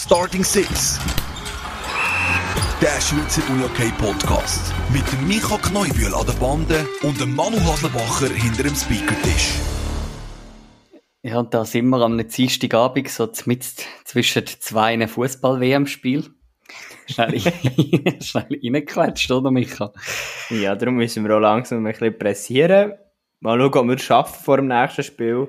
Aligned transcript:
Starting 0.00 0.44
Six. 0.44 1.00
Der 2.80 3.00
Schweizer 3.00 3.42
UJK 3.50 3.98
Podcast. 3.98 4.72
Mit 4.92 5.02
dem 5.12 5.26
Micha 5.26 5.58
Kneubühl 5.58 6.14
an 6.14 6.24
der 6.24 6.34
Bande 6.34 6.86
und 7.02 7.20
dem 7.20 7.34
Manu 7.34 7.58
Haslebacher 7.58 8.32
hinter 8.32 8.62
dem 8.62 8.76
Speakertisch. 8.76 9.54
Ja, 11.24 11.40
und 11.40 11.52
da 11.52 11.64
sind 11.64 11.88
wir 11.88 12.00
am 12.00 12.16
Dienstagabend 12.16 13.08
so 13.08 13.28
mit 13.46 13.64
zwischen 14.04 14.46
zwei 14.46 15.04
Fußball-WM-Spiel. 15.04 16.30
Schnell, 17.08 17.40
schnell 18.22 18.46
reingequetscht, 18.50 19.32
oder 19.32 19.50
Micha? 19.50 19.92
Ja, 20.50 20.76
darum 20.76 20.94
müssen 20.94 21.26
wir 21.26 21.36
auch 21.36 21.40
langsam 21.40 21.84
ein 21.84 21.90
bisschen 21.90 22.16
pressieren. 22.16 22.92
Mal 23.40 23.58
schauen, 23.58 23.74
ob 23.74 23.86
wir 23.88 23.96
es 23.96 24.02
schaffen 24.02 24.44
vor 24.44 24.58
dem 24.58 24.68
nächsten 24.68 25.02
Spiel. 25.02 25.48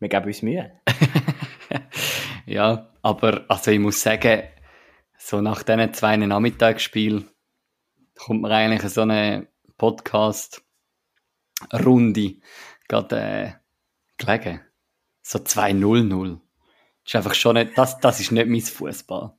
Wir 0.00 0.10
geben 0.10 0.26
uns 0.26 0.42
Mühe. 0.42 0.70
ja, 2.46 2.88
aber 3.08 3.44
also 3.48 3.70
ich 3.70 3.78
muss 3.78 4.02
sagen, 4.02 4.42
so 5.16 5.40
nach 5.40 5.62
diesen 5.62 5.94
zwei 5.94 6.18
Nachmittagsspielen 6.18 7.30
kommt 8.14 8.42
mir 8.42 8.50
eigentlich 8.50 8.82
so 8.92 9.00
eine 9.00 9.48
Podcast-Runde 9.78 12.34
gerade 12.86 13.16
äh, 13.16 13.52
gelegen. 14.18 14.60
So 15.22 15.38
2-0-0. 15.38 16.34
Das 16.34 16.40
ist 17.06 17.16
einfach 17.16 17.34
schon 17.34 17.54
nicht, 17.54 17.78
das, 17.78 17.98
das 17.98 18.20
ist 18.20 18.30
nicht 18.30 18.46
mein 18.46 18.60
Fußball. 18.60 19.34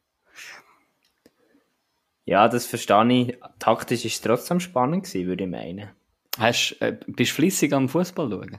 Ja, 2.25 2.47
das 2.47 2.65
verstehe 2.65 3.13
ich. 3.13 3.37
Taktisch 3.59 4.03
ist 4.05 4.15
es 4.15 4.21
trotzdem 4.21 4.59
spannend 4.59 5.05
gewesen, 5.05 5.27
würde 5.27 5.43
ich 5.43 5.49
meinen. 5.49 5.91
Hast, 6.39 6.75
äh, 6.81 6.97
bist 7.05 7.33
du 7.33 7.35
flüssig 7.35 7.71
am 7.73 7.87
Fußball 7.87 8.31
schauen? 8.31 8.57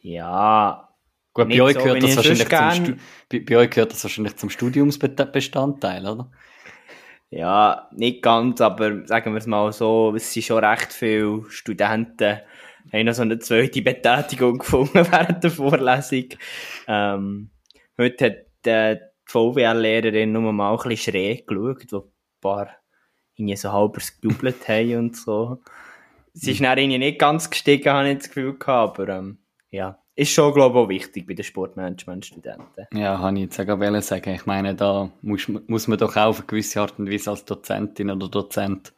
Ja. 0.00 0.89
Gut, 1.32 1.48
bei 1.48 1.62
euch, 1.62 1.74
so, 1.74 1.82
gehört 1.82 2.02
das 2.02 2.16
wahrscheinlich 2.16 2.48
zum 2.48 2.98
bei, 3.28 3.40
bei, 3.40 3.56
euch 3.56 3.70
gehört 3.70 3.92
das 3.92 4.02
wahrscheinlich 4.02 4.36
zum 4.36 4.50
Studiumsbestandteil, 4.50 6.06
oder? 6.06 6.30
Ja, 7.30 7.88
nicht 7.92 8.22
ganz, 8.22 8.60
aber 8.60 9.06
sagen 9.06 9.32
wir 9.32 9.38
es 9.38 9.46
mal 9.46 9.72
so, 9.72 10.12
es 10.16 10.32
sind 10.32 10.42
schon 10.42 10.64
recht 10.64 10.92
viele 10.92 11.44
Studenten, 11.48 12.40
haben 12.92 13.06
noch 13.06 13.14
so 13.14 13.22
eine 13.22 13.38
zweite 13.38 13.82
Betätigung 13.82 14.58
gefunden 14.58 15.06
während 15.10 15.44
der 15.44 15.50
Vorlesung. 15.52 16.30
Ähm, 16.88 17.50
heute 17.96 18.24
hat 18.26 18.66
äh, 18.66 18.96
die 18.96 19.02
VWL-Lehrerin 19.30 20.32
nur 20.32 20.52
mal 20.52 20.72
ein 20.72 20.88
bisschen 20.88 21.12
schräg 21.12 21.46
geschaut, 21.46 21.92
wo 21.92 21.98
ein 21.98 22.12
paar 22.40 22.68
irgendwie 23.36 23.56
so 23.56 23.72
halbers 23.72 24.20
gejubelt 24.20 24.66
haben 24.66 24.96
und 24.96 25.16
so. 25.16 25.62
Es 26.34 26.48
ist 26.48 26.60
dann 26.60 26.78
irgendwie 26.78 26.98
nicht 26.98 27.20
ganz 27.20 27.48
gestiegen, 27.48 27.90
habe 27.92 28.10
ich 28.10 28.18
das 28.18 28.28
Gefühl 28.28 28.58
gehabt, 28.58 28.98
aber 28.98 29.08
ähm, 29.18 29.38
ja, 29.70 29.99
ist 30.20 30.32
schon, 30.32 30.52
glaube 30.52 30.78
ich, 30.78 30.84
auch 30.84 30.88
wichtig 30.88 31.26
bei 31.26 31.32
den 31.32 31.44
Sportmanagement-Studenten. 31.44 32.86
Ja, 32.92 33.18
habe 33.18 33.36
ich 33.36 33.44
jetzt 33.44 33.58
auch 33.58 34.00
sagen. 34.02 34.34
Ich 34.34 34.44
meine, 34.44 34.74
da 34.74 35.10
muss, 35.22 35.48
muss 35.48 35.88
man 35.88 35.98
doch 35.98 36.14
auch 36.16 36.28
auf 36.28 36.38
eine 36.38 36.46
gewisse 36.46 36.80
Art 36.80 36.98
und 36.98 37.10
Weise 37.10 37.30
als 37.30 37.46
Dozentin 37.46 38.10
oder 38.10 38.28
Dozent 38.28 38.92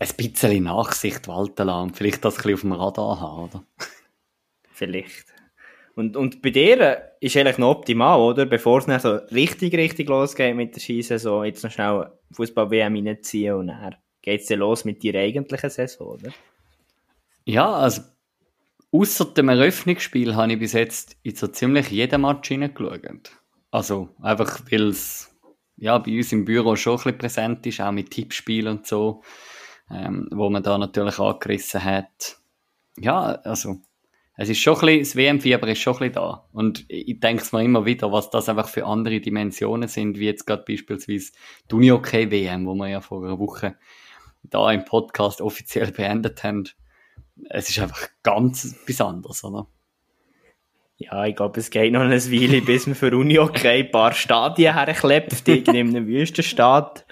ein 0.00 0.08
bisschen 0.16 0.64
Nachsicht 0.64 1.28
walten 1.28 1.66
lassen 1.66 1.94
vielleicht 1.94 2.24
das 2.24 2.34
ein 2.34 2.42
bisschen 2.42 2.54
auf 2.54 2.60
dem 2.60 2.72
Radar 2.72 3.20
haben, 3.20 3.44
oder? 3.44 3.64
Vielleicht. 4.72 5.26
Und, 5.94 6.16
und 6.16 6.42
bei 6.42 6.50
dir 6.50 7.12
ist 7.20 7.36
eigentlich 7.36 7.58
noch 7.58 7.70
optimal, 7.70 8.20
oder? 8.20 8.46
Bevor 8.46 8.78
es 8.78 8.86
dann 8.86 9.00
so 9.00 9.14
richtig, 9.34 9.74
richtig 9.74 10.08
losgeht 10.08 10.54
mit 10.54 10.76
der 10.76 11.18
so 11.18 11.44
jetzt 11.44 11.62
noch 11.62 11.70
schnell 11.70 12.10
Fußball-WM 12.32 13.06
reinziehen 13.06 13.54
und 13.54 13.66
dann 13.68 13.96
geht 14.22 14.40
es 14.40 14.46
dann 14.46 14.60
los 14.60 14.84
mit 14.84 15.04
deiner 15.04 15.20
eigentlichen 15.20 15.70
Saison, 15.70 16.08
oder? 16.08 16.30
Ja, 17.44 17.72
also 17.72 18.02
Außer 18.90 19.26
dem 19.26 19.50
Eröffnungsspiel 19.50 20.34
habe 20.34 20.52
ich 20.52 20.58
bis 20.58 20.72
jetzt 20.72 21.16
in 21.22 21.34
so 21.34 21.46
ziemlich 21.48 21.90
jedem 21.90 22.22
Match 22.22 22.48
hineingeschaut. 22.48 23.32
Also 23.70 24.08
einfach, 24.22 24.60
weil 24.70 24.88
es 24.88 25.38
ja, 25.76 25.98
bei 25.98 26.16
uns 26.16 26.32
im 26.32 26.44
Büro 26.44 26.74
schon 26.76 26.94
ein 26.94 26.96
bisschen 26.96 27.18
präsent 27.18 27.66
ist, 27.66 27.80
auch 27.80 27.92
mit 27.92 28.10
Tippspielen 28.10 28.78
und 28.78 28.86
so, 28.86 29.22
ähm, 29.90 30.28
wo 30.32 30.50
man 30.50 30.62
da 30.62 30.76
natürlich 30.76 31.18
angerissen 31.18 31.84
hat. 31.84 32.38
Ja, 32.98 33.20
also 33.44 33.76
es 34.36 34.48
ist 34.48 34.60
schon 34.60 34.74
ein 34.76 34.80
bisschen, 34.80 35.00
das 35.00 35.16
WM-Fieber 35.16 35.68
ist 35.68 35.80
schon 35.80 35.94
ein 35.94 35.98
bisschen 35.98 36.14
da. 36.14 36.48
Und 36.52 36.84
ich 36.88 37.20
denke 37.20 37.42
es 37.42 37.52
mir 37.52 37.62
immer 37.62 37.84
wieder, 37.84 38.10
was 38.10 38.30
das 38.30 38.48
einfach 38.48 38.68
für 38.68 38.86
andere 38.86 39.20
Dimensionen 39.20 39.88
sind, 39.88 40.18
wie 40.18 40.26
jetzt 40.26 40.46
gerade 40.46 40.64
beispielsweise 40.66 41.32
die 41.70 41.74
Uni-OK-WM, 41.74 42.66
wo 42.66 42.74
wir 42.74 42.88
ja 42.88 43.00
vor 43.00 43.24
einer 43.24 43.38
Woche 43.38 43.76
da 44.42 44.70
im 44.72 44.84
Podcast 44.84 45.40
offiziell 45.40 45.92
beendet 45.92 46.42
haben 46.42 46.68
es 47.50 47.68
ist 47.68 47.78
einfach 47.78 48.08
ganz 48.22 48.74
besonders, 48.86 49.44
oder? 49.44 49.66
Ja, 50.96 51.26
ich 51.26 51.36
glaube, 51.36 51.60
es 51.60 51.70
geht 51.70 51.92
noch 51.92 52.00
eine 52.00 52.16
Weile, 52.16 52.60
bis 52.60 52.86
man 52.86 52.96
für 52.96 53.16
Uni 53.16 53.38
okay 53.38 53.84
ein 53.84 53.90
paar 53.90 54.12
Stadien 54.12 54.74
herklebt, 54.74 55.48
in 55.48 55.68
einem 55.68 56.06
Wüstenstaat. 56.08 57.06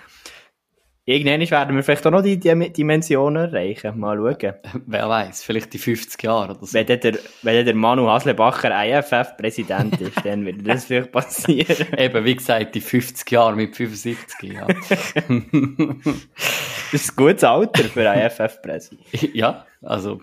Irgendwann 1.08 1.48
werden 1.48 1.76
wir 1.76 1.84
vielleicht 1.84 2.04
auch 2.04 2.10
noch 2.10 2.22
die 2.22 2.36
Dimensionen 2.36 3.44
erreichen. 3.44 3.96
Mal 3.96 4.16
schauen. 4.16 4.54
Wer 4.86 5.08
weiß, 5.08 5.44
vielleicht 5.44 5.72
die 5.72 5.78
50 5.78 6.20
Jahre 6.20 6.56
oder 6.56 6.66
so. 6.66 6.74
Wenn 6.74 6.86
der, 6.86 7.18
wenn 7.42 7.64
der 7.64 7.74
Manu 7.76 8.08
Haslebacher 8.08 8.72
IFF-Präsident 8.74 10.00
ist, 10.00 10.16
dann 10.24 10.44
wird 10.44 10.66
das 10.66 10.86
vielleicht 10.86 11.12
passieren. 11.12 11.86
Eben, 11.96 12.24
wie 12.24 12.34
gesagt, 12.34 12.74
die 12.74 12.80
50 12.80 13.30
Jahre 13.30 13.54
mit 13.54 13.76
75, 13.76 14.52
ja. 14.52 14.66
das 14.66 14.90
ist 16.92 17.12
ein 17.12 17.16
gutes 17.16 17.44
Alter 17.44 17.84
für 17.84 18.02
IFF-Präsident. 18.02 19.32
Ja, 19.32 19.64
also, 19.82 20.20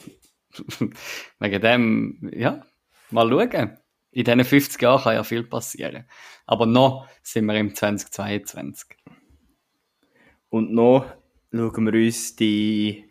wegen 1.40 1.62
dem, 1.62 2.30
ja, 2.36 2.62
mal 3.10 3.30
schauen. 3.30 3.78
In 4.12 4.26
diesen 4.26 4.44
50 4.44 4.82
Jahren 4.82 5.02
kann 5.02 5.16
ja 5.16 5.24
viel 5.24 5.44
passieren. 5.44 6.04
Aber 6.46 6.66
noch 6.66 7.08
sind 7.22 7.46
wir 7.46 7.56
im 7.56 7.74
2022. 7.74 8.98
Und 10.53 10.72
noch 10.72 11.08
schauen 11.52 11.91
wir 11.91 12.06
uns 12.06 12.36
die 12.36 13.06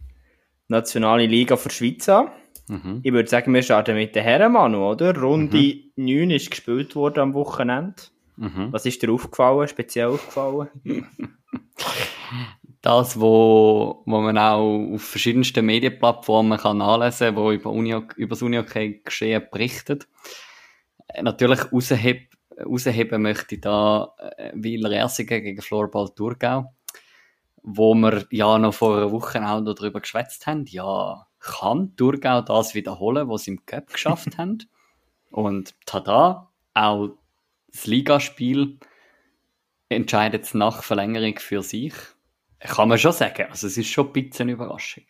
nationale 0.68 1.26
Liga 1.26 1.56
für 1.56 1.70
Schweiz 1.70 2.08
an. 2.08 2.28
Mhm. 2.68 3.00
Ich 3.02 3.12
würde 3.12 3.28
sagen, 3.28 3.52
wir 3.52 3.64
starten 3.64 3.96
mit 3.96 4.14
den 4.14 4.22
Herren, 4.22 4.52
Manu, 4.52 4.88
oder? 4.88 5.20
Runde 5.20 5.56
mhm. 5.96 6.04
9 6.04 6.30
ist 6.30 6.52
gespielt 6.52 6.94
worden 6.94 7.18
am 7.18 7.34
Wochenende. 7.34 8.00
Mhm. 8.36 8.68
Was 8.70 8.86
ist 8.86 9.02
dir 9.02 9.10
aufgefallen, 9.10 9.66
speziell 9.66 10.06
aufgefallen? 10.06 10.68
das, 12.80 13.18
wo, 13.18 14.04
wo 14.06 14.20
man 14.20 14.38
auch 14.38 14.94
auf 14.94 15.02
verschiedensten 15.02 15.66
Medienplattformen 15.66 16.58
kann 16.58 16.78
nachlesen 16.78 17.34
kann, 17.34 17.36
wo 17.42 17.50
über, 17.50 17.70
Uni, 17.70 18.00
über 18.14 18.36
das 18.36 18.42
Uni-OK 18.42 19.04
geschehen 19.04 19.42
berichtet. 19.50 20.06
Äh, 21.08 21.24
natürlich 21.24 21.72
rausheben, 21.72 22.28
rausheben 22.64 23.20
möchte 23.20 23.56
ich 23.56 23.62
da 23.62 24.14
äh, 24.36 24.52
Wieler 24.54 24.92
Ersigen 24.92 25.42
gegen 25.42 25.60
Florball 25.60 26.10
Thurgau 26.14 26.72
wo 27.62 27.94
wir 27.94 28.26
ja 28.30 28.58
noch 28.58 28.74
vor 28.74 28.96
einer 28.96 29.12
Woche 29.12 29.46
auch 29.46 29.60
darüber 29.60 30.00
geschwätzt 30.00 30.46
haben, 30.46 30.64
ja, 30.66 31.26
kann 31.38 31.94
Thurgau 31.96 32.40
das 32.40 32.74
wiederholen, 32.74 33.28
was 33.28 33.44
sie 33.44 33.52
im 33.52 33.66
Cup 33.66 33.92
geschafft 33.92 34.36
haben? 34.38 34.58
Und 35.30 35.74
tada, 35.86 36.50
auch 36.74 37.10
das 37.72 37.86
Ligaspiel 37.86 38.78
entscheidet 39.88 40.44
es 40.44 40.54
nach 40.54 40.82
Verlängerung 40.82 41.38
für 41.38 41.62
sich. 41.62 41.94
Kann 42.60 42.88
man 42.88 42.98
schon 42.98 43.12
sagen. 43.12 43.46
Also 43.50 43.66
es 43.66 43.76
ist 43.76 43.88
schon 43.88 44.06
ein 44.08 44.12
bisschen 44.12 44.44
eine 44.44 44.52
Überraschung. 44.52 45.04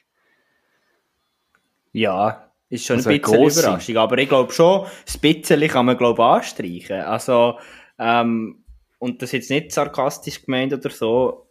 Ja, 1.92 2.50
ist 2.70 2.86
schon 2.86 2.96
also 2.96 3.10
ein 3.10 3.20
bisschen 3.20 3.36
eine 3.36 3.50
Überraschung. 3.50 3.96
Aber 3.98 4.18
ich 4.18 4.28
glaube 4.28 4.52
schon, 4.52 4.86
ein 4.86 5.20
bisschen 5.20 5.68
kann 5.68 5.86
man 5.86 5.98
glaube 5.98 6.24
anstreichen. 6.24 7.00
Also, 7.00 7.58
ähm, 7.98 8.64
und 8.98 9.20
das 9.20 9.30
ist 9.30 9.32
jetzt 9.32 9.50
nicht 9.50 9.72
sarkastisch 9.72 10.44
gemeint 10.44 10.72
oder 10.72 10.90
so. 10.90 11.48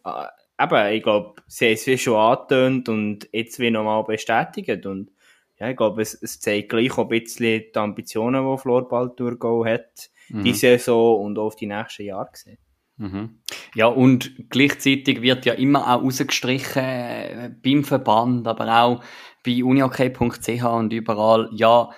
Eben, 0.62 0.94
ich 0.94 1.04
glaube, 1.04 1.42
sie 1.48 1.66
haben 1.66 1.74
es 1.74 1.88
wie 1.88 1.98
schon 1.98 2.16
angetönt 2.16 2.90
und 2.90 3.30
jetzt 3.32 3.60
wie 3.60 3.72
nochmal 3.72 4.04
bestätigt. 4.04 4.86
Und 4.86 5.12
ja, 5.60 5.70
ich 5.70 5.78
glaube, 5.78 6.02
es, 6.02 6.14
es 6.14 6.40
zeigt 6.40 6.70
gleich 6.70 6.92
auch 6.94 7.00
ein 7.00 7.10
bisschen 7.10 7.64
die 7.74 7.80
Ambitionen, 7.80 8.50
die 8.50 8.58
Florball 8.62 9.16
Thurgau 9.16 9.66
hat, 9.66 10.10
mhm. 10.30 10.44
die 10.44 10.54
Saison 10.54 11.24
und 11.24 11.40
auch 11.40 11.48
auf 11.48 11.56
die 11.56 11.68
nächsten 11.68 12.04
Jahre 12.04 12.32
gesehen. 12.32 12.58
Mhm. 12.98 13.42
Ja, 13.74 13.88
und 13.88 14.50
gleichzeitig 14.50 15.22
wird 15.22 15.46
ja 15.46 15.54
immer 15.54 15.88
auch 15.88 16.04
rausgestrichen 16.04 16.84
äh, 16.84 17.52
beim 17.64 17.84
Verband, 17.84 18.48
aber 18.48 18.84
auch 18.84 19.04
bei 19.44 19.64
uniok.ch 19.64 20.64
und 20.64 20.94
überall, 20.94 21.50
ja, 21.54 21.90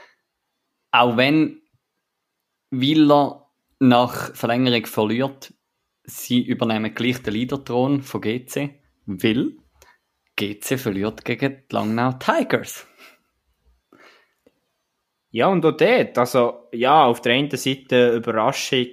auch 0.91 1.17
wenn 1.17 1.61
Villa 2.69 3.49
nach 3.79 4.33
Verlängerung 4.33 4.85
verliert, 4.85 5.53
sie 6.03 6.41
übernehmen 6.41 6.93
gleich 6.93 7.21
den 7.21 7.33
Leaderthron 7.33 8.01
von 8.01 8.21
GC, 8.21 8.71
weil 9.05 9.53
GC 10.35 10.77
verliert 10.77 11.23
gegen 11.25 11.63
die 11.69 11.75
Langnau 11.75 12.13
Tigers. 12.13 12.87
Ja, 15.29 15.47
und 15.47 15.65
auch 15.65 15.71
dort, 15.71 16.17
also, 16.17 16.67
ja, 16.71 17.05
auf 17.05 17.21
der 17.21 17.33
einen 17.33 17.49
Seite 17.49 18.15
Überraschung, 18.15 18.89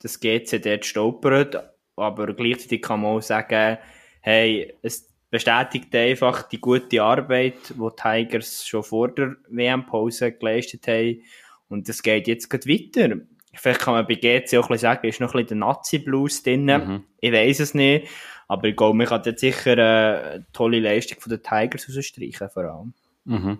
dass 0.00 0.20
GC 0.20 0.60
dort 0.62 0.84
stolpert, 0.84 1.56
aber 1.96 2.32
gleichzeitig 2.34 2.82
kann 2.82 3.00
man 3.00 3.16
auch 3.16 3.22
sagen, 3.22 3.78
hey, 4.20 4.72
es 4.82 5.12
bestätigt 5.30 5.94
einfach 5.94 6.48
die 6.48 6.60
gute 6.60 7.02
Arbeit, 7.02 7.70
die 7.70 7.88
Tigers 7.96 8.66
schon 8.66 8.82
vor 8.82 9.08
der 9.08 9.36
WM-Pause 9.48 10.32
geleistet 10.32 10.86
haben. 10.86 11.22
Und 11.68 11.88
es 11.88 12.02
geht 12.02 12.28
jetzt 12.28 12.52
weiter 12.52 13.16
Vielleicht 13.58 13.80
kann 13.80 13.94
man 13.94 14.06
bei 14.06 14.14
GC 14.14 14.56
auch 14.58 14.64
ein 14.64 14.68
bisschen 14.68 14.78
sagen, 14.78 15.06
ist 15.06 15.20
noch 15.20 15.34
ein 15.34 15.42
bisschen 15.44 15.58
der 15.60 15.68
Nazi-Blues 15.68 16.42
drin. 16.42 16.64
Mhm. 16.64 17.04
Ich 17.20 17.32
weiß 17.32 17.60
es 17.60 17.74
nicht. 17.74 18.08
Aber 18.46 18.68
ich 18.68 18.76
glaube, 18.76 18.96
man 18.96 19.06
kann 19.06 19.22
jetzt 19.24 19.40
sicher 19.40 19.72
eine 19.72 20.46
tolle 20.52 20.80
Leistung 20.80 21.20
von 21.20 21.30
den 21.30 21.42
Tigers 21.42 21.88
rausstreichen, 21.94 22.48
vor 22.48 22.64
allem. 22.64 22.94
Mhm. 23.24 23.58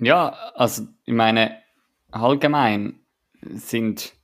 Ja, 0.00 0.28
also 0.54 0.84
ich 1.04 1.12
meine, 1.12 1.58
allgemein 2.10 3.00
sind 3.42 4.14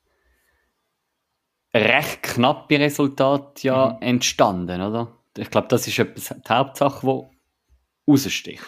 recht 1.75 2.23
knappe 2.23 2.79
Resultate 2.79 3.67
ja 3.67 3.89
Mhm. 3.95 4.03
entstanden, 4.03 4.81
oder? 4.81 5.19
Ich 5.37 5.51
glaube, 5.51 5.67
das 5.69 5.87
ist 5.89 5.99
etwas, 5.99 6.29
die 6.29 6.49
Hauptsache, 6.49 7.05
die 7.07 8.11
raussticht. 8.11 8.65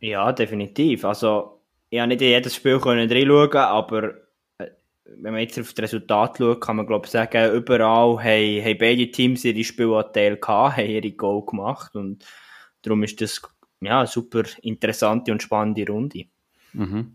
Ja, 0.00 0.32
definitiv. 0.32 1.04
Also, 1.04 1.53
ich 1.94 2.00
habe 2.00 2.08
nicht 2.08 2.22
in 2.22 2.28
jedes 2.28 2.56
Spiel 2.56 2.80
können 2.80 3.08
reinschauen, 3.08 3.56
aber 3.56 4.14
äh, 4.58 4.66
wenn 5.04 5.32
man 5.32 5.42
jetzt 5.42 5.60
auf 5.60 5.72
das 5.74 5.84
Resultat 5.84 6.38
schaut, 6.38 6.60
kann 6.60 6.74
man 6.74 6.88
glaube 6.88 7.06
ich 7.06 7.12
sagen, 7.12 7.54
überall 7.54 8.18
haben, 8.18 8.64
haben 8.64 8.78
beide 8.78 9.10
Teams 9.12 9.44
ihre 9.44 9.62
Spielanteile 9.62 10.36
gehabt, 10.36 10.76
haben 10.76 10.90
ihre 10.90 11.12
Goal 11.12 11.46
gemacht 11.46 11.94
und 11.94 12.24
darum 12.82 13.04
ist 13.04 13.20
das 13.20 13.40
ja, 13.80 13.98
eine 13.98 14.08
super 14.08 14.42
interessante 14.62 15.30
und 15.30 15.40
spannende 15.40 15.86
Runde. 15.86 16.24
Mhm. 16.72 17.14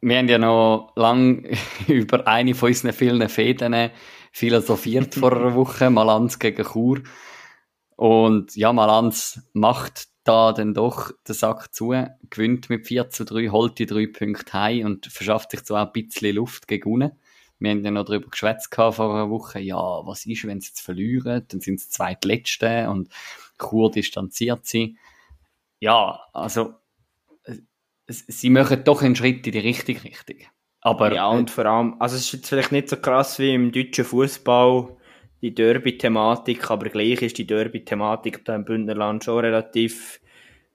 Wir 0.00 0.18
haben 0.18 0.28
ja 0.28 0.38
noch 0.38 0.92
lang 0.96 1.44
über 1.86 2.26
eine 2.26 2.54
von 2.54 2.68
unseren 2.68 2.94
vielen 2.94 3.28
Fäden 3.28 3.90
philosophiert 4.32 5.14
vor 5.16 5.36
einer 5.36 5.54
Woche, 5.54 5.90
Malanz 5.90 6.38
gegen 6.38 6.64
Chur. 6.64 7.02
Und 7.96 8.56
ja, 8.56 8.72
Malanz 8.72 9.50
macht 9.52 10.08
da 10.24 10.52
dann 10.52 10.74
doch 10.74 11.12
den 11.26 11.34
Sack 11.34 11.74
zu, 11.74 11.94
gewinnt 12.30 12.70
mit 12.70 12.86
4 12.86 13.10
zu 13.10 13.24
3, 13.24 13.48
holt 13.48 13.78
die 13.78 13.86
drei 13.86 14.06
Punkte 14.06 14.52
heim 14.52 14.86
und 14.86 15.06
verschafft 15.06 15.50
sich 15.50 15.64
so 15.64 15.74
ein 15.74 15.90
bisschen 15.92 16.36
Luft 16.36 16.68
gegen 16.68 16.92
unten. 16.92 17.12
Wir 17.58 17.70
haben 17.70 17.84
ja 17.84 17.90
noch 17.90 18.04
darüber 18.04 18.28
geschwätzt 18.28 18.74
vor 18.74 18.98
einer 18.98 19.30
Woche, 19.30 19.60
ja, 19.60 19.76
was 19.76 20.26
ist, 20.26 20.44
wenn 20.46 20.60
sie 20.60 20.68
jetzt 20.68 20.80
verlieren, 20.80 21.44
dann 21.48 21.60
sind 21.60 21.80
sie 21.80 21.88
zweitletzte 21.90 22.90
und 22.90 23.08
Chur 23.58 23.90
distanziert 23.90 24.66
sie. 24.66 24.96
Ja, 25.80 26.20
also, 26.32 26.74
äh, 27.44 27.58
es- 28.06 28.24
sie 28.28 28.50
machen 28.50 28.84
doch 28.84 29.02
einen 29.02 29.16
Schritt 29.16 29.46
in 29.46 29.52
die 29.52 29.58
richtige 29.60 30.04
Richtung. 30.04 30.38
Aber 30.80 31.12
ja, 31.14 31.28
und 31.28 31.50
vor 31.50 31.66
allem, 31.66 31.96
also 32.00 32.16
es 32.16 32.22
ist 32.26 32.32
jetzt 32.32 32.48
vielleicht 32.48 32.72
nicht 32.72 32.88
so 32.88 32.96
krass 32.96 33.38
wie 33.38 33.54
im 33.54 33.72
deutschen 33.72 34.04
Fußball 34.04 34.96
die 35.42 35.54
Derby-Thematik, 35.54 36.70
aber 36.70 36.88
gleich 36.88 37.20
ist 37.20 37.36
die 37.36 37.46
Derby-Thematik 37.46 38.44
da 38.44 38.54
im 38.54 38.64
Bündnerland 38.64 39.24
schon 39.24 39.44
relativ 39.44 40.20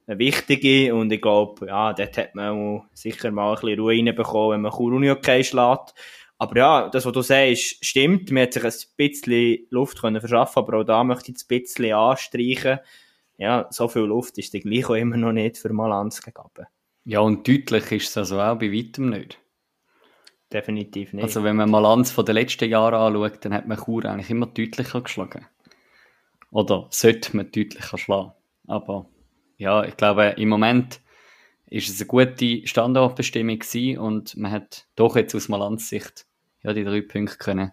eine 0.05 0.19
wichtige 0.19 0.93
und 0.93 1.11
ich 1.11 1.21
glaube, 1.21 1.67
ja, 1.67 1.93
dort 1.93 2.17
hat 2.17 2.35
man 2.35 2.83
sicher 2.93 3.31
mal 3.31 3.55
ein 3.55 3.61
bisschen 3.61 3.79
Ruhe 3.79 3.93
reinbekommen, 3.93 4.51
wenn 4.51 4.61
man 4.61 4.71
Chur 4.71 4.93
Uni 4.93 5.09
okay 5.09 5.43
schlägt. 5.43 5.93
Aber 6.37 6.57
ja, 6.57 6.89
das, 6.89 7.05
was 7.05 7.13
du 7.13 7.21
sagst, 7.21 7.83
stimmt. 7.83 8.31
Man 8.31 8.43
hat 8.43 8.53
sich 8.53 8.63
ein 8.63 8.73
bisschen 8.95 9.67
Luft 9.69 10.01
können 10.01 10.19
verschaffen, 10.19 10.59
aber 10.59 10.79
auch 10.79 10.83
da 10.83 11.03
möchte 11.03 11.31
ich 11.31 11.37
ein 11.37 11.47
bisschen 11.47 11.93
anstreichen. 11.93 12.79
Ja, 13.37 13.67
so 13.69 13.87
viel 13.87 14.03
Luft 14.03 14.37
ist 14.37 14.53
dann 14.53 14.61
gleich 14.61 14.85
auch 14.89 14.95
immer 14.95 15.17
noch 15.17 15.31
nicht 15.31 15.57
für 15.57 15.73
Malanz 15.73 16.21
gegeben. 16.21 16.67
ja, 17.05 17.19
und 17.19 17.47
deutlich 17.47 17.91
ist 17.91 18.09
es 18.09 18.17
also 18.17 18.39
auch 18.39 18.57
bei 18.57 18.71
weitem 18.71 19.09
nicht. 19.09 19.39
Definitiv 20.51 21.13
nicht. 21.13 21.23
Also 21.23 21.43
wenn 21.43 21.57
man 21.57 21.69
Malanz 21.69 22.11
von 22.11 22.25
den 22.25 22.35
letzten 22.35 22.69
Jahren 22.69 22.93
anschaut, 22.93 23.43
dann 23.43 23.53
hat 23.53 23.67
man 23.67 23.77
Chur 23.77 24.05
eigentlich 24.05 24.29
immer 24.29 24.45
deutlicher 24.45 25.01
geschlagen. 25.01 25.45
Oder 26.51 26.87
sollte 26.89 27.35
man 27.35 27.51
deutlicher 27.51 27.97
schlagen. 27.97 28.31
Aber 28.65 29.09
ja, 29.57 29.83
ich 29.83 29.97
glaube, 29.97 30.35
im 30.37 30.49
Moment 30.49 31.01
ist 31.65 31.89
es 31.89 31.99
eine 31.99 32.07
gute 32.07 32.65
Standortbestimmung 32.65 33.59
gewesen 33.59 33.99
und 33.99 34.37
man 34.37 34.51
hat 34.51 34.87
doch 34.95 35.17
jetzt 35.17 35.35
aus 35.35 35.49
Malanz 35.49 35.89
Sicht 35.89 36.25
ja, 36.63 36.73
die 36.73 36.83
drei 36.83 37.01
Punkte 37.01 37.37
können 37.37 37.71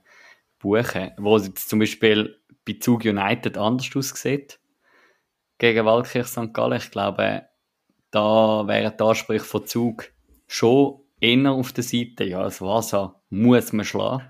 buchen. 0.59 1.12
Wo 1.17 1.37
es 1.37 1.47
jetzt 1.47 1.69
zum 1.69 1.79
Beispiel 1.79 2.38
bei 2.65 2.75
Zug 2.81 3.05
United 3.05 3.59
anders 3.59 3.91
aussieht 3.94 4.59
gegen 5.59 5.85
Waldkirch 5.85 6.26
St. 6.26 6.53
Gallen. 6.53 6.79
Ich 6.79 6.91
glaube, 6.91 7.47
da 8.11 8.67
wären 8.67 8.97
die 8.97 9.05
Ansprüche 9.05 9.44
von 9.44 9.67
Zug 9.67 10.11
schon 10.47 11.00
eher 11.25 11.53
auf 11.53 11.73
der 11.73 11.85
Seite. 11.85 12.25
Ja, 12.25 12.43
das 12.43 12.61
Vasa 12.61 13.21
muss 13.31 13.73
man 13.73 13.85
schlagen 13.85 14.25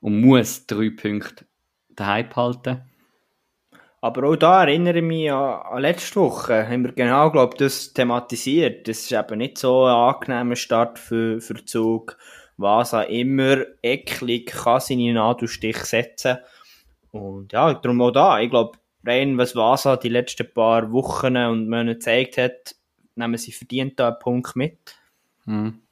und 0.00 0.20
muss 0.20 0.66
drei 0.66 0.90
Punkte 0.90 1.46
daheim 1.88 2.28
behalten. 2.28 2.82
Aber 4.00 4.28
auch 4.28 4.36
da 4.36 4.62
erinnere 4.62 4.98
ich 4.98 5.04
mich 5.04 5.32
an, 5.32 5.62
an 5.62 5.82
letzte 5.82 6.20
Woche, 6.20 6.68
haben 6.68 6.84
wir 6.84 6.92
genau, 6.92 7.30
glaube 7.30 7.54
ich, 7.54 7.58
das 7.58 7.92
thematisiert. 7.92 8.86
Das 8.86 8.98
ist 8.98 9.12
eben 9.12 9.38
nicht 9.38 9.58
so 9.58 9.84
ein 9.84 9.94
angenehmer 9.94 10.54
Start 10.54 10.98
für, 10.98 11.40
für 11.40 11.64
Zug. 11.64 12.16
Vasa 12.58 13.02
immer 13.02 13.64
eklig, 13.82 14.46
kann 14.46 14.80
seine 14.80 15.12
Nadelstich 15.12 15.78
setzen. 15.78 16.38
Und 17.10 17.52
ja, 17.52 17.74
darum 17.74 18.00
auch 18.02 18.10
da. 18.10 18.40
Ich 18.40 18.50
glaube, 18.50 18.78
rein 19.04 19.38
was 19.38 19.56
Vasa 19.56 19.96
die 19.96 20.08
letzten 20.08 20.52
paar 20.52 20.92
Wochen 20.92 21.36
und 21.36 21.68
Monate 21.68 21.94
gezeigt 21.94 22.38
hat, 22.38 22.76
nehmen 23.14 23.38
sie 23.38 23.52
verdient 23.52 23.98
da 23.98 24.08
einen 24.08 24.18
Punkt 24.18 24.56
mit. 24.56 24.78
Mhm. 25.46 25.82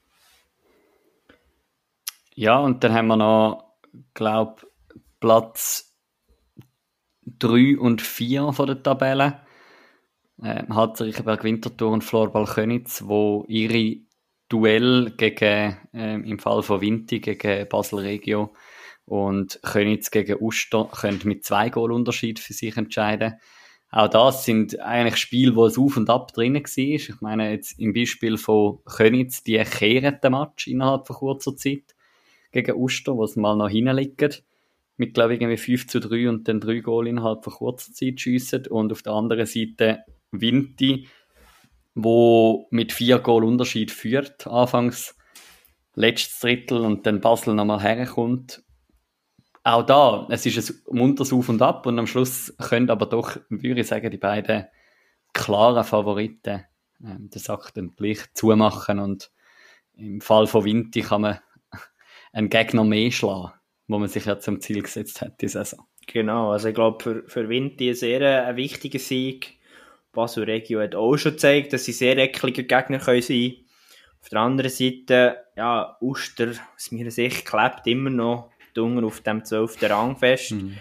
Ja, 2.35 2.59
und 2.59 2.83
dann 2.83 2.93
haben 2.93 3.07
wir 3.07 3.17
noch, 3.17 3.75
glaube 4.13 4.67
Platz 5.21 5.95
3 7.27 7.79
und 7.79 8.03
4 8.03 8.53
von 8.53 8.67
der 8.67 8.83
Tabelle. 8.83 9.41
Äh, 10.43 10.65
Hatzerichberg 10.69 11.45
Winterthur 11.45 11.93
und 11.93 12.03
Florbal 12.03 12.47
Könitz, 12.47 13.05
wo 13.07 13.45
ihre 13.47 13.99
Duell 14.49 15.13
gegen, 15.17 15.77
ähm, 15.93 16.25
im 16.25 16.39
Fall 16.41 16.63
von 16.63 16.81
Vinti 16.81 17.21
gegen 17.21 17.69
Basel 17.69 18.01
Regio 18.01 18.53
und 19.05 19.61
Könitz 19.63 20.11
gegen 20.11 20.43
Uster 20.43 20.89
können 20.93 21.21
mit 21.25 21.45
zwei 21.45 21.71
Goal 21.71 21.93
Unterschied 21.93 22.41
für 22.41 22.53
sich 22.53 22.77
entscheiden. 22.77 23.35
Auch 23.91 24.09
das 24.09 24.45
sind 24.45 24.81
eigentlich 24.81 25.19
Spiele, 25.19 25.55
wo 25.55 25.67
es 25.67 25.79
auf 25.79 25.97
und 25.97 26.11
ab 26.11 26.33
drin 26.33 26.57
war. 26.57 26.77
Ich 26.77 27.21
meine, 27.21 27.53
jetzt 27.53 27.79
im 27.79 27.93
Beispiel 27.93 28.37
von 28.39 28.81
Könitz, 28.85 29.45
die 29.45 29.57
kehren 29.59 30.19
den 30.21 30.33
Match 30.33 30.67
innerhalb 30.67 31.07
von 31.07 31.17
kurzer 31.17 31.57
Zeit 31.57 31.94
gegen 32.55 32.77
Uster, 32.77 33.17
wo 33.17 33.27
sie 33.27 33.41
mal 33.41 33.57
noch 33.57 33.69
hinliegen. 33.69 34.33
Mit, 34.97 35.15
glaube 35.15 35.35
ich, 35.35 35.41
irgendwie 35.41 35.57
5 35.57 35.89
zu 35.89 36.01
3 36.01 36.29
und 36.29 36.47
dann 36.47 36.61
drei 36.61 36.79
Goal 36.79 37.09
innerhalb 37.09 37.43
von 37.43 37.53
kurzer 37.53 37.93
Zeit 37.93 38.21
schiessen. 38.21 38.67
Und 38.69 38.93
auf 38.93 39.03
der 39.03 39.13
anderen 39.13 39.45
Seite 39.45 40.05
Vinti, 40.31 41.09
wo 41.95 42.69
mit 42.71 42.93
vier 42.93 43.19
Goal 43.19 43.45
Unterschied 43.45 43.91
führt, 43.91 44.47
anfangs 44.47 45.17
letztes 45.97 46.41
Drittel 46.41 46.79
und 46.79 47.07
dann 47.07 47.21
Basel 47.21 47.55
nochmal 47.55 47.83
herkommt. 47.83 48.63
Auch 49.65 49.85
da, 49.85 50.27
es 50.31 50.47
ist 50.47 50.87
ein 50.89 50.97
munteres 50.97 51.33
Auf 51.33 51.49
und 51.49 51.63
Ab 51.63 51.87
und 51.87 51.99
am 51.99 52.07
Schluss 52.07 52.55
können 52.59 52.91
aber 52.91 53.07
doch, 53.07 53.37
würde 53.49 53.81
ich 53.81 53.87
sagen, 53.87 54.11
die 54.11 54.19
beiden 54.19 54.67
klaren 55.33 55.85
Favoriten 55.85 56.65
ähm, 57.03 57.31
den 57.31 57.41
Sack 57.41 57.73
dann 57.75 57.95
gleich 57.97 58.19
zumachen 58.35 58.99
und 58.99 59.31
im 59.97 60.21
Fall 60.21 60.47
von 60.47 60.65
Vinti 60.65 61.01
kann 61.01 61.23
man 61.23 61.39
einen 62.35 62.51
Gegner 62.51 62.85
mehr 62.85 63.11
schlagen, 63.11 63.53
wo 63.87 63.99
man 63.99 64.09
sich 64.09 64.27
ja 64.27 64.39
zum 64.39 64.61
Ziel 64.61 64.83
gesetzt 64.83 65.23
hat, 65.23 65.41
die 65.41 65.49
Saison. 65.49 65.87
Genau, 66.07 66.51
also 66.51 66.69
ich 66.69 66.75
glaube, 66.75 67.03
für, 67.03 67.25
für 67.27 67.49
Vinti 67.49 67.89
ein 67.89 67.95
sehr 67.95 68.21
äh, 68.21 68.41
ein 68.47 68.57
wichtiger 68.57 68.99
Sieg. 68.99 69.59
Basel 70.13 70.45
Regio 70.45 70.81
hat 70.81 70.95
auch 70.95 71.17
schon 71.17 71.33
gezeigt, 71.33 71.73
dass 71.73 71.85
sie 71.85 71.93
sehr 71.93 72.17
eklige 72.19 72.65
Gegner 72.65 72.99
können 72.99 73.23
sein 73.23 73.55
Auf 74.21 74.29
der 74.29 74.41
anderen 74.41 74.71
Seite, 74.71 75.39
ja, 75.57 75.97
Uster, 76.01 76.53
aus 76.77 76.93
meiner 76.93 77.11
Sicht, 77.11 77.47
klebt 77.47 77.87
immer 77.87 78.11
noch 78.11 78.51
dunkel 78.75 79.05
auf 79.05 79.21
dem 79.21 79.45
12. 79.45 79.83
Rang 79.83 80.17
fest. 80.17 80.53
Mhm. 80.53 80.77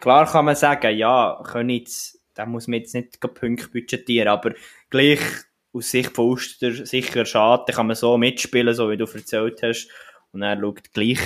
Klar 0.00 0.26
kann 0.26 0.44
man 0.44 0.56
sagen, 0.56 0.96
ja, 0.96 1.42
können 1.44 1.70
jetzt, 1.70 2.18
da 2.34 2.46
muss 2.46 2.68
man 2.68 2.80
jetzt 2.80 2.94
nicht 2.94 3.20
Punkte 3.20 3.68
budgetieren, 3.68 4.28
aber 4.28 4.54
gleich 4.90 5.20
aus 5.72 5.90
Sicht 5.90 6.14
von 6.14 6.30
Uster 6.30 6.86
sicher 6.86 7.24
schade, 7.24 7.64
da 7.66 7.72
kann 7.74 7.88
man 7.88 7.96
so 7.96 8.16
mitspielen, 8.16 8.74
so 8.74 8.90
wie 8.90 8.96
du 8.96 9.04
erzählt 9.04 9.62
hast, 9.62 9.88
und 10.32 10.42
er 10.42 10.58
schaut 10.60 10.92
gleich 10.92 11.18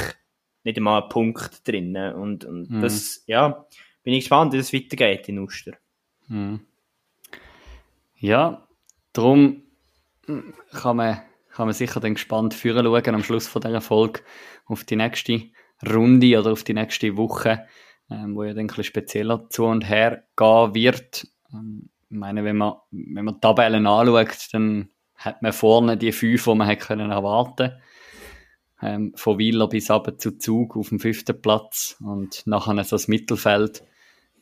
nicht 0.65 0.77
einmal 0.77 1.01
einen 1.03 1.09
Punkt 1.09 1.67
drin. 1.67 1.97
Und, 1.97 2.45
und 2.45 2.71
Mhm. 2.71 2.81
das, 2.81 3.23
ja, 3.27 3.67
bin 4.03 4.15
ich 4.15 4.21
gespannt, 4.21 4.53
wie 4.53 4.59
es 4.59 4.73
weitergeht 4.73 5.29
in 5.29 5.39
Uster. 5.39 5.73
Mhm. 6.29 6.61
Ja, 8.17 8.67
darum 9.13 9.63
kann 10.73 10.97
man, 10.97 11.21
kann 11.51 11.67
man 11.67 11.75
sicher 11.75 12.01
dann 12.01 12.15
gespannt 12.15 12.55
führen 12.55 12.87
schauen 12.87 13.15
am 13.15 13.25
Schluss 13.25 13.49
von 13.49 13.61
dieser 13.63 13.81
Folge 13.81 14.21
auf 14.67 14.85
die 14.85 14.97
nächste 14.97 15.51
Runde 15.85 16.39
oder 16.39 16.53
auf 16.53 16.63
die 16.63 16.75
nächste 16.75 17.17
Woche, 17.17 17.67
ähm, 18.11 18.37
wo 18.37 18.45
ja 18.45 18.53
dann 18.55 18.65
ein 18.65 18.67
bisschen 18.69 18.85
spezieller 18.85 19.49
zu 19.51 19.65
und 19.65 19.89
her 19.89 20.25
gehen 20.37 20.75
wird. 20.75 21.27
Ähm, 21.53 21.89
ich 22.09 22.17
meine, 22.17 22.45
wenn 22.45 22.57
man, 22.59 22.75
wenn 22.91 23.25
man 23.25 23.35
die 23.35 23.41
Tabellen 23.41 23.87
anschaut, 23.87 24.49
dann 24.53 24.91
hat 25.17 25.43
man 25.43 25.53
vorne 25.53 25.97
die 25.97 26.13
fünf, 26.13 26.45
die 26.45 26.55
man 26.55 26.69
hätte 26.69 26.87
können 26.87 27.11
erwarten 27.11 27.73
ähm, 28.83 29.13
Von 29.15 29.39
Wieler 29.39 29.69
bis 29.69 29.91
ab 29.91 30.13
zu 30.19 30.39
Zug 30.39 30.77
auf 30.77 30.89
dem 30.89 31.01
fünften 31.01 31.41
Platz 31.41 31.97
und 32.05 32.43
nachher 32.47 32.83
so 32.85 32.97
das 32.97 33.09
Mittelfeld. 33.09 33.85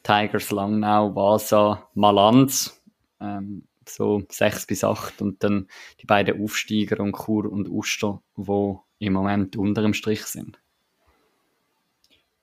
Tigers, 0.03 0.51
Langnau, 0.51 1.15
Vasa, 1.15 1.89
Malanz, 1.95 2.83
ähm, 3.21 3.65
so 3.87 4.23
sechs 4.31 4.67
bis 4.67 4.83
acht 4.83 5.21
und 5.21 5.43
dann 5.45 5.69
die 6.01 6.07
beiden 6.07 6.43
Aufsteiger 6.43 7.01
und 7.01 7.17
Chur 7.17 7.51
und 7.51 7.69
Uster, 7.69 8.23
wo 8.35 8.83
im 8.99 9.13
Moment 9.13 9.57
unter 9.57 9.83
dem 9.83 9.95
Strich 9.95 10.25
sind. 10.25 10.59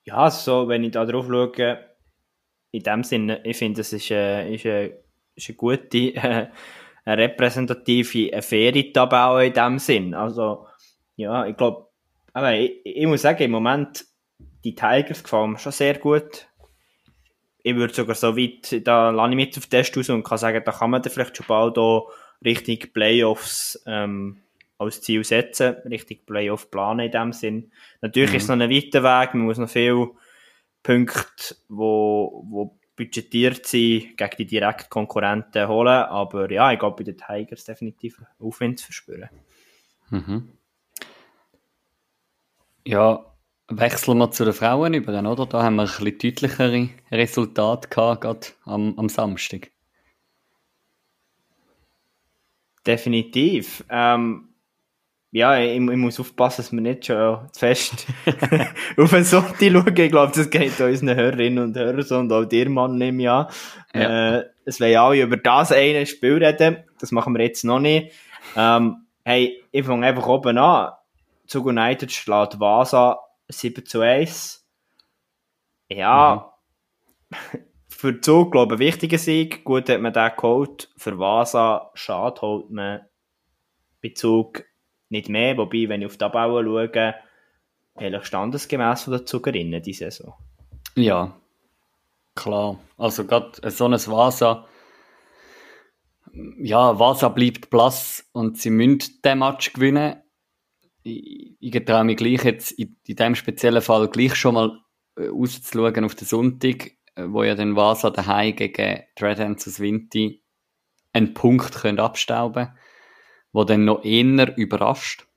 Ja, 0.03 0.29
so, 0.29 0.67
wenn 0.67 0.83
ich 0.83 0.91
da 0.91 1.05
drauf 1.05 1.25
schaue, 1.27 1.79
in 2.71 2.83
dem 2.83 3.03
Sinne, 3.03 3.41
ich 3.43 3.57
finde, 3.57 3.81
es 3.81 3.91
ist, 3.93 4.11
äh, 4.11 4.53
ist, 4.53 4.65
äh, 4.65 4.93
ist 5.35 5.49
eine 5.49 5.55
gute, 5.55 5.97
äh, 6.15 6.47
eine 7.05 7.23
repräsentative, 7.23 8.31
eine 8.33 8.41
faire 8.41 8.93
Tabelle 8.93 9.47
in 9.47 9.53
dem 9.53 9.79
Sinn. 9.79 10.13
Also, 10.13 10.67
ja, 11.15 11.45
ich 11.45 11.57
glaube, 11.57 11.86
aber 12.37 12.53
ich, 12.53 12.81
ich, 12.83 13.07
muss 13.07 13.23
sagen, 13.23 13.41
im 13.41 13.49
Moment, 13.49 14.05
die 14.63 14.75
Tigers 14.75 15.23
gefallen 15.23 15.53
mir 15.53 15.57
schon 15.57 15.71
sehr 15.71 15.97
gut. 15.97 16.47
Ich 17.63 17.75
würde 17.75 17.91
sogar 17.91 18.13
so 18.13 18.37
weit, 18.37 18.85
da 18.85 19.09
lande 19.09 19.35
ich 19.35 19.47
mit 19.47 19.57
auf 19.57 19.65
den 19.65 19.71
Test 19.71 19.97
raus 19.97 20.09
und 20.11 20.21
kann 20.21 20.37
sagen, 20.37 20.61
da 20.63 20.71
kann 20.71 20.91
man 20.91 21.01
dann 21.01 21.11
vielleicht 21.11 21.35
schon 21.35 21.47
bald 21.47 21.79
auch 21.79 22.11
richtig 22.45 22.93
Playoffs 22.93 23.81
ähm, 23.87 24.43
als 24.77 25.01
Ziel 25.01 25.23
setzen, 25.23 25.77
richtig 25.85 26.27
Playoff 26.27 26.69
planen 26.69 27.07
in 27.07 27.11
dem 27.11 27.33
Sinn. 27.33 27.71
Natürlich 28.01 28.29
mhm. 28.29 28.35
ist 28.35 28.43
es 28.43 28.49
noch 28.49 28.59
ein 28.59 28.69
weiter 28.69 29.01
Weg, 29.01 29.33
man 29.33 29.45
muss 29.45 29.57
noch 29.57 29.67
viele 29.67 30.11
Punkte, 30.83 31.55
wo, 31.69 32.45
wo 32.47 32.77
budgetiert 32.95 33.65
sind, 33.65 34.15
gegen 34.15 34.37
die 34.37 34.45
direkten 34.45 34.91
Konkurrenten 34.91 35.67
holen, 35.67 36.03
aber 36.03 36.51
ja, 36.51 36.71
ich 36.71 36.77
glaube 36.77 36.97
bei 36.97 37.11
den 37.11 37.17
Tigers 37.17 37.63
definitiv 37.63 38.21
Aufwind 38.37 38.77
zu 38.77 38.85
verspüren. 38.85 39.29
Mhm. 40.11 40.56
Ja, 42.87 43.25
wechseln 43.67 44.17
wir 44.17 44.31
zu 44.31 44.45
den 44.45 44.53
Frauen 44.53 44.93
über, 44.93 45.19
oder? 45.19 45.45
Da 45.45 45.61
haben 45.61 45.75
wir 45.75 45.81
ein 45.81 45.89
bisschen 45.89 46.19
deutlichere 46.19 46.87
Resultate 47.11 47.89
gehabt, 47.89 48.21
gerade 48.21 48.47
am, 48.63 48.97
am 48.97 49.09
Samstag. 49.09 49.71
Definitiv. 52.85 53.83
Ähm, 53.89 54.53
ja, 55.31 55.59
ich, 55.59 55.73
ich, 55.75 55.81
muss 55.81 56.17
aufpassen, 56.17 56.61
dass 56.61 56.71
wir 56.71 56.79
nicht 56.79 57.07
schon 57.07 57.49
zu 57.51 57.59
fest 57.59 58.07
auf 58.97 59.09
den 59.09 59.25
Sonntag 59.25 59.59
schauen. 59.59 59.97
Ich 59.97 60.09
glaube, 60.09 60.31
das 60.33 60.49
geht 60.49 60.79
unseren 60.79 61.17
Hörerinnen 61.17 61.61
und 61.61 61.75
Hörern 61.75 62.03
so 62.03 62.17
und 62.19 62.31
auch 62.31 62.45
dir, 62.45 62.69
Mann, 62.69 63.01
im 63.01 63.19
Jahr. 63.19 63.51
Ja. 63.93 64.37
Äh, 64.37 64.45
es 64.63 64.79
wollen 64.79 64.95
alle 64.95 65.23
über 65.23 65.35
das 65.35 65.73
eine 65.73 66.05
Spiel 66.05 66.41
reden. 66.41 66.85
Das 67.01 67.11
machen 67.11 67.35
wir 67.35 67.43
jetzt 67.43 67.65
noch 67.65 67.81
nicht. 67.81 68.13
Ähm, 68.55 69.07
hey, 69.25 69.61
ich 69.73 69.85
fange 69.85 70.07
einfach 70.07 70.27
oben 70.27 70.57
an. 70.57 70.93
Zug 71.47 71.65
United 71.65 72.11
schlägt 72.11 72.59
Vasa 72.59 73.19
7 73.49 73.85
zu 73.85 74.01
1. 74.01 74.67
Ja, 75.89 76.53
mhm. 77.29 77.37
für 77.89 78.21
Zug, 78.21 78.51
glaube 78.51 78.75
ich, 78.75 78.81
ein 78.81 78.87
wichtiger 78.87 79.17
Sieg. 79.17 79.63
Gut 79.63 79.89
hat 79.89 80.01
man 80.01 80.13
den 80.13 80.31
geholt. 80.35 80.89
Für 80.97 81.17
Vasa, 81.17 81.91
schade 81.93 82.41
holt 82.41 82.69
man 82.69 83.01
bei 84.03 84.09
Zug 84.09 84.63
nicht 85.09 85.29
mehr. 85.29 85.57
Wobei, 85.57 85.89
wenn 85.89 86.01
ich 86.01 86.07
auf 86.07 86.13
die 86.13 86.19
Tabelle 86.19 86.63
schaue, 86.63 87.15
eigentlich 87.95 88.25
standesgemäß 88.25 89.03
von 89.03 89.13
den 89.13 89.25
Zugerinnen 89.25 89.81
diese 89.81 90.11
Saison. 90.11 90.35
Ja, 90.95 91.35
klar. 92.35 92.79
Also 92.97 93.25
gerade 93.25 93.71
so 93.71 93.85
ein 93.85 93.93
Vasa, 93.93 94.67
ja, 96.59 96.99
Vasa 96.99 97.29
bleibt 97.29 97.69
Platz 97.69 98.27
und 98.31 98.57
sie 98.57 98.69
müssen 98.69 99.21
den 99.23 99.39
Match 99.39 99.73
gewinnen. 99.73 100.21
Ich, 101.07 101.55
ich 101.59 101.85
traue 101.85 102.03
mich 102.03 102.17
gleich 102.17 102.43
jetzt 102.43 102.71
in, 102.71 102.97
in 103.05 103.15
diesem 103.15 103.35
speziellen 103.35 103.81
Fall 103.81 104.09
gleich 104.09 104.35
schon 104.35 104.55
mal 104.55 104.79
äh, 105.15 105.27
rauszuschauen 105.27 106.05
auf 106.05 106.15
den 106.15 106.27
Sonntag, 106.27 106.91
äh, 107.15 107.25
wo 107.27 107.43
ja 107.43 107.55
dann 107.55 107.75
Vasa 107.75 108.09
daheim 108.09 108.55
gegen 108.55 109.03
Dreadhands 109.15 109.67
aus 109.67 109.79
Vinti 109.79 110.43
einen 111.13 111.33
Punkt 111.33 111.73
können 111.73 111.99
abstauben 111.99 112.69
wo 113.57 113.63
dann 113.63 113.85
noch 113.85 114.03
eher 114.03 114.55
überrascht. 114.55 115.27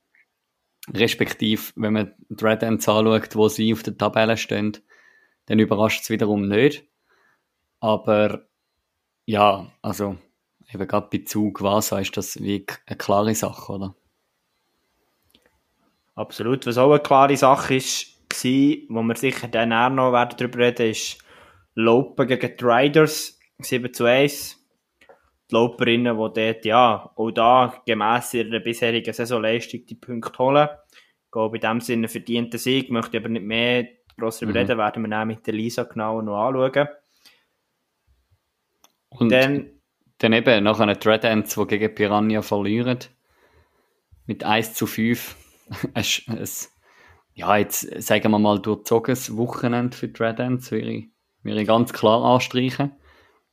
Respektive, 0.92 1.62
wenn 1.76 1.94
man 1.94 2.14
die 2.28 2.44
anschaut, 2.44 3.36
wo 3.36 3.48
sie 3.48 3.72
auf 3.72 3.82
der 3.82 3.96
Tabelle 3.96 4.36
stehen, 4.36 4.76
dann 5.46 5.58
überrascht 5.58 6.02
es 6.02 6.10
wiederum 6.10 6.46
nicht. 6.46 6.84
Aber 7.80 8.46
ja, 9.24 9.72
also 9.82 10.18
eben 10.70 10.86
gerade 10.86 11.08
bei 11.10 11.24
Zug 11.24 11.62
Vasa 11.62 11.98
ist 12.00 12.16
das 12.16 12.42
wie 12.42 12.66
eine 12.86 12.98
klare 12.98 13.34
Sache, 13.34 13.72
oder? 13.72 13.94
Absolut. 16.14 16.66
Was 16.66 16.78
auch 16.78 16.90
eine 16.90 17.00
klare 17.00 17.36
Sache 17.36 17.76
ist, 17.76 18.18
war, 18.30 18.76
wo 18.88 19.02
wir 19.02 19.16
sicher 19.16 19.48
dann 19.48 19.72
auch 19.72 19.90
noch 19.90 20.12
darüber 20.12 20.58
reden 20.58 20.90
ist 20.90 21.18
Lopen 21.74 22.26
gegen 22.26 22.56
die 22.56 22.64
Riders 22.64 23.38
7 23.58 23.92
zu 23.92 24.04
1 24.04 24.60
die 25.50 25.54
Loperinnen, 25.54 26.16
die 26.16 26.40
dort, 26.40 26.64
ja, 26.64 27.10
auch 27.16 27.30
da 27.30 27.82
gemäss 27.86 28.34
ihrer 28.34 28.60
bisherigen 28.60 29.12
Saisonleistung 29.12 29.84
die 29.86 29.94
Punkte 29.94 30.38
holen. 30.38 30.68
Ich 31.24 31.30
glaube, 31.30 31.56
in 31.56 31.60
dem 31.60 31.80
Sinne 31.80 32.08
verdienten 32.08 32.58
Sieg, 32.58 32.90
möchte 32.90 33.18
aber 33.18 33.28
nicht 33.28 33.44
mehr 33.44 33.86
gross 34.16 34.38
darüber 34.38 34.60
mhm. 34.60 34.66
reden, 34.66 34.78
werden 34.78 35.02
wir 35.02 35.08
dann 35.08 35.28
mit 35.28 35.46
der 35.46 35.54
Lisa 35.54 35.84
genau 35.84 36.22
noch 36.22 36.46
anschauen. 36.46 36.88
Und 39.10 39.32
dann, 39.32 39.70
dann 40.18 40.32
eben 40.32 40.64
nach 40.64 40.78
einer 40.78 40.94
Dread 40.94 41.24
Ends, 41.24 41.54
die 41.54 41.66
gegen 41.66 41.94
Piranha 41.94 42.42
verlieren, 42.42 42.98
mit 44.26 44.44
1 44.44 44.74
zu 44.74 44.86
5. 44.86 45.36
es, 45.94 46.22
es, 46.38 46.72
ja, 47.34 47.56
jetzt 47.56 48.02
sagen 48.02 48.30
wir 48.30 48.38
mal 48.38 48.60
durchzogenes 48.60 49.36
Wochenende 49.36 49.96
für 49.96 50.08
Dread 50.08 50.38
Ends, 50.40 50.70
würde 50.70 50.90
ich, 50.90 51.08
würde 51.42 51.62
ich 51.62 51.68
ganz 51.68 51.92
klar 51.92 52.22
anstreichen. 52.24 52.92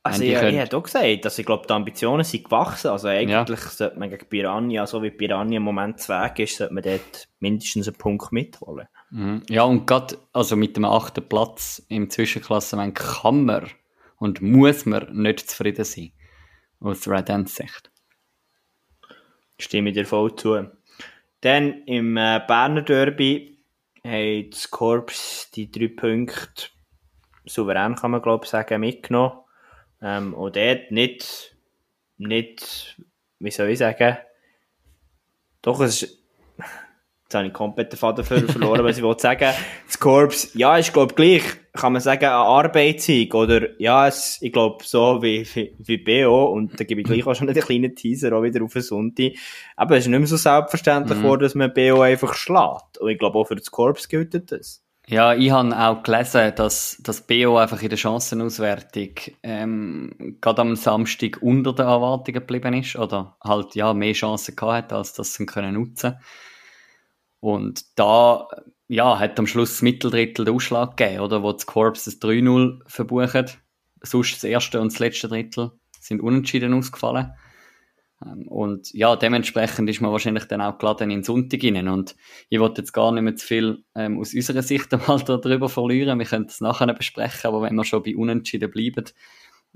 Also 0.02 0.22
ich, 0.22 0.30
ich 0.30 0.38
hätte 0.38 0.76
auch 0.76 0.82
gesagt, 0.82 1.24
dass 1.24 1.38
ich 1.38 1.44
glaube, 1.44 1.66
die 1.66 1.72
Ambitionen 1.72 2.24
sind 2.24 2.44
gewachsen. 2.44 2.88
Also 2.88 3.08
eigentlich 3.08 3.30
ja. 3.30 3.46
sollte 3.46 3.98
man 3.98 4.08
gegen 4.08 4.26
Piranha, 4.26 4.86
so 4.86 5.02
wie 5.02 5.10
Piranha 5.10 5.56
im 5.56 5.62
Moment 5.62 6.00
zweig 6.00 6.38
ist, 6.38 6.56
sollte 6.56 6.72
man 6.72 6.84
dort 6.84 7.28
mindestens 7.40 7.88
einen 7.88 7.98
Punkt 7.98 8.32
mitholen. 8.32 8.88
Mhm. 9.10 9.42
Ja, 9.48 9.64
und 9.64 9.86
gerade 9.86 10.16
also 10.32 10.56
mit 10.56 10.76
dem 10.76 10.84
achten 10.84 11.28
Platz 11.28 11.84
im 11.88 12.08
Zwischenklassement 12.08 12.94
kann 12.94 13.44
man 13.44 13.66
und 14.16 14.40
muss 14.40 14.86
man 14.86 15.12
nicht 15.12 15.50
zufrieden 15.50 15.84
sein. 15.84 16.12
Aus 16.80 17.08
Red 17.08 17.28
End 17.28 17.48
Sicht. 17.48 17.90
Stimme 19.58 19.92
dir 19.92 20.06
voll 20.06 20.34
zu. 20.36 20.70
Dann 21.40 21.84
im 21.84 22.16
äh, 22.16 22.40
Berner 22.46 22.82
Derby 22.82 23.58
hat 24.04 24.52
das 24.52 24.70
Korps 24.70 25.50
die 25.52 25.70
drei 25.70 25.88
Punkte 25.88 26.68
souverän, 27.44 27.94
kann 27.94 28.10
man 28.10 28.22
glaube 28.22 28.44
ich 28.44 28.50
sagen, 28.50 28.80
mitgenommen. 28.80 29.38
Ähm, 30.02 30.34
und 30.34 30.56
dort 30.56 30.90
nicht, 30.90 31.56
nicht, 32.16 33.00
wie 33.38 33.50
soll 33.50 33.68
ich 33.68 33.78
sagen, 33.78 34.18
doch, 35.62 35.80
es 35.80 36.02
ist, 36.02 36.17
jetzt 37.28 37.34
habe 37.34 37.48
ich 37.48 37.52
komplett 37.52 37.92
den 37.92 37.98
Faden 37.98 38.24
verloren, 38.24 38.82
was 38.84 38.96
ich 38.96 39.02
wollte 39.02 39.20
sagen. 39.20 39.52
Das 39.86 39.98
Korps, 40.00 40.54
ja, 40.54 40.78
ist, 40.78 40.94
glaube 40.94 41.12
gleich, 41.12 41.42
kann 41.74 41.92
man 41.92 42.00
sagen, 42.00 42.24
ein 42.24 42.32
Arbeitssieg, 42.32 43.34
oder, 43.34 43.78
ja, 43.78 44.08
es, 44.08 44.38
ich 44.40 44.50
glaube, 44.50 44.82
so 44.82 45.22
wie, 45.22 45.46
wie, 45.54 45.74
wie 45.78 45.98
BO, 45.98 46.46
und 46.46 46.80
da 46.80 46.84
gebe 46.84 47.02
ich 47.02 47.06
gleich 47.06 47.26
auch 47.26 47.34
schon 47.34 47.50
einen 47.50 47.60
kleinen 47.60 47.94
Teaser 47.94 48.34
auch 48.34 48.42
wieder 48.42 48.64
auf 48.64 48.72
den 48.72 48.80
Sonntag. 48.80 49.32
Aber 49.76 49.96
es 49.96 50.04
ist 50.04 50.08
nicht 50.08 50.18
mehr 50.18 50.26
so 50.26 50.38
selbstverständlich 50.38 51.18
mhm. 51.18 51.22
geworden, 51.22 51.42
dass 51.42 51.54
man 51.54 51.74
BO 51.74 52.00
einfach 52.00 52.32
schlägt. 52.32 52.96
Und 52.98 53.10
ich 53.10 53.18
glaube, 53.18 53.38
auch 53.38 53.44
für 53.44 53.56
das 53.56 53.70
Korps 53.70 54.08
gilt 54.08 54.50
das. 54.50 54.82
Ja, 55.06 55.34
ich 55.34 55.50
habe 55.50 55.78
auch 55.78 56.02
gelesen, 56.02 56.52
dass 56.56 56.96
das 57.02 57.26
BO 57.26 57.58
einfach 57.58 57.82
in 57.82 57.90
der 57.90 57.98
Chancenauswertung 57.98 59.10
ähm, 59.42 60.36
gerade 60.40 60.62
am 60.62 60.76
Samstag 60.76 61.42
unter 61.42 61.74
den 61.74 61.86
Erwartungen 61.86 62.40
geblieben 62.40 62.72
ist 62.74 62.96
oder 62.96 63.36
halt 63.42 63.74
ja 63.74 63.92
mehr 63.92 64.14
Chancen 64.14 64.56
gehabt 64.56 64.92
hat, 64.92 64.92
als 64.94 65.12
das 65.12 65.34
sie 65.34 65.44
können 65.44 65.74
nutzen. 65.74 66.16
Und 67.40 67.98
da 67.98 68.48
ja, 68.88 69.18
hat 69.18 69.38
am 69.38 69.46
Schluss 69.46 69.70
das 69.70 69.82
Mitteldrittel 69.82 70.44
den 70.44 70.54
Ausschlag 70.54 70.96
gegeben, 70.96 71.20
oder, 71.20 71.42
wo 71.42 71.52
das 71.52 71.66
Corps 71.66 71.92
das 71.92 72.20
3-0 72.20 72.80
verbucht. 72.86 73.58
Sonst 74.02 74.34
das 74.34 74.44
erste 74.44 74.80
und 74.80 74.92
das 74.92 74.98
letzte 74.98 75.28
Drittel 75.28 75.72
sind 76.00 76.20
unentschieden 76.20 76.72
ausgefallen. 76.72 77.32
Ähm, 78.24 78.48
und 78.48 78.92
ja, 78.92 79.16
dementsprechend 79.16 79.88
ist 79.90 80.00
man 80.00 80.12
wahrscheinlich 80.12 80.44
dann 80.44 80.60
auch 80.60 80.78
geladen 80.78 81.10
in 81.10 81.18
den 81.18 81.24
Sonntag 81.24 81.62
rein. 81.62 81.88
Und 81.88 82.16
ich 82.48 82.58
wollte 82.58 82.80
jetzt 82.80 82.92
gar 82.92 83.12
nicht 83.12 83.22
mehr 83.22 83.36
zu 83.36 83.46
viel 83.46 83.84
ähm, 83.94 84.18
aus 84.18 84.34
unserer 84.34 84.62
Sicht 84.62 84.92
einmal 84.94 85.20
darüber 85.22 85.68
verlieren. 85.68 86.18
Wir 86.18 86.26
können 86.26 86.46
es 86.46 86.60
nachher 86.60 86.92
besprechen, 86.92 87.48
aber 87.48 87.62
wenn 87.62 87.74
wir 87.74 87.84
schon 87.84 88.02
bei 88.02 88.16
Unentschieden 88.16 88.70
bleiben 88.70 89.04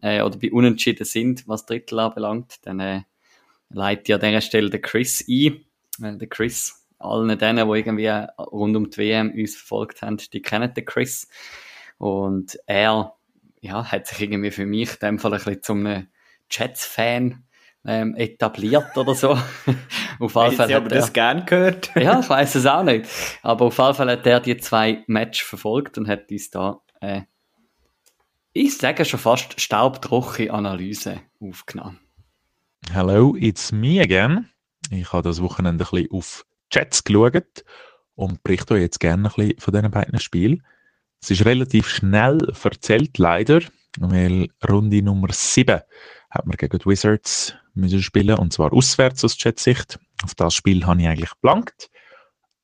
äh, 0.00 0.22
oder 0.22 0.38
bei 0.38 0.50
Unentschieden 0.50 1.04
sind, 1.04 1.46
was 1.46 1.66
Drittel 1.66 1.98
anbelangt, 1.98 2.58
dann 2.62 2.80
äh, 2.80 3.02
leitet 3.68 4.08
ja 4.08 4.16
an 4.16 4.22
dieser 4.22 4.40
Stelle 4.40 4.70
der 4.70 4.80
Chris 4.80 5.24
ein. 5.28 5.64
Äh, 6.02 6.16
der 6.16 6.28
Chris, 6.28 6.81
allen 7.02 7.38
denen, 7.38 7.68
die 7.68 7.78
irgendwie 7.78 8.08
rund 8.38 8.76
um 8.76 8.90
die 8.90 8.98
WM 8.98 9.30
uns 9.30 9.56
verfolgt 9.56 10.02
haben, 10.02 10.16
die 10.16 10.42
kennen 10.42 10.72
den 10.72 10.84
Chris. 10.84 11.28
Und 11.98 12.58
er 12.66 13.14
ja, 13.60 13.84
hat 13.90 14.06
sich 14.06 14.20
irgendwie 14.20 14.50
für 14.50 14.66
mich 14.66 14.90
in 14.94 14.98
dem 15.06 15.18
Fall 15.18 15.32
ein 15.32 15.38
bisschen 15.38 15.62
zum 15.62 16.06
Jets-Fan 16.50 17.44
ähm, 17.84 18.14
etabliert 18.14 18.96
oder 18.96 19.14
so. 19.14 19.30
auf 20.18 20.20
jeden 20.20 20.28
Fall 20.28 20.58
hat 20.58 20.70
er 20.70 20.80
das 20.82 21.12
gern 21.12 21.46
gehört. 21.46 21.90
ja, 21.94 22.20
ich 22.20 22.28
weiß 22.28 22.54
es 22.56 22.66
auch 22.66 22.82
nicht. 22.82 23.08
Aber 23.42 23.66
auf 23.66 23.78
jeden 23.78 23.94
Fall 23.94 24.10
hat 24.10 24.26
er 24.26 24.40
die 24.40 24.56
zwei 24.56 25.04
Matches 25.06 25.46
verfolgt 25.46 25.98
und 25.98 26.08
hat 26.08 26.30
uns 26.30 26.50
da, 26.50 26.80
äh, 27.00 27.22
ich 28.52 28.76
sage 28.76 29.04
schon 29.04 29.20
fast 29.20 29.60
staubtrockene 29.60 30.52
Analyse 30.52 31.22
aufgenommen. 31.40 32.00
Hello, 32.90 33.34
it's 33.36 33.72
me 33.72 34.00
again. 34.00 34.48
Ich 34.90 35.12
habe 35.12 35.22
das 35.22 35.40
Wochenende 35.40 35.84
ein 35.84 35.90
bisschen 35.90 36.10
auf 36.10 36.44
Jets 36.72 37.04
geschaut 37.04 37.64
und 38.14 38.42
berichte 38.42 38.74
euch 38.74 38.82
jetzt 38.82 39.00
gerne 39.00 39.28
ein 39.28 39.34
bisschen 39.34 39.60
von 39.60 39.74
diesen 39.74 39.90
beiden 39.90 40.20
Spielen. 40.20 40.62
Es 41.20 41.30
ist 41.30 41.44
relativ 41.44 41.88
schnell 41.88 42.38
erzählt, 42.62 43.18
leider, 43.18 43.60
weil 43.98 44.48
Runde 44.68 45.02
Nummer 45.02 45.28
7 45.30 45.80
hat 46.30 46.46
man 46.46 46.56
gegen 46.56 46.78
die 46.78 46.86
Wizards 46.86 47.54
müssen 47.74 48.02
spielen 48.02 48.38
und 48.38 48.52
zwar 48.52 48.72
auswärts 48.72 49.24
aus 49.24 49.42
Jetsicht. 49.42 49.98
Auf 50.24 50.34
das 50.34 50.54
Spiel 50.54 50.86
habe 50.86 51.00
ich 51.00 51.08
eigentlich 51.08 51.34
blankt. 51.40 51.90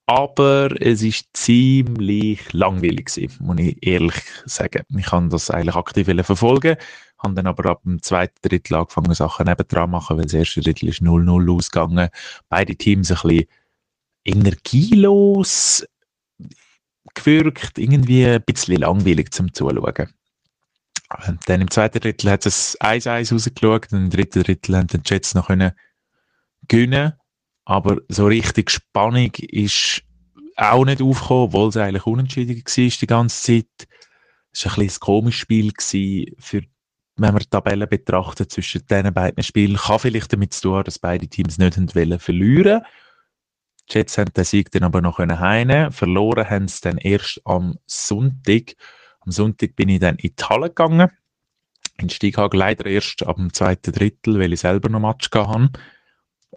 Aber 0.06 0.70
es 0.80 1.02
ist 1.02 1.28
ziemlich 1.34 2.52
langweilig 2.54 3.06
gewesen, 3.06 3.36
muss 3.44 3.58
ich 3.58 3.86
ehrlich 3.86 4.14
sagen. 4.46 4.84
Ich 4.96 5.06
kann 5.06 5.28
das 5.28 5.50
eigentlich 5.50 5.76
aktiv 5.76 6.08
verfolgen, 6.24 6.76
habe 7.18 7.34
dann 7.34 7.46
aber 7.46 7.70
ab 7.70 7.82
dem 7.84 8.02
zweiten 8.02 8.36
Drittel 8.40 8.76
angefangen, 8.76 9.12
Sachen 9.12 9.46
nebendran 9.46 9.90
machen, 9.90 10.16
weil 10.16 10.24
das 10.24 10.32
erste 10.32 10.62
Drittel 10.62 10.88
ist 10.88 11.02
0-0 11.02 11.54
ausgegangen. 11.54 12.08
Beide 12.48 12.74
Teams 12.74 13.10
ein 13.10 13.18
bisschen 13.22 13.48
energielos 14.28 15.85
gewirkt, 17.14 17.78
irgendwie 17.78 18.26
ein 18.26 18.42
bisschen 18.42 18.80
langweilig 18.80 19.32
zum 19.32 19.52
Zuschauen. 19.52 20.12
Dann 21.47 21.61
im 21.61 21.70
zweiten 21.70 22.00
Drittel 22.00 22.30
hat 22.30 22.44
es 22.44 22.78
1-1 22.80 23.32
rausgeschaut 23.32 23.92
und 23.92 23.99
im 23.99 24.11
dritten 24.11 24.42
Drittel 24.42 24.76
haben 24.76 24.87
die 24.87 25.00
Jets 25.04 25.35
noch 25.35 25.47
können 25.47 25.73
gewinnen 26.68 27.14
aber 27.68 27.99
so 28.08 28.26
richtig 28.26 28.70
Spannung 28.70 29.30
ist 29.37 30.02
auch 30.56 30.87
nicht 30.87 31.02
aufgekommen, 31.02 31.44
obwohl 31.44 31.68
es 31.68 31.76
eigentlich 31.76 32.06
unentschieden 32.06 32.56
war 32.56 32.99
die 33.00 33.06
ganze 33.06 33.42
Zeit. 33.42 33.88
Es 34.52 34.64
war 34.64 34.73
ein 34.73 34.87
bisschen 34.87 35.00
komisches 35.00 35.40
Spiel 35.40 35.73
gewesen, 35.73 36.35
für, 36.38 36.62
wenn 37.16 37.35
man 37.35 37.40
die 37.40 37.50
Tabelle 37.50 37.87
betrachtet 37.87 38.50
zwischen 38.50 38.87
diesen 38.87 39.12
beiden 39.12 39.42
Spielen. 39.42 39.76
Kann 39.76 39.99
vielleicht 39.99 40.32
damit 40.32 40.54
zu 40.54 40.62
tun 40.62 40.82
dass 40.82 40.99
beide 40.99 41.28
Teams 41.28 41.58
nicht 41.58 41.94
wollen 41.94 42.18
verlieren 42.18 42.80
Die 43.90 43.99
Jets 43.99 44.18
haben 44.18 44.33
den 44.35 44.45
Sieg 44.45 44.71
dann 44.71 44.85
aber 44.85 45.00
noch 45.00 45.18
heimnehmen 45.18 45.92
Verloren 45.92 46.49
haben 46.50 46.68
sie 46.68 46.80
dann 46.83 46.99
erst 46.99 47.40
am 47.45 47.78
Sonntag. 47.87 48.75
Am 49.21 49.33
Sonntag 49.33 49.76
bin 49.76 49.88
ich 49.88 50.00
dann 50.00 50.16
in 50.16 50.35
die 50.38 50.45
Halle 50.45 50.68
gegangen. 50.68 51.11
In 51.99 52.11
Steighag 52.11 52.52
leider 52.52 52.87
erst 52.87 53.26
ab 53.26 53.37
dem 53.37 53.52
zweiten 53.52 53.92
Drittel, 53.92 54.38
weil 54.38 54.52
ich 54.52 54.61
selber 54.61 54.88
noch 54.88 55.00
Match 55.00 55.30
hatte. 55.33 55.71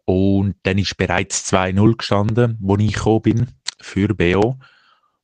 Und 0.05 0.55
dann 0.63 0.77
ist 0.77 0.97
bereits 0.97 1.51
2-0 1.51 1.97
gestanden, 1.97 2.57
wo 2.59 2.75
ich 2.77 2.93
gekommen 2.93 3.21
bin 3.21 3.47
für 3.79 4.09
BO. 4.09 4.57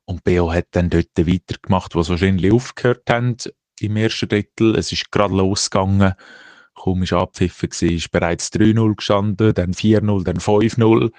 Und 0.06 0.24
BO 0.24 0.52
hat 0.54 0.68
dann 0.72 0.90
dort 0.90 1.18
weitergemacht, 1.18 1.94
wo 1.94 2.02
sie 2.02 2.12
wahrscheinlich 2.12 2.52
aufgehört 2.52 3.10
haben 3.10 3.36
im 3.80 3.98
ersten 3.98 4.30
Drittel. 4.30 4.76
Es 4.76 4.92
ist 4.92 5.12
gerade 5.12 5.36
losgegangen. 5.36 6.14
Kaum 6.74 7.04
ist 7.04 7.12
war, 7.12 7.30
ist 7.40 8.12
bereits 8.12 8.52
3-0 8.54 8.96
gestanden, 8.96 9.54
dann 9.54 9.74
4-0, 9.74 10.24
dann 10.24 10.38
5-0. 10.38 11.12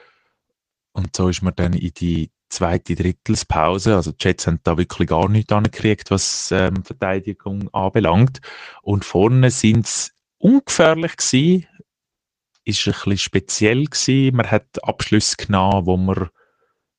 Und 0.92 1.14
so 1.14 1.28
ist 1.28 1.42
man 1.42 1.54
dann 1.54 1.74
in 1.74 1.92
die 1.94 2.30
zweite 2.48 2.94
Drittelspause. 2.94 3.94
Also 3.94 4.12
die 4.12 4.24
Jets 4.24 4.46
haben 4.46 4.60
da 4.64 4.76
wirklich 4.76 5.08
gar 5.08 5.28
nichts 5.28 5.52
angekriegt, 5.52 6.10
was 6.10 6.50
ähm, 6.50 6.82
Verteidigung 6.84 7.72
anbelangt. 7.74 8.40
Und 8.82 9.04
vorne 9.04 9.50
sind 9.50 9.86
es 9.86 10.12
ungefährlich 10.38 11.16
gewesen, 11.16 11.66
ist 12.64 12.86
ein 12.86 12.92
bisschen 12.92 13.18
speziell 13.18 13.84
gewesen. 13.84 14.36
Man 14.36 14.50
hat 14.50 14.82
Abschlüsse 14.84 15.36
genommen, 15.36 15.86
wo 15.86 15.96
man 15.96 16.28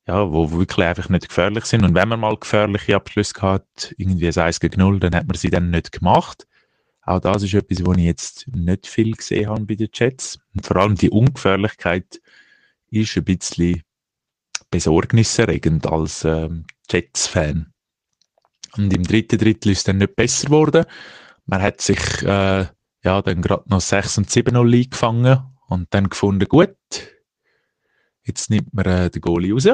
ja, 0.08 0.32
wo 0.32 0.52
wirklich 0.52 0.88
einfach 0.88 1.08
nicht 1.10 1.30
gefährlich 1.30 1.66
sind. 1.66 1.84
Und 1.84 1.94
wenn 1.94 2.10
man 2.10 2.20
mal 2.20 2.36
gefährliche 2.36 2.96
Abschlüsse 2.96 3.40
hat, 3.44 3.94
irgendwie 3.98 4.28
ein 4.28 4.38
1 4.38 4.60
gegen 4.60 4.80
0, 4.80 5.00
dann 5.00 5.14
hat 5.14 5.28
man 5.28 5.38
sie 5.38 5.52
dann 5.52 5.70
nicht 5.70 5.92
gemacht. 5.92 6.48
Auch 7.04 7.20
das 7.20 7.44
ist 7.44 7.54
etwas, 7.54 7.86
wo 7.86 7.94
ich 7.94 8.06
jetzt 8.06 8.48
nicht 8.48 8.88
viel 8.88 9.12
gesehen 9.12 9.50
habe 9.50 9.66
bei 9.66 9.76
den 9.76 9.90
Jets. 9.94 10.40
Und 10.56 10.66
vor 10.66 10.78
allem 10.78 10.96
die 10.96 11.12
Ungefährlichkeit 11.12 12.20
ist 12.92 13.18
ein 13.18 13.24
bisschen 13.24 13.84
besorgniserregend 14.72 15.88
als 15.88 16.26
ähm, 16.26 16.66
Jets-Fan. 16.90 17.72
Und 18.78 18.94
im 18.94 19.04
dritten 19.04 19.40
Drittel 19.40 19.72
ist 19.72 19.80
es 19.80 19.84
dann 19.86 19.98
nicht 19.98 20.16
besser 20.16 20.48
geworden. 20.48 20.86
Man 21.46 21.62
hat 21.62 21.82
sich 21.82 22.00
äh, 22.22 22.68
ja 23.04 23.22
dann 23.22 23.42
gerade 23.42 23.68
noch 23.68 23.82
6 23.82 24.20
und 24.20 24.30
7 24.30 24.54
0 24.54 24.74
eingefangen 24.74 25.40
und 25.68 25.88
dann 25.94 26.10
gefunden, 26.10 26.48
gut, 26.48 26.76
jetzt 28.24 28.50
nimmt 28.50 28.74
man 28.74 28.86
äh, 28.86 29.10
den 29.10 29.22
Goalie 29.22 29.54
raus. 29.54 29.68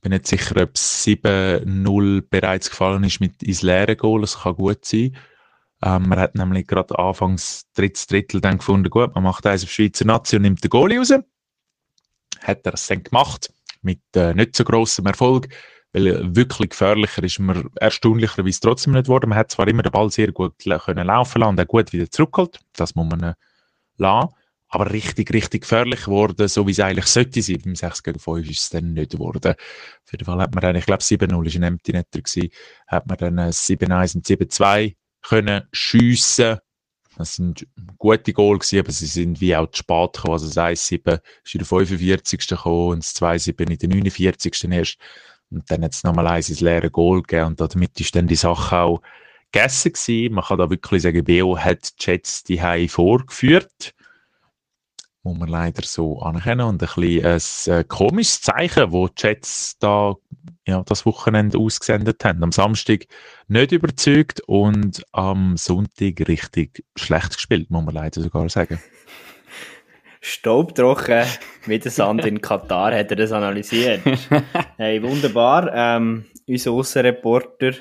Bin 0.00 0.10
nicht 0.10 0.26
sicher, 0.26 0.60
ob 0.60 0.72
7-0 0.74 2.24
bereits 2.28 2.70
gefallen 2.70 3.04
ist 3.04 3.20
mit 3.20 3.40
ins 3.44 3.62
leere 3.62 3.94
Goal. 3.94 4.22
Das 4.22 4.40
kann 4.40 4.56
gut 4.56 4.84
sein. 4.84 5.16
Ähm, 5.80 6.08
man 6.08 6.18
hat 6.18 6.34
nämlich 6.34 6.66
gerade 6.66 6.98
anfangs 6.98 7.70
drittes 7.74 8.08
Drittel 8.08 8.40
dann 8.40 8.58
gefunden, 8.58 8.90
gut, 8.90 9.14
man 9.14 9.22
macht 9.22 9.46
eins 9.46 9.62
auf 9.62 9.70
Schweizer 9.70 10.04
Nazi 10.04 10.36
und 10.36 10.42
nimmt 10.42 10.62
den 10.62 10.70
Goalie 10.70 10.98
raus. 10.98 11.12
Hat 12.42 12.66
er 12.66 12.74
es 12.74 12.86
dann 12.86 13.02
gemacht. 13.02 13.52
Mit 13.82 14.00
äh, 14.14 14.34
nicht 14.34 14.56
so 14.56 14.64
grossem 14.64 15.06
Erfolg. 15.06 15.48
Weil 15.92 16.34
wirklich 16.34 16.70
gefährlicher 16.70 17.22
ist 17.22 17.38
man 17.38 17.68
erstaunlicherweise 17.78 18.60
trotzdem 18.60 18.94
nicht 18.94 19.04
geworden. 19.04 19.28
Man 19.28 19.38
hat 19.38 19.50
zwar 19.50 19.68
immer 19.68 19.82
den 19.82 19.92
Ball 19.92 20.10
sehr 20.10 20.32
gut 20.32 20.54
können 20.58 21.06
laufen 21.06 21.40
lassen 21.40 21.50
und 21.50 21.60
auch 21.60 21.66
gut 21.66 21.92
wieder 21.92 22.10
zurückgeholt. 22.10 22.60
Das 22.72 22.94
muss 22.94 23.08
man 23.10 23.22
äh, 23.22 23.34
lassen 23.98 24.28
aber 24.74 24.90
richtig, 24.90 25.32
richtig 25.34 25.62
gefährlich 25.62 26.04
geworden, 26.04 26.48
so 26.48 26.66
wie 26.66 26.70
es 26.70 26.80
eigentlich 26.80 27.04
sollte 27.04 27.42
sein. 27.42 27.60
Beim 27.62 27.74
6 27.74 28.02
gegen 28.02 28.18
5 28.18 28.50
ist 28.50 28.60
es 28.60 28.70
dann 28.70 28.94
nicht 28.94 29.12
geworden. 29.12 29.52
Auf 29.52 30.12
jeden 30.12 30.24
Fall 30.24 30.40
hat 30.40 30.54
man 30.54 30.62
dann, 30.62 30.76
ich 30.76 30.86
glaube 30.86 31.02
7-0 31.02 31.30
war 31.30 31.44
ein 31.44 31.62
Empty 31.62 31.92
Netter 31.92 32.20
hat 32.86 33.06
man 33.06 33.18
dann 33.18 33.38
7-1 33.38 34.16
und 34.16 34.26
7-2 34.26 34.96
können 35.20 35.68
schiessen. 35.72 36.58
Das 37.16 37.34
sind 37.34 37.66
gute 37.98 38.32
Goal 38.32 38.58
gewesen, 38.58 38.78
aber 38.80 38.92
sie 38.92 39.06
sind 39.06 39.40
wie 39.40 39.54
auch 39.54 39.70
zu 39.70 39.78
spät 39.78 40.14
gekommen. 40.14 40.32
Also 40.32 40.46
das 40.46 40.56
1-7 40.56 41.20
ist 41.44 41.54
in 41.54 41.58
der 41.58 41.66
45. 41.66 42.46
gekommen 42.48 42.88
und 42.90 42.98
das 42.98 43.14
2-7 43.16 43.70
in 43.70 43.78
der 43.78 43.88
49. 43.88 44.64
erst. 44.70 44.98
Und 45.50 45.70
dann 45.70 45.84
hat 45.84 45.92
es 45.92 46.02
nochmal 46.02 46.26
eins 46.26 46.48
ins 46.48 46.60
leere 46.60 46.90
Goal 46.90 47.22
gegeben 47.22 47.48
und 47.48 47.60
damit 47.60 48.00
ist 48.00 48.14
dann 48.16 48.26
die 48.26 48.36
Sache 48.36 48.76
auch 48.78 49.02
gegessen 49.50 49.92
gewesen. 49.92 50.34
Man 50.34 50.44
kann 50.44 50.58
da 50.58 50.70
wirklich 50.70 51.02
sagen, 51.02 51.24
BO 51.24 51.58
hat 51.58 52.00
die 52.00 52.10
Jets 52.10 52.44
die 52.44 52.88
vorgeführt 52.88 53.94
muss 55.22 55.38
man 55.38 55.48
leider 55.48 55.82
so 55.82 56.20
anerkennen. 56.20 56.66
Und 56.66 56.82
ein 56.82 56.88
bisschen 56.94 57.72
ein 57.72 57.80
äh, 57.80 57.84
komisches 57.84 58.40
Zeichen, 58.40 58.92
wo 58.92 59.08
die 59.08 59.22
Jets 59.22 59.78
da 59.78 60.14
ja, 60.66 60.82
das 60.84 61.06
Wochenende 61.06 61.58
ausgesendet 61.58 62.24
haben. 62.24 62.42
Am 62.42 62.52
Samstag 62.52 63.06
nicht 63.48 63.72
überzeugt 63.72 64.40
und 64.46 65.04
am 65.12 65.56
Sonntag 65.56 66.28
richtig 66.28 66.84
schlecht 66.96 67.34
gespielt, 67.34 67.70
muss 67.70 67.84
man 67.84 67.94
leider 67.94 68.20
sogar 68.20 68.48
sagen. 68.48 68.80
Staubtrocken 70.24 71.24
wie 71.66 71.80
der 71.80 71.90
Sand 71.90 72.24
in 72.24 72.40
Katar 72.40 72.94
hat 72.94 73.10
er 73.10 73.16
das 73.16 73.32
analysiert. 73.32 74.02
Hey, 74.76 75.02
wunderbar. 75.02 75.70
Ähm, 75.74 76.26
unser 76.46 76.70
Aussenreporter 76.70 77.72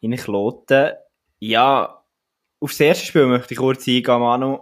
in 0.00 0.16
Kloten. 0.16 0.92
Ja, 1.40 2.04
auf 2.60 2.70
das 2.70 2.80
erste 2.80 3.06
Spiel 3.06 3.26
möchte 3.26 3.54
ich 3.54 3.58
kurz 3.58 3.86
eingehen, 3.88 4.20
Manu. 4.20 4.60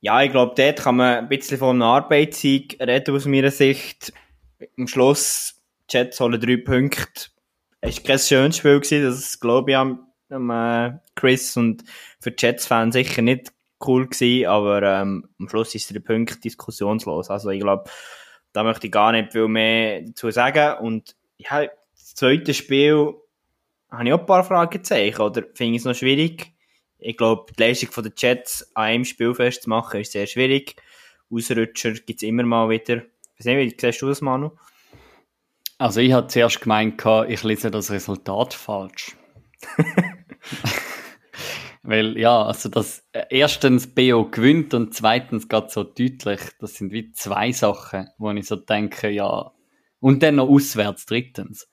Ja, 0.00 0.22
ich 0.22 0.30
glaube, 0.30 0.54
dort 0.56 0.78
kann 0.78 0.96
man 0.96 1.18
ein 1.18 1.28
bisschen 1.28 1.58
von 1.58 1.70
einem 1.70 1.82
Arbeitssieg 1.82 2.76
reden 2.80 3.14
aus 3.14 3.26
meiner 3.26 3.50
Sicht. 3.50 4.12
Am 4.78 4.86
Schluss, 4.86 5.55
Jets 5.88 6.20
holen 6.20 6.40
drei 6.40 6.56
Punkte. 6.56 7.30
Es 7.80 7.98
war 7.98 8.04
kein 8.04 8.18
schönes 8.18 8.56
Spiel, 8.58 8.80
gewesen, 8.80 9.04
das 9.04 9.38
glaube 9.38 9.70
ich 9.70 9.76
am, 9.76 10.06
am 10.30 10.50
äh, 10.50 10.98
Chris 11.14 11.56
und 11.56 11.84
für 12.20 12.34
Jets-Fans 12.36 12.94
sicher 12.94 13.22
nicht 13.22 13.52
cool 13.86 14.06
gewesen, 14.08 14.46
aber 14.46 14.82
ähm, 14.82 15.28
am 15.38 15.48
Schluss 15.48 15.74
ist 15.74 15.94
der 15.94 16.00
Punkt 16.00 16.42
diskussionslos. 16.42 17.30
Also 17.30 17.50
ich 17.50 17.60
glaube, 17.60 17.90
da 18.52 18.64
möchte 18.64 18.86
ich 18.86 18.92
gar 18.92 19.12
nicht 19.12 19.32
viel 19.32 19.48
mehr 19.48 20.02
dazu 20.02 20.30
sagen. 20.30 20.84
Und 20.84 21.14
ja, 21.36 21.64
das 21.64 22.14
zweite 22.14 22.54
Spiel 22.54 23.14
habe 23.90 24.06
ich 24.06 24.12
auch 24.12 24.20
ein 24.20 24.26
paar 24.26 24.44
Fragezeichen, 24.44 25.20
oder 25.20 25.42
finde 25.54 25.76
ich 25.76 25.82
es 25.82 25.84
noch 25.84 25.94
schwierig 25.94 26.56
ich 26.98 27.16
glaube, 27.16 27.52
die 27.52 27.62
Leistung 27.62 28.04
der 28.04 28.12
Jets 28.16 28.70
an 28.74 28.84
einem 28.84 29.04
Spiel 29.04 29.34
festzumachen 29.34 30.00
ist 30.00 30.12
sehr 30.12 30.26
schwierig. 30.26 30.76
Ausrutscher 31.30 31.92
gibt 31.92 32.22
es 32.22 32.28
immer 32.28 32.44
mal 32.44 32.68
wieder. 32.68 33.02
Ich 33.36 33.40
weiß 33.40 33.46
nicht, 33.46 33.74
wie 33.74 33.80
siehst 33.80 34.02
du 34.02 34.08
das, 34.08 34.20
Manu? 34.20 34.52
Also 35.78 36.00
ich 36.00 36.12
hatte 36.12 36.28
zuerst 36.28 36.60
gemeint, 36.62 37.04
ich 37.28 37.42
lese 37.42 37.70
das 37.70 37.90
Resultat 37.90 38.54
falsch. 38.54 39.16
Weil 41.82 42.18
ja, 42.18 42.42
also 42.44 42.68
das 42.68 43.06
äh, 43.12 43.26
erstens 43.30 43.86
BO 43.86 44.24
gewinnt 44.28 44.74
und 44.74 44.92
zweitens 44.94 45.48
geht 45.48 45.70
so 45.70 45.84
deutlich, 45.84 46.40
das 46.58 46.74
sind 46.74 46.90
wie 46.92 47.12
zwei 47.12 47.52
Sachen, 47.52 48.08
wo 48.18 48.30
ich 48.32 48.46
so 48.46 48.56
denke, 48.56 49.08
ja, 49.08 49.52
und 50.00 50.22
dann 50.22 50.36
noch 50.36 50.48
auswärts 50.48 51.06
drittens, 51.06 51.70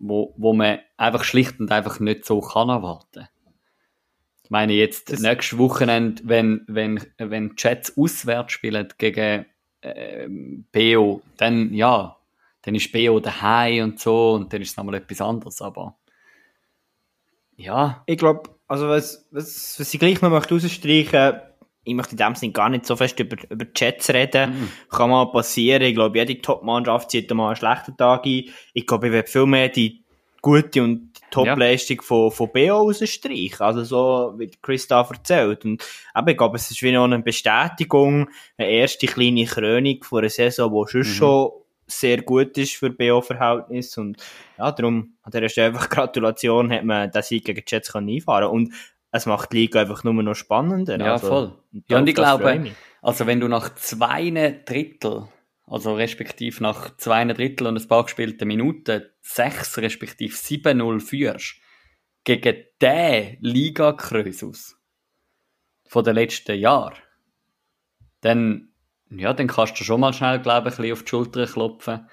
wo, 0.00 0.34
wo 0.36 0.52
man 0.52 0.80
einfach 0.96 1.22
schlicht 1.22 1.60
und 1.60 1.70
einfach 1.70 2.00
nicht 2.00 2.24
so 2.24 2.40
kann 2.40 2.70
erwarten. 2.70 3.28
Ich 4.42 4.50
meine 4.50 4.72
jetzt 4.72 5.12
das 5.12 5.20
nächstes 5.20 5.58
Wochenende, 5.58 6.22
wenn, 6.24 6.64
wenn, 6.66 7.00
wenn 7.18 7.54
Jets 7.56 7.96
auswärts 7.96 8.52
spielen 8.52 8.88
gegen 8.98 9.46
äh, 9.82 10.28
BO, 10.72 11.22
dann 11.36 11.72
ja, 11.72 12.15
dann 12.66 12.74
ist 12.74 12.92
BO 12.92 13.20
daheim 13.20 13.84
und 13.84 14.00
so 14.00 14.32
und 14.32 14.52
dann 14.52 14.60
ist 14.60 14.70
es 14.70 14.76
nochmal 14.76 14.96
etwas 14.96 15.20
anderes, 15.20 15.62
aber 15.62 15.96
ja. 17.56 18.02
Ich 18.06 18.18
glaube, 18.18 18.50
also 18.66 18.88
was, 18.88 19.28
was, 19.30 19.76
was 19.78 19.94
ich 19.94 20.00
gleich 20.00 20.20
noch 20.20 20.30
möchte 20.30 20.54
rausstreichen 20.54 21.40
ich 21.86 21.94
möchte 21.94 22.12
in 22.12 22.18
dem 22.18 22.34
Sinne 22.34 22.52
gar 22.52 22.68
nicht 22.68 22.84
so 22.84 22.96
fest 22.96 23.18
über, 23.20 23.36
über 23.48 23.64
Jets 23.74 24.10
reden. 24.10 24.50
Mhm. 24.50 24.70
Kann 24.90 25.08
mal 25.08 25.30
passieren. 25.30 25.82
Ich 25.82 25.94
glaube, 25.94 26.18
jede 26.18 26.42
Top-Mannschaft 26.42 27.12
zieht 27.12 27.32
mal 27.32 27.46
einen 27.46 27.56
schlechten 27.56 27.96
Tag 27.96 28.26
ein. 28.26 28.44
Ich 28.74 28.86
glaube, 28.86 29.06
ich 29.06 29.12
werde 29.12 29.30
viel 29.30 29.46
mehr 29.46 29.68
die 29.68 30.02
gute 30.42 30.82
und 30.82 31.12
Top-Leistung 31.30 31.98
ja. 31.98 32.02
von, 32.02 32.30
von 32.32 32.50
BO 32.52 32.88
rausstreichen. 32.88 33.60
Also 33.60 33.84
so, 33.84 34.34
wie 34.36 34.50
Christoph 34.60 35.10
erzählt. 35.10 35.64
Und 35.64 35.84
eben, 36.16 36.28
ich 36.28 36.36
glaube, 36.36 36.56
es 36.56 36.70
ist 36.70 36.82
wie 36.82 36.90
noch 36.90 37.04
eine 37.04 37.20
Bestätigung, 37.20 38.30
eine 38.58 38.68
erste 38.68 39.06
kleine 39.06 39.44
Krönung 39.44 40.02
von 40.02 40.18
einer 40.18 40.28
Saison, 40.28 40.72
die 40.72 40.90
schon 40.90 41.00
mhm. 41.00 41.04
schon 41.04 41.50
sehr 41.86 42.22
gut 42.22 42.56
ist 42.58 42.76
für 42.76 42.90
BO-Verhältnis. 42.90 43.96
Und 43.98 44.22
ja, 44.58 44.72
darum 44.72 45.16
an 45.22 45.32
dieser 45.32 45.48
Stelle 45.48 45.68
einfach 45.68 45.88
Gratulation, 45.88 46.72
hat 46.72 46.84
man 46.84 47.10
den 47.10 47.22
Sieg 47.22 47.44
gegen 47.44 47.62
die 47.64 47.64
Jets 47.66 47.94
einfahren 47.94 48.50
Und 48.50 48.72
es 49.12 49.26
macht 49.26 49.52
die 49.52 49.58
Liga 49.58 49.80
einfach 49.80 50.04
nur 50.04 50.14
noch 50.14 50.34
spannender. 50.34 50.98
Ja, 50.98 51.12
also, 51.12 51.28
voll. 51.28 51.58
Ja, 51.88 51.98
und 51.98 52.08
ich 52.08 52.14
glaube, 52.14 52.72
also 53.02 53.26
wenn 53.26 53.40
du 53.40 53.48
nach 53.48 53.74
zwei 53.76 54.30
Drittel, 54.64 55.28
also 55.66 55.94
respektive 55.94 56.62
nach 56.62 56.96
zwei 56.96 57.24
Drittel 57.24 57.66
und 57.66 57.80
ein 57.80 57.88
paar 57.88 58.04
gespielten 58.04 58.48
Minuten, 58.48 59.02
sechs 59.20 59.78
respektive 59.78 60.34
7-0 60.34 61.00
führst, 61.00 61.56
gegen 62.24 62.64
den 62.82 63.38
Liga-Krösus 63.40 64.76
von 65.86 66.04
den 66.04 66.16
letzten 66.16 66.58
Jahren, 66.58 66.96
dann, 68.20 68.72
ja, 69.10 69.32
dann 69.32 69.46
kannst 69.46 69.78
du 69.78 69.84
schon 69.84 70.00
mal 70.00 70.12
schnell, 70.12 70.40
glaube 70.40 70.68
ich, 70.68 70.74
ein 70.74 70.82
bisschen 70.82 70.92
auf 70.92 71.02
die 71.02 71.08
Schulter 71.08 71.46
klopfen. 71.46 72.08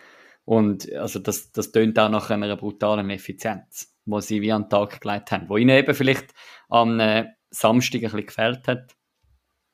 Und 0.45 0.91
also 0.93 1.19
das, 1.19 1.51
das 1.51 1.71
tönt 1.71 1.97
auch 1.97 2.09
nach 2.09 2.29
einer 2.29 2.55
brutalen 2.57 3.09
Effizienz, 3.09 3.95
wo 4.05 4.19
sie 4.19 4.41
wie 4.41 4.51
an 4.51 4.63
den 4.63 4.69
Tag 4.69 4.99
gelegt 4.99 5.31
haben, 5.31 5.49
wo 5.49 5.57
ihnen 5.57 5.77
eben 5.77 5.95
vielleicht 5.95 6.33
am 6.69 6.99
äh, 6.99 7.27
Samstag 7.49 7.99
ein 7.99 8.03
bisschen 8.03 8.25
gefällt 8.25 8.67
hat. 8.67 8.95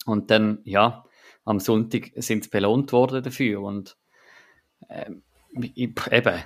Und 0.05 0.31
dann, 0.31 0.59
ja, 0.63 1.03
am 1.45 1.59
Sonntag 1.59 2.11
sind 2.15 2.43
sie 2.43 2.49
belohnt 2.49 2.91
worden 2.91 3.23
dafür. 3.23 3.61
Und 3.61 3.97
äh, 4.87 5.11
eben, 5.75 6.43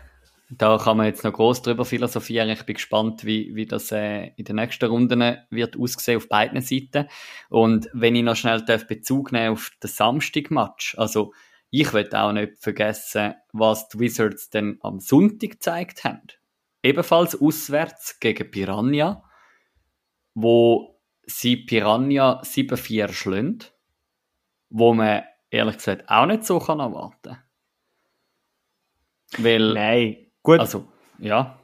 da 0.58 0.78
kann 0.78 0.98
man 0.98 1.06
jetzt 1.06 1.24
noch 1.24 1.34
groß 1.34 1.62
drüber 1.62 1.86
philosophieren. 1.86 2.50
Ich 2.50 2.64
bin 2.64 2.76
gespannt, 2.76 3.26
wie, 3.26 3.56
wie 3.56 3.66
das 3.66 3.92
äh, 3.92 4.32
in 4.36 4.46
den 4.46 4.58
nächsten 4.58 4.86
Runden 4.86 5.38
wird 5.50 5.78
aussehen 5.78 6.18
auf 6.18 6.28
beiden 6.28 6.62
Seiten. 6.62 7.08
Und 7.50 7.90
wenn 7.94 8.16
ich 8.16 8.24
noch 8.24 8.36
schnell 8.36 8.64
darf 8.64 8.88
Bezug 8.88 9.32
nehmen 9.32 9.54
auf 9.54 9.72
den 9.82 9.90
Samstag-Match, 9.90 10.98
also 10.98 11.34
ich 11.70 11.92
will 11.94 12.10
auch 12.14 12.34
nicht 12.34 12.60
vergessen, 12.60 13.36
was 13.52 13.88
die 13.90 14.00
Wizards 14.00 14.50
denn 14.50 14.78
am 14.82 15.00
Sonntag 15.00 15.52
gezeigt 15.52 16.04
haben. 16.04 16.28
Ebenfalls 16.84 17.40
auswärts 17.42 18.20
gegen 18.20 18.52
Piranha, 18.52 19.24
wo 20.36 21.00
sie 21.24 21.58
Piranha 21.58 22.42
7-4 22.44 23.12
schlönt, 23.14 23.74
wo 24.70 24.94
man 24.94 25.24
ehrlich 25.50 25.78
gesagt 25.78 26.10
auch 26.10 26.26
nicht 26.26 26.44
so 26.44 26.60
kann 26.60 26.80
erwarten. 26.80 27.38
Weil, 29.38 29.74
Nein, 29.74 30.23
gut. 30.44 30.60
Also, 30.60 30.86
ja. 31.20 31.58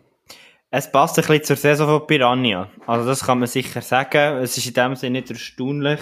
Es 0.72 0.92
passt 0.92 1.18
ein 1.18 1.26
bisschen 1.26 1.44
zur 1.44 1.56
Saison 1.56 1.88
von 1.88 2.08
Piranha. 2.08 2.70
Also 2.86 3.08
das 3.08 3.26
kann 3.26 3.39
man 3.39 3.48
sicher 3.48 3.82
sagen. 3.82 4.38
Es 4.38 4.58
ist 4.58 4.68
in 4.68 4.74
dem 4.74 4.96
Sinne 4.96 5.20
nicht 5.20 5.32
erstaunlich, 5.32 6.00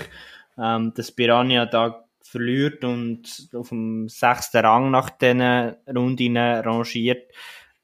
ähm, 0.58 0.94
dass 0.94 1.12
Piranha 1.12 1.66
da 1.66 2.04
verliert 2.22 2.84
und 2.84 3.50
auf 3.54 3.70
dem 3.70 4.10
sechsten 4.10 4.58
Rang 4.58 4.92
nach 4.92 5.10
diesen 5.10 5.76
Runden 5.88 6.38
rangiert, 6.38 7.32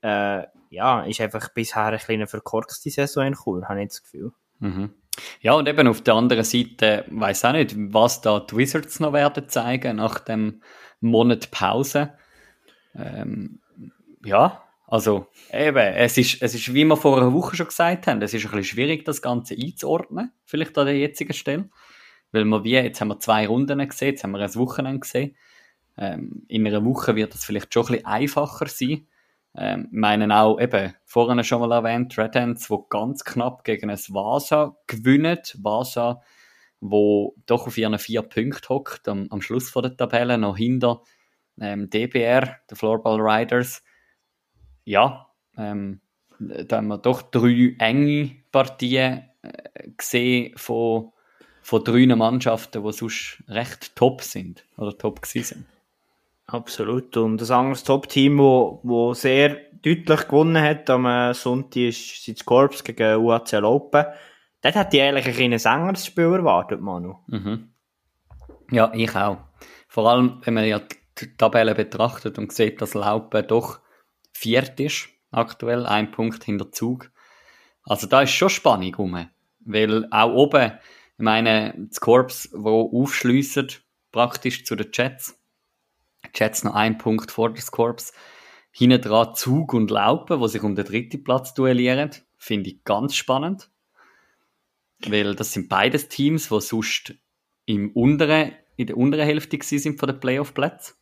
äh, 0.01 0.43
ja, 0.69 1.03
ist 1.03 1.21
einfach 1.21 1.49
bisher 1.49 1.85
eine 1.85 1.97
kleine 1.97 2.27
verkorkste 2.27 2.89
Saison 2.89 3.27
in 3.27 3.35
Chur, 3.35 3.67
habe 3.69 3.81
ich 3.81 3.89
das 3.89 4.01
Gefühl. 4.01 4.31
Mhm. 4.59 4.93
Ja, 5.41 5.53
und 5.53 5.67
eben 5.67 5.87
auf 5.87 6.01
der 6.01 6.15
anderen 6.15 6.43
Seite 6.43 7.05
weiß 7.09 7.45
auch 7.45 7.51
nicht, 7.53 7.75
was 7.77 8.21
da 8.21 8.39
die 8.39 8.57
Wizards 8.57 8.99
noch 8.99 9.13
werden 9.13 9.47
zeigen 9.47 9.97
nach 9.97 10.19
dem 10.19 10.61
Monat 10.99 11.51
Pause. 11.51 12.13
Ähm, 12.95 13.59
ja, 14.25 14.62
also 14.93 15.25
eben, 15.51 15.75
es 15.95 16.19
ist, 16.19 16.39
es 16.43 16.53
ist, 16.53 16.71
wie 16.71 16.85
wir 16.85 16.95
vor 16.95 17.17
einer 17.17 17.33
Woche 17.33 17.55
schon 17.55 17.65
gesagt 17.65 18.05
haben, 18.05 18.21
es 18.21 18.31
ist 18.31 18.45
ein 18.45 18.51
bisschen 18.51 18.75
schwierig, 18.75 19.03
das 19.03 19.23
Ganze 19.23 19.55
einzuordnen, 19.55 20.31
vielleicht 20.45 20.77
an 20.77 20.85
der 20.85 20.95
jetzigen 20.95 21.33
Stelle. 21.33 21.67
Weil 22.31 22.45
wir 22.45 22.63
wie, 22.63 22.73
jetzt 22.73 23.01
haben 23.01 23.07
wir 23.07 23.19
zwei 23.19 23.47
Runden 23.47 23.79
gesehen, 23.89 24.09
jetzt 24.09 24.23
haben 24.23 24.33
wir 24.33 24.39
ein 24.39 24.53
Wochenende 24.53 24.99
gesehen. 24.99 25.35
Ähm, 25.97 26.43
in 26.47 26.67
einer 26.67 26.85
Woche 26.85 27.15
wird 27.15 27.33
das 27.33 27.43
vielleicht 27.43 27.73
schon 27.73 27.87
ein 27.87 27.87
bisschen 27.87 28.05
einfacher 28.05 28.67
sein. 28.67 29.07
Ähm, 29.57 29.87
meinen 29.89 30.31
auch 30.31 30.59
eben, 30.59 30.93
vorhin 31.05 31.43
schon 31.43 31.67
mal 31.67 31.71
erwähnt, 31.71 32.15
Red 32.19 32.35
Hands, 32.35 32.69
wo 32.69 32.83
ganz 32.83 33.23
knapp 33.23 33.63
gegen 33.63 33.89
ein 33.89 33.97
Vasa 33.97 34.77
gewinnen. 34.85 35.39
Vasa, 35.57 36.21
wo 36.81 37.33
doch 37.47 37.65
auf 37.65 37.79
ihren 37.79 37.97
vier 37.97 38.21
Punkten 38.21 38.69
hockt, 38.69 39.07
am, 39.07 39.25
am 39.31 39.41
Schluss 39.41 39.71
von 39.71 39.81
der 39.81 39.97
Tabelle, 39.97 40.37
noch 40.37 40.55
hinter 40.55 41.01
ähm, 41.59 41.89
DBR, 41.89 42.57
der 42.69 42.77
Floorball 42.77 43.19
Riders. 43.19 43.82
Ja, 44.83 45.29
ähm, 45.57 46.01
da 46.39 46.77
haben 46.77 46.87
wir 46.87 46.97
doch 46.97 47.21
drei 47.21 47.75
enge 47.79 48.31
Partien 48.51 49.29
äh, 49.41 49.89
gesehen 49.97 50.57
von 50.57 51.13
von 51.63 51.83
drei 51.83 52.05
Mannschaften, 52.05 52.83
die 52.83 52.91
sonst 52.91 53.41
recht 53.47 53.95
top 53.95 54.21
sind 54.21 54.65
oder 54.77 54.97
top 54.97 55.21
gewesen 55.21 55.43
sind. 55.43 55.65
Absolut. 56.45 57.15
Und 57.15 57.41
ein 57.41 57.51
anderes 57.51 57.85
Top-Team, 57.85 58.37
wo, 58.37 58.81
wo 58.83 59.13
sehr 59.13 59.57
deutlich 59.81 60.27
gewonnen 60.27 60.61
hat 60.61 60.89
am 60.89 61.33
Sonntag, 61.33 61.77
ist 61.77 62.27
das 62.27 62.45
Corps 62.45 62.83
gegen 62.83 63.15
UAC 63.15 63.53
Open. 63.63 64.05
Dort 64.61 64.75
hätte 64.75 64.97
ich 64.97 65.03
eigentlich 65.03 65.25
ein 65.25 65.33
kleines 65.63 66.05
Spiel 66.05 66.25
erwartet, 66.25 66.81
Manu. 66.81 67.15
Mhm. 67.27 67.69
Ja, 68.71 68.91
ich 68.93 69.15
auch. 69.15 69.37
Vor 69.87 70.09
allem, 70.09 70.41
wenn 70.43 70.53
man 70.53 70.65
ja 70.65 70.81
die 71.19 71.37
Tabelle 71.37 71.75
betrachtet 71.75 72.37
und 72.37 72.51
sieht, 72.51 72.81
dass 72.81 72.93
Laupen 72.93 73.47
doch 73.47 73.79
viert 74.33 74.79
ist, 74.79 75.07
aktuell, 75.31 75.85
ein 75.85 76.11
Punkt 76.11 76.43
hinter 76.43 76.71
Zug. 76.71 77.11
Also 77.83 78.07
da 78.07 78.21
ist 78.21 78.31
schon 78.31 78.49
Spannung 78.49 78.93
rum. 78.95 79.29
Weil 79.65 80.07
auch 80.11 80.33
oben 80.33 80.73
ich 81.17 81.23
meine, 81.23 81.75
das 81.89 81.99
Korps, 82.01 82.49
wo 82.53 82.89
aufschliessen, 82.91 83.67
praktisch 84.11 84.65
zu 84.65 84.75
den 84.75 84.89
Jets. 84.91 85.39
Jets 86.33 86.63
noch 86.63 86.73
ein 86.73 86.97
Punkt 86.97 87.29
vor 87.31 87.53
das 87.53 87.71
Korps. 87.71 88.13
Hinten 88.71 89.01
dran 89.01 89.35
Zug 89.35 89.73
und 89.73 89.91
Laupen, 89.91 90.39
wo 90.39 90.47
sich 90.47 90.63
um 90.63 90.75
den 90.75 90.85
dritten 90.85 91.23
Platz 91.23 91.53
duellieren. 91.53 92.09
Finde 92.37 92.71
ich 92.71 92.83
ganz 92.83 93.15
spannend. 93.15 93.69
Weil 95.05 95.35
das 95.35 95.53
sind 95.53 95.69
beides 95.69 96.09
Teams, 96.09 96.49
die 96.49 96.61
sonst 96.61 97.13
im 97.65 97.91
unteren, 97.91 98.53
in 98.75 98.87
der 98.87 98.97
unteren 98.97 99.25
Hälfte 99.25 99.59
sind 99.61 99.99
von 99.99 100.09
den 100.09 100.19
Playoff-Plätzen. 100.19 100.95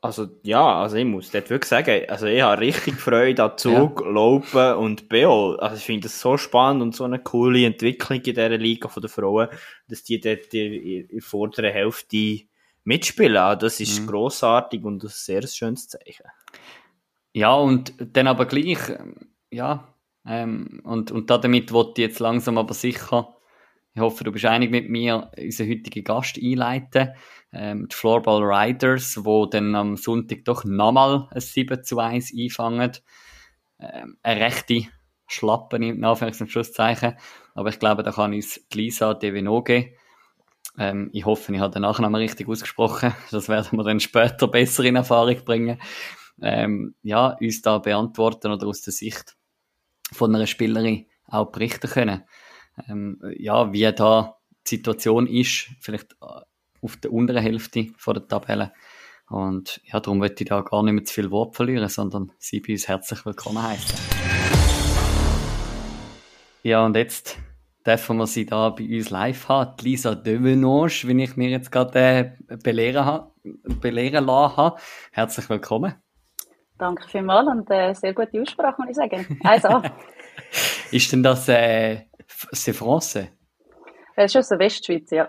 Also, 0.00 0.28
ja, 0.44 0.80
also 0.80 0.94
ich 0.96 1.04
muss 1.04 1.32
dort 1.32 1.50
wirklich 1.50 1.68
sagen, 1.68 2.08
also 2.08 2.26
ich 2.26 2.40
habe 2.40 2.60
richtig 2.60 2.94
Freude 2.94 3.42
an 3.42 3.58
Zug, 3.58 4.00
ja. 4.00 4.08
Laufen 4.08 4.74
und 4.74 5.08
BO. 5.08 5.56
Also 5.56 5.76
ich 5.76 5.82
finde 5.82 6.02
das 6.02 6.20
so 6.20 6.36
spannend 6.36 6.82
und 6.82 6.94
so 6.94 7.02
eine 7.02 7.18
coole 7.18 7.66
Entwicklung 7.66 8.18
in 8.18 8.22
dieser 8.22 8.48
Liga 8.50 8.88
von 8.88 9.00
den 9.00 9.10
Frauen, 9.10 9.48
dass 9.88 10.04
die 10.04 10.20
dort 10.20 10.54
in 10.54 11.08
der 11.08 11.20
vorderen 11.20 11.72
Hälfte 11.72 12.42
mitspielen. 12.84 13.36
Also 13.36 13.60
das 13.66 13.80
ist 13.80 14.00
mhm. 14.02 14.06
grossartig 14.06 14.84
und 14.84 15.02
ein 15.02 15.08
sehr 15.08 15.44
schönes 15.48 15.88
Zeichen. 15.88 16.26
Ja, 17.32 17.54
und 17.54 17.92
dann 17.98 18.28
aber 18.28 18.46
gleich, 18.46 18.78
ja, 19.50 19.94
ähm, 20.24 20.80
und, 20.84 21.10
und 21.10 21.28
damit 21.28 21.72
ich 21.72 21.98
jetzt 21.98 22.20
langsam 22.20 22.56
aber 22.56 22.74
sicher, 22.74 23.34
ich 23.98 24.02
hoffe, 24.02 24.22
du 24.22 24.30
bist 24.30 24.44
einig 24.44 24.70
mit 24.70 24.88
mir, 24.88 25.28
unseren 25.36 25.70
heutigen 25.70 26.04
Gast 26.04 26.38
einleiten 26.40 27.14
ähm, 27.52 27.88
die 27.88 27.96
Floorball 27.96 28.44
Riders, 28.44 29.24
wo 29.24 29.46
dann 29.46 29.74
am 29.74 29.96
Sonntag 29.96 30.44
doch 30.44 30.64
nochmal 30.64 31.26
ein 31.32 31.40
7 31.40 31.82
zu 31.82 31.98
1 31.98 32.32
einfangen. 32.38 32.92
Ähm, 33.80 34.16
eine 34.22 34.40
rechte 34.40 34.82
Schlappen 35.26 35.82
in 35.82 36.04
Anführungs- 36.04 36.40
und 36.40 36.50
Schlusszeichen. 36.50 37.16
Aber 37.54 37.70
ich 37.70 37.80
glaube, 37.80 38.04
da 38.04 38.12
kann 38.12 38.32
uns 38.32 38.60
Lisa 38.72 39.14
Devenoge, 39.14 39.94
ähm, 40.78 41.10
ich 41.12 41.24
hoffe, 41.24 41.52
ich 41.52 41.58
habe 41.58 41.72
den 41.72 41.82
Nachnamen 41.82 42.20
richtig 42.20 42.48
ausgesprochen, 42.48 43.12
das 43.32 43.48
werden 43.48 43.76
wir 43.76 43.84
dann 43.84 43.98
später 43.98 44.46
besser 44.46 44.84
in 44.84 44.94
Erfahrung 44.94 45.44
bringen, 45.44 45.80
ähm, 46.40 46.94
ja, 47.02 47.36
uns 47.40 47.62
da 47.62 47.78
beantworten 47.78 48.52
oder 48.52 48.68
aus 48.68 48.82
der 48.82 48.92
Sicht 48.92 49.36
von 50.12 50.32
einer 50.32 50.46
Spielerin 50.46 51.06
auch 51.26 51.50
berichten 51.50 51.90
können. 51.90 52.22
Ähm, 52.88 53.20
ja, 53.36 53.72
wie 53.72 53.90
da 53.92 54.36
die 54.66 54.76
Situation 54.76 55.26
ist, 55.26 55.68
vielleicht 55.80 56.16
auf 56.20 56.96
der 56.96 57.12
unteren 57.12 57.42
Hälfte 57.42 57.88
von 57.96 58.14
der 58.14 58.28
Tabelle. 58.28 58.72
Und 59.28 59.80
ja, 59.84 60.00
darum 60.00 60.18
möchte 60.18 60.44
ich 60.44 60.48
da 60.48 60.62
gar 60.62 60.82
nicht 60.82 60.94
mehr 60.94 61.04
zu 61.04 61.14
viel 61.14 61.30
Wort 61.30 61.54
verlieren, 61.54 61.88
sondern 61.88 62.32
Sie 62.38 62.60
bei 62.60 62.72
uns 62.72 62.88
herzlich 62.88 63.26
willkommen 63.26 63.62
heißen. 63.62 63.98
Ja, 66.62 66.84
und 66.84 66.96
jetzt 66.96 67.38
dürfen 67.86 68.16
wir 68.16 68.26
Sie 68.26 68.46
da 68.46 68.70
bei 68.70 68.84
uns 68.84 69.10
live 69.10 69.48
haben. 69.48 69.76
Die 69.80 69.84
Lisa 69.84 70.14
Devenange, 70.14 70.88
wie 71.04 71.22
ich 71.22 71.36
mir 71.36 71.50
jetzt 71.50 71.70
gerade 71.70 72.38
äh, 72.48 72.56
belehren, 72.56 73.04
ha, 73.04 73.32
belehren 73.80 74.24
lassen 74.24 74.56
habe. 74.56 74.80
Herzlich 75.12 75.48
willkommen. 75.50 75.94
Danke 76.78 77.08
vielmals 77.08 77.48
und 77.48 77.70
äh, 77.70 77.92
sehr 77.92 78.14
gute 78.14 78.40
Aussprache, 78.40 78.80
muss 78.80 78.90
ich 78.90 78.96
sagen. 78.96 79.40
Also. 79.44 79.82
ist 80.90 81.12
denn 81.12 81.22
das 81.22 81.48
äh, 81.48 82.04
c'est 82.52 82.74
français? 82.74 83.28
Das 84.16 84.32
ist 84.32 84.36
aus 84.36 84.48
der 84.48 84.58
Westschweiz, 84.58 85.10
ja. 85.10 85.28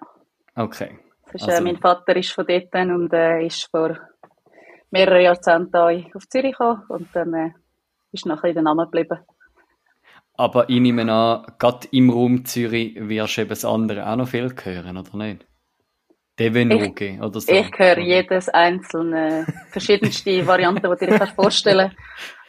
Okay. 0.55 0.97
Ist, 1.33 1.43
Also- 1.45 1.57
äh, 1.57 1.61
mein 1.61 1.77
Vater 1.77 2.15
ist 2.15 2.31
von 2.31 2.45
dort 2.47 2.73
und 2.73 3.13
äh, 3.13 3.45
ist 3.45 3.69
vor 3.69 3.97
mehreren 4.91 5.21
Jahrzehnten 5.21 6.11
auf 6.15 6.27
Zürich 6.27 6.53
gekommen 6.53 6.83
und 6.89 7.07
dann 7.13 7.33
äh, 7.33 7.51
ist 8.11 8.25
nachher 8.25 8.49
in 8.49 8.55
den 8.55 8.63
Namen 8.63 8.85
geblieben. 8.85 9.19
Aber 10.33 10.69
ich 10.69 10.79
nehme 10.79 11.11
an, 11.11 11.45
gerade 11.59 11.87
im 11.91 12.09
Raum 12.09 12.45
Zürich 12.45 12.95
wirst 12.97 13.37
du 13.37 13.41
eben 13.41 13.49
das 13.49 13.65
andere 13.65 14.07
auch 14.09 14.15
noch 14.15 14.27
viel 14.27 14.53
hören, 14.63 14.97
oder 14.97 15.17
nicht? 15.17 15.45
Devenoge 16.39 17.19
oder 17.21 17.41
so. 17.41 17.51
Ich 17.51 17.69
höre 17.77 17.99
jedes 17.99 18.47
einzelne, 18.47 19.45
verschiedenste 19.71 20.47
Varianten, 20.47 20.81
die 20.81 21.05
du 21.05 21.11
dir 21.11 21.17
kannst 21.17 21.35
vorstellen 21.35 21.91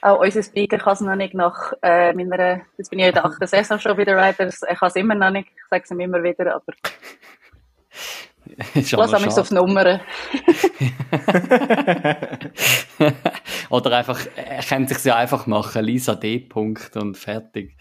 Auch 0.03 0.21
unser 0.21 0.43
Speaker 0.43 0.79
kann 0.79 0.95
es 0.95 1.01
noch 1.01 1.17
nicht 1.17 1.35
nach 1.35 1.73
äh, 1.83 2.13
meiner, 2.13 2.63
jetzt 2.79 2.91
bin 2.91 2.99
ich 2.99 3.05
ja 3.05 3.09
in 3.09 3.15
der 3.15 3.25
achten 3.27 3.47
Saison 3.47 3.79
schon 3.79 3.99
wieder 3.99 4.17
Riders, 4.17 4.63
er 4.63 4.77
kann 4.77 4.89
es 4.89 4.97
immer 4.97 5.15
noch 5.15 5.31
nicht, 5.31 5.49
ich 5.49 5.63
sage 5.69 5.85
es 5.85 5.91
ihm 5.91 6.01
immer 6.01 6.23
wieder, 6.23 6.55
aber 6.55 6.73
Ist 8.75 8.93
lass 8.93 9.13
aber 9.13 9.25
mich 9.25 9.37
auf. 9.37 9.51
Nummern. 9.51 10.01
Oder 13.71 13.97
einfach, 13.99 14.21
er 14.37 14.63
könnte 14.63 14.95
sich 14.95 15.05
ja 15.05 15.17
einfach 15.17 15.47
machen, 15.47 15.85
Lisa 15.85 16.15
D. 16.15 16.39
Punkt 16.41 16.97
und 16.97 17.17
fertig. 17.17 17.77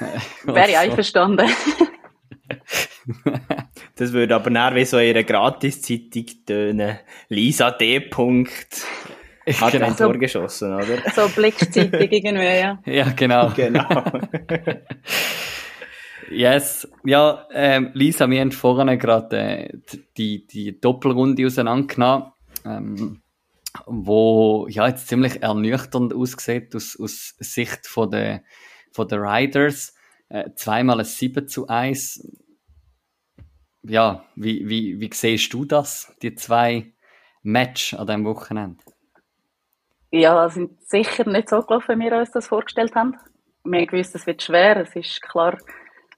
Wäre 0.44 0.70
ich 0.70 0.78
einverstanden. 0.78 1.48
Das 3.96 4.12
würde 4.12 4.34
aber 4.34 4.50
näher 4.50 4.74
wie 4.74 4.84
so 4.84 4.96
einer 4.96 5.22
Gratiszeitung 5.22 6.26
tönen. 6.46 6.98
Lisa 7.28 7.70
D. 7.70 8.00
Punkt. 8.00 8.84
Hat 9.46 9.72
Genau. 9.72 9.86
ein 9.86 9.96
Tor 9.96 10.14
geschossen, 10.18 10.72
oder? 10.74 10.98
so 11.14 11.28
Blickzeitung 11.28 12.00
irgendwie, 12.00 12.58
ja. 12.60 12.78
Ja, 12.86 13.10
genau. 13.10 13.50
Genau. 13.54 13.86
Yes. 16.30 16.88
Ja, 17.04 17.46
ähm, 17.52 17.90
Lisa, 17.94 18.28
wir 18.28 18.40
haben 18.40 18.52
vorhin 18.52 18.98
gerade 18.98 19.36
äh, 19.38 19.78
die, 20.16 20.46
die 20.46 20.80
Doppelrunde 20.80 21.46
auseinandergenommen, 21.46 22.32
ähm, 22.64 23.22
wo 23.86 24.66
ja 24.68 24.88
jetzt 24.88 25.08
ziemlich 25.08 25.42
ernüchternd 25.42 26.14
aussieht 26.14 26.74
aus, 26.74 26.98
aus 26.98 27.34
Sicht 27.38 27.86
von 27.86 28.10
der, 28.10 28.42
von 28.92 29.06
der 29.08 29.20
Riders. 29.20 29.94
Äh, 30.28 30.50
zweimal 30.56 31.00
ein 31.00 31.04
7 31.04 31.46
zu 31.46 31.68
1. 31.68 32.26
Ja, 33.82 34.24
wie, 34.34 34.66
wie, 34.68 35.00
wie 35.00 35.10
siehst 35.12 35.52
du 35.52 35.66
das, 35.66 36.14
die 36.22 36.34
zwei 36.34 36.94
Match 37.42 37.92
an 37.92 38.06
diesem 38.06 38.24
Wochenende? 38.24 38.82
Ja, 40.16 40.48
sind 40.48 40.80
sicher 40.88 41.28
nicht 41.28 41.48
so 41.48 41.60
gelaufen, 41.60 41.98
wie 41.98 42.04
wir 42.04 42.18
uns 42.18 42.30
das 42.30 42.46
vorgestellt 42.46 42.94
haben. 42.94 43.16
Wir 43.64 43.80
haben 43.80 43.98
es 43.98 44.26
wird 44.28 44.44
schwer. 44.44 44.76
Es 44.76 44.94
ist 44.94 45.20
klar, 45.20 45.58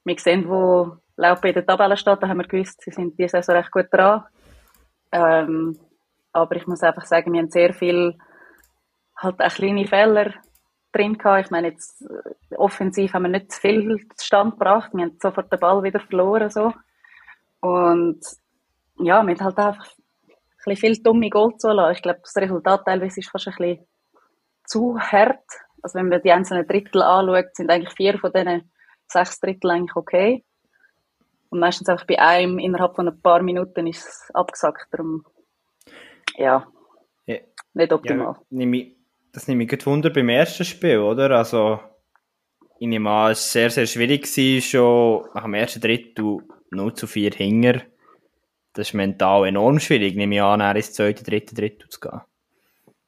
wir 0.04 0.18
sehen, 0.18 0.46
wo 0.50 0.98
Laupe 1.16 1.48
in 1.48 1.54
der 1.54 1.64
Tabelle 1.64 1.96
steht, 1.96 2.22
da 2.22 2.28
haben 2.28 2.36
wir 2.36 2.46
gewusst, 2.46 2.82
sie 2.82 2.90
sind 2.90 3.18
diese 3.18 3.30
Saison 3.30 3.56
recht 3.56 3.70
gut 3.70 3.86
dran. 3.90 4.24
Ähm, 5.12 5.78
aber 6.34 6.56
ich 6.56 6.66
muss 6.66 6.82
einfach 6.82 7.06
sagen, 7.06 7.32
wir 7.32 7.40
haben 7.40 7.50
sehr 7.50 7.72
viel, 7.72 8.18
halt 9.16 9.38
kleine 9.38 9.86
Fehler 9.86 10.34
drin 10.92 11.16
gehabt. 11.16 11.46
Ich 11.46 11.50
meine, 11.50 11.68
jetzt, 11.68 12.02
äh, 12.02 12.56
offensiv 12.56 13.14
haben 13.14 13.22
wir 13.22 13.30
nicht 13.30 13.50
zu 13.50 13.62
viel 13.62 14.06
Stand 14.20 14.58
gebracht. 14.58 14.90
Wir 14.92 15.06
haben 15.06 15.16
sofort 15.22 15.50
den 15.50 15.58
Ball 15.58 15.82
wieder 15.82 16.00
verloren, 16.00 16.50
so. 16.50 16.70
Und, 17.60 18.20
ja, 18.98 19.26
wir 19.26 19.34
haben 19.34 19.40
halt 19.40 19.58
einfach 19.58 19.86
ein 19.86 20.04
bisschen 20.66 20.94
viel 20.94 21.02
dumme 21.02 21.30
Goal 21.30 21.56
zulassen. 21.56 21.96
Ich 21.96 22.02
glaube, 22.02 22.20
das 22.22 22.36
Resultat 22.36 22.84
teilweise 22.84 23.20
ist 23.20 23.30
fast 23.30 23.48
ein 23.48 23.54
bisschen 23.56 23.86
zu 24.66 24.98
hart. 24.98 25.44
Also 25.82 25.98
wenn 25.98 26.08
man 26.08 26.20
die 26.22 26.32
einzelnen 26.32 26.66
Drittel 26.66 27.02
anschaut, 27.02 27.54
sind 27.54 27.70
eigentlich 27.70 27.94
vier 27.94 28.18
von 28.18 28.32
diesen 28.32 28.70
sechs 29.06 29.40
Drittel 29.40 29.70
eigentlich 29.70 29.96
okay. 29.96 30.44
Und 31.48 31.60
meistens 31.60 31.88
einfach 31.88 32.06
bei 32.06 32.18
einem 32.18 32.58
innerhalb 32.58 32.96
von 32.96 33.08
ein 33.08 33.20
paar 33.20 33.42
Minuten 33.42 33.86
ist 33.86 34.06
es 34.06 34.30
abgesackt. 34.34 34.88
Darum, 34.90 35.24
ja, 36.36 36.66
Ja. 37.26 37.36
nicht 37.74 37.92
optimal. 37.92 38.36
Ja, 38.50 38.82
das 39.32 39.48
nehme 39.48 39.64
ich 39.64 39.68
gut 39.68 39.86
Wunder 39.86 40.10
beim 40.10 40.28
ersten 40.28 40.64
Spiel, 40.64 40.98
oder? 40.98 41.30
Also, 41.30 41.78
ich 42.78 42.88
nehme 42.88 43.10
an, 43.10 43.32
es 43.32 43.38
war 43.38 43.52
sehr, 43.52 43.70
sehr 43.70 43.86
schwierig, 43.86 44.22
gewesen, 44.22 44.62
schon 44.62 45.28
nach 45.34 45.44
dem 45.44 45.54
ersten 45.54 45.80
Drittel 45.80 46.38
0 46.70 46.94
zu 46.94 47.06
4 47.06 47.30
Hinger. 47.32 47.82
Das 48.76 48.88
ist 48.88 48.94
mental 48.94 49.46
enorm 49.46 49.80
schwierig, 49.80 50.16
nehme 50.16 50.34
ich 50.34 50.42
an, 50.42 50.60
ins 50.76 50.92
zweite, 50.92 51.24
dritte 51.24 51.54
Drittel 51.54 51.88
zu 51.88 51.98
gehen. 51.98 52.20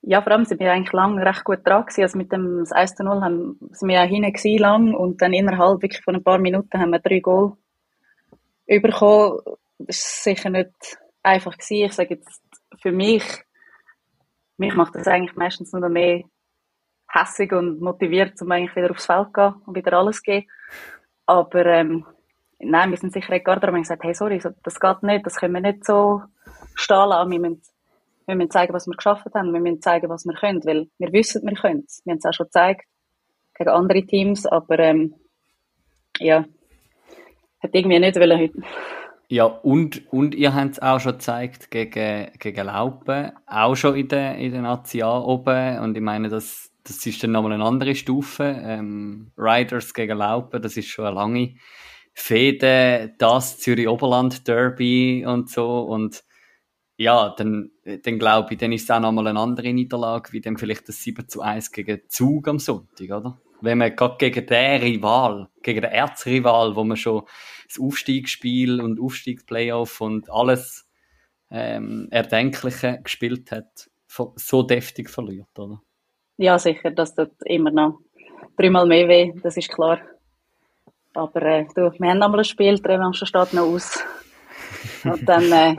Ja, 0.00 0.22
vor 0.22 0.32
allem 0.32 0.46
sind 0.46 0.60
wir 0.60 0.72
eigentlich 0.72 0.92
lang 0.92 1.18
recht 1.18 1.44
gut 1.44 1.66
dran 1.66 1.82
gewesen. 1.82 2.02
Also 2.02 2.16
mit 2.16 2.32
dem 2.32 2.64
1 2.70 2.94
zu 2.94 3.04
0 3.04 3.20
haben, 3.20 3.58
sind 3.72 3.88
wir 3.88 3.96
ja 3.96 4.02
hinten 4.04 4.32
gewesen 4.32 4.58
lang 4.58 4.94
und 4.94 5.20
dann 5.20 5.34
innerhalb 5.34 5.82
wirklich 5.82 6.02
von 6.02 6.14
ein 6.14 6.24
paar 6.24 6.38
Minuten 6.38 6.80
haben 6.80 6.90
wir 6.90 7.00
drei 7.00 7.20
Goal 7.20 7.52
bekommen. 8.66 9.40
Das 9.78 9.98
ist 9.98 10.24
sicher 10.24 10.48
nicht 10.48 10.98
einfach 11.22 11.52
gewesen. 11.52 11.84
Ich 11.84 11.92
sage 11.92 12.14
jetzt, 12.14 12.40
für 12.80 12.92
mich, 12.92 13.24
mich 14.56 14.74
macht 14.74 14.94
das 14.94 15.06
eigentlich 15.06 15.36
meistens 15.36 15.72
nur 15.72 15.82
noch 15.82 15.90
mehr 15.90 16.22
hässig 17.10 17.52
und 17.52 17.82
motiviert, 17.82 18.40
um 18.40 18.50
eigentlich 18.52 18.74
wieder 18.74 18.90
aufs 18.90 19.04
Feld 19.04 19.26
zu 19.26 19.32
gehen 19.32 19.54
und 19.66 19.76
wieder 19.76 19.92
alles 19.92 20.16
zu 20.16 20.22
geben. 20.22 20.46
Aber, 21.26 21.66
ähm, 21.66 22.06
nein, 22.60 22.90
wir 22.90 22.98
sind 22.98 23.12
sicher 23.12 23.32
nicht 23.32 23.44
gar 23.44 23.56
dran. 23.56 23.70
Wir 23.72 23.76
haben 23.76 23.82
gesagt, 23.82 24.04
hey, 24.04 24.14
sorry, 24.14 24.40
so- 24.40 24.50
das 24.62 24.78
geht 24.80 25.02
nicht, 25.02 25.26
das 25.26 25.36
können 25.36 25.54
wir 25.54 25.60
nicht 25.60 25.84
so 25.84 26.22
stehen 26.74 27.08
lassen. 27.08 27.30
Wir 27.30 27.40
müssen 27.40 27.62
wir 28.26 28.34
müssen 28.36 28.50
zeigen, 28.50 28.74
was 28.74 28.86
wir 28.86 28.94
geschafft 28.94 29.24
haben. 29.34 29.54
Wir 29.54 29.60
müssen 29.60 29.80
zeigen, 29.80 30.10
was 30.10 30.26
wir 30.26 30.34
können, 30.34 30.62
weil 30.64 30.88
wir 30.98 31.12
wissen, 31.12 31.42
wir 31.48 31.56
können 31.56 31.84
es. 31.86 32.02
Wir 32.04 32.12
haben 32.12 32.18
es 32.18 32.26
auch 32.26 32.34
schon 32.34 32.46
gezeigt 32.46 32.84
gegen 33.54 33.70
andere 33.70 34.02
Teams, 34.04 34.44
aber 34.46 34.78
ähm, 34.78 35.14
ja, 36.18 36.44
hat 37.60 37.70
irgendwie 37.74 37.98
nicht 37.98 38.16
wollen 38.16 38.38
heute. 38.38 38.62
Ja, 39.30 39.44
und, 39.44 40.10
und 40.12 40.34
ihr 40.34 40.54
habt 40.54 40.72
es 40.72 40.82
auch 40.82 41.00
schon 41.00 41.12
gezeigt 41.12 41.70
gegen, 41.70 42.30
gegen 42.38 42.66
Laupen, 42.66 43.32
auch 43.46 43.74
schon 43.74 43.96
in 43.96 44.08
der, 44.08 44.36
in 44.36 44.52
der 44.52 44.62
Nazi 44.62 45.02
oben. 45.02 45.78
Und 45.80 45.96
ich 45.96 46.02
meine, 46.02 46.28
das, 46.28 46.70
das 46.84 47.04
ist 47.06 47.22
dann 47.22 47.32
nochmal 47.32 47.52
eine 47.52 47.64
andere 47.64 47.94
Stufe. 47.94 48.44
Ähm, 48.44 49.30
Riders 49.36 49.92
gegen 49.94 50.18
Laupen, 50.18 50.60
das 50.62 50.76
ist 50.76 50.88
schon 50.88 51.06
eine 51.06 51.14
lange 51.14 51.54
Fehde, 52.20 53.14
das 53.18 53.58
Zürich 53.58 53.88
Oberland 53.88 54.46
Derby 54.48 55.24
und 55.26 55.50
so. 55.50 55.80
Und 55.80 56.24
ja, 56.96 57.34
dann, 57.36 57.70
dann 57.84 58.18
glaube 58.18 58.54
ich, 58.54 58.58
dann 58.58 58.72
ist 58.72 58.84
es 58.84 58.90
auch 58.90 59.00
nochmal 59.00 59.28
eine 59.28 59.40
andere 59.40 59.72
Niederlage, 59.72 60.32
wie 60.32 60.40
dann 60.40 60.56
vielleicht 60.58 60.88
das 60.88 61.02
7 61.02 61.28
zu 61.28 61.42
1 61.42 61.70
gegen 61.72 62.00
Zug 62.08 62.48
am 62.48 62.58
Sonntag, 62.58 63.10
oder? 63.10 63.38
Wenn 63.60 63.78
man 63.78 63.94
gerade 63.94 64.16
gegen 64.18 64.46
den 64.46 64.80
Rival, 64.82 65.48
gegen 65.62 65.82
den 65.82 65.90
Erzrival, 65.90 66.76
wo 66.76 66.84
man 66.84 66.96
schon 66.96 67.22
das 67.68 67.78
Aufstiegsspiel 67.78 68.80
und 68.80 69.00
Aufstiegsplayoff 69.00 70.00
und 70.00 70.30
alles 70.30 70.88
ähm, 71.50 72.08
Erdenkliche 72.10 73.00
gespielt 73.02 73.50
hat, 73.52 73.90
so- 74.36 74.62
deftig 74.62 75.10
verliert, 75.10 75.58
oder? 75.58 75.82
Ja, 76.36 76.58
sicher, 76.58 76.90
das 76.90 77.14
tut 77.14 77.32
immer 77.44 77.70
noch 77.70 78.00
dreimal 78.56 78.86
mehr 78.86 79.08
weh, 79.08 79.32
das 79.42 79.56
ist 79.56 79.70
klar. 79.70 80.00
Aber 81.18 81.42
äh, 81.42 81.66
du, 81.74 81.92
wir 81.98 82.10
haben 82.10 82.18
nochmal 82.18 82.40
ein 82.40 82.44
Spiel, 82.44 82.76
die 82.76 82.88
Revanche 82.88 83.26
steht 83.26 83.52
noch 83.52 83.64
aus. 83.64 83.98
Und 85.04 85.28
dann 85.28 85.44
äh, 85.44 85.76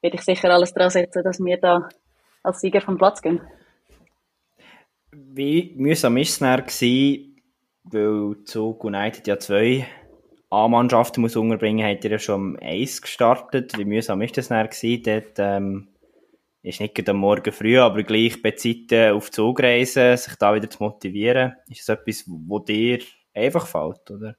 werde 0.00 0.16
ich 0.16 0.22
sicher 0.22 0.50
alles 0.50 0.72
dran 0.72 0.90
setzen, 0.90 1.24
dass 1.24 1.40
wir 1.40 1.58
da 1.58 1.88
als 2.44 2.60
Sieger 2.60 2.80
vom 2.80 2.96
Platz 2.96 3.20
gehen. 3.20 3.40
Wie 5.10 5.74
mühsam 5.76 6.14
war 6.14 6.22
es 6.22 6.38
dann, 6.38 6.64
weil 7.84 8.36
Zug 8.44 8.84
United 8.84 9.26
ja 9.26 9.38
zwei 9.38 9.86
A-Mannschaften 10.50 11.22
muss 11.22 11.36
unterbringen, 11.36 11.84
hat 11.84 12.04
ihr 12.04 12.12
ja 12.12 12.18
schon 12.18 12.56
am 12.56 12.58
1 12.62 13.02
gestartet. 13.02 13.76
Wie 13.76 13.84
mühsam 13.84 14.22
ist 14.22 14.36
das 14.36 14.48
dann? 14.48 14.68
Dort, 14.70 15.38
ähm, 15.38 15.88
ist 16.62 16.80
nicht 16.80 17.08
am 17.08 17.16
Morgen 17.16 17.52
früh, 17.52 17.78
aber 17.78 18.02
gleich 18.04 18.40
bei 18.42 18.52
Zeiten 18.52 19.12
auf 19.12 19.30
Zug 19.30 19.60
reisen, 19.60 20.16
sich 20.16 20.36
da 20.36 20.54
wieder 20.54 20.70
zu 20.70 20.82
motivieren. 20.82 21.54
Ist 21.68 21.88
das 21.88 21.98
etwas, 21.98 22.24
wo 22.26 22.60
dir 22.60 23.00
einfach 23.34 23.66
fällt, 23.66 24.10
oder? 24.10 24.36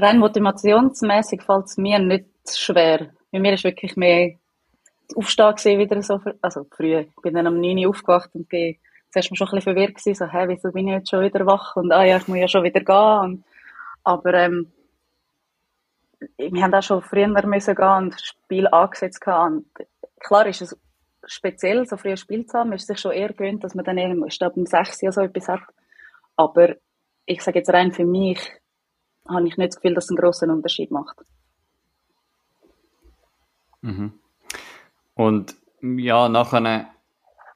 Rein 0.00 0.18
motivationsmäßig 0.18 1.42
fällt 1.42 1.66
es 1.66 1.76
mir 1.76 1.98
nicht 1.98 2.26
schwer. 2.54 3.10
Bei 3.32 3.40
mir 3.40 3.54
ist 3.54 3.64
wirklich 3.64 3.96
mehr 3.96 4.36
das 5.08 5.16
Aufstehen 5.16 5.78
wieder 5.78 6.00
so, 6.02 6.14
fr- 6.14 6.36
also 6.40 6.64
früh. 6.70 6.98
Ich 7.00 7.22
bin 7.22 7.34
dann 7.34 7.46
um 7.48 7.60
9 7.60 7.78
Uhr 7.78 7.90
aufgewacht 7.90 8.30
und 8.34 8.48
bin 8.48 8.76
zuerst 9.10 9.36
schon 9.36 9.48
ein 9.48 9.50
bisschen 9.56 9.74
verwirrt 9.74 9.96
gewesen, 9.96 10.14
so, 10.14 10.26
hä, 10.26 10.44
wieso 10.46 10.70
bin 10.70 10.86
ich 10.86 10.94
jetzt 10.94 11.10
schon 11.10 11.24
wieder 11.24 11.44
wach? 11.46 11.74
Und, 11.76 11.90
ah 11.92 12.04
ja, 12.04 12.18
ich 12.18 12.28
muss 12.28 12.38
ja 12.38 12.46
schon 12.46 12.62
wieder 12.62 12.80
gehen. 12.80 13.20
Und, 13.24 13.44
aber, 14.04 14.34
ähm, 14.34 14.70
wir 16.36 16.62
haben 16.62 16.74
auch 16.74 16.82
schon 16.82 17.02
früher 17.02 17.26
müssen 17.26 17.74
gehen 17.74 17.96
und 17.96 18.14
das 18.14 18.22
Spiel 18.22 18.66
angesetzt. 18.68 19.26
Und 19.26 19.66
klar 20.20 20.46
ist 20.46 20.62
es 20.62 20.78
speziell, 21.26 21.86
so 21.86 21.96
früh 21.96 22.10
ein 22.10 22.16
Spiel 22.16 22.46
zu 22.46 22.56
haben. 22.58 22.68
Man 22.68 22.76
ist 22.76 22.86
sich 22.86 22.98
schon 22.98 23.12
eher 23.12 23.32
gewöhnt, 23.32 23.64
dass 23.64 23.74
man 23.74 23.84
dann 23.84 23.98
eben, 23.98 24.24
ich 24.26 24.38
glaube, 24.38 24.60
um 24.60 24.66
6 24.66 25.02
Uhr 25.02 25.12
so 25.12 25.22
etwas 25.22 25.48
hat. 25.48 25.60
Aber 26.36 26.74
ich 27.26 27.42
sage 27.42 27.58
jetzt 27.58 27.72
rein 27.72 27.92
für 27.92 28.04
mich, 28.04 28.38
habe 29.28 29.46
ich 29.46 29.56
nicht 29.56 29.68
das 29.68 29.76
Gefühl, 29.76 29.94
dass 29.94 30.04
es 30.04 30.10
einen 30.10 30.18
grossen 30.18 30.50
Unterschied 30.50 30.90
macht. 30.90 31.16
Mhm. 33.82 34.12
Und 35.14 35.56
ja, 35.82 36.28
nachher 36.28 36.90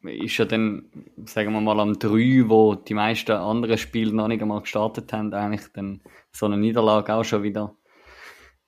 ist 0.02 0.36
ja 0.36 0.44
dann, 0.44 0.90
sagen 1.26 1.52
wir 1.52 1.60
mal, 1.60 1.78
am 1.80 1.98
3, 1.98 2.48
wo 2.48 2.74
die 2.74 2.94
meisten 2.94 3.32
anderen 3.32 3.78
Spiele 3.78 4.12
noch 4.12 4.28
nicht 4.28 4.42
einmal 4.42 4.60
gestartet 4.60 5.12
haben, 5.12 5.32
eigentlich 5.32 5.72
dann 5.72 6.00
so 6.32 6.46
eine 6.46 6.56
Niederlage 6.56 7.14
auch 7.14 7.24
schon 7.24 7.42
wieder 7.42 7.74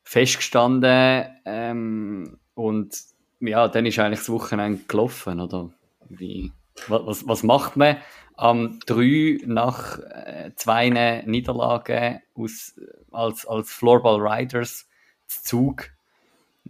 festgestanden 0.03 1.27
ähm, 1.45 2.39
und 2.55 2.97
ja, 3.41 3.69
dann 3.69 3.87
ist 3.87 3.99
eigentlich 3.99 4.21
das 4.21 4.31
Wochenende 4.31 4.85
gelaufen, 4.87 5.41
oder? 5.41 5.71
Wie, 6.09 6.53
was, 6.89 7.27
was 7.27 7.43
macht 7.43 7.77
man 7.77 7.97
am 8.37 8.81
3 8.87 9.41
nach 9.47 9.99
äh, 9.99 10.51
zwei 10.57 11.23
Niederlagen 11.25 12.21
aus, 12.35 12.75
als, 13.13 13.47
als 13.47 13.73
Floorball 13.73 14.21
Riders 14.21 14.89
Zug 15.27 15.91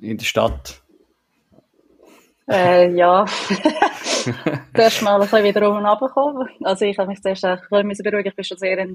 in 0.00 0.18
der 0.18 0.24
Stadt? 0.24 0.82
Äh, 2.46 2.94
ja, 2.94 3.24
zuerst 4.74 5.02
mal 5.02 5.14
ein 5.14 5.20
bisschen 5.22 5.44
wieder 5.44 5.70
oben 5.70 5.86
runterkommen. 5.86 6.48
Also 6.62 6.84
ich 6.84 6.98
habe 6.98 7.08
mich 7.08 7.22
zuerst 7.22 7.44
ein 7.44 7.58
bisschen 7.88 8.04
beruhigen. 8.04 8.28
Ich 8.28 8.36
war 8.36 8.44
schon 8.44 8.58
sehr 8.58 8.86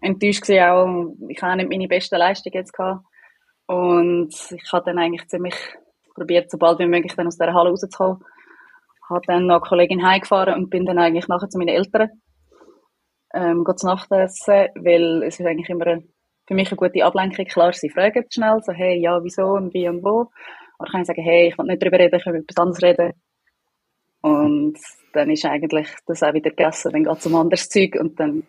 enttäuscht 0.00 0.42
gewesen, 0.42 0.64
auch. 0.64 1.14
Ich 1.28 1.42
habe 1.42 1.56
nicht 1.56 1.68
meine 1.68 1.88
beste 1.88 2.16
Leistung 2.16 2.52
jetzt 2.54 2.72
gehabt. 2.72 3.04
Und 3.66 4.34
ich 4.50 4.72
habe 4.72 4.86
dann 4.86 4.98
eigentlich 4.98 5.28
ziemlich 5.28 5.54
probiert, 6.14 6.50
so 6.50 6.58
bald 6.58 6.78
wie 6.78 6.86
möglich 6.86 7.14
dann 7.14 7.26
aus 7.26 7.36
dieser 7.36 7.52
Halle 7.52 7.70
rauszukommen. 7.70 8.24
Habe 9.10 9.26
dann 9.26 9.46
noch 9.46 9.56
eine 9.56 9.68
Kollegin 9.68 10.06
heimgefahren 10.06 10.54
und 10.54 10.70
bin 10.70 10.86
dann 10.86 10.98
eigentlich 10.98 11.28
nachher 11.28 11.48
zu 11.48 11.58
meinen 11.58 11.68
Eltern 11.68 12.10
ähm, 13.34 13.64
zu 13.76 13.86
Nacht 13.86 14.10
essen, 14.10 14.68
weil 14.76 15.22
es 15.24 15.38
ist 15.38 15.46
eigentlich 15.46 15.68
immer 15.68 15.98
für 16.46 16.54
mich 16.54 16.68
eine 16.68 16.76
gute 16.76 17.04
Ablenkung. 17.04 17.44
Klar, 17.44 17.72
sie 17.72 17.90
fragen 17.90 18.24
schnell, 18.30 18.60
so, 18.62 18.72
hey, 18.72 18.98
ja, 19.00 19.22
wieso 19.22 19.44
und 19.44 19.72
wie 19.74 19.88
und 19.88 20.02
wo. 20.02 20.30
Aber 20.78 20.90
kann 20.90 21.02
ich 21.02 21.06
sagen, 21.06 21.22
hey, 21.22 21.48
ich 21.48 21.58
will 21.58 21.66
nicht 21.66 21.82
darüber 21.82 21.98
reden, 21.98 22.18
ich 22.18 22.26
will 22.26 22.34
über 22.34 22.42
etwas 22.42 22.56
anderes 22.56 22.82
reden. 22.82 23.12
Und 24.22 24.78
dann 25.12 25.30
ist 25.30 25.44
eigentlich 25.44 25.88
das 26.06 26.22
auch 26.22 26.34
wieder 26.34 26.50
gegessen, 26.50 26.92
dann 26.92 27.04
geht 27.04 27.18
es 27.18 27.26
um 27.26 27.34
anderes 27.34 27.68
Zeug 27.68 27.96
und 27.98 28.18
dann 28.20 28.46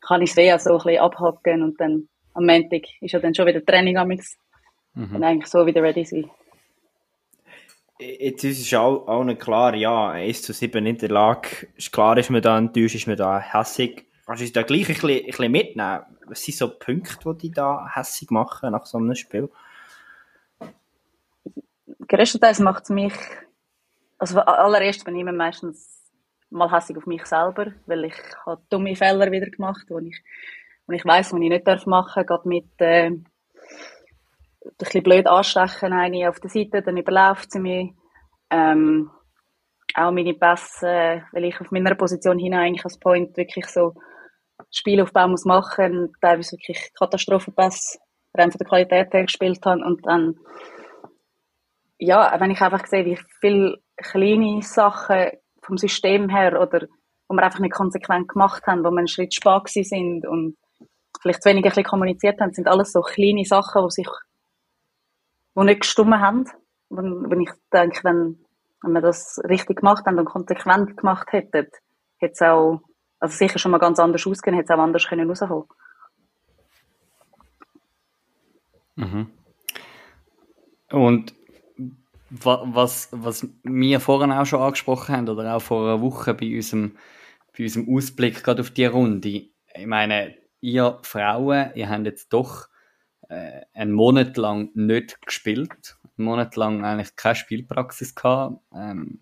kann 0.00 0.22
ich 0.22 0.30
es 0.30 0.36
wie 0.36 0.52
auch 0.52 0.58
so 0.58 0.72
ein 0.72 0.76
bisschen 0.78 1.00
abhaken 1.00 1.62
und 1.62 1.80
dann 1.80 2.08
am 2.34 2.46
Montag 2.46 2.82
ist 3.00 3.12
ja 3.12 3.20
dann 3.20 3.34
schon 3.34 3.46
wieder 3.46 3.64
Training 3.64 3.96
am 3.96 4.08
mhm. 4.08 5.14
und 5.14 5.24
eigentlich 5.24 5.46
so 5.46 5.66
wieder 5.66 5.82
ready 5.82 6.04
sein. 6.04 6.30
Jetzt 7.98 8.42
ist 8.44 8.60
es 8.60 8.74
auch, 8.74 9.24
nicht 9.24 9.40
klar, 9.40 9.74
ja, 9.74 10.10
1 10.10 10.42
zu 10.42 10.52
7 10.52 10.84
in 10.86 10.98
der 10.98 11.10
Lage. 11.10 11.68
Ist 11.76 11.92
klar, 11.92 12.16
ist 12.18 12.30
man 12.30 12.42
da 12.42 12.58
enttäuscht, 12.58 12.94
ist 12.94 13.06
man 13.06 13.16
da 13.16 13.38
hässig. 13.38 14.06
Kannst 14.26 14.40
du 14.40 14.44
uns 14.44 14.52
da 14.52 14.62
gleich 14.62 14.88
ein 14.88 14.94
bisschen, 14.94 15.10
ein 15.10 15.26
bisschen 15.26 15.52
mitnehmen? 15.52 16.00
Was 16.26 16.42
sind 16.42 16.56
so 16.56 16.68
Punkte, 16.68 17.34
die 17.34 17.48
dich 17.48 17.52
da 17.52 17.88
hässig 17.94 18.30
machen 18.30 18.72
nach 18.72 18.86
so 18.86 18.98
einem 18.98 19.14
Spiel? 19.14 19.50
Größtenteils 22.08 22.60
macht 22.60 22.84
es 22.84 22.90
mich, 22.90 23.14
also 24.18 24.40
allererst 24.40 25.04
bin 25.04 25.14
ich 25.14 25.22
immer 25.22 25.32
meistens 25.32 26.02
mal 26.50 26.70
hässig 26.70 26.96
auf 26.96 27.06
mich 27.06 27.24
selber, 27.26 27.72
weil 27.86 28.04
ich 28.04 28.14
habe 28.44 28.62
dumme 28.68 28.94
Fehler 28.96 29.30
wieder 29.30 29.46
gemacht, 29.46 29.86
wo 29.88 29.98
ich, 29.98 30.22
ich 30.90 31.04
weiss, 31.04 31.32
wo 31.32 31.36
ich 31.36 31.48
nicht 31.48 31.66
darf 31.66 31.86
machen, 31.86 32.26
gerade 32.26 32.48
mit, 32.48 32.68
äh, 32.78 33.12
ein 34.64 34.76
bisschen 34.78 35.02
blöd 35.02 35.26
anstechen, 35.26 35.92
eine 35.92 36.28
auf 36.28 36.40
der 36.40 36.50
Seite, 36.50 36.82
dann 36.82 36.96
überläuft 36.96 37.50
sie 37.50 37.60
mich, 37.60 37.90
ähm, 38.50 39.10
auch 39.94 40.10
meine 40.10 40.34
Pässe, 40.34 41.24
weil 41.32 41.44
ich 41.44 41.60
auf 41.60 41.70
meiner 41.70 41.94
Position 41.94 42.38
hinein 42.38 42.66
eigentlich 42.66 42.84
als 42.84 42.98
Point 42.98 43.36
wirklich 43.36 43.66
so 43.66 43.94
Spielaufbau 44.70 45.28
muss 45.28 45.44
machen, 45.44 46.12
teilweise 46.20 46.52
wirklich 46.52 46.90
Katastrophenpass 46.98 47.98
rein 48.34 48.50
von 48.50 48.58
der 48.58 48.66
Qualität 48.66 49.12
her 49.12 49.24
gespielt 49.24 49.60
habe 49.64 49.84
und 49.84 50.06
dann 50.06 50.36
ja, 51.98 52.34
wenn 52.40 52.50
ich 52.50 52.60
einfach 52.60 52.84
sehe, 52.86 53.04
wie 53.04 53.18
viele 53.40 53.76
kleine 53.96 54.60
Sachen 54.62 55.30
vom 55.62 55.78
System 55.78 56.28
her 56.28 56.60
oder 56.60 56.86
wo 57.28 57.36
wir 57.36 57.42
einfach 57.44 57.60
nicht 57.60 57.74
konsequent 57.74 58.28
gemacht 58.28 58.66
haben, 58.66 58.84
wo 58.84 58.90
wir 58.90 58.98
einen 58.98 59.06
Schritt 59.06 59.32
spät 59.34 59.68
sind 59.68 60.26
und 60.26 60.56
vielleicht 61.20 61.44
zu 61.44 61.50
wenig 61.50 61.64
ein 61.64 61.68
bisschen 61.68 61.84
kommuniziert 61.84 62.40
haben, 62.40 62.52
sind 62.52 62.66
alles 62.66 62.90
so 62.92 63.02
kleine 63.02 63.44
Sachen, 63.44 63.84
die 63.84 63.90
sich, 63.90 64.08
die 65.54 65.64
nicht 65.64 65.80
gestummen 65.80 66.20
haben. 66.20 66.48
Wenn, 66.90 67.40
ich 67.40 67.50
denke, 67.72 68.04
wenn, 68.04 68.38
wenn 68.82 68.92
wir 68.92 69.00
das 69.00 69.40
richtig 69.44 69.78
gemacht 69.78 70.04
haben 70.06 70.18
und 70.18 70.26
konsequent 70.26 70.96
gemacht 70.96 71.32
hätten, 71.32 71.68
hätte 72.18 72.32
es 72.32 72.42
auch, 72.42 72.82
also 73.18 73.36
sicher 73.36 73.58
schon 73.58 73.70
mal 73.70 73.78
ganz 73.78 73.98
anders 73.98 74.26
ausgehen, 74.26 74.54
hätte 74.56 74.72
es 74.72 74.78
auch 74.78 74.82
anders 74.82 75.06
können 75.06 75.28
rauskommen. 75.30 75.66
Mhm. 78.96 79.30
Und 80.90 81.34
was, 82.30 83.08
was 83.12 83.46
wir 83.62 84.00
vorhin 84.00 84.32
auch 84.32 84.46
schon 84.46 84.60
angesprochen 84.60 85.14
haben, 85.14 85.28
oder 85.28 85.56
auch 85.56 85.62
vor 85.62 85.82
einer 85.82 86.00
Woche 86.00 86.34
bei 86.34 86.54
unserem, 86.54 86.96
bei 87.56 87.64
unserem 87.64 87.94
Ausblick 87.94 88.42
gerade 88.42 88.62
auf 88.62 88.70
die 88.70 88.86
Runde. 88.86 89.28
Ich 89.74 89.86
meine, 89.86 90.34
ihr 90.60 90.98
Frauen, 91.02 91.70
ihr 91.74 91.88
habt 91.88 92.06
jetzt 92.06 92.32
doch 92.32 92.68
äh, 93.32 93.62
einen 93.74 93.92
Monat 93.92 94.36
lang 94.36 94.70
nicht 94.74 95.20
gespielt, 95.24 95.96
einen 96.18 96.26
Monat 96.26 96.56
lang 96.56 96.84
eigentlich 96.84 97.16
keine 97.16 97.34
Spielpraxis 97.34 98.14
gehabt. 98.14 98.60
Ähm, 98.74 99.20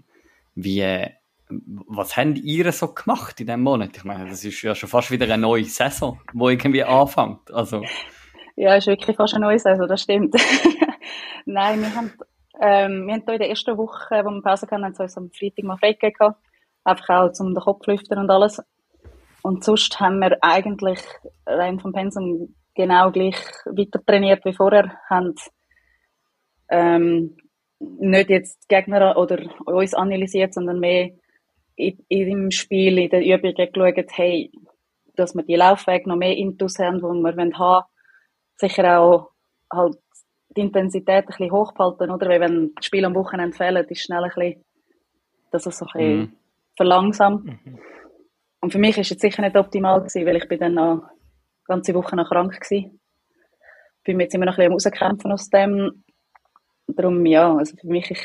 wie, 0.54 1.06
was 1.48 2.16
habt 2.16 2.38
ihr 2.38 2.72
so 2.72 2.92
gemacht 2.92 3.40
in 3.40 3.46
diesem 3.46 3.62
Monat? 3.62 3.96
Ich 3.96 4.04
meine, 4.04 4.28
das 4.28 4.44
ist 4.44 4.60
ja 4.62 4.74
schon 4.74 4.88
fast 4.88 5.10
wieder 5.10 5.24
eine 5.24 5.38
neue 5.38 5.64
Saison, 5.64 6.20
wo 6.32 6.48
irgendwie 6.48 6.84
anfängt. 6.84 7.52
Also. 7.52 7.82
Ja, 8.56 8.74
ist 8.74 8.86
wirklich 8.86 9.16
fast 9.16 9.34
eine 9.34 9.46
neue 9.46 9.58
Saison, 9.58 9.88
das 9.88 10.02
stimmt. 10.02 10.34
Nein, 11.46 11.80
wir 11.80 11.94
haben 11.94 12.12
ähm, 12.60 13.06
wir 13.06 13.14
haben 13.14 13.22
in 13.26 13.38
der 13.38 13.48
ersten 13.48 13.78
Woche, 13.78 14.22
wo 14.22 14.30
wir 14.30 14.42
Pause 14.42 14.66
hatten, 14.70 14.84
haben 14.84 14.94
uns 14.94 15.16
am 15.16 15.30
Freitag 15.30 15.64
mal 15.64 15.78
freigegeben. 15.78 16.34
Einfach 16.84 17.08
auch 17.08 17.32
zum 17.32 17.54
den 17.54 17.62
Kopf 17.62 17.86
lüften 17.86 18.18
und 18.18 18.30
alles. 18.30 18.62
Und 19.42 19.64
sonst 19.64 19.98
haben 19.98 20.18
wir 20.18 20.36
eigentlich 20.42 21.00
rein 21.46 21.80
vom 21.80 21.92
Pensum 21.92 22.54
genau 22.80 23.10
gleich 23.10 23.36
weiter 23.66 24.04
trainiert 24.04 24.44
wie 24.44 24.52
vorher. 24.52 24.98
Haben 25.08 25.34
ähm, 26.70 27.36
nicht 27.78 28.30
jetzt 28.30 28.68
Gegner 28.68 29.16
oder 29.16 29.38
uns 29.66 29.94
analysiert, 29.94 30.54
sondern 30.54 30.80
mehr 30.80 31.10
in, 31.76 31.98
in 32.08 32.28
dem 32.28 32.50
Spiel, 32.50 32.98
in 32.98 33.10
den 33.10 33.22
Übungen 33.22 33.54
geschaut, 33.54 34.10
hey, 34.12 34.50
dass 35.16 35.34
wir 35.34 35.42
die 35.42 35.56
Laufwege 35.56 36.08
noch 36.08 36.16
mehr 36.16 36.36
intus 36.36 36.78
haben, 36.78 36.98
die 36.98 37.02
wir 37.02 37.32
haben 37.32 37.58
wollen. 37.58 37.82
Sicher 38.56 39.00
auch 39.00 39.30
halt 39.72 39.96
die 40.56 40.62
Intensität 40.62 41.24
ein 41.24 41.26
bisschen 41.26 41.52
hochhalten, 41.52 42.10
oder? 42.10 42.28
Weil 42.28 42.40
wenn 42.40 42.74
das 42.74 42.84
Spiel 42.84 43.04
am 43.04 43.14
Wochenende 43.14 43.56
fehlt, 43.56 43.90
ist 43.90 44.02
schnell 44.02 44.24
ein 44.24 44.30
bisschen, 44.34 44.64
dass 45.50 45.66
es 45.66 45.78
so 45.78 45.86
ein 45.86 45.92
bisschen 45.92 46.18
mhm. 46.18 46.32
verlangsamt. 46.76 47.44
Mhm. 47.44 47.78
Und 48.60 48.72
für 48.72 48.78
mich 48.78 48.98
ist 48.98 49.10
es 49.10 49.20
sicher 49.20 49.42
nicht 49.42 49.56
optimal 49.56 50.00
gewesen, 50.00 50.26
weil 50.26 50.36
ich 50.36 50.48
bin 50.48 50.58
dann 50.58 50.74
noch 50.74 51.02
ganze 51.70 51.94
Woche 51.94 52.16
noch 52.16 52.28
krank 52.28 52.60
gewesen. 52.60 53.00
Bin 54.04 54.16
mir 54.16 54.24
jetzt 54.24 54.34
immer 54.34 54.46
noch 54.46 54.58
ein 54.58 54.70
bisschen 54.72 54.92
rauskämpfen 54.92 55.32
aus 55.32 55.48
dem. 55.48 56.04
Darum, 56.88 57.24
ja, 57.26 57.54
also 57.56 57.76
für 57.76 57.86
mich, 57.86 58.10
ich 58.10 58.20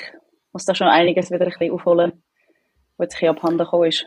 muss 0.51 0.65
da 0.65 0.73
schon 0.73 0.87
einiges 0.87 1.29
wieder 1.29 1.45
ein 1.45 1.51
bisschen 1.51 1.71
aufholen, 1.71 2.23
was 2.97 3.05
jetzt 3.05 3.15
ein 3.15 3.19
bisschen 3.19 3.29
abhanden 3.29 3.59
gekommen 3.59 3.89
ist. 3.89 4.05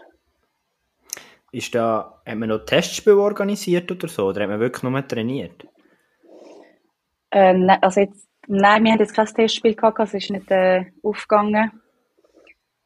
Ist 1.52 1.74
da, 1.74 2.20
hat 2.26 2.36
man 2.36 2.48
noch 2.48 2.64
Testspiele 2.64 3.16
organisiert 3.16 3.90
oder 3.90 4.08
so? 4.08 4.26
Oder 4.26 4.42
hat 4.42 4.50
man 4.50 4.60
wirklich 4.60 4.82
nur 4.82 5.06
trainiert? 5.06 5.66
Äh, 7.30 7.54
ne, 7.54 7.82
also 7.82 8.00
jetzt, 8.00 8.28
nein, 8.46 8.84
wir 8.84 8.92
haben 8.92 9.00
jetzt 9.00 9.14
kein 9.14 9.26
Testspiel 9.26 9.74
gehabt, 9.74 10.00
es 10.00 10.14
ist 10.14 10.30
nicht 10.30 10.50
äh, 10.50 10.86
aufgegangen. 11.02 11.80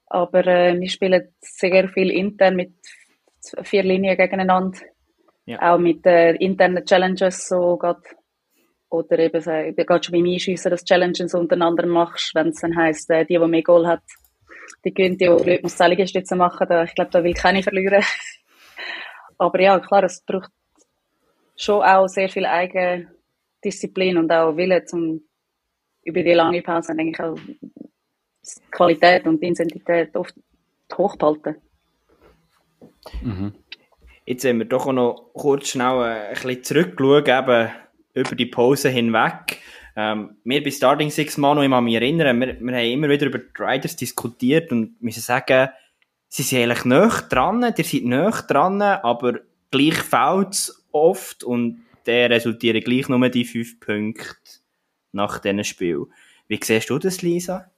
Aber 0.06 0.46
äh, 0.46 0.78
wir 0.78 0.88
spielen 0.90 1.34
sehr 1.40 1.88
viel 1.88 2.10
intern 2.10 2.56
mit 2.56 2.74
vier 3.62 3.82
Linien 3.82 4.16
gegeneinander. 4.16 4.78
Ja. 5.46 5.74
Auch 5.74 5.78
mit 5.78 6.07
äh, 6.07 6.35
internen 6.37 6.85
Challenges 6.85 7.48
so 7.48 7.76
grad, 7.76 8.02
oder 8.90 9.18
eben 9.18 9.40
so, 9.40 9.50
gerade 9.50 10.05
schon 10.05 10.12
beim 10.12 10.26
Einschiessen, 10.26 10.70
dass 10.70 10.85
Challenges 10.85 11.35
untereinander 11.35 11.87
machst, 11.87 12.35
wenn 12.35 12.48
es 12.48 12.61
dann 12.61 12.76
heisst, 12.76 13.11
äh, 13.11 13.24
die, 13.24 13.38
die 13.38 13.46
mehr 13.48 13.62
Goal 13.62 13.87
hat, 13.87 14.02
die 14.85 14.92
gehen 14.92 15.16
die, 15.16 15.24
die 15.24 15.26
Leute 15.26 15.61
muss 15.62 15.78
Liegestütze 15.78 16.37
machen, 16.37 16.66
da, 16.68 16.85
ich 16.85 16.94
glaube, 16.94 17.11
da 17.11 17.24
will 17.24 17.35
keine 17.35 17.62
verlieren. 17.62 18.05
Aber 19.38 19.61
ja, 19.61 19.81
klar, 19.81 20.05
es 20.05 20.22
braucht 20.24 20.50
schon 21.57 21.83
auch 21.83 22.07
sehr 22.07 22.28
viel 22.28 22.46
Eigen, 22.46 23.09
Disziplin 23.64 24.18
und 24.18 24.31
auch 24.31 24.57
Wille, 24.57 24.85
zum 24.85 25.22
über 26.05 26.22
die 26.22 26.33
lange 26.33 26.62
Pause 26.62 26.92
eigentlich 26.92 27.20
auch 27.20 27.38
Qualität 28.71 29.27
und 29.27 29.42
Intensität 29.42 30.16
oft 30.16 30.35
hochzuhalten. 30.96 31.56
Mhm. 33.23 33.54
Jetzt 34.33 34.46
haben 34.46 34.60
wir 34.60 34.64
doch 34.64 34.90
noch 34.90 35.28
kurz 35.35 35.68
schnell 35.68 36.00
ein 36.00 36.33
bisschen 36.33 36.64
zurückschauen, 36.64 37.26
eben 37.26 37.70
über 38.14 38.35
die 38.35 38.46
Pause 38.46 38.88
hinweg. 38.88 39.58
Ähm, 39.94 40.38
wir 40.42 40.64
bei 40.64 40.70
Starting 40.70 41.10
Six 41.10 41.37
Manu, 41.37 41.60
ich 41.60 41.70
kann 41.70 41.85
mich 41.85 41.96
erinnern, 41.96 42.40
wir, 42.40 42.58
wir 42.58 42.72
haben 42.74 42.87
immer 42.87 43.10
wieder 43.10 43.26
über 43.26 43.40
die 43.40 43.62
Riders 43.62 43.94
diskutiert 43.94 44.72
und 44.72 45.02
müssen 45.02 45.20
sagen, 45.20 45.68
sie 46.28 46.44
sind 46.44 46.62
eigentlich 46.62 46.87
näher 46.87 47.10
dran, 47.28 47.62
ihr 47.62 47.85
seid 47.85 48.04
näher 48.04 48.42
dran, 48.48 48.80
aber 48.80 49.40
gleich 49.70 49.96
fällt 49.96 50.54
es 50.54 50.83
oft 50.92 51.44
und 51.44 51.83
dann 52.04 52.33
resultieren 52.33 52.83
gleich 52.83 53.10
nur 53.10 53.28
die 53.28 53.44
fünf 53.44 53.80
Punkte 53.80 54.33
nach 55.12 55.40
diesem 55.40 55.62
Spiel. 55.62 56.06
Wie 56.48 56.58
siehst 56.62 56.88
du 56.88 56.98
das, 56.98 57.20
Lisa? 57.20 57.70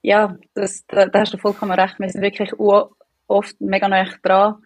Ja, 0.00 0.38
das, 0.54 0.86
da, 0.86 1.04
da 1.04 1.20
hast 1.20 1.34
du 1.34 1.36
vollkommen 1.36 1.78
recht. 1.78 1.98
Wir 1.98 2.08
sind 2.08 2.22
wirklich 2.22 2.54
oft 3.26 3.60
mega 3.60 3.86
nah 3.86 4.06
dran. 4.22 4.62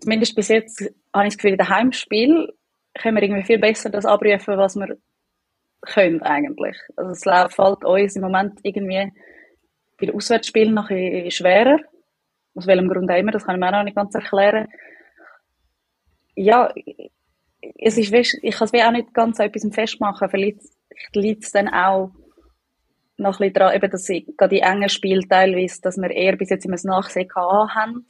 Zumindest 0.00 0.34
bis 0.34 0.48
jetzt 0.48 0.80
habe 1.14 1.26
ich 1.26 1.34
das 1.34 1.38
Gefühl, 1.38 1.52
in 1.52 1.58
den 1.58 1.68
Heimspiel 1.68 2.52
können 2.98 3.16
wir 3.16 3.22
irgendwie 3.22 3.44
viel 3.44 3.58
besser 3.58 3.90
das 3.90 4.04
abrufen, 4.04 4.56
was 4.56 4.76
wir 4.76 4.96
können 5.82 6.22
eigentlich. 6.22 6.76
Also 6.96 7.12
es 7.12 7.54
fällt 7.54 7.84
uns 7.84 8.16
im 8.16 8.22
Moment 8.22 8.58
irgendwie 8.62 9.12
bei 9.98 10.06
den 10.06 10.14
Auswärtsspielen 10.14 10.74
noch 10.74 10.90
ein 10.90 11.30
schwerer. 11.30 11.78
Aus 12.54 12.66
welchem 12.66 12.88
Grund 12.88 13.10
auch 13.10 13.16
immer, 13.16 13.32
das 13.32 13.44
kann 13.44 13.56
ich 13.56 13.60
mir 13.60 13.68
auch 13.68 13.72
noch 13.72 13.84
nicht 13.84 13.96
ganz 13.96 14.14
erklären. 14.14 14.68
Ja, 16.34 16.72
es 17.78 17.98
ist, 17.98 18.12
ich 18.12 18.56
kann 18.56 18.68
es 18.72 18.86
auch 18.86 18.90
nicht 18.90 19.14
ganz 19.14 19.40
an 19.40 19.46
etwas 19.46 19.74
festmachen. 19.74 20.28
Vielleicht 20.30 20.60
liegt 21.12 21.44
es 21.44 21.52
dann 21.52 21.68
auch 21.68 22.10
noch 23.16 23.40
ein 23.40 23.50
bisschen 23.50 23.54
daran, 23.54 23.90
dass 23.90 24.08
ich, 24.08 24.26
gerade 24.36 24.54
die 24.54 24.62
engen 24.62 24.88
Spiele 24.88 25.26
teilweise, 25.28 25.80
dass 25.82 25.96
wir 25.96 26.10
eher 26.10 26.36
bis 26.36 26.50
jetzt 26.50 26.64
immer 26.64 26.74
das 26.74 26.84
Nachsehen 26.84 27.28
haben. 27.34 28.06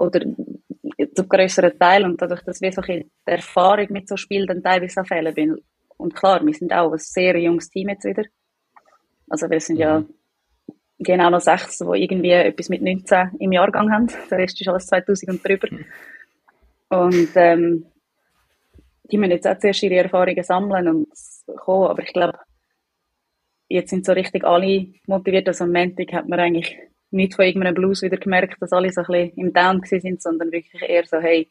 Oder 0.00 0.20
zum 1.14 1.28
größeren 1.28 1.78
Teil. 1.78 2.04
Und 2.04 2.20
dadurch, 2.20 2.42
dass 2.42 2.60
wir 2.60 2.72
so 2.72 2.80
die 2.80 3.10
Erfahrung 3.24 3.86
mit 3.90 4.08
so 4.08 4.16
Spielen 4.16 4.46
dann 4.46 4.62
teilweise 4.62 5.04
fehlen. 5.04 5.34
Bin. 5.34 5.56
Und 5.98 6.14
klar, 6.14 6.44
wir 6.44 6.54
sind 6.54 6.72
auch 6.72 6.92
ein 6.92 6.98
sehr 6.98 7.38
junges 7.38 7.68
Team 7.68 7.90
jetzt 7.90 8.04
wieder. 8.04 8.24
Also 9.28 9.48
wir 9.50 9.60
sind 9.60 9.76
mhm. 9.76 9.80
ja 9.82 10.04
genau 10.98 11.30
noch 11.30 11.40
sechs, 11.40 11.78
die 11.78 11.84
irgendwie 11.84 12.30
etwas 12.30 12.68
mit 12.70 12.82
19 12.82 13.32
im 13.38 13.52
Jahrgang 13.52 13.92
haben. 13.92 14.06
Der 14.30 14.38
Rest 14.38 14.60
ist 14.60 14.68
alles 14.68 14.86
2000 14.86 15.30
und 15.30 15.46
drüber. 15.46 15.68
Mhm. 15.70 15.84
Und 16.88 17.30
ähm, 17.36 17.86
die 19.10 19.18
müssen 19.18 19.32
jetzt 19.32 19.46
auch 19.46 19.58
zuerst 19.58 19.82
ihre 19.82 19.96
Erfahrungen 19.96 20.42
sammeln 20.42 20.88
und 20.88 21.08
kommen. 21.56 21.90
Aber 21.90 22.02
ich 22.02 22.12
glaube, 22.12 22.38
jetzt 23.68 23.90
sind 23.90 24.06
so 24.06 24.12
richtig 24.12 24.44
alle 24.44 24.86
motiviert. 25.06 25.48
Also 25.48 25.64
am 25.64 25.72
Montag 25.72 26.12
hat 26.12 26.28
man 26.28 26.40
eigentlich 26.40 26.76
nicht 27.10 27.34
von 27.34 27.44
irgendeinem 27.44 27.74
Blues 27.74 28.02
wieder 28.02 28.16
gemerkt, 28.16 28.60
dass 28.60 28.72
alle 28.72 28.90
so 28.92 29.00
ein 29.02 29.06
bisschen 29.06 29.36
im 29.36 29.52
Down 29.52 29.82
sind, 29.84 30.22
sondern 30.22 30.52
wirklich 30.52 30.82
eher 30.82 31.04
so, 31.04 31.18
hey, 31.18 31.50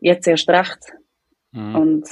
jetzt 0.00 0.26
erst 0.26 0.48
recht. 0.48 0.94
Mhm. 1.52 1.74
Und 1.74 2.08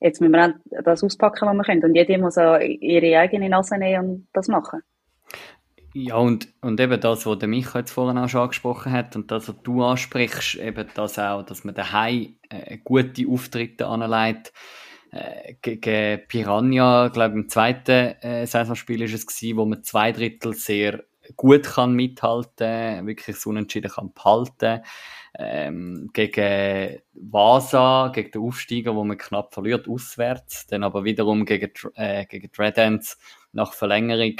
jetzt 0.00 0.20
müssen 0.20 0.32
wir 0.32 0.60
das 0.82 1.02
auspacken, 1.02 1.48
was 1.48 1.54
wir 1.54 1.64
können. 1.64 1.84
Und 1.84 1.94
jeder 1.94 2.18
muss 2.18 2.38
auch 2.38 2.58
ihre 2.58 3.18
eigene 3.18 3.48
Nase 3.48 3.78
nehmen 3.78 4.08
und 4.08 4.28
das 4.32 4.48
machen. 4.48 4.82
Ja, 5.94 6.16
und, 6.16 6.48
und 6.60 6.78
eben 6.80 7.00
das, 7.00 7.26
was 7.26 7.38
der 7.38 7.48
Micha 7.48 7.78
jetzt 7.78 7.90
vorhin 7.90 8.18
auch 8.18 8.28
schon 8.28 8.42
angesprochen 8.42 8.92
hat 8.92 9.16
und 9.16 9.30
das, 9.30 9.48
was 9.48 9.62
du 9.62 9.82
ansprichst, 9.82 10.56
eben 10.56 10.86
das 10.94 11.18
auch, 11.18 11.42
dass 11.42 11.64
man 11.64 11.74
daheim 11.74 12.36
äh, 12.50 12.78
gute 12.84 13.26
Auftritte 13.28 13.86
anlegt. 13.86 14.52
Äh, 15.10 15.54
gegen 15.62 16.26
Piranha, 16.28 17.08
glaube 17.08 17.34
ich, 17.34 17.42
im 17.42 17.48
zweiten 17.48 18.14
äh, 18.20 18.46
Saisonspiel 18.46 19.00
ist 19.02 19.14
es 19.14 19.26
gewesen, 19.26 19.56
wo 19.56 19.64
man 19.64 19.82
zwei 19.82 20.12
Drittel 20.12 20.52
sehr 20.52 21.04
gut 21.36 21.64
kann 21.64 21.94
mithalten, 21.94 23.06
wirklich 23.06 23.36
so 23.36 23.50
unentschieden 23.50 23.90
kann 23.90 24.12
behalten. 24.12 24.82
Ähm, 25.38 26.10
gegen 26.12 27.00
Vasa, 27.12 28.10
gegen 28.14 28.30
den 28.30 28.42
Aufsteiger, 28.42 28.94
wo 28.94 29.04
man 29.04 29.18
knapp 29.18 29.54
verliert, 29.54 29.88
auswärts. 29.88 30.66
Dann 30.66 30.82
aber 30.82 31.04
wiederum 31.04 31.44
gegen, 31.44 31.70
äh, 31.94 32.26
gegen 32.26 32.50
Red 32.58 32.78
Ends 32.78 33.18
nach 33.52 33.72
Verlängerung, 33.72 34.36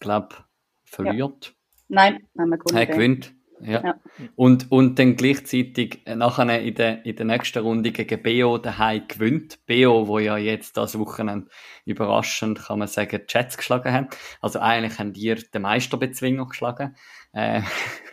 glaube 0.00 0.36
verliert. 0.84 1.46
Ja. 1.46 1.52
Nein, 1.88 2.26
haben 2.38 2.50
wir 2.50 2.58
gewonnen. 2.58 2.78
Er 2.78 2.86
gewinnt. 2.86 3.34
Ja. 3.64 3.84
ja. 3.84 3.94
Und, 4.36 4.70
und 4.70 4.98
dann 4.98 5.16
gleichzeitig 5.16 6.00
äh, 6.04 6.14
nachher 6.14 6.60
in 6.60 6.74
der, 6.74 7.04
in 7.06 7.16
der 7.16 7.26
nächsten 7.26 7.60
Runde 7.60 7.92
gegen 7.92 8.22
BO 8.22 8.58
daheim 8.58 9.06
gewinnt. 9.08 9.64
BO, 9.66 10.08
wo 10.08 10.18
ja 10.18 10.36
jetzt 10.36 10.76
das 10.76 10.98
Wochenende 10.98 11.48
überraschend, 11.84 12.58
kann 12.58 12.78
man 12.78 12.88
sagen, 12.88 13.20
die 13.20 13.32
Jets 13.32 13.56
geschlagen 13.56 13.92
haben. 13.92 14.08
Also 14.40 14.58
eigentlich 14.58 14.98
haben 14.98 15.12
die 15.12 15.34
den 15.34 15.62
Meisterbezwinger 15.62 16.46
geschlagen. 16.46 16.96
Äh, 17.32 17.62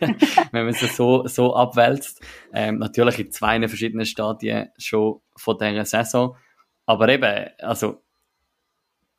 wenn 0.52 0.64
man 0.64 0.68
es 0.68 0.96
so, 0.96 1.26
so 1.26 1.54
abwälzt. 1.54 2.22
Ähm, 2.52 2.78
natürlich 2.78 3.18
in 3.18 3.32
zwei 3.32 3.58
verschiedenen 3.68 4.06
Stadien 4.06 4.70
schon 4.78 5.20
von 5.36 5.58
dieser 5.58 5.84
Saison. 5.84 6.36
Aber 6.86 7.08
eben, 7.08 7.50
also, 7.58 8.02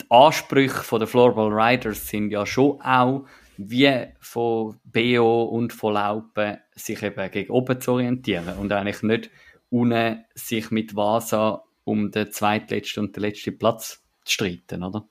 die 0.02 0.06
Ansprüche 0.10 0.98
der 0.98 1.08
Floorball 1.08 1.52
Riders 1.54 2.08
sind 2.08 2.32
ja 2.32 2.46
schon 2.46 2.82
auch 2.82 3.26
wie 3.70 4.08
von 4.20 4.80
BO 4.84 5.44
und 5.44 5.74
von 5.74 5.94
Laupen 5.94 6.58
sich 6.76 7.04
eben 7.04 7.32
gegen 7.32 7.52
oben 7.52 7.80
zu 7.80 7.94
orientieren 7.94 8.58
und 8.58 8.72
eigentlich 8.72 9.04
nicht 9.04 9.30
ohne 9.70 10.26
sich 10.36 10.72
mit 10.72 10.96
Vasa 10.96 11.64
um 11.84 12.12
den 12.12 12.32
zweitletzten 12.32 13.06
und 13.06 13.16
den 13.16 13.22
letzten 13.22 13.58
Platz 13.58 14.04
zu 14.24 14.34
streiten, 14.34 14.84
oder? 14.84 15.08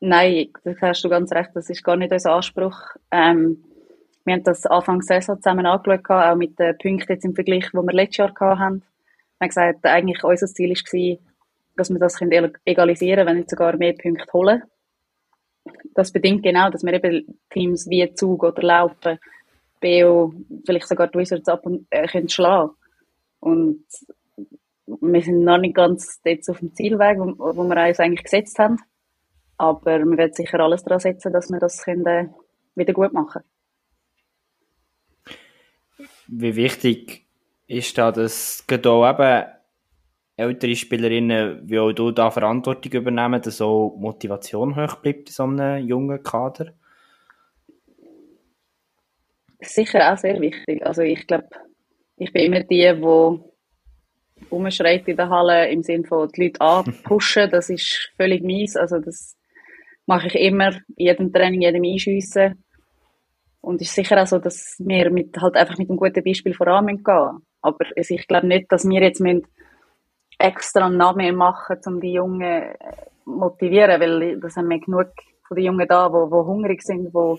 Nein, 0.00 0.48
da 0.64 0.74
hast 0.80 1.02
du 1.02 1.08
ganz 1.08 1.32
recht, 1.32 1.50
das 1.54 1.70
ist 1.70 1.82
gar 1.82 1.96
nicht 1.96 2.12
unser 2.12 2.34
Anspruch. 2.34 2.78
Ähm, 3.10 3.64
wir 4.24 4.34
haben 4.34 4.44
das 4.44 4.66
Anfang 4.66 5.02
Saison 5.02 5.40
zusammen 5.40 5.66
angeschaut, 5.66 6.08
auch 6.10 6.36
mit 6.36 6.58
den 6.58 6.76
Punkten 6.78 7.12
jetzt 7.12 7.24
im 7.24 7.34
Vergleich, 7.34 7.70
die 7.70 7.76
wir 7.76 7.92
letztes 7.92 8.18
Jahr 8.18 8.30
hatten. 8.38 8.82
Wir 9.38 9.44
haben 9.44 9.48
gesagt, 9.48 9.84
eigentlich 9.84 10.22
unser 10.22 10.46
Ziel 10.46 10.70
war, 10.70 11.18
dass 11.76 11.90
wir 11.90 11.98
das 11.98 12.20
egalisieren 12.20 13.16
können, 13.16 13.28
wenn 13.28 13.36
nicht 13.38 13.50
sogar 13.50 13.76
mehr 13.76 13.94
Punkte 13.94 14.32
holen 14.32 14.62
das 15.94 16.12
bedingt 16.12 16.42
genau, 16.42 16.70
dass 16.70 16.84
wir 16.84 16.92
eben 16.92 17.38
Teams 17.50 17.88
wie 17.88 18.12
Zug 18.14 18.44
oder 18.44 18.62
Laufen, 18.62 19.18
BO, 19.80 20.32
vielleicht 20.66 20.88
sogar 20.88 21.08
die 21.08 21.18
Wizards 21.18 21.48
ab 21.48 21.64
und 21.66 21.86
äh, 21.90 22.06
können 22.06 22.28
schlagen. 22.28 22.72
Und 23.40 23.84
wir 24.86 25.22
sind 25.22 25.44
noch 25.44 25.58
nicht 25.58 25.76
ganz 25.76 26.20
jetzt 26.24 26.48
auf 26.48 26.58
dem 26.58 26.74
Zielweg, 26.74 27.18
wo, 27.18 27.56
wo 27.56 27.64
wir 27.64 27.88
uns 27.88 28.00
eigentlich 28.00 28.24
gesetzt 28.24 28.58
haben. 28.58 28.78
Aber 29.56 29.98
wir 29.98 30.16
werden 30.16 30.34
sicher 30.34 30.60
alles 30.60 30.84
daran 30.84 31.00
setzen, 31.00 31.32
dass 31.32 31.50
wir 31.50 31.58
das 31.58 31.84
können, 31.84 32.06
äh, 32.06 32.28
wieder 32.74 32.92
gut 32.92 33.12
machen 33.12 33.42
Wie 36.28 36.54
wichtig 36.56 37.26
ist 37.66 37.98
da, 37.98 38.12
dass 38.12 38.64
gerade 38.66 38.88
eben 38.88 39.57
ältere 40.38 40.76
Spielerinnen 40.76 41.68
wie 41.68 41.80
auch 41.80 41.92
du 41.92 42.12
da 42.12 42.30
Verantwortung 42.30 42.92
übernehmen, 42.92 43.42
dass 43.42 43.60
auch 43.60 43.96
Motivation 43.98 44.76
hoch 44.76 44.96
bleibt 44.96 45.28
in 45.28 45.32
so 45.32 45.42
einem 45.42 45.86
jungen 45.86 46.22
Kader? 46.22 46.74
Sicher 49.60 50.12
auch 50.12 50.16
sehr 50.16 50.40
wichtig. 50.40 50.86
Also 50.86 51.02
ich 51.02 51.26
glaube, 51.26 51.48
ich 52.16 52.32
bin 52.32 52.44
immer 52.44 52.62
die, 52.62 52.94
die 52.94 54.44
umschreit 54.48 55.08
in 55.08 55.16
der 55.16 55.28
Halle 55.28 55.68
im 55.70 55.82
Sinne 55.82 56.06
von 56.06 56.28
die 56.28 56.44
Leute 56.44 56.60
anpushen. 56.60 57.50
Das 57.50 57.68
ist 57.68 58.12
völlig 58.16 58.44
mies. 58.44 58.76
Also 58.76 59.00
das 59.00 59.36
mache 60.06 60.28
ich 60.28 60.36
immer, 60.36 60.68
in 60.96 61.06
jedem 61.06 61.32
Training, 61.32 61.62
jedem 61.62 61.82
Einschiessen. 61.82 62.62
Und 63.60 63.82
es 63.82 63.88
ist 63.88 63.96
sicher 63.96 64.22
auch 64.22 64.26
so, 64.28 64.38
dass 64.38 64.76
wir 64.78 65.10
mit, 65.10 65.36
halt 65.36 65.56
einfach 65.56 65.78
mit 65.78 65.90
einem 65.90 65.98
guten 65.98 66.22
Beispiel 66.22 66.54
voran 66.54 66.86
gehen 66.86 67.02
müssen. 67.04 67.44
Aber 67.60 67.84
ich 67.96 68.28
glaube 68.28 68.46
nicht, 68.46 68.70
dass 68.70 68.88
wir 68.88 69.02
jetzt 69.02 69.20
müssen 69.20 69.44
extra 70.38 70.88
mehr 71.12 71.32
machen, 71.32 71.78
um 71.86 72.00
die 72.00 72.12
Jungen 72.12 72.42
äh, 72.42 72.76
motivieren, 73.24 74.00
weil 74.00 74.40
das 74.40 74.56
haben 74.56 74.68
wir 74.68 74.80
genug 74.80 75.08
von 75.46 75.56
den 75.56 75.66
Jungen 75.66 75.88
da, 75.88 76.12
wo, 76.12 76.30
wo 76.30 76.46
hungrig 76.46 76.82
sind, 76.82 77.12
wo 77.12 77.38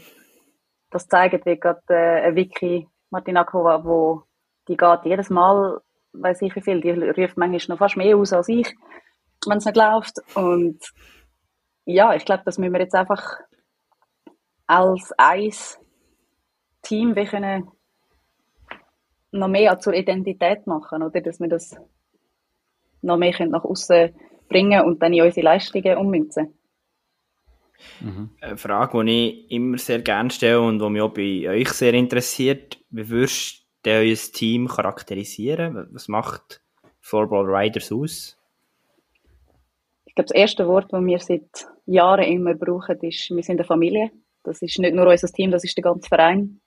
das 0.90 1.08
zeigen, 1.08 1.42
wie 1.46 1.60
gerade 1.60 1.82
äh, 1.88 2.36
Vicky 2.36 2.88
Martinakova, 3.10 3.84
wo 3.84 4.24
die 4.68 4.78
geht 4.78 5.06
jedes 5.06 5.30
Mal, 5.30 5.82
weiß 6.14 6.42
ich 6.42 6.56
wie 6.56 6.62
viel, 6.62 6.82
die 6.82 6.92
ruft 6.92 7.38
manchmal 7.38 7.76
noch 7.76 7.78
fast 7.78 7.98
mehr 7.98 8.18
aus 8.18 8.34
als 8.34 8.50
ich, 8.50 8.76
wenn 9.48 9.58
es 9.58 9.66
nicht 9.66 9.78
läuft. 9.78 10.18
Und 10.36 10.80
ja, 11.86 12.14
ich 12.14 12.26
glaube, 12.26 12.44
das 12.46 12.58
müssen 12.58 12.74
wir 12.74 12.82
jetzt 12.82 12.96
einfach 12.96 13.40
als 14.68 15.12
eins 15.18 15.80
Team 16.82 17.16
wir 17.16 17.26
können 17.26 17.72
noch 19.32 19.48
mehr 19.48 19.78
zur 19.80 19.94
Identität 19.94 20.66
machen, 20.66 21.04
oder? 21.04 21.22
Dass 21.22 21.40
wir 21.40 21.50
das 21.50 21.76
noch 23.02 23.18
mehr 23.18 23.34
nach 23.48 23.64
außen 23.64 24.14
bringen 24.48 24.82
und 24.82 25.02
dann 25.02 25.14
in 25.14 25.24
unsere 25.24 25.46
Leistungen 25.46 25.98
ummünzen. 25.98 26.54
Mhm. 28.02 28.32
Eine 28.42 28.58
Frage, 28.58 29.04
die 29.06 29.46
ich 29.46 29.52
immer 29.52 29.78
sehr 29.78 30.00
gerne 30.00 30.30
stelle 30.30 30.62
und 30.62 30.80
die 30.80 30.90
mich 30.90 31.02
auch 31.02 31.14
bei 31.14 31.50
euch 31.50 31.70
sehr 31.70 31.94
interessiert, 31.94 32.78
wie 32.90 33.10
würdest 33.10 33.66
du 33.84 33.92
euer 33.92 34.16
Team 34.16 34.68
charakterisieren? 34.68 35.88
Was 35.92 36.08
macht 36.08 36.62
Floorball 37.00 37.46
Riders 37.46 37.92
aus? 37.92 38.38
Ich 40.06 40.16
glaube, 40.16 40.28
das 40.28 40.36
erste 40.36 40.68
Wort, 40.68 40.92
das 40.92 41.06
wir 41.06 41.20
seit 41.20 41.68
Jahren 41.86 42.26
immer 42.26 42.56
brauchen, 42.56 43.00
ist, 43.02 43.30
wir 43.30 43.44
sind 43.44 43.60
eine 43.60 43.66
Familie. 43.66 44.12
Das 44.44 44.62
ist 44.62 44.80
nicht 44.80 44.94
nur 44.94 45.08
unser 45.08 45.28
Team, 45.28 45.52
das 45.52 45.64
ist 45.64 45.78
der 45.78 45.84
ganze 45.84 46.08
Verein. 46.08 46.60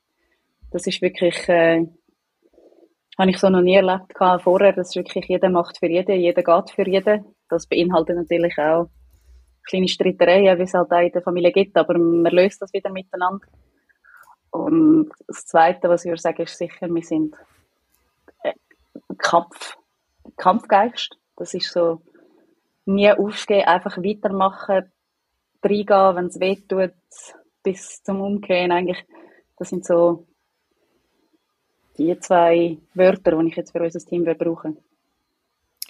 Das 0.70 0.86
ist 0.86 1.02
wirklich 1.02 1.48
äh, 1.48 1.86
habe 3.22 3.30
ich 3.30 3.38
so 3.38 3.48
noch 3.48 3.62
nie 3.62 3.76
erlebt 3.76 4.12
vorher, 4.42 4.72
dass 4.72 4.96
wirklich 4.96 5.26
jeder 5.26 5.48
macht 5.48 5.78
für 5.78 5.86
jeden, 5.86 6.20
jeder 6.20 6.42
geht 6.42 6.70
für 6.70 6.88
jeden. 6.88 7.24
Das 7.48 7.66
beinhaltet 7.66 8.16
natürlich 8.16 8.58
auch 8.58 8.88
kleine 9.64 9.88
Streitereien, 9.88 10.58
wie 10.58 10.62
es 10.62 10.74
halt 10.74 10.90
auch 10.90 10.98
in 10.98 11.12
der 11.12 11.22
Familie 11.22 11.52
gibt, 11.52 11.76
aber 11.76 11.96
man 11.98 12.32
löst 12.32 12.60
das 12.60 12.72
wieder 12.72 12.90
miteinander. 12.90 13.46
Und 14.50 15.10
das 15.28 15.46
Zweite, 15.46 15.88
was 15.88 16.04
ich 16.04 16.10
würde 16.10 16.20
sagen, 16.20 16.42
ist 16.42 16.58
sicher, 16.58 16.88
wir 16.88 17.02
sind 17.02 17.34
äh, 18.42 18.52
Kampf, 19.18 19.76
Kampfgeist. 20.36 21.16
Das 21.36 21.54
ist 21.54 21.72
so, 21.72 22.02
nie 22.84 23.12
aufgeben, 23.12 23.66
einfach 23.66 23.96
weitermachen, 23.98 24.90
reingehen, 25.62 26.16
wenn 26.16 26.26
es 26.26 26.40
weh 26.40 26.56
tut, 26.56 26.92
bis 27.62 28.02
zum 28.02 28.20
Umkehren 28.20 28.72
eigentlich. 28.72 29.04
Das 29.56 29.70
sind 29.70 29.84
so 29.84 30.26
die 31.98 32.18
zwei 32.20 32.78
Wörter, 32.94 33.38
die 33.38 33.48
ich 33.48 33.56
jetzt 33.56 33.72
für 33.72 33.82
unser 33.82 34.00
Team 34.00 34.24
brauchen. 34.24 34.78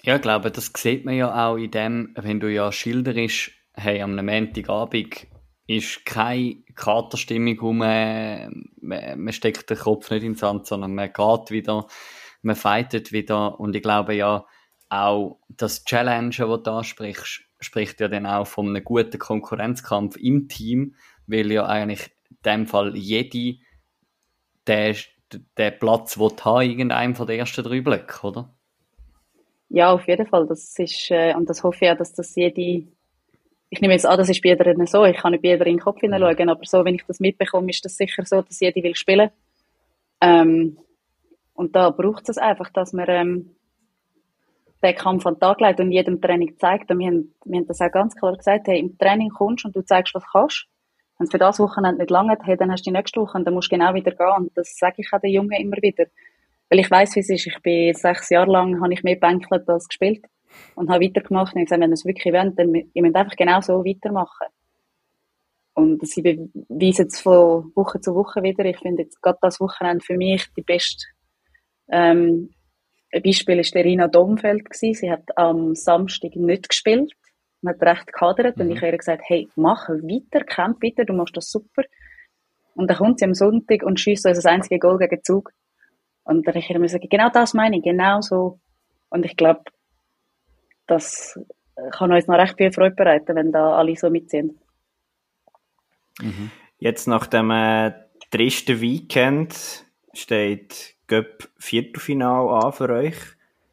Ja, 0.03 0.15
ich 0.15 0.21
glaube, 0.21 0.51
das 0.51 0.71
sieht 0.75 1.05
man 1.05 1.15
ja 1.15 1.47
auch 1.47 1.55
in 1.55 1.71
dem, 1.71 2.13
wenn 2.15 2.39
du 2.39 2.51
ja 2.51 2.71
schilderst, 2.71 3.51
hey, 3.73 4.01
am 4.01 4.15
Montagabend 4.15 5.27
ist 5.65 6.05
keine 6.05 6.57
Katerstimmung 6.75 7.57
rum, 7.59 7.77
man 7.77 9.31
steckt 9.31 9.69
den 9.69 9.77
Kopf 9.77 10.11
nicht 10.11 10.23
in 10.23 10.33
den 10.33 10.37
Sand, 10.37 10.67
sondern 10.67 10.93
man 10.93 11.13
geht 11.13 11.51
wieder, 11.51 11.87
man 12.41 12.55
fightet 12.55 13.13
wieder. 13.13 13.59
Und 13.59 13.75
ich 13.75 13.81
glaube 13.81 14.13
ja, 14.13 14.45
auch 14.89 15.39
das 15.47 15.85
Challenge, 15.85 16.35
das 16.35 16.63
du 16.63 16.71
ansprichst, 16.71 17.41
spricht 17.61 18.01
ja 18.01 18.09
dann 18.09 18.25
auch 18.25 18.45
von 18.45 18.67
einem 18.67 18.83
guten 18.83 19.17
Konkurrenzkampf 19.17 20.17
im 20.17 20.49
Team, 20.49 20.95
weil 21.27 21.51
ja 21.51 21.65
eigentlich 21.65 22.11
in 22.29 22.37
dem 22.45 22.67
Fall 22.67 22.95
jede 22.97 23.59
den, 24.67 24.95
den 25.57 25.79
Platz 25.79 26.17
will 26.17 26.31
haben, 26.43 26.69
irgendeinem 26.69 27.15
von 27.15 27.27
den 27.27 27.39
ersten 27.39 27.63
drei 27.63 27.81
Blöcken, 27.81 28.29
oder? 28.29 28.53
Ja, 29.69 29.91
auf 29.91 30.07
jeden 30.07 30.27
Fall. 30.27 30.45
Das 30.47 30.77
ist, 30.77 31.09
äh, 31.09 31.33
und 31.35 31.49
das 31.49 31.63
hoffe 31.63 31.85
ich 31.85 31.91
auch, 31.91 31.97
dass 31.97 32.13
das 32.13 32.35
jede, 32.35 32.87
ich 33.69 33.81
nehme 33.81 33.93
jetzt 33.93 34.05
an, 34.05 34.17
das 34.17 34.29
ist 34.29 34.41
bei 34.41 34.49
jeder 34.49 34.85
so, 34.85 35.03
ich 35.05 35.17
kann 35.17 35.31
nicht 35.31 35.41
bei 35.41 35.49
jeder 35.49 35.65
in 35.65 35.77
den 35.77 35.83
Kopf 35.83 35.99
hineinschauen, 35.99 36.49
aber 36.49 36.63
so, 36.63 36.85
wenn 36.85 36.95
ich 36.95 37.05
das 37.07 37.19
mitbekomme, 37.19 37.69
ist 37.69 37.83
das 37.83 37.97
sicher 37.97 38.23
so, 38.25 38.41
dass 38.41 38.59
jede 38.59 38.83
will 38.83 38.95
spielen. 38.95 39.31
Ähm, 40.21 40.77
und 41.53 41.75
da 41.75 41.89
braucht 41.89 42.29
es 42.29 42.37
einfach, 42.37 42.69
dass 42.69 42.93
man 42.93 43.05
ähm, 43.09 43.55
den 44.83 44.95
Kampf 44.95 45.25
an 45.25 45.35
den 45.35 45.39
Tag 45.39 45.61
legt 45.61 45.79
und 45.79 45.91
jedem 45.91 46.21
Training 46.21 46.57
zeigt. 46.57 46.91
Und 46.91 46.99
wir 46.99 47.07
haben, 47.07 47.33
wir 47.45 47.59
haben 47.59 47.67
das 47.67 47.81
auch 47.81 47.91
ganz 47.91 48.15
klar 48.15 48.35
gesagt, 48.35 48.67
hey, 48.67 48.79
im 48.79 48.97
Training 48.97 49.29
kommst 49.29 49.65
und 49.65 49.75
du 49.75 49.81
zeigst, 49.81 50.13
was 50.13 50.23
du 50.23 50.29
kannst. 50.31 50.67
Wenn 51.23 51.27
es 51.27 51.31
für 51.31 51.37
das 51.37 51.59
Wochenende 51.59 51.99
nicht 51.99 52.09
lange 52.09 52.37
hey, 52.43 52.57
dann 52.57 52.69
hast 52.69 52.85
du 52.85 52.91
die 52.91 52.97
nächste 52.97 53.21
Woche 53.21 53.37
und 53.37 53.45
dann 53.45 53.53
musst 53.53 53.71
du 53.71 53.77
genau 53.77 53.93
wieder 53.93 54.11
gehen. 54.11 54.35
Und 54.37 54.57
das 54.57 54.75
sage 54.77 54.95
ich 54.97 55.13
auch 55.13 55.21
den 55.21 55.31
Jungen 55.31 55.53
immer 55.53 55.77
wieder. 55.81 56.05
Weil 56.69 56.79
ich 56.79 56.91
weiß, 56.91 57.15
wie 57.15 57.21
es 57.21 57.29
ist. 57.29 57.47
Ich 57.47 57.61
bin 57.61 57.93
sechs 57.93 58.29
Jahre 58.29 58.51
lang, 58.51 58.81
habe 58.81 58.93
ich 58.93 59.03
mehr 59.03 59.15
bänkelt 59.15 59.69
als 59.69 59.87
gespielt. 59.87 60.25
Und 60.75 60.89
habe 60.89 61.05
weitergemacht 61.05 61.55
und 61.55 61.61
ich 61.61 61.67
gesagt, 61.67 61.81
wenn 61.81 61.91
ihr 61.91 61.93
es 61.93 62.03
wirklich 62.03 62.33
wollt, 62.33 62.59
dann 62.59 62.75
ihr 62.75 63.01
müsst 63.01 63.15
einfach 63.15 63.37
genau 63.37 63.61
so 63.61 63.85
weitermachen. 63.85 64.47
Und 65.75 66.05
sie 66.05 66.21
beweisen 66.21 67.07
es 67.07 67.21
von 67.21 67.71
Woche 67.73 68.01
zu 68.01 68.13
Woche 68.15 68.43
wieder. 68.43 68.65
Ich 68.65 68.79
finde 68.79 69.03
jetzt 69.03 69.21
gerade 69.21 69.39
das 69.41 69.61
Wochenende 69.61 70.03
für 70.03 70.17
mich 70.17 70.45
die 70.57 70.61
beste 70.61 71.05
ähm, 71.89 72.49
ein 73.13 73.21
Beispiel 73.21 73.59
war 73.59 73.83
Rina 73.83 74.07
Domfeld. 74.07 74.67
Sie 74.71 75.09
hat 75.09 75.37
am 75.37 75.73
Samstag 75.73 76.35
nicht 76.35 76.67
gespielt 76.67 77.13
und 77.63 77.69
hat 77.69 77.81
recht 77.81 78.13
gehadert. 78.13 78.57
Mhm. 78.57 78.63
Und 78.63 78.71
ich 78.71 78.77
habe 78.77 78.91
ihr 78.91 78.97
gesagt, 78.97 79.23
hey, 79.25 79.49
mach 79.55 79.89
weiter, 79.89 80.45
kämpf 80.45 80.81
weiter, 80.83 81.05
du 81.05 81.13
machst 81.13 81.35
das 81.35 81.49
super. 81.49 81.83
Und 82.75 82.89
dann 82.89 82.97
kommt 82.97 83.19
sie 83.19 83.25
am 83.25 83.33
Sonntag 83.33 83.83
und 83.83 83.99
schießt 83.99 84.25
uns 84.25 84.37
das 84.37 84.45
einzige 84.45 84.79
Goal 84.79 84.97
gegen 84.97 85.23
Zug. 85.23 85.51
Und 86.23 86.47
dann 86.47 86.53
habe 86.53 86.59
ich 86.59 86.69
ihr 86.69 86.79
gesagt, 86.79 87.09
genau 87.09 87.29
das 87.29 87.53
meine 87.53 87.77
ich, 87.77 87.83
genau 87.83 88.21
so. 88.21 88.59
Und 89.09 89.25
ich 89.25 89.35
glaube, 89.35 89.63
das 90.87 91.39
kann 91.91 92.11
uns 92.11 92.27
noch 92.27 92.37
recht 92.37 92.57
viel 92.57 92.71
Freude 92.71 92.95
bereiten, 92.95 93.35
wenn 93.35 93.51
da 93.51 93.77
alle 93.77 93.95
so 93.95 94.09
mitziehen. 94.09 94.59
Mhm. 96.19 96.51
Jetzt 96.77 97.07
nach 97.07 97.27
dem 97.27 97.51
äh, 97.51 97.93
dritten 98.31 98.81
Weekend 98.81 99.85
steht 100.13 100.95
Göpp 101.07 101.49
Viertelfinal 101.57 102.63
an 102.63 102.73
für 102.73 102.89
euch. 102.89 103.15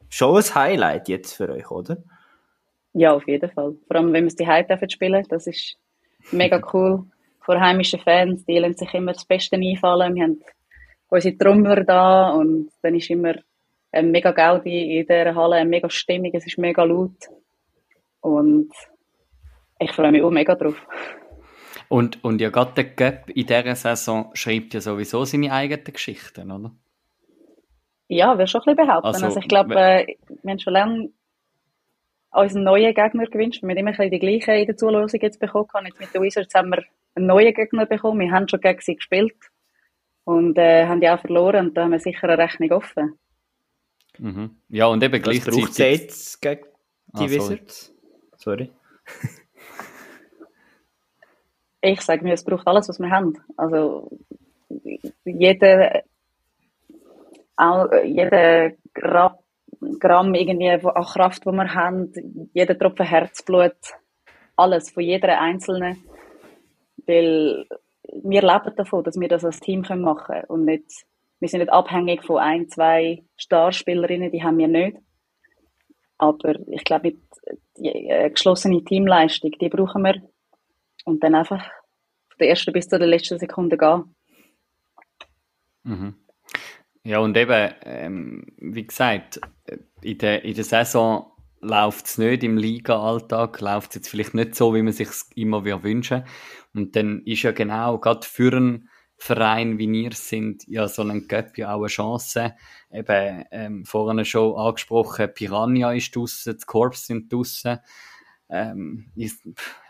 Schon 0.09 0.37
ein 0.37 0.55
Highlight 0.55 1.09
jetzt 1.09 1.35
für 1.35 1.49
euch, 1.51 1.71
oder? 1.71 1.99
Ja, 2.93 3.13
auf 3.13 3.27
jeden 3.27 3.51
Fall. 3.51 3.75
Vor 3.87 3.97
allem, 3.97 4.13
wenn 4.13 4.25
wir 4.25 4.29
es 4.29 4.37
die 4.37 4.47
Heim 4.47 4.67
spielen, 4.89 5.25
das 5.29 5.47
ist 5.47 5.77
mega 6.33 6.61
cool. 6.73 7.05
Vor 7.41 7.61
heimischen 7.61 8.01
Fans, 8.01 8.45
die 8.45 8.59
lassen 8.59 8.77
sich 8.77 8.95
immer 8.95 9.13
das 9.13 9.25
Beste 9.25 9.57
einfallen. 9.57 10.15
Wir 10.15 10.25
haben 10.25 10.41
unsere 11.09 11.37
Trommler 11.37 11.85
da 11.85 12.31
und 12.31 12.71
dann 12.83 12.95
ist 12.95 13.11
immer 13.11 13.35
ein 13.93 14.11
mega 14.11 14.31
Gaudi 14.31 14.99
in 14.99 15.07
dieser 15.07 15.35
Halle, 15.35 15.57
eine 15.57 15.69
mega 15.69 15.91
Stimmung, 15.91 16.31
es 16.33 16.47
ist 16.47 16.59
mega 16.59 16.85
laut. 16.85 17.17
Und 18.21 18.71
ich 19.79 19.93
freue 19.93 20.13
mich 20.13 20.23
auch 20.23 20.31
mega 20.31 20.55
drauf. 20.55 20.77
Und, 21.89 22.23
und 22.23 22.41
ja, 22.41 22.51
gerade 22.51 22.73
der 22.75 22.85
Göpp 22.85 23.31
in 23.31 23.47
dieser 23.47 23.75
Saison 23.75 24.31
schreibt 24.35 24.75
ja 24.75 24.81
sowieso 24.81 25.25
seine 25.25 25.53
eigenen 25.53 25.85
Geschichten, 25.85 26.53
oder? 26.53 26.71
Ja, 28.07 28.35
würde 28.35 28.47
schon 28.47 28.61
ein 28.61 28.77
bisschen 28.77 28.87
behaupten. 28.87 29.07
Also, 29.07 29.27
also 29.27 29.41
ich 29.41 29.49
glaube, 29.49 29.75
äh, 29.75 30.17
wir 30.43 30.51
haben 30.51 30.59
schon 30.59 30.73
lange 30.73 31.11
unseren 32.31 32.65
neuen 32.65 32.95
Gegner 32.95 33.27
gewünscht. 33.27 33.63
Wir 33.63 33.71
haben 33.71 33.77
immer 33.77 33.91
ein 33.91 33.97
bisschen 33.97 34.11
die 34.11 34.19
gleichen 34.19 34.55
in 34.55 34.67
der 34.67 34.77
Zulosung 34.77 35.21
jetzt 35.21 35.41
bekommen. 35.41 35.87
Jetzt 35.87 36.01
mit 36.01 36.15
den 36.15 36.23
Wizards 36.23 36.55
haben 36.55 36.71
wir 36.71 36.85
einen 37.15 37.27
neuen 37.27 37.55
Gegner 37.55 37.87
bekommen. 37.87 38.21
Wir 38.21 38.31
haben 38.31 38.49
schon 38.49 38.61
gegen 38.61 38.81
sie 38.81 38.97
gespielt 38.97 39.37
und 40.25 40.59
äh, 40.59 40.87
haben 40.87 41.01
die 41.01 41.09
auch 41.09 41.21
verloren 41.21 41.69
und 41.69 41.77
da 41.77 41.85
haben 41.85 41.93
wir 41.93 42.01
sicher 42.01 42.29
eine 42.29 42.39
Rechnung 42.39 42.73
offen. 42.73 43.19
Mhm. 44.19 44.57
Ja, 44.69 44.87
und 44.87 45.03
eben 45.03 45.23
gleichzeitig... 45.23 45.63
Was 45.63 45.71
braucht 45.71 45.79
jetzt 45.79 46.43
gegen 46.43 46.67
die 47.19 47.25
ah, 47.25 47.31
Wizards? 47.31 47.95
Sorry. 48.37 48.71
ich 51.81 52.01
sage 52.01 52.23
mir, 52.23 52.35
es 52.35 52.45
braucht 52.45 52.67
alles, 52.67 52.89
was 52.89 53.01
wir 53.01 53.11
haben. 53.11 53.39
Also 53.57 54.11
jeder 55.25 56.03
auch 57.57 57.91
äh, 57.93 58.07
jeder 58.07 58.73
Gramm 59.99 60.35
irgendwie 60.35 60.71
an 60.71 61.05
Kraft, 61.05 61.45
die 61.45 61.51
wir 61.51 61.75
haben, 61.75 62.13
jeder 62.53 62.79
Tropfen 62.79 63.07
Herzblut, 63.07 63.77
alles 64.57 64.91
von 64.91 65.03
jeder 65.03 65.41
Einzelnen. 65.41 66.05
Weil 67.07 67.67
wir 68.23 68.43
leben 68.43 68.77
davon, 68.77 69.05
dass 69.05 69.19
wir 69.19 69.29
das 69.29 69.45
als 69.45 69.61
Team 69.61 69.81
machen 69.81 70.25
können 70.27 70.45
und 70.49 70.65
nicht, 70.65 71.07
wir 71.39 71.49
sind 71.49 71.61
nicht 71.61 71.73
abhängig 71.73 72.25
von 72.25 72.39
ein, 72.39 72.69
zwei 72.69 73.25
Starspielerinnen, 73.37 74.31
die 74.31 74.43
haben 74.43 74.59
wir 74.59 74.69
nicht. 74.69 74.99
Aber 76.19 76.55
ich 76.69 76.85
glaube, 76.85 77.15
die, 77.79 78.09
äh, 78.09 78.31
geschlossene 78.31 78.85
Teamleistung, 78.85 79.53
die 79.53 79.71
brauchen 79.71 80.03
wir. 80.03 80.23
Und 81.07 81.25
dann 81.25 81.35
einfach 81.35 81.63
von 81.63 82.39
der 82.39 82.51
ersten 82.51 82.73
bis 82.75 82.89
zur 82.89 82.99
letzten 82.99 83.39
Sekunde 83.39 83.79
gehen. 83.79 84.15
Mhm. 85.85 86.15
Ja, 87.05 87.19
und 87.21 87.37
eben, 87.37 87.73
ähm, 87.85 88.47
wie 88.59 88.87
gesagt, 88.87 89.41
in 90.03 90.19
der, 90.19 90.45
in 90.45 90.55
der 90.55 90.65
Saison 90.65 91.33
läuft 91.61 92.07
es 92.07 92.19
nicht 92.19 92.43
im 92.43 92.59
Liga-Alltag, 92.59 93.61
läuft 93.61 93.91
es 93.91 93.95
jetzt 93.97 94.09
vielleicht 94.09 94.35
nicht 94.35 94.55
so, 94.55 94.75
wie 94.75 94.83
man 94.83 94.93
sich 94.93 95.09
immer 95.35 95.65
wünschen 95.65 96.25
Und 96.75 96.97
dann 96.97 97.23
ist 97.25 97.43
ja 97.43 97.53
genau, 97.53 97.99
gerade 97.99 98.27
für 98.27 98.55
einen 98.55 98.89
Verein 99.17 99.79
wie 99.79 99.91
wir 99.91 100.13
sind, 100.13 100.67
ja 100.67 100.89
so 100.89 101.03
ein 101.03 101.29
Göpp 101.29 101.59
ja 101.59 101.75
auch 101.75 101.81
eine 101.81 101.89
Chance. 101.89 102.55
Eben, 102.91 103.45
ähm, 103.51 103.85
vorhin 103.85 104.25
schon 104.25 104.59
angesprochen, 104.59 105.33
Piranha 105.35 105.93
ist 105.93 106.17
draussen, 106.17 106.57
die 106.59 106.67
Corps 106.67 107.07
sind 107.07 107.31
draussen. 107.31 107.81
Ähm, 108.49 109.13
ich 109.15 109.33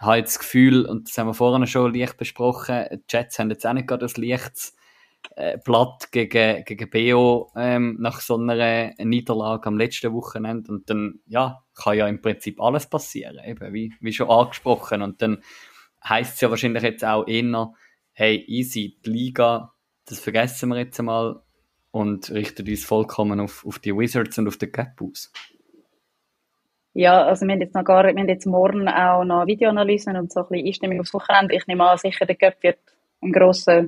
habe 0.01 0.17
jetzt 0.17 0.35
das 0.35 0.39
Gefühl, 0.41 0.85
und 0.85 1.09
das 1.09 1.17
haben 1.17 1.29
wir 1.29 1.35
vorhin 1.35 1.67
schon 1.69 1.95
leicht 1.95 2.17
besprochen, 2.17 2.87
die 2.91 3.03
Jets 3.09 3.39
haben 3.39 3.51
jetzt 3.51 3.67
auch 3.67 3.73
nicht 3.73 3.87
gerade 3.87 4.05
das 4.05 4.17
Licht 4.17 4.75
äh, 5.37 5.59
Blatt 5.65 6.11
gegen, 6.13 6.65
gegen 6.65 6.91
BO 6.91 7.51
ähm, 7.57 7.97
nach 8.01 8.21
so 8.21 8.37
einer 8.37 8.93
Niederlage 8.99 9.67
am 9.67 9.79
letzten 9.79 10.13
Wochenende. 10.13 10.73
Und 10.73 10.91
dann, 10.91 11.21
ja, 11.27 11.63
kann 11.75 11.97
ja 11.97 12.09
im 12.09 12.21
Prinzip 12.21 12.61
alles 12.61 12.89
passieren, 12.89 13.39
eben, 13.45 13.73
wie, 13.73 13.93
wie 14.01 14.13
schon 14.13 14.31
angesprochen. 14.31 15.03
Und 15.03 15.23
dann 15.23 15.43
heisst 16.03 16.35
es 16.35 16.41
ja 16.41 16.51
wahrscheinlich 16.51 16.83
jetzt 16.83 17.05
auch 17.05 17.27
eher, 17.27 17.73
hey, 18.13 18.45
easy, 18.47 18.99
die 19.05 19.11
Liga, 19.11 19.73
das 20.07 20.21
vergessen 20.21 20.69
wir 20.71 20.79
jetzt 20.79 20.99
einmal 20.99 21.41
und 21.91 22.31
richten 22.31 22.69
uns 22.69 22.85
vollkommen 22.85 23.41
auf, 23.41 23.65
auf 23.67 23.79
die 23.79 23.97
Wizards 23.97 24.39
und 24.39 24.49
auf 24.49 24.57
den 24.57 24.73
Cap 24.73 25.01
aus. 25.01 25.33
Ja, 26.93 27.23
also 27.25 27.47
wir 27.47 27.53
haben 27.53 27.61
jetzt 27.61 27.75
noch 27.75 27.85
gar, 27.85 28.05
wir 28.05 28.11
haben 28.11 28.29
jetzt 28.29 28.47
morgen 28.47 28.89
auch 28.89 29.25
noch 29.25 29.47
Videoanalysen 29.47 30.17
und 30.17 30.33
so 30.33 30.41
ein 30.41 30.49
bisschen 30.49 30.67
Einstimmung 30.67 31.01
aufs 31.01 31.15
Wochenende. 31.15 31.55
Ich 31.55 31.67
nehme 31.67 31.89
an, 31.89 31.99
sicher 31.99 32.27
der 32.27 32.35
Cup 32.35 32.63
wird 32.63 32.79
ein 33.23 33.33
grosser 33.33 33.87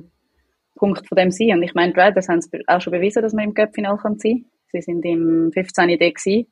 Punkt 0.75 1.07
von 1.07 1.15
dem 1.15 1.31
sein. 1.31 1.51
Und 1.51 1.63
ich 1.63 1.73
meine, 1.73 1.93
die 1.93 1.99
Raiders 1.99 2.27
haben 2.29 2.39
es 2.39 2.49
auch 2.67 2.81
schon 2.81 2.91
bewiesen, 2.91 3.21
dass 3.21 3.33
man 3.33 3.45
im 3.45 3.53
Cup-Final 3.53 3.97
sein 3.97 4.01
kann. 4.01 4.45
Sie 4.71 4.81
sind 4.81 5.05
im 5.05 5.51
15. 5.53 5.87
D 5.87 6.11
gewesen, 6.11 6.51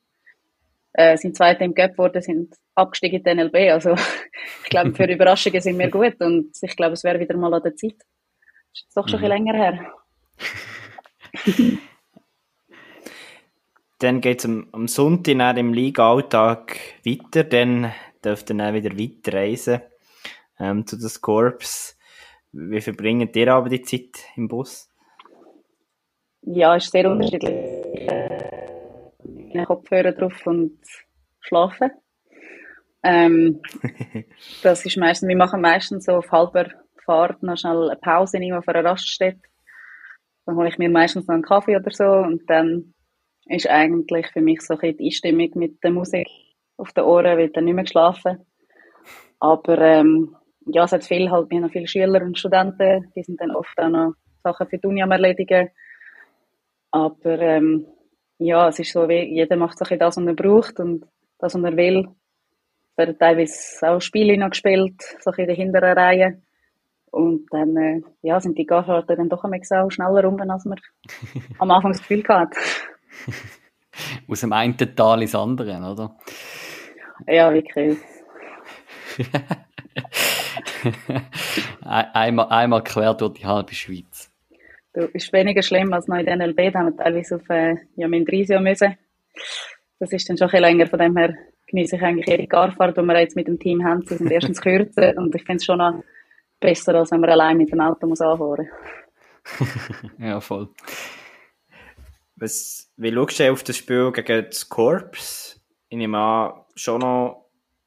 äh, 0.92 1.16
sind 1.16 1.36
Zweiter 1.36 1.64
im 1.64 1.74
Cup 1.74 1.92
geworden, 1.92 2.22
sind 2.22 2.54
abgestiegen 2.74 3.18
in 3.18 3.24
die 3.24 3.34
NLB. 3.34 3.72
Also 3.72 3.94
ich 4.64 4.70
glaube, 4.70 4.94
für 4.94 5.10
Überraschungen 5.10 5.60
sind 5.60 5.78
wir 5.78 5.90
gut 5.90 6.20
und 6.20 6.56
ich 6.60 6.76
glaube, 6.76 6.92
es 6.92 7.04
wäre 7.04 7.18
wieder 7.18 7.36
mal 7.36 7.52
an 7.52 7.62
der 7.62 7.74
Zeit. 7.74 7.96
Das 7.98 8.84
ist 8.88 8.96
doch 8.96 9.08
schon 9.08 9.20
mhm. 9.20 9.26
ein 9.26 9.44
bisschen 9.44 9.44
länger 9.44 9.58
her. 9.58 9.92
dann 13.98 14.20
geht 14.20 14.40
es 14.40 14.44
am, 14.44 14.68
am 14.72 14.88
Sonntag 14.88 15.56
im 15.56 15.72
Liga-Alltag 15.72 16.76
weiter. 17.04 17.44
Dann 17.44 17.92
dürft 18.24 18.50
ihr 18.50 18.56
dann 18.56 18.74
wieder 18.74 18.98
weiterreisen 18.98 19.80
ähm, 20.58 20.86
zu 20.86 20.96
den 20.96 21.10
Corps. 21.20 21.96
Wie 22.52 22.80
verbringen 22.80 23.30
ihr 23.34 23.52
aber 23.52 23.68
die 23.68 23.82
Zeit 23.82 24.24
im 24.36 24.48
Bus? 24.48 24.90
Ja, 26.42 26.76
ist 26.76 26.90
sehr 26.90 27.10
unterschiedlich. 27.10 27.54
Ich 29.54 29.64
Kopfhörer 29.64 30.12
drauf 30.12 30.46
und 30.46 30.78
schlafen. 31.40 31.90
Ähm, 33.02 33.60
das 34.62 34.84
ist 34.84 34.96
meistens, 34.96 35.28
wir 35.28 35.36
machen 35.36 35.60
meistens 35.60 36.04
so 36.04 36.12
auf 36.12 36.30
halber 36.30 36.70
Fahrt 37.04 37.42
noch 37.42 37.56
schnell 37.56 37.90
eine 37.90 37.96
Pause 38.00 38.36
irgendwo 38.36 38.58
auf 38.58 38.68
einer 38.68 38.84
Raststätte. 38.84 39.40
Dann 40.46 40.56
hole 40.56 40.68
ich 40.68 40.78
mir 40.78 40.90
meistens 40.90 41.26
noch 41.26 41.34
einen 41.34 41.42
Kaffee 41.42 41.76
oder 41.76 41.90
so 41.90 42.04
und 42.04 42.48
dann 42.48 42.94
ist 43.46 43.68
eigentlich 43.68 44.28
für 44.28 44.40
mich 44.40 44.60
so 44.60 44.76
ein 44.78 44.96
die 44.96 45.06
Einstimmung 45.06 45.50
mit 45.54 45.82
der 45.82 45.90
Musik 45.90 46.28
auf 46.76 46.92
den 46.92 47.04
Ohren, 47.04 47.38
wird 47.38 47.56
dann 47.56 47.64
nicht 47.64 47.74
mehr 47.74 47.84
geschlafen. 47.84 48.44
Aber 49.40 49.78
ähm, 49.78 50.36
ja, 50.66 50.84
es 50.84 50.92
hat 50.92 51.04
viel 51.04 51.30
halt, 51.30 51.50
wir 51.50 51.56
haben 51.56 51.64
noch 51.64 51.72
viele 51.72 51.86
Schüler 51.86 52.22
und 52.22 52.38
Studenten, 52.38 53.10
die 53.14 53.22
sind 53.22 53.40
dann 53.40 53.50
oft 53.50 53.78
auch 53.78 53.88
noch 53.88 54.14
Sachen 54.42 54.68
für 54.68 54.78
die 54.78 54.86
Uni 54.86 55.02
am 55.02 55.12
erledigen. 55.12 55.70
Aber 56.90 57.38
ähm, 57.38 57.86
ja, 58.38 58.68
es 58.68 58.78
ist 58.78 58.92
so, 58.92 59.08
wie 59.08 59.34
jeder 59.34 59.56
macht 59.56 59.78
so 59.78 59.84
ein 59.84 59.88
bisschen 59.88 59.98
das, 60.00 60.16
was 60.16 60.26
er 60.26 60.34
braucht 60.34 60.80
und 60.80 61.06
das, 61.38 61.54
was 61.54 61.62
er 61.62 61.76
will. 61.76 62.08
Es 62.90 62.98
werden 62.98 63.18
teilweise 63.18 63.88
auch 63.88 64.00
Spiele 64.00 64.36
noch 64.36 64.50
gespielt, 64.50 65.00
so 65.20 65.30
ein 65.30 65.36
bisschen 65.36 65.38
in 65.38 65.46
der 65.46 65.56
hinteren 65.56 65.98
Reihe. 65.98 66.42
Und 67.10 67.46
dann 67.50 67.76
äh, 67.76 68.00
ja, 68.22 68.40
sind 68.40 68.56
die 68.56 68.66
Garfahrten 68.66 69.16
dann 69.16 69.28
doch 69.28 69.44
auch 69.44 69.90
schneller 69.90 70.24
rum, 70.24 70.40
als 70.40 70.64
man 70.64 70.78
am 71.58 71.70
Anfang 71.70 71.92
das 71.92 72.00
Gefühl 72.00 72.24
hatte. 72.28 72.58
Aus 74.28 74.40
dem 74.40 74.52
einen 74.52 74.76
Tal 74.76 75.20
ins 75.20 75.34
andere, 75.34 75.76
oder? 75.76 76.16
Ja, 77.26 77.52
wirklich. 77.52 77.98
einmal, 81.82 82.48
einmal 82.48 82.84
quer 82.84 83.14
durch 83.14 83.34
die 83.34 83.46
halbe 83.46 83.74
Schweiz. 83.74 84.30
Du, 84.94 85.02
ist 85.12 85.32
weniger 85.32 85.62
schlimm 85.62 85.92
als 85.92 86.06
noch 86.06 86.18
in 86.18 86.26
der 86.26 86.36
NLB, 86.36 86.72
da 86.72 86.80
haben 86.80 86.96
wir 86.96 86.96
teilweise 86.96 87.36
auf 87.36 87.48
äh, 87.48 87.76
ja, 87.96 88.08
Mindrisio 88.08 88.60
müssen. 88.60 88.96
Das 89.98 90.12
ist 90.12 90.28
dann 90.28 90.36
schon 90.36 90.48
ein 90.48 90.50
bisschen 90.50 90.62
länger, 90.62 90.86
von 90.86 90.98
dem 90.98 91.16
her 91.16 91.34
genieße 91.68 91.96
ich 91.96 92.02
eigentlich 92.02 92.26
jede 92.26 92.46
Garfahrt, 92.46 92.96
die 92.96 93.02
wir 93.02 93.20
jetzt 93.20 93.36
mit 93.36 93.48
dem 93.48 93.58
Team 93.58 93.82
haben. 93.84 94.02
Sie 94.06 94.16
sind 94.16 94.30
erstens 94.30 94.60
kürzer 94.60 95.14
und 95.16 95.34
ich 95.34 95.44
finde 95.44 95.56
es 95.56 95.64
schon 95.64 95.78
noch 95.78 96.04
besser, 96.60 96.94
als 96.94 97.10
wenn 97.10 97.20
man 97.20 97.30
allein 97.30 97.56
mit 97.56 97.72
dem 97.72 97.80
Auto 97.80 98.06
muss 98.06 98.20
anfahren 98.20 98.68
Ja, 100.18 100.40
voll. 100.40 100.68
Was, 102.36 102.92
wie 102.96 103.12
schaust 103.12 103.40
du 103.40 103.52
auf 103.52 103.62
das 103.62 103.76
Spiel 103.76 104.12
gegen 104.12 104.46
das 104.46 104.68
Corps? 104.68 105.58
Ich 105.88 105.96
nehme 105.96 106.18
an, 106.18 106.52
schon 106.74 107.00
noch 107.00 107.41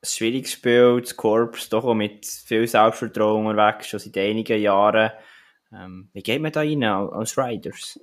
ein 0.06 0.18
schwieriges 0.18 0.52
Spiel, 0.52 1.02
das 1.02 1.16
Corps 1.16 1.70
doch 1.70 1.84
auch 1.84 1.94
mit 1.94 2.26
viel 2.26 2.68
Selbstvertrauen 2.68 3.46
unterwegs, 3.46 3.88
schon 3.88 4.00
seit 4.00 4.18
einigen 4.18 4.62
Jahren. 4.62 5.12
Ähm, 5.74 6.10
wie 6.14 6.22
geht 6.22 6.42
man 6.42 6.52
da 6.52 6.62
rein 6.62 6.84
als 6.84 7.38
Riders? 7.38 8.00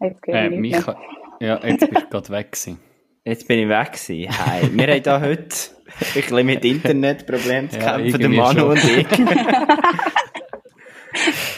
Jetzt 0.00 0.20
äh, 0.26 0.50
Micha, 0.50 1.00
ja, 1.40 1.64
jetzt 1.64 1.88
bist 1.88 2.02
du 2.02 2.08
gerade 2.10 2.28
weg 2.30 2.52
gewesen. 2.52 2.80
Jetzt 3.24 3.48
bin 3.48 3.60
ich 3.60 3.68
weg 3.68 3.92
gewesen. 3.92 4.38
Hi. 4.38 4.68
Wir 4.70 4.86
haben 4.88 5.02
da 5.02 5.20
heute 5.20 5.56
ein 5.86 6.12
bisschen 6.14 6.46
mit 6.46 6.64
Internetproblemen 6.64 7.70
zu 7.70 7.78
kämpfen, 7.78 8.10
ja, 8.10 8.18
der 8.18 8.28
Manu 8.28 8.60
schon. 8.60 8.70
und 8.70 8.84
ich. 8.84 9.06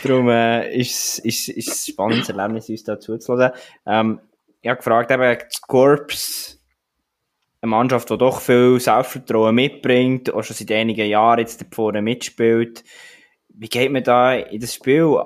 Darum 0.04 0.28
äh, 0.28 0.72
ist, 0.72 1.18
ist, 1.18 1.48
ist 1.48 1.68
es 1.68 1.88
ein 1.88 1.92
spannendes 1.92 2.28
Erlebnis, 2.28 2.68
uns 2.68 2.84
da 2.84 3.00
zuzuhören. 3.00 3.50
Ähm, 3.84 4.20
ich 4.60 4.68
habe 4.68 4.78
gefragt, 4.78 5.10
eben, 5.10 5.38
Corps, 5.66 6.58
eine 7.60 7.70
Mannschaft, 7.70 8.10
die 8.10 8.18
doch 8.18 8.40
viel 8.40 8.78
Selbstvertrauen 8.78 9.54
mitbringt, 9.54 10.32
auch 10.32 10.42
schon 10.42 10.56
seit 10.56 10.70
einigen 10.72 11.08
Jahren 11.08 11.40
jetzt 11.40 11.64
vorne 11.72 12.02
mitspielt. 12.02 12.84
Wie 13.48 13.68
geht 13.68 13.90
man 13.90 14.04
da 14.04 14.34
in 14.34 14.60
das 14.60 14.74
Spiel 14.74 15.16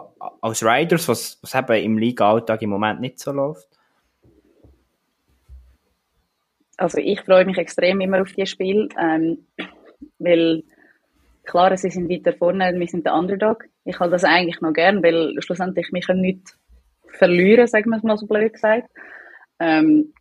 als 0.40 0.64
Riders, 0.64 1.08
was, 1.08 1.38
was 1.42 1.54
eben 1.54 1.84
im 1.84 1.98
Liga-Alltag 1.98 2.62
im 2.62 2.70
Moment 2.70 3.00
nicht 3.00 3.18
so 3.18 3.32
läuft? 3.32 3.68
also 6.82 6.98
ich 6.98 7.20
freue 7.20 7.44
mich 7.44 7.58
extrem 7.58 8.00
immer 8.00 8.22
auf 8.22 8.32
dieses 8.32 8.50
Spiel, 8.50 8.88
ähm, 8.98 9.46
weil 10.18 10.64
klar, 11.44 11.76
sie 11.76 11.90
sind 11.90 12.10
weiter 12.10 12.32
vorne, 12.32 12.74
wir 12.76 12.86
sind 12.86 13.06
der 13.06 13.14
Underdog. 13.14 13.64
Ich 13.84 13.98
habe 14.00 14.10
das 14.10 14.24
eigentlich 14.24 14.60
noch 14.60 14.72
gern, 14.72 15.02
weil 15.02 15.34
schlussendlich 15.40 15.88
wir 15.92 16.00
können 16.00 16.20
nicht 16.20 16.56
verlieren, 17.08 17.66
sagen 17.66 17.90
wir 17.90 17.96
es 17.98 18.02
mal 18.02 18.16
so 18.16 18.26
blöd 18.26 18.52
gesagt. 18.52 18.88
Ähm, 19.62 20.12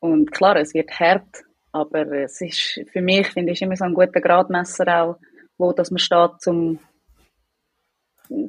und 0.00 0.32
klar, 0.32 0.56
es 0.56 0.74
wird 0.74 0.90
hart, 0.98 1.44
aber 1.72 2.10
es 2.12 2.40
ist 2.40 2.80
für 2.92 3.00
mich, 3.00 3.28
finde 3.28 3.52
ich, 3.52 3.62
immer 3.62 3.76
so 3.76 3.84
ein 3.84 3.94
guter 3.94 4.20
Gradmesser 4.20 5.02
auch, 5.02 5.16
wo 5.56 5.72
dass 5.72 5.90
man 5.90 5.98
steht 5.98 6.40
zum 6.40 6.80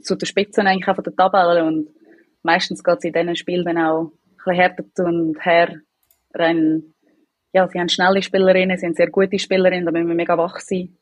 zu 0.01 0.15
der 0.15 0.25
Spitze 0.25 0.61
eigentlich 0.61 0.87
auch 0.87 0.95
von 0.95 1.03
der 1.03 1.15
Tabelle 1.15 1.65
und 1.65 1.89
meistens 2.43 2.83
geht 2.83 2.97
es 2.99 3.03
in 3.03 3.13
diesen 3.13 3.35
Spielen 3.35 3.65
dann 3.65 3.77
auch 3.77 4.11
ein 4.11 4.35
bisschen 4.37 4.53
härter 4.53 5.05
und 5.05 5.45
her 5.45 5.81
rein 6.33 6.93
ja, 7.53 7.67
sie 7.67 7.79
haben 7.79 7.89
schnelle 7.89 8.21
Spielerinnen, 8.21 8.77
sie 8.77 8.85
haben 8.85 8.93
sehr 8.93 9.09
gute 9.09 9.37
Spielerinnen, 9.37 9.85
da 9.85 9.91
müssen 9.91 10.07
wir 10.07 10.15
mega 10.15 10.37
wach 10.37 10.59
sein. 10.59 10.97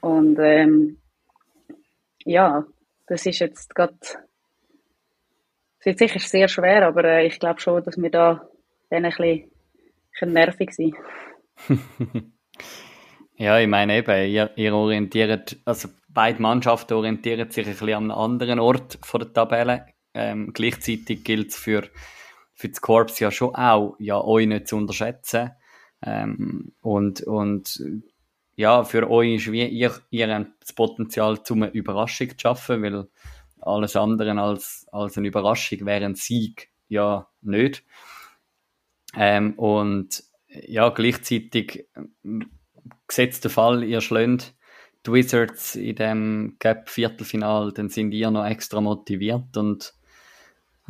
Und 0.00 0.38
ähm, 0.38 0.98
ja, 2.24 2.64
das 3.06 3.26
ist 3.26 3.40
jetzt 3.40 3.74
gerade, 3.74 3.96
es 5.84 5.86
wird 5.86 5.98
sicher 5.98 6.18
sehr 6.18 6.48
schwer, 6.48 6.86
aber 6.86 7.04
äh, 7.04 7.26
ich 7.26 7.38
glaube 7.38 7.60
schon, 7.60 7.82
dass 7.84 8.00
wir 8.00 8.10
da 8.10 8.48
dann 8.88 9.04
ein 9.04 9.10
bisschen, 9.10 10.32
nervig 10.32 10.72
sind. 10.72 10.94
ja, 13.36 13.58
ich 13.58 13.68
meine 13.68 13.98
eben, 13.98 14.30
ihr, 14.30 14.50
ihr 14.56 14.74
orientiert, 14.74 15.58
also 15.66 15.88
beide 16.08 16.40
Mannschaften 16.40 16.94
orientieren 16.94 17.50
sich 17.50 17.66
ein 17.66 17.72
bisschen 17.72 17.90
an 17.90 18.10
einem 18.10 18.18
anderen 18.18 18.60
Ort 18.60 18.98
von 19.02 19.20
der 19.20 19.32
Tabelle. 19.34 19.86
Ähm, 20.14 20.52
gleichzeitig 20.54 21.22
gilt 21.22 21.48
es 21.48 21.56
für, 21.56 21.82
für 22.54 22.68
das 22.70 22.80
Korps 22.80 23.20
ja 23.20 23.30
schon 23.30 23.54
auch, 23.54 23.96
ja, 23.98 24.18
euch 24.22 24.46
nicht 24.46 24.68
zu 24.68 24.76
unterschätzen. 24.76 25.50
Ähm, 26.02 26.72
und, 26.80 27.20
und 27.24 27.82
ja, 28.56 28.84
für 28.84 29.10
euch 29.10 29.34
ist 29.34 29.52
wie 29.52 29.66
ihr, 29.66 29.92
ihr 30.08 30.34
habt 30.34 30.62
das 30.62 30.72
Potenzial, 30.72 31.42
zum 31.42 31.64
eine 31.64 31.72
Überraschung 31.72 32.30
zu 32.30 32.36
schaffen, 32.38 32.82
weil 32.82 33.06
alles 33.66 33.96
andere 33.96 34.40
als, 34.40 34.86
als 34.92 35.16
eine 35.16 35.28
Überraschung 35.28 35.86
wäre 35.86 36.04
ein 36.04 36.14
Sieg 36.14 36.70
ja 36.88 37.28
nicht. 37.42 37.84
Ähm, 39.16 39.54
und 39.54 40.24
ja, 40.48 40.88
gleichzeitig 40.90 41.86
gesetzt 43.06 43.44
der 43.44 43.50
Fall, 43.50 43.84
ihr 43.84 44.00
schlägt 44.00 44.54
die 45.06 45.12
Wizards 45.12 45.76
in 45.76 45.96
dem 45.96 46.56
Gap-Viertelfinal, 46.58 47.72
dann 47.72 47.90
sind 47.90 48.12
ihr 48.12 48.30
noch 48.30 48.46
extra 48.46 48.80
motiviert 48.80 49.56
und 49.56 49.94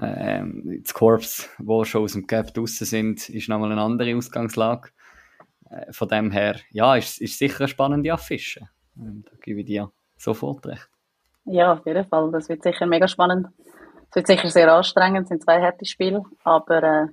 ähm, 0.00 0.80
das 0.82 0.94
Corps, 0.94 1.48
wo 1.58 1.84
schon 1.84 2.02
aus 2.02 2.12
dem 2.12 2.26
Gap 2.26 2.52
draußen 2.54 2.86
sind, 2.86 3.28
ist 3.28 3.48
nochmal 3.48 3.72
eine 3.72 3.80
andere 3.80 4.16
Ausgangslage. 4.16 4.90
Äh, 5.70 5.92
von 5.92 6.08
dem 6.08 6.30
her, 6.30 6.60
ja, 6.70 6.96
ist, 6.96 7.20
ist 7.20 7.38
sicher 7.38 7.60
eine 7.60 7.68
spannende 7.68 8.12
Affische. 8.12 8.68
Ähm, 8.96 9.24
da 9.28 9.36
gebe 9.40 9.60
ich 9.60 9.66
dir 9.66 9.92
sofort 10.16 10.66
recht. 10.66 10.88
Ja, 11.44 11.74
auf 11.74 11.86
jeden 11.86 12.06
Fall. 12.06 12.30
Das 12.32 12.48
wird 12.48 12.62
sicher 12.62 12.86
mega 12.86 13.06
spannend. 13.08 13.48
Es 14.10 14.16
wird 14.16 14.26
sicher 14.26 14.50
sehr 14.50 14.72
anstrengend, 14.72 15.24
es 15.24 15.28
sind 15.28 15.42
zwei 15.42 15.60
harte 15.60 15.84
Spiele, 15.84 16.22
aber 16.44 16.82
äh, 16.82 17.06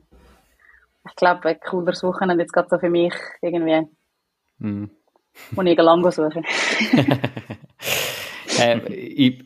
ich 1.08 1.16
glaube, 1.16 1.50
ein 1.50 1.60
cooleres 1.60 2.04
Wochenende 2.04 2.44
jetzt 2.44 2.54
gerade 2.54 2.68
so 2.70 2.78
für 2.78 2.90
mich 2.90 3.14
irgendwie, 3.42 3.88
mm. 4.60 4.84
muss 5.52 5.66
ich 5.66 5.78
lang 5.78 6.12
suchen. 6.12 6.46
äh, 8.60 8.94
ich, 8.94 9.44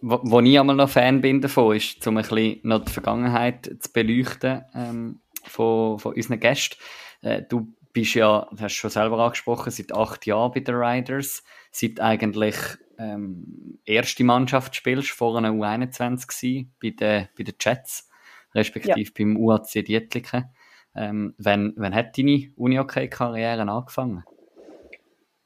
wo, 0.00 0.20
wo 0.24 0.40
ich 0.40 0.58
einmal 0.58 0.74
noch 0.74 0.88
Fan 0.88 1.20
bin 1.20 1.40
davon, 1.40 1.76
ist, 1.76 2.04
um 2.08 2.16
ein 2.16 2.22
bisschen 2.22 2.60
noch 2.64 2.84
die 2.84 2.92
Vergangenheit 2.92 3.70
zu 3.78 3.92
beleuchten 3.92 4.64
ähm, 4.74 5.20
von, 5.44 6.00
von 6.00 6.14
unseren 6.14 6.40
Gästen. 6.40 6.76
Äh, 7.22 7.42
du 7.42 7.72
bist 7.92 8.14
ja, 8.14 8.48
du 8.50 8.60
hast 8.60 8.74
schon 8.74 8.90
selber 8.90 9.18
angesprochen, 9.20 9.70
seit 9.70 9.94
acht 9.94 10.26
Jahren 10.26 10.50
bei 10.52 10.60
den 10.60 10.74
Riders, 10.74 11.44
seit 11.70 12.00
eigentlich 12.00 12.56
ähm, 12.98 13.78
erste 13.84 14.24
Mannschaft 14.24 14.74
spielst, 14.74 15.10
vor 15.10 15.36
einer 15.36 15.50
U21 15.50 16.26
gewesen, 16.26 16.74
bei 16.80 16.90
den, 16.90 17.28
bei 17.36 17.44
den 17.44 17.54
Jets, 17.60 18.08
respektive 18.54 19.00
ja. 19.00 19.10
beim 19.16 19.36
UAC 19.36 19.84
Dietliken. 19.84 20.50
Ähm, 20.94 21.34
wann, 21.38 21.74
wann 21.76 21.94
hat 21.94 22.16
deine 22.16 22.50
Uni-OK-Karriere 22.56 23.62
angefangen? 23.62 24.24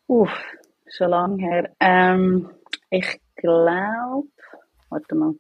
Uff, 0.07 0.31
schon 0.87 1.11
lange 1.11 1.43
her. 1.43 1.71
Ähm, 1.81 2.51
ich 2.89 3.21
glaube, 3.37 4.29
warte 4.89 5.15
mal, 5.15 5.35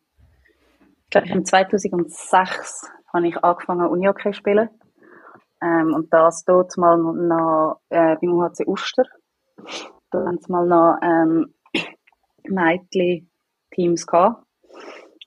ich 1.04 1.10
glaube, 1.10 1.28
im 1.28 1.44
2006 1.44 2.90
habe 3.12 3.28
ich 3.28 3.36
angefangen, 3.42 3.86
Uni-OK 3.86 4.22
zu 4.22 4.32
spielen. 4.32 4.68
Ähm, 5.62 5.94
und 5.94 6.12
das 6.12 6.44
dort 6.44 6.76
mal 6.76 6.96
noch 6.96 7.80
äh, 7.90 8.16
beim 8.20 8.32
UHC 8.32 8.66
Uster. 8.66 9.04
Da 10.10 10.18
haben 10.24 10.38
sie 10.38 10.50
mal 10.50 10.66
noch 10.66 10.98
ähm, 11.02 11.54
Mädchen-Teams 12.50 14.06
gehabt. 14.06 14.44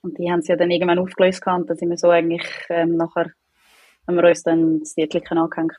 Und 0.02 0.18
die 0.18 0.30
haben 0.30 0.42
sie 0.42 0.52
ja 0.52 0.56
dann 0.56 0.70
irgendwann 0.70 0.98
aufgelöst 0.98 1.42
gehabt 1.42 1.62
und 1.62 1.70
dann 1.70 1.76
sind 1.76 1.88
wir 1.88 1.96
so 1.96 2.10
eigentlich 2.10 2.46
ähm, 2.68 2.96
nachher, 2.96 3.30
haben 4.06 4.16
wir 4.16 4.24
uns 4.24 4.42
dann 4.42 4.80
das 4.80 4.94
Dietliken 4.94 5.38
angehängt. 5.38 5.76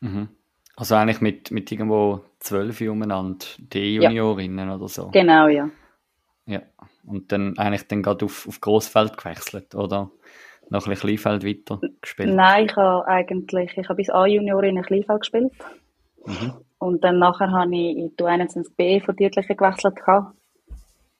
Mhm. 0.00 0.28
Also 0.76 0.94
eigentlich 0.94 1.22
mit, 1.22 1.50
mit 1.50 1.72
irgendwo 1.72 2.20
zwölf 2.38 2.80
umeinander, 2.82 3.46
die 3.58 3.94
Juniorinnen 3.94 4.68
ja. 4.68 4.76
oder 4.76 4.88
so? 4.88 5.08
Genau, 5.08 5.48
ja. 5.48 5.70
Ja, 6.44 6.62
und 7.06 7.32
dann 7.32 7.56
eigentlich 7.56 7.88
dann 7.88 8.02
gerade 8.02 8.26
auf, 8.26 8.46
auf 8.46 8.60
Grossfeld 8.60 9.16
gewechselt, 9.16 9.74
oder? 9.74 10.10
noch 10.70 10.86
ein 10.86 10.90
bisschen 10.90 11.16
Kleinfeld 11.16 11.44
weiter 11.44 11.80
gespielt? 12.00 12.34
Nein, 12.34 12.66
ich 12.66 12.76
habe 12.76 13.06
eigentlich, 13.06 13.76
ich 13.76 13.88
habe 13.88 13.96
bis 13.96 14.10
A-Junior 14.10 14.62
in 14.64 14.82
Kleinfeld 14.82 15.20
gespielt. 15.20 15.52
Mhm. 16.24 16.52
Und 16.86 17.02
dann 17.02 17.18
nachher 17.18 17.50
habe 17.50 17.74
ich 17.74 17.96
in 17.96 18.16
die 18.16 18.22
21B 18.22 19.04
von 19.04 19.16
Dietlichen 19.16 19.56
gewechselt. 19.56 19.96
Gehabt. 19.96 20.36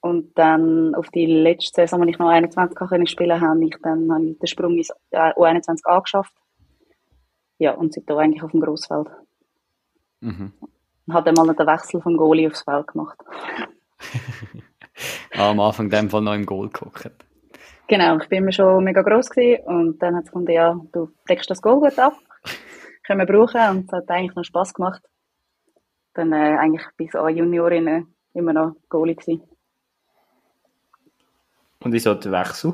Und 0.01 0.39
dann 0.39 0.95
auf 0.95 1.09
die 1.09 1.27
letzte 1.27 1.83
Saison, 1.83 2.03
als 2.03 2.11
ich 2.11 2.19
noch 2.21 2.29
21 2.29 2.79
können 2.79 3.07
spielen 3.09 3.41
konnte, 3.41 3.49
habe 3.49 3.64
ich 3.64 3.77
dann 3.83 4.12
habe 4.12 4.25
ich 4.27 4.39
den 4.39 4.47
Sprung 4.47 4.77
ins 4.77 4.91
äh, 5.11 5.33
U21 5.33 5.85
angeschafft. 5.85 6.33
Ja, 7.59 7.73
und 7.73 7.93
seitdem 7.93 8.17
eigentlich 8.17 8.45
auf 8.45 8.53
dem 8.53 8.61
Grossfeld. 8.61 9.09
Mhm. 10.21 10.53
Und 11.07 11.14
habe 11.14 11.25
dann 11.25 11.35
mal 11.35 11.53
noch 11.53 11.57
den 11.57 11.67
Wechsel 11.67 12.01
vom 12.01 12.17
Goalie 12.17 12.47
aufs 12.47 12.62
Feld 12.62 12.87
gemacht. 12.87 13.19
Ah, 15.35 15.51
am 15.51 15.61
Anfang 15.61 15.87
in 15.87 15.91
dem 15.91 16.09
Fall 16.09 16.23
noch 16.23 16.33
im 16.33 16.47
Goal 16.47 16.71
geguckt. 16.71 17.11
Genau, 17.89 18.17
ich 18.17 18.29
bin 18.31 18.39
immer 18.39 18.53
schon 18.53 18.83
mega 18.83 19.03
gross 19.03 19.29
gewesen 19.29 19.67
und 19.67 20.03
dann 20.03 20.17
hat 20.17 20.25
es 20.25 20.31
gefunden, 20.31 20.53
ja, 20.53 20.81
du 20.93 21.11
deckst 21.29 21.51
das 21.51 21.61
Goal 21.61 21.81
gut 21.81 21.99
ab, 21.99 22.14
können 23.07 23.21
wir 23.21 23.27
brauchen 23.27 23.61
und 23.69 23.85
es 23.85 23.93
hat 23.93 24.09
eigentlich 24.09 24.35
noch 24.35 24.45
Spass 24.45 24.73
gemacht. 24.73 25.03
Dann 26.17 26.33
äh, 26.33 26.57
eigentlich 26.59 26.87
bis 26.97 27.14
an 27.14 27.37
Juniorinnen 27.37 28.12
immer 28.33 28.53
noch 28.53 28.77
Goalie 28.89 29.14
gewesen. 29.14 29.43
Und 31.81 31.93
wieso 31.93 32.14
der 32.14 32.33
Wechsel? 32.33 32.73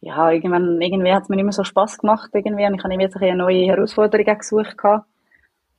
Ja, 0.00 0.30
irgendwann, 0.30 0.80
irgendwie 0.80 1.12
hat 1.12 1.24
es 1.24 1.28
mir 1.28 1.36
nicht 1.36 1.44
mehr 1.46 1.52
so 1.52 1.64
Spass 1.64 1.98
gemacht 1.98 2.30
irgendwie 2.32 2.66
und 2.66 2.74
ich 2.74 2.84
habe 2.84 2.94
jetzt 2.94 3.16
eine 3.16 3.34
neue 3.34 3.66
Herausforderung 3.66 4.38
gesucht 4.38 4.78
gehabt. 4.78 5.08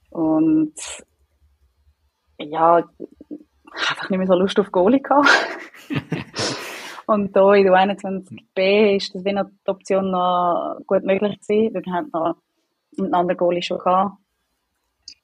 und 0.10 0.74
ja, 2.40 2.84
einfach 3.72 4.10
nicht 4.10 4.18
mehr 4.18 4.28
so 4.28 4.34
Lust 4.34 4.60
auf 4.60 4.72
Goalie 4.72 5.02
gehabt. 5.02 5.30
Und 7.06 7.36
da 7.36 7.56
in 7.56 7.64
der 7.64 7.74
21b 7.74 8.98
ist 8.98 9.16
das 9.16 9.26
wie 9.26 9.34
noch 9.34 9.46
die 9.46 9.72
Option 9.72 10.12
noch 10.12 10.78
gut 10.86 11.04
möglich 11.04 11.40
gewesen, 11.40 11.74
wir 11.74 11.94
haben 11.94 12.10
noch 12.14 12.36
einen 13.00 13.14
anderen 13.16 13.38
Goalie 13.38 13.64
schon 13.64 13.80
gehabt. 13.80 14.16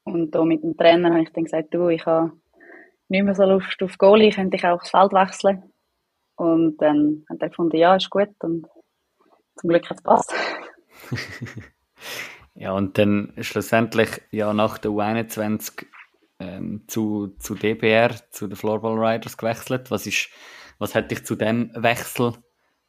Und 0.05 0.31
da 0.31 0.45
mit 0.45 0.63
dem 0.63 0.77
Trainer 0.77 1.11
habe 1.11 1.23
ich 1.23 1.31
dann 1.33 1.43
gesagt, 1.43 1.73
du, 1.73 1.89
ich 1.89 2.05
habe 2.05 2.31
nicht 3.09 3.23
mehr 3.23 3.35
so 3.35 3.43
Lust 3.43 3.81
auf 3.83 3.97
Goalie, 3.97 4.31
könnte 4.31 4.55
ich 4.55 4.65
auch 4.65 4.79
das 4.79 4.91
Feld 4.91 5.11
wechseln. 5.11 5.63
Und 6.35 6.77
dann 6.77 7.25
hat 7.29 7.41
er 7.41 7.49
gefunden, 7.49 7.77
ja, 7.77 7.95
ist 7.95 8.09
gut 8.09 8.29
und 8.39 8.67
zum 9.57 9.69
Glück 9.69 9.89
hat 9.89 9.97
es 9.97 10.03
passt. 10.03 10.33
ja, 12.55 12.71
und 12.71 12.97
dann 12.97 13.33
schlussendlich 13.39 14.21
ja 14.31 14.53
nach 14.53 14.77
der 14.77 14.91
U21 14.91 15.85
ähm, 16.39 16.83
zu, 16.87 17.35
zu 17.39 17.55
DBR, 17.55 18.15
zu 18.31 18.47
den 18.47 18.55
Floorball 18.55 18.97
Riders 18.97 19.37
gewechselt. 19.37 19.91
Was 19.91 20.07
ist 20.07 20.29
was 20.79 20.95
hat 20.95 21.11
dich 21.11 21.25
zu 21.25 21.35
dem 21.35 21.71
Wechsel 21.73 22.33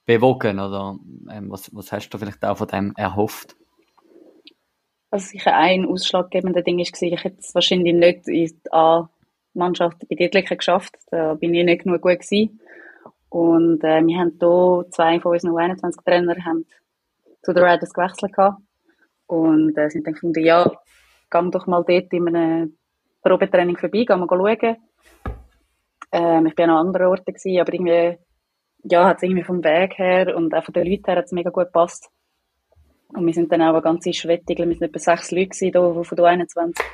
bewogen? 0.05 0.59
Oder 0.59 0.99
ähm, 1.31 1.51
was, 1.51 1.75
was 1.75 1.93
hast 1.93 2.11
du 2.11 2.19
vielleicht 2.19 2.45
auch 2.45 2.59
von 2.59 2.69
dem 2.69 2.93
erhofft? 2.97 3.57
Also 5.11 5.27
sicher 5.29 5.55
ein 5.55 5.87
ausschlaggebender 5.87 6.63
Ding 6.63 6.79
war, 6.79 7.03
ich 7.03 7.25
hätte 7.25 7.39
es 7.39 7.55
wahrscheinlich 7.55 7.95
nicht 7.95 8.29
in 8.29 8.47
die 8.47 8.73
A-Mannschaft 8.73 9.99
bei 10.09 10.17
Dietliken 10.17 10.59
geschafft. 10.59 10.97
Da 11.11 11.35
bin 11.35 11.55
ich 11.55 11.65
nicht 11.65 11.85
genug 11.85 12.03
gut 12.03 12.21
gewesen. 12.21 12.61
Und 13.29 13.83
äh, 13.85 14.05
wir 14.05 14.19
haben 14.19 14.37
hier 14.39 14.91
zwei 14.91 15.21
von 15.21 15.33
unseren 15.33 15.57
21 15.57 16.03
Trainern 16.05 16.65
zu 17.43 17.53
den 17.53 17.65
Riders 17.65 17.93
gewechselt 17.93 18.33
gehabt. 18.33 18.61
Und 19.27 19.77
äh, 19.77 19.91
sind 19.91 20.07
dann 20.07 20.15
gefunden, 20.15 20.45
ja, 20.45 20.71
geh 21.31 21.51
doch 21.51 21.67
mal 21.67 21.85
dort 21.87 22.13
in 22.13 22.29
einem 22.29 22.77
Probetraining 23.23 23.77
vorbei, 23.77 24.05
geh 24.07 24.17
mal 24.17 24.29
schauen. 24.29 24.77
Ähm, 26.13 26.47
ich 26.47 26.57
war 26.57 26.65
an 26.65 26.87
anderen 26.87 27.07
Orten, 27.09 27.35
gewesen, 27.35 27.61
aber 27.61 27.75
irgendwie, 27.75 28.19
ja, 28.85 29.09
hat 29.09 29.17
es 29.17 29.25
irgendwie 29.25 29.43
vom 29.43 29.63
Weg 29.65 29.99
her 29.99 30.37
und 30.37 30.55
auch 30.55 30.65
von 30.65 30.73
den 30.73 30.87
Leuten 30.87 31.05
her 31.07 31.17
hat 31.17 31.25
es 31.25 31.33
mega 31.33 31.51
gut 31.51 31.67
gepasst. 31.67 32.11
Und 33.09 33.27
wir 33.27 33.35
sind 33.35 33.53
dann 33.53 33.63
auch 33.63 33.75
eine 33.75 33.83
ganze 33.83 34.13
Schwettige, 34.13 34.69
wir 34.69 34.77
sind 34.77 34.83
etwa 34.83 34.99
sechs 34.99 35.31
Leute 35.31 35.49
gewesen, 35.49 35.73
die 35.73 36.05
von 36.05 36.17
der 36.17 36.25
21 36.25 36.85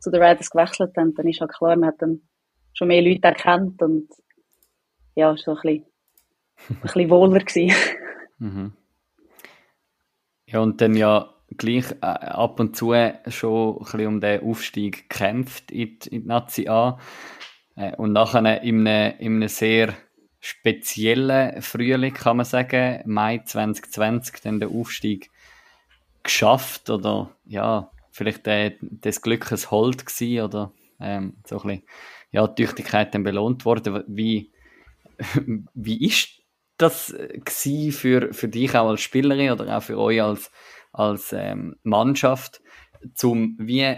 zu 0.00 0.10
den 0.10 0.22
Riders 0.22 0.50
gewechselt 0.50 0.96
haben. 0.96 1.14
Dann 1.14 1.28
ist 1.28 1.40
halt 1.40 1.52
klar, 1.52 1.76
man 1.76 1.90
hat 1.90 2.02
dann 2.02 2.22
schon 2.74 2.88
mehr 2.88 3.02
Leute 3.02 3.28
erkannt 3.28 3.80
und 3.82 4.08
ja, 5.14 5.36
so 5.36 5.52
ein 5.52 5.60
bisschen, 5.62 5.86
ein 6.68 6.80
bisschen 6.80 7.10
wohler 7.10 7.40
gewesen. 7.40 7.74
Mhm. 8.38 8.72
Ja, 10.46 10.58
und 10.58 10.80
dann 10.80 10.96
ja 10.96 11.32
gleich 11.56 11.92
äh, 12.00 12.06
ab 12.06 12.58
und 12.58 12.76
zu 12.76 12.92
schon 13.28 13.76
ein 13.76 13.78
bisschen 13.84 14.06
um 14.08 14.20
den 14.20 14.42
Aufstieg 14.42 15.08
gekämpft 15.08 15.70
in 15.70 16.00
die, 16.00 16.08
in 16.08 16.22
die 16.22 16.26
Nazi 16.26 16.66
A. 16.66 16.98
Äh, 17.76 17.94
und 17.96 18.12
nachher 18.12 18.62
in 18.62 18.86
einem, 18.86 19.14
in 19.20 19.36
einem 19.36 19.48
sehr 19.48 19.94
speziellen 20.40 21.62
Frühling, 21.62 22.14
kann 22.14 22.38
man 22.38 22.46
sagen, 22.46 23.02
Mai 23.06 23.38
2020, 23.44 24.40
dann 24.42 24.58
der 24.58 24.70
Aufstieg 24.70 25.30
geschafft 26.22 26.90
oder 26.90 27.34
ja, 27.44 27.90
vielleicht 28.10 28.46
äh, 28.46 28.76
des 28.80 29.22
Glückes 29.22 29.70
Hold 29.70 30.06
gewesen 30.06 30.44
oder 30.44 30.72
ähm, 31.00 31.36
so 31.46 31.60
ein 31.60 31.62
bisschen, 31.62 31.82
ja, 32.30 32.46
Tüchtigkeit 32.46 33.14
dann 33.14 33.24
belohnt 33.24 33.64
worden. 33.64 34.04
Wie, 34.06 34.52
wie 35.74 36.06
ist 36.06 36.28
das 36.78 37.14
für, 37.90 38.32
für 38.32 38.48
dich 38.48 38.74
auch 38.74 38.88
als 38.88 39.00
Spielerin 39.00 39.52
oder 39.52 39.76
auch 39.76 39.82
für 39.82 39.98
euch 39.98 40.22
als, 40.22 40.50
als 40.92 41.32
ähm, 41.32 41.76
Mannschaft, 41.82 42.60
zum 43.14 43.56
wie 43.58 43.96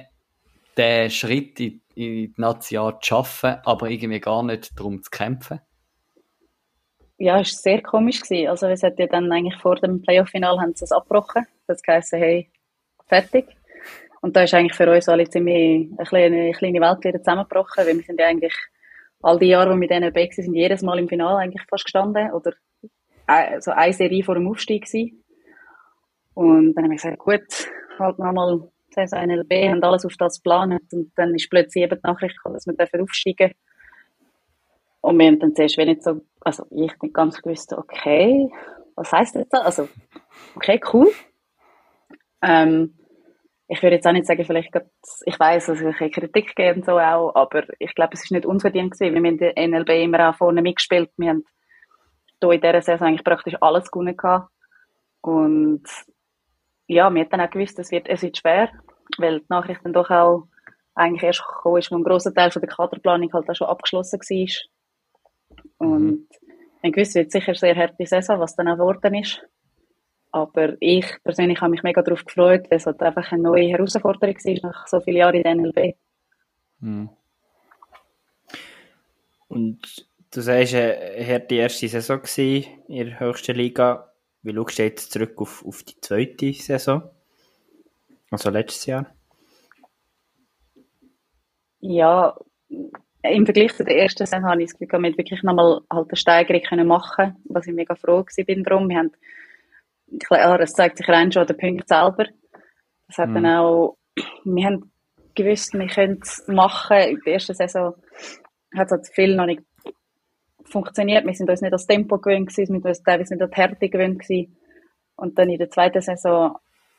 den 0.77 1.11
Schritt 1.11 1.61
in 1.61 1.81
in 1.95 2.12
die 2.12 2.35
Nazi 2.37 2.77
zu 2.77 2.93
schaffen, 3.03 3.57
aber 3.64 3.91
irgendwie 3.91 4.20
gar 4.20 4.43
nicht 4.43 4.79
darum 4.79 5.03
zu 5.03 5.11
kämpfen? 5.11 5.61
Ja, 7.19 7.41
es 7.41 7.53
war 7.53 7.61
sehr 7.62 7.83
komisch. 7.83 8.21
Gewesen. 8.21 8.49
Also 8.49 8.67
es 8.67 8.83
hat 8.83 8.99
ja 8.99 9.07
dann 9.07 9.31
eigentlich 9.31 9.61
vor 9.61 9.77
dem 9.77 10.03
Playoff-Final 10.03 10.61
haben 10.61 10.75
sie 10.75 10.85
es 10.85 10.93
abgebrochen. 10.93 11.47
Das 11.67 11.81
heisst, 11.87 12.12
hey, 12.12 12.51
fertig. 13.07 13.47
Und 14.21 14.37
da 14.37 14.43
ist 14.43 14.55
eigentlich 14.55 14.75
für 14.75 14.91
uns 14.91 15.09
alle 15.09 15.29
ziemlich 15.29 15.91
eine 15.97 16.07
kleine, 16.07 16.37
eine 16.37 16.53
kleine 16.53 16.81
Welt 16.81 17.05
wieder 17.05 17.19
zusammengebrochen, 17.19 17.87
weil 17.87 17.97
wir 17.97 18.03
sind 18.03 18.19
ja 18.19 18.27
eigentlich 18.27 18.55
all 19.21 19.39
die 19.39 19.47
Jahre, 19.47 19.71
wo 19.71 19.75
wir 19.75 19.79
mit 19.79 19.91
denen 19.91 20.15
weg 20.15 20.33
sind, 20.33 20.55
jedes 20.55 20.83
Mal 20.83 20.99
im 20.99 21.09
Finale 21.09 21.39
eigentlich 21.39 21.62
fast 21.69 21.85
gestanden 21.85 22.33
oder 22.33 22.53
also 23.27 23.71
eine 23.71 23.93
Serie 23.93 24.25
vor 24.25 24.35
dem 24.35 24.49
Aufstieg 24.49 24.87
gewesen. 24.87 25.23
Und 26.35 26.75
dann 26.75 26.85
haben 26.85 26.91
wir 26.91 26.97
gesagt, 26.97 27.19
gut, 27.19 27.43
halt 27.99 28.19
noch 28.19 28.33
mal 28.33 28.69
Saison 28.91 29.27
NLB, 29.27 29.53
haben 29.69 29.83
alles 29.83 30.05
auf 30.05 30.15
das 30.19 30.41
geplant 30.43 30.83
und 30.93 31.12
dann 31.17 31.35
ist 31.35 31.51
plötzlich 31.51 31.85
eben 31.85 32.01
die 32.03 32.07
Nachricht 32.07 32.37
gekommen, 32.37 32.55
dass 32.55 32.67
wir 32.67 32.75
dürfen 32.75 33.01
aufsteigen 33.01 33.53
Und 35.01 35.19
wir 35.19 35.27
haben 35.27 35.39
dann 35.39 35.55
zuerst 35.55 35.77
nicht 35.79 36.03
so, 36.03 36.21
also 36.45 36.66
ich 36.70 36.92
nicht 37.01 37.14
ganz 37.14 37.40
gewusst, 37.40 37.72
okay, 37.72 38.51
was 38.97 39.12
heisst 39.12 39.36
das? 39.36 39.51
Also, 39.53 39.88
okay, 40.55 40.80
cool. 40.92 41.11
Ähm, 42.42 42.97
ich 43.66 43.82
würde 43.82 43.97
jetzt 43.97 44.07
auch 44.07 44.12
nicht 44.12 44.26
sagen, 44.26 44.45
vielleicht 44.45 44.72
grad, 44.72 44.86
ich 45.24 45.40
weiß, 45.40 45.66
dass 45.66 45.80
es 45.80 45.97
Kritik 45.97 46.55
gibt 46.55 46.76
und 46.76 46.84
so 46.84 46.99
auch, 46.99 47.34
aber 47.34 47.64
ich 47.78 47.95
glaube, 47.95 48.12
es 48.14 48.24
ist 48.24 48.30
nicht 48.30 48.47
unverdient 48.47 48.92
gewesen. 48.92 49.14
Wir 49.14 49.30
haben 49.30 49.38
der 49.38 49.68
NLB 49.68 49.90
immer 50.05 50.28
auch 50.28 50.36
vorne 50.36 50.61
mitgespielt. 50.61 51.11
Wir 51.16 51.30
haben 51.30 51.45
hier 52.40 52.53
in 52.53 52.61
dieser 52.61 52.82
Saison 52.82 53.09
eigentlich 53.09 53.24
praktisch 53.24 53.57
alles 53.61 53.90
gewonnen 53.90 54.16
gehabt. 54.16 54.51
Und 55.22 55.84
ja, 56.86 57.12
wir 57.12 57.22
haben 57.22 57.30
dann 57.30 57.40
auch 57.40 57.51
gewusst, 57.51 57.78
es 57.78 57.90
wird, 57.90 58.09
es 58.09 58.22
wird 58.22 58.36
schwer, 58.36 58.68
weil 59.16 59.40
die 59.40 59.47
Nachricht 59.49 59.80
dann 59.82 59.95
doch 59.95 60.11
auch 60.11 60.47
eigentlich 60.95 61.22
erst 61.22 61.42
gekommen 61.47 61.78
ist, 61.78 61.90
wo 61.90 61.97
ein 61.97 62.05
grosser 62.05 62.34
Teil 62.34 62.51
von 62.51 62.61
der 62.61 62.68
Kaderplanung 62.68 63.32
halt 63.32 63.49
auch 63.49 63.55
schon 63.55 63.68
abgeschlossen 63.68 64.20
war. 64.20 64.74
Und 65.85 66.07
mhm. 66.07 66.28
wir 66.82 66.91
gewusst, 66.91 67.11
es 67.11 67.14
wird 67.16 67.32
sicher 67.32 67.49
eine 67.49 67.59
sehr 67.59 67.76
harte 67.76 68.07
Saison, 68.07 68.41
was 68.41 68.57
dann 68.57 68.68
auch 68.68 68.76
geworden 68.76 69.14
ist. 69.14 69.43
Aber 70.32 70.74
ich 70.80 71.07
persönlich 71.22 71.61
habe 71.61 71.70
mich 71.70 71.82
mega 71.85 72.03
darauf 72.03 72.24
gefreut, 72.24 72.66
weil 72.68 72.78
es 72.78 72.87
halt 72.87 73.01
einfach 73.03 73.30
eine 73.30 73.43
neue 73.43 73.68
Herausforderung 73.68 74.35
war 74.35 74.70
nach 74.70 74.87
so 74.89 75.01
vielen 75.01 75.18
Jahren 75.18 75.37
in 75.37 75.43
der 75.45 75.55
NLB. 75.55 75.97
Mhm. 76.80 77.11
Und 79.49 80.09
du 80.32 80.41
sagst, 80.41 80.74
es 80.74 81.28
war 81.28 81.39
die 81.39 81.57
erste 81.57 81.89
Saison 81.89 82.20
in 82.89 83.07
der 83.07 83.20
höchsten 83.20 83.55
Liga. 83.55 84.12
Wie 84.43 84.53
schaust 84.53 84.78
du 84.78 84.82
jetzt 84.82 85.12
zurück 85.12 85.41
auf, 85.41 85.64
auf 85.64 85.85
die 85.85 86.01
zweite 86.01 86.53
Saison? 86.53 87.03
Also 88.30 88.51
letztes 88.51 88.87
Jahr? 88.87 89.07
Ja, 91.78 92.37
im 93.31 93.47
Vergleich 93.47 93.75
zu 93.75 93.85
der 93.85 93.97
ersten 93.97 94.27
Saison 94.27 94.45
habe 94.45 94.62
ich 94.62 94.70
das 94.70 94.79
Gefühl, 94.79 95.01
wir 95.01 95.11
haben 95.11 95.18
wirklich 95.18 95.43
nochmal 95.43 95.81
halt 95.91 96.09
eine 96.09 96.16
Steigerung 96.16 96.62
können 96.62 96.87
machen 96.87 97.37
was 97.45 97.66
ich 97.66 97.75
mega 97.75 97.95
froh 97.95 98.25
war 98.25 98.62
drum. 98.62 98.89
Wir 98.89 98.99
haben, 98.99 99.12
klar, 100.20 100.61
es 100.61 100.72
zeigt 100.72 100.99
sich 100.99 101.09
rein 101.09 101.33
schon 101.33 101.43
an 101.43 101.47
den 101.49 101.57
Punkt 101.57 101.89
selber. 101.89 102.27
Das 103.09 103.18
hat 103.18 103.31
mhm. 103.31 103.35
dann 103.35 103.47
auch, 103.47 103.97
wir 104.45 104.66
haben 104.66 104.93
gewusst, 105.35 105.75
wir 105.75 105.87
können 105.87 106.20
es 106.22 106.45
machen. 106.49 106.97
In 106.99 107.20
der 107.25 107.35
ersten 107.35 107.55
Saison 107.55 107.95
hat 108.77 108.87
es 108.87 108.93
halt 108.93 109.09
viel 109.09 109.35
noch 109.37 109.47
nicht 109.47 109.62
funktioniert. 110.64 111.27
Wir 111.27 111.35
sind 111.35 111.49
uns 111.49 111.62
nicht 111.62 111.72
das 111.72 111.87
Tempo 111.87 112.18
gewöhnt 112.18 112.49
gewesen, 112.49 112.75
wir 112.75 112.81
sind 112.81 112.87
uns 112.87 113.03
teilweise 113.03 113.35
nicht 113.35 113.43
an 113.43 113.51
die 113.51 113.57
Härte 113.57 113.89
gewöhnt 113.89 114.20
gewesen. 114.20 114.57
Und 115.16 115.39
dann 115.39 115.49
in 115.49 115.59
der 115.59 115.70
zweiten 115.70 116.01
Saison 116.01 116.57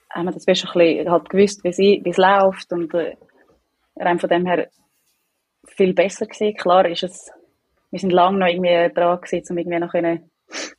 haben 0.09 0.25
wir 0.25 0.31
das 0.31 0.47
ein 0.47 0.53
bisschen 0.53 1.11
halt 1.11 1.29
gewusst, 1.29 1.63
wie 1.63 2.01
es 2.03 2.17
läuft 2.17 2.71
und 2.71 2.93
äh, 2.93 3.15
rein 3.97 4.19
von 4.19 4.29
dem 4.29 4.45
her 4.45 4.69
viel 5.75 5.93
besser 5.93 6.25
gewesen. 6.25 6.55
Klar 6.55 6.87
ist 6.87 7.03
es, 7.03 7.31
wir 7.91 7.99
sind 7.99 8.11
lange 8.11 8.39
noch 8.39 8.47
irgendwie 8.47 8.93
dran 8.93 9.21
gewesen, 9.21 9.45
um 9.49 9.57
irgendwie 9.57 9.79
noch 9.79 9.91
können, 9.91 10.31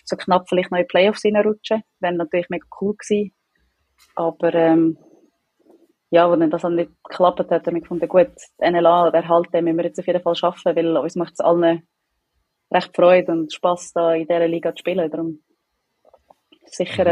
so 0.05 0.17
knapp 0.17 0.49
vielleicht 0.49 0.71
noch 0.71 0.79
in 0.79 0.85
die 0.85 0.89
Playoffs 0.89 1.25
reinrutschen. 1.25 1.83
Wäre 2.01 2.15
natürlich 2.15 2.49
mega 2.49 2.67
cool 2.81 2.95
gewesen. 2.97 3.33
Aber, 4.15 4.55
ähm, 4.55 4.99
ja, 6.11 6.31
wenn 6.31 6.51
das 6.51 6.63
dann 6.63 6.77
nicht 6.77 6.91
geklappt 7.05 7.51
hat, 7.51 7.67
haben 7.67 7.75
wir 7.75 7.81
gefunden, 7.81 8.09
gut, 8.09 8.33
NLA 8.59 9.09
oder 9.09 9.19
erhalten 9.19 9.65
müssen 9.65 9.77
wir 9.77 9.85
jetzt 9.85 9.99
auf 9.99 10.07
jeden 10.07 10.23
Fall 10.23 10.37
schaffen, 10.37 10.77
weil 10.77 10.97
uns 10.97 11.17
macht 11.17 11.33
es 11.35 11.41
allen 11.41 11.87
recht 12.73 12.95
Freude 12.95 13.33
und 13.33 13.53
Spass 13.53 13.93
da 13.93 14.15
in 14.15 14.27
dieser 14.27 14.49
Liga 14.49 14.75
zu 14.75 14.81
spielen. 14.81 15.11
Darum 15.11 15.41
sicher 16.65 17.07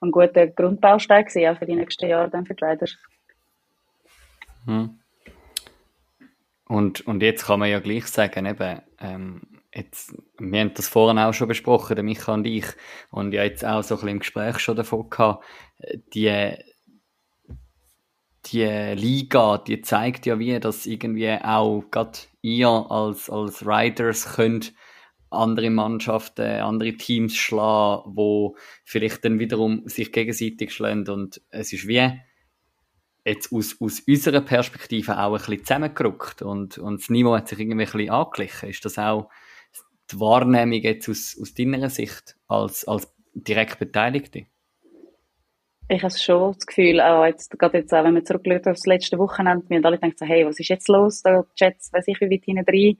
ein 0.00 0.10
guter 0.10 0.46
Grundbaustein 0.46 1.24
gewesen, 1.24 1.48
auch 1.48 1.58
für 1.58 1.66
die 1.66 1.74
nächsten 1.74 2.08
Jahre 2.08 2.30
dann 2.30 2.46
für 2.46 2.54
die 2.54 2.64
Riders. 2.64 2.96
Hm. 4.66 4.98
Und, 6.68 7.06
und 7.06 7.22
jetzt 7.22 7.46
kann 7.46 7.60
man 7.60 7.70
ja 7.70 7.80
gleich 7.80 8.06
sagen, 8.06 8.44
eben, 8.44 8.82
ähm, 9.00 9.40
jetzt, 9.74 10.14
wir 10.38 10.60
haben 10.60 10.74
das 10.74 10.88
vorhin 10.88 11.18
auch 11.18 11.32
schon 11.32 11.48
besprochen, 11.48 11.96
der 11.96 12.04
Micha 12.04 12.34
und 12.34 12.46
ich, 12.46 12.66
und 13.10 13.32
ja 13.32 13.42
jetzt 13.42 13.64
auch 13.64 13.82
so 13.82 13.94
ein 13.94 13.96
bisschen 13.96 14.08
im 14.10 14.18
Gespräch 14.20 14.58
schon 14.58 14.76
davon 14.76 15.08
gehabt, 15.08 15.44
die, 16.14 16.54
die 18.46 18.64
Liga, 18.64 19.58
die 19.58 19.80
zeigt 19.80 20.26
ja 20.26 20.38
wie, 20.38 20.60
dass 20.60 20.84
irgendwie 20.84 21.32
auch 21.32 21.84
gerade 21.90 22.18
ihr 22.42 22.68
als, 22.68 23.30
als 23.30 23.66
Riders 23.66 24.34
könnt 24.34 24.74
andere 25.30 25.70
Mannschaften, 25.70 26.60
andere 26.60 26.94
Teams 26.94 27.34
schlagen, 27.34 28.12
wo 28.14 28.56
vielleicht 28.84 29.24
dann 29.24 29.38
wiederum 29.38 29.82
sich 29.86 30.12
gegenseitig 30.12 30.72
schlagen 30.72 31.08
und 31.08 31.40
es 31.50 31.72
ist 31.72 31.86
wie 31.86 32.20
jetzt 33.28 33.52
aus, 33.52 33.76
aus 33.80 34.00
unserer 34.00 34.40
Perspektive 34.40 35.18
auch 35.18 35.32
ein 35.32 35.38
bisschen 35.38 35.64
zusammengerückt 35.64 36.42
und, 36.42 36.78
und 36.78 37.00
das 37.00 37.10
Niveau 37.10 37.36
hat 37.36 37.48
sich 37.48 37.58
irgendwie 37.58 37.84
ein 37.84 37.90
bisschen 37.90 38.10
angeglichen. 38.10 38.70
Ist 38.70 38.84
das 38.84 38.98
auch 38.98 39.30
die 40.10 40.20
Wahrnehmung 40.20 40.80
jetzt 40.80 41.08
aus, 41.08 41.36
aus 41.40 41.54
deiner 41.54 41.90
Sicht 41.90 42.36
als, 42.48 42.86
als 42.86 43.12
direkt 43.34 43.78
Beteiligte? 43.78 44.46
Ich 45.90 46.02
habe 46.02 46.12
schon 46.12 46.52
das 46.52 46.66
Gefühl, 46.66 47.00
auch 47.00 47.24
jetzt, 47.24 47.58
gerade 47.58 47.78
jetzt 47.78 47.94
auch, 47.94 48.04
wenn 48.04 48.14
wir 48.14 48.24
zurückschauen 48.24 48.58
auf 48.58 48.76
das 48.76 48.86
letzte 48.86 49.18
Wochenende, 49.18 49.64
wir 49.68 49.78
haben 49.78 49.84
alle 49.86 49.98
gedacht, 49.98 50.18
so, 50.18 50.26
hey, 50.26 50.44
was 50.44 50.60
ist 50.60 50.68
jetzt 50.68 50.88
los? 50.88 51.22
Da 51.22 51.46
Jets, 51.56 51.92
weiß 51.92 52.08
ich, 52.08 52.20
wie 52.20 52.30
weit 52.30 52.44
hinten 52.44 52.64
rein. 52.68 52.98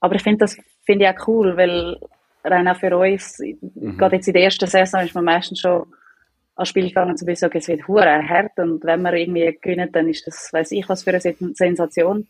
Aber 0.00 0.16
ich 0.16 0.22
finde 0.22 0.38
das, 0.38 0.58
finde 0.84 1.04
ich 1.04 1.10
auch 1.10 1.28
cool, 1.28 1.56
weil 1.56 2.00
rein 2.42 2.66
auch 2.66 2.76
für 2.76 2.96
uns, 2.96 3.38
mhm. 3.38 3.96
gerade 3.98 4.16
jetzt 4.16 4.26
in 4.26 4.34
der 4.34 4.42
ersten 4.42 4.66
Saison 4.66 5.04
ist 5.04 5.14
man 5.14 5.24
meistens 5.24 5.60
schon 5.60 5.86
ans 6.62 6.68
Spiel 6.70 6.88
gegangen, 6.88 7.16
zu 7.16 7.26
wissen, 7.26 7.46
okay, 7.46 7.58
es 7.58 7.68
wird 7.68 7.86
hure 7.88 8.28
hart 8.28 8.58
und 8.58 8.84
wenn 8.84 9.02
wir 9.02 9.12
irgendwie 9.14 9.58
gewinnen, 9.60 9.90
dann 9.92 10.08
ist 10.08 10.26
das, 10.26 10.50
weiß 10.52 10.72
ich, 10.72 10.88
was 10.88 11.04
für 11.04 11.10
eine 11.10 11.20
Sensation. 11.54 12.28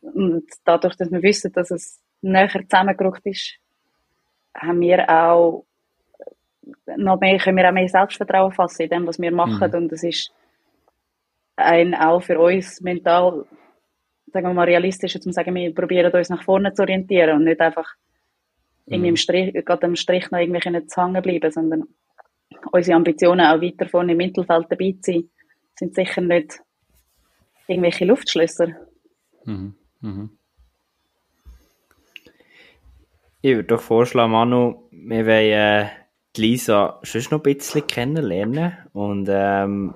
Und 0.00 0.44
dadurch, 0.64 0.96
dass 0.96 1.10
wir 1.10 1.22
wissen, 1.22 1.52
dass 1.52 1.70
es 1.70 2.00
näher 2.20 2.48
zusammengerückt 2.48 3.24
ist, 3.26 3.58
haben 4.54 4.80
wir 4.80 5.08
auch 5.08 5.64
noch 6.96 7.20
mehr, 7.20 7.38
können 7.38 7.56
wir 7.56 7.68
auch 7.68 7.72
mehr 7.72 7.88
Selbstvertrauen 7.88 8.52
fassen 8.52 8.82
in 8.82 8.90
dem, 8.90 9.06
was 9.06 9.20
wir 9.20 9.32
machen. 9.32 9.70
Mhm. 9.70 9.76
Und 9.76 9.92
es 9.92 10.02
ist 10.02 10.32
ein, 11.56 11.94
auch 11.94 12.22
für 12.22 12.38
uns 12.38 12.80
mental, 12.80 13.44
sagen 14.32 14.46
wir 14.46 14.54
mal, 14.54 14.64
realistisch, 14.64 15.18
zu 15.18 15.32
sagen, 15.32 15.54
wir 15.54 15.74
probieren 15.74 16.12
uns 16.12 16.28
nach 16.28 16.42
vorne 16.42 16.72
zu 16.72 16.82
orientieren 16.82 17.36
und 17.36 17.44
nicht 17.44 17.60
einfach 17.60 17.94
mhm. 18.86 18.94
irgendwie 18.94 19.08
im 19.10 19.16
Strich, 19.16 19.52
gerade 19.64 19.86
am 19.86 19.96
Strich 19.96 20.30
noch 20.30 20.38
irgendwie 20.38 20.86
zu 20.86 21.02
hängen 21.02 21.22
bleiben, 21.22 21.50
sondern 21.50 21.84
unsere 22.72 22.96
Ambitionen 22.96 23.46
auch 23.46 23.60
weiter 23.60 23.88
vorne 23.88 24.12
im 24.12 24.18
Mittelfeld 24.18 24.66
dabei 24.70 24.94
zu 25.00 25.12
sein, 25.12 25.30
sind 25.74 25.94
sicher 25.94 26.20
nicht 26.20 26.60
irgendwelche 27.66 28.04
Luftschlösser. 28.04 28.68
Mhm. 29.44 29.74
Mhm. 30.00 30.30
Ich 33.40 33.56
würde 33.56 33.64
doch 33.64 33.80
vorschlagen, 33.80 34.32
Manu, 34.32 34.88
wir 34.92 35.26
wollen 35.26 35.52
äh, 35.52 35.88
Lisa 36.36 37.00
schon 37.02 37.22
noch 37.22 37.44
ein 37.44 37.54
bisschen 37.54 37.86
kennenlernen. 37.86 38.76
Und 38.92 39.28
ähm, 39.30 39.94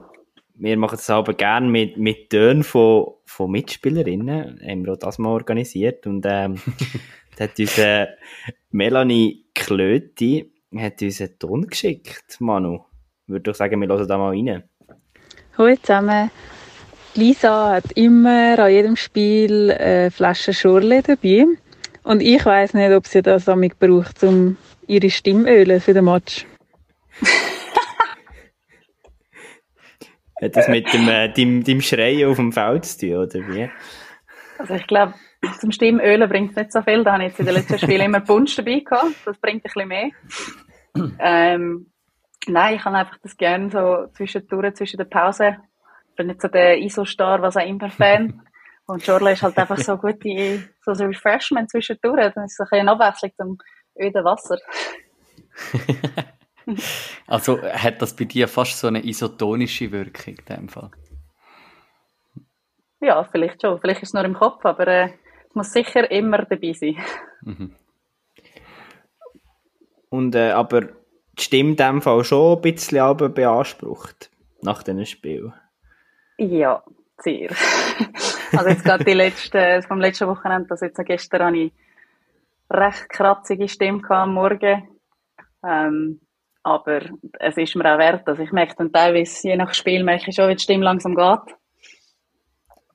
wir 0.55 0.77
machen 0.77 0.97
das 0.97 1.11
aber 1.11 1.35
gerne 1.35 1.69
mit, 1.69 1.97
mit 1.97 2.31
Tönen 2.31 2.65
von, 2.65 3.15
von 3.25 3.51
Mitspielerinnen. 3.51 4.61
Haben 4.61 4.85
wir 4.85 4.95
auch 4.95 4.99
das 4.99 5.19
mal 5.19 5.31
organisiert. 5.31 6.07
Und 6.07 6.27
ähm, 6.29 6.61
da 7.37 7.45
hat 7.45 7.59
uns 7.59 7.79
äh, 7.79 8.09
Melanie 8.71 9.47
Klöti 9.55 10.53
hat 10.81 11.03
uns 11.03 11.21
einen 11.21 11.39
Ton 11.39 11.67
geschickt, 11.67 12.37
Manu. 12.41 12.85
Ich 13.27 13.33
würde 13.33 13.43
doch 13.43 13.55
sagen, 13.55 13.81
wir 13.81 13.89
hören 13.89 14.09
da 14.09 14.19
mal 14.19 14.31
rein. 14.31 14.65
Hallo 15.59 15.75
zusammen. 15.77 16.31
Lisa 17.15 17.77
hat 17.77 17.93
immer 17.93 18.59
an 18.59 18.71
jedem 18.71 18.97
Spiel 18.97 19.73
eine 19.73 20.11
Flasche 20.11 20.53
Schorle 20.53 21.03
dabei. 21.03 21.47
Und 22.03 22.21
ich 22.21 22.45
weiß 22.45 22.75
nicht, 22.75 22.93
ob 22.93 23.07
sie 23.07 23.23
das 23.23 23.47
damit 23.47 23.79
braucht, 23.79 24.23
um 24.23 24.57
ihre 24.87 25.11
Stimmöle 25.11 25.81
für 25.81 25.95
den 25.95 26.05
Match. 26.05 26.47
Hat 30.41 30.55
das 30.55 30.69
mit 30.69 30.93
dem, 30.93 31.09
äh, 31.09 31.33
dem, 31.33 31.65
dem 31.65 31.81
Schreien 31.81 32.29
auf 32.29 32.37
dem 32.37 32.53
Feld 32.53 32.85
zu 32.85 32.99
tun, 32.99 33.17
oder 33.17 33.49
wie? 33.49 33.71
Also 34.59 34.75
ich 34.75 34.87
glaube, 34.87 35.15
zum 35.61 35.73
Stimmölen 35.73 36.29
bringt 36.29 36.51
es 36.51 36.57
nicht 36.57 36.73
so 36.73 36.83
viel. 36.83 37.03
Da 37.05 37.15
habe 37.15 37.25
ich 37.25 37.31
jetzt 37.31 37.41
in 37.41 37.47
den 37.47 37.55
letzten 37.55 37.79
Spielen 37.79 38.03
immer 38.03 38.21
Punsch 38.21 38.55
dabei 38.57 38.81
gehabt. 38.81 39.15
Das 39.25 39.39
bringt 39.39 39.65
ein 39.65 39.73
bisschen 39.73 39.89
mehr. 39.89 40.11
Ähm, 41.19 41.91
nein, 42.47 42.77
ich 42.77 42.85
habe 42.85 42.97
einfach 42.97 43.19
das 43.23 43.37
gerne 43.37 43.71
so 43.71 44.07
zwischendurch, 44.15 44.75
zwischen 44.75 44.99
der 44.99 45.05
Pause. 45.05 45.57
Ich 46.11 46.17
bin 46.17 46.29
nicht 46.29 46.41
so 46.41 46.49
der 46.49 46.79
ISO-Star, 46.79 47.43
was 47.43 47.57
auch 47.57 47.67
immer 47.67 47.91
Fan. 47.91 48.43
Und 48.87 49.05
Jorle 49.05 49.33
ist 49.33 49.43
halt 49.43 49.59
einfach 49.59 49.79
so 49.79 49.97
gute, 49.97 50.63
so 50.83 50.93
ein 50.93 51.09
Refreshment 51.09 51.71
zwischendurch. 51.71 52.33
Dann 52.35 52.45
ist 52.45 52.53
es 52.53 52.61
ein 52.61 52.69
bisschen 52.71 52.89
Abwechslung 52.89 53.33
zum 53.37 53.59
öden 53.99 54.25
Wasser. 54.25 54.59
also 57.27 57.61
hat 57.63 58.01
das 58.01 58.15
bei 58.15 58.25
dir 58.25 58.47
fast 58.47 58.79
so 58.79 58.87
eine 58.87 59.05
isotonische 59.05 59.91
Wirkung 59.91 60.37
in 60.37 60.57
dem 60.57 60.69
Fall? 60.69 60.91
Ja, 63.01 63.25
vielleicht 63.25 63.61
schon. 63.61 63.81
Vielleicht 63.81 64.03
ist 64.03 64.11
es 64.11 64.15
nur 64.15 64.25
im 64.25 64.35
Kopf, 64.35 64.65
aber 64.65 64.87
äh, 64.87 65.11
es 65.49 65.55
muss 65.55 65.73
sicher 65.73 66.11
immer 66.11 66.45
dabei 66.45 66.73
sein. 66.73 66.97
Mhm. 67.43 67.75
Und 70.17 70.35
äh, 70.35 70.53
aber 70.53 70.81
die 70.81 71.43
Stimme 71.43 71.71
in 71.71 71.77
dem 71.77 72.01
Fall 72.01 72.25
schon 72.25 72.57
ein 72.57 72.63
bisschen 72.63 73.35
beansprucht 73.35 74.31
nach 74.63 74.83
diesem 74.83 75.05
Spiel? 75.05 75.53
Ja, 76.39 76.83
sehr. 77.19 77.51
also 78.53 78.71
jetzt 78.71 78.85
gerade 78.85 79.05
die 79.05 79.13
letzte, 79.13 79.83
vom 79.87 80.01
letzten 80.01 80.29
Wochenende, 80.29 80.71
also 80.71 80.87
jetzt 80.87 81.05
gestern 81.05 81.43
habe 81.43 81.59
ich 81.59 81.73
recht 82.71 83.11
kratzige 83.11 83.69
Stimme 83.69 84.01
am 84.09 84.33
Morgen. 84.33 84.89
Ähm, 85.63 86.21
aber 86.63 87.03
es 87.39 87.59
ist 87.59 87.77
mir 87.77 87.95
auch 87.95 87.99
wert. 87.99 88.27
Also 88.27 88.43
ich 88.43 88.53
merke 88.53 88.75
dann 88.79 88.91
teilweise, 88.91 89.49
je 89.49 89.57
nach 89.57 89.75
Spiel, 89.75 90.03
merke 90.03 90.31
ich 90.31 90.35
schon, 90.35 90.49
wie 90.49 90.57
die 90.57 90.63
Stimme 90.63 90.85
langsam 90.85 91.15
geht. 91.15 91.55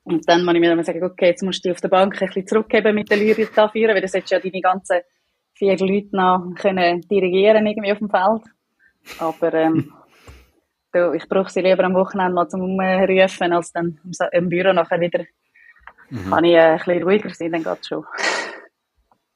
Und 0.02 0.28
dann 0.28 0.44
muss 0.44 0.54
ich 0.54 0.60
mir 0.60 0.74
dann 0.74 0.82
sagen, 0.82 1.04
okay, 1.04 1.26
jetzt 1.26 1.44
musst 1.44 1.64
du 1.64 1.68
dich 1.68 1.76
auf 1.76 1.80
der 1.80 1.88
Bank 1.88 2.20
ein 2.20 2.26
bisschen 2.26 2.48
zurückgeben 2.48 2.96
mit 2.96 3.12
den 3.12 3.20
Lyrik 3.20 3.54
da 3.54 3.68
führen, 3.68 3.94
weil 3.94 4.02
das 4.02 4.12
jetzt 4.12 4.32
ja 4.32 4.40
deine 4.40 4.60
ganzen 4.60 5.02
vier 5.54 5.78
Leute 5.78 6.16
noch 6.16 6.54
können 6.56 7.00
dirigieren 7.02 7.66
irgendwie 7.66 7.92
auf 7.92 7.98
dem 7.98 8.10
Feld. 8.10 8.42
Aber 9.18 9.54
ähm, 9.54 9.92
du, 10.92 11.12
ich 11.12 11.28
brauche 11.28 11.50
sie 11.50 11.60
lieber 11.60 11.84
am 11.84 11.94
Wochenende 11.94 12.34
mal 12.34 12.48
zum 12.48 12.62
Umrufen, 12.62 13.52
als 13.52 13.72
dann 13.72 13.98
im 14.32 14.48
Büro 14.48 14.72
nachher 14.72 15.00
wieder 15.00 15.24
mhm. 16.10 16.30
kann 16.30 16.44
ich 16.44 16.54
äh, 16.54 16.58
ein 16.58 16.78
bisschen 16.78 17.02
ruhiger 17.02 17.30
sein, 17.30 17.52
dann 17.52 17.64
geht 17.64 17.86
schon. 17.86 18.04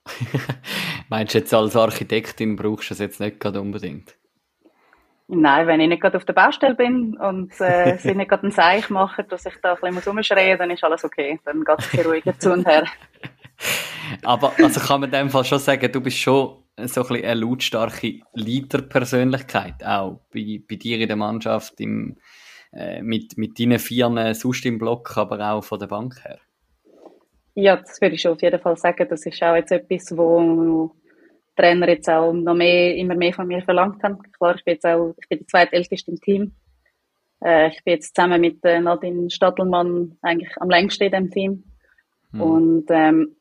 Meinst 1.08 1.34
du 1.34 1.38
jetzt 1.38 1.54
als 1.54 1.76
Architektin 1.76 2.56
brauchst 2.56 2.90
du 2.90 2.94
es 2.94 3.00
jetzt 3.00 3.20
nicht 3.20 3.40
gerade 3.40 3.60
unbedingt? 3.60 4.16
Nein, 5.28 5.66
wenn 5.66 5.80
ich 5.80 5.88
nicht 5.88 6.02
gerade 6.02 6.16
auf 6.16 6.24
der 6.24 6.34
Baustelle 6.34 6.76
bin 6.76 7.16
und 7.16 7.52
äh, 7.60 7.96
sie 7.98 8.14
nicht 8.14 8.28
gerade 8.28 8.46
ein 8.46 8.52
Seich 8.52 8.90
machen, 8.90 9.24
dass 9.28 9.46
ich 9.46 9.54
da 9.60 9.74
ein 9.74 9.94
bisschen 9.94 10.12
rumschreien 10.12 10.50
muss, 10.50 10.58
dann 10.58 10.70
ist 10.70 10.84
alles 10.84 11.04
okay. 11.04 11.40
Dann 11.44 11.64
geht 11.64 11.78
es 11.78 12.06
ruhiger 12.06 12.38
zu 12.38 12.52
und 12.52 12.66
her. 12.66 12.84
Aber 14.22 14.52
also 14.58 14.80
kann 14.80 15.00
man 15.00 15.10
in 15.10 15.18
dem 15.18 15.30
Fall 15.30 15.44
schon 15.44 15.58
sagen, 15.58 15.90
du 15.90 16.00
bist 16.00 16.18
schon 16.18 16.62
so 16.76 17.02
ein 17.02 17.08
bisschen 17.08 17.24
eine 17.24 17.40
lautstarke 17.40 18.20
Leaderpersönlichkeit, 18.34 19.84
auch 19.84 20.20
bei, 20.32 20.60
bei 20.68 20.76
dir 20.76 20.98
in 20.98 21.08
der 21.08 21.16
Mannschaft, 21.16 21.80
im, 21.80 22.16
äh, 22.72 23.02
mit, 23.02 23.38
mit 23.38 23.58
deinen 23.58 23.78
Vieren 23.78 24.34
sonst 24.34 24.66
im 24.66 24.78
Block, 24.78 25.16
aber 25.16 25.40
auch 25.52 25.64
von 25.64 25.78
der 25.78 25.86
Bank 25.86 26.22
her. 26.24 26.38
Ja, 27.54 27.76
das 27.76 28.00
würde 28.02 28.14
ich 28.14 28.20
schon 28.20 28.32
auf 28.32 28.42
jeden 28.42 28.60
Fall 28.60 28.76
sagen. 28.76 29.06
Das 29.08 29.24
ist 29.24 29.42
auch 29.42 29.56
jetzt 29.56 29.72
etwas, 29.72 30.14
wo 30.14 30.92
Trainer 31.56 31.88
jetzt 31.88 32.08
auch 32.08 32.32
noch 32.32 32.54
mehr, 32.54 32.94
immer 32.94 33.14
mehr 33.14 33.32
von 33.32 33.46
mir 33.46 33.62
verlangt 33.62 34.02
haben. 34.02 34.18
Klar, 34.32 34.56
ich 34.56 34.64
bin 34.64 34.74
jetzt 34.74 34.84
auch, 34.84 35.14
ich 35.20 35.28
bin 35.28 35.38
die 35.38 35.46
zweitälteste 35.46 36.10
im 36.10 36.20
Team. 36.20 36.52
Äh, 37.42 37.68
ich 37.68 37.82
bin 37.82 37.94
jetzt 37.94 38.14
zusammen 38.14 38.40
mit 38.40 38.62
äh, 38.64 38.78
Nadine 38.80 39.30
Stadelmann 39.30 40.18
eigentlich 40.20 40.54
am 40.58 40.68
längsten 40.68 41.04
in 41.04 41.12
dem 41.12 41.30
Team. 41.30 41.64
Hm. 42.32 42.40
Und 42.40 42.84
ähm, 42.90 43.36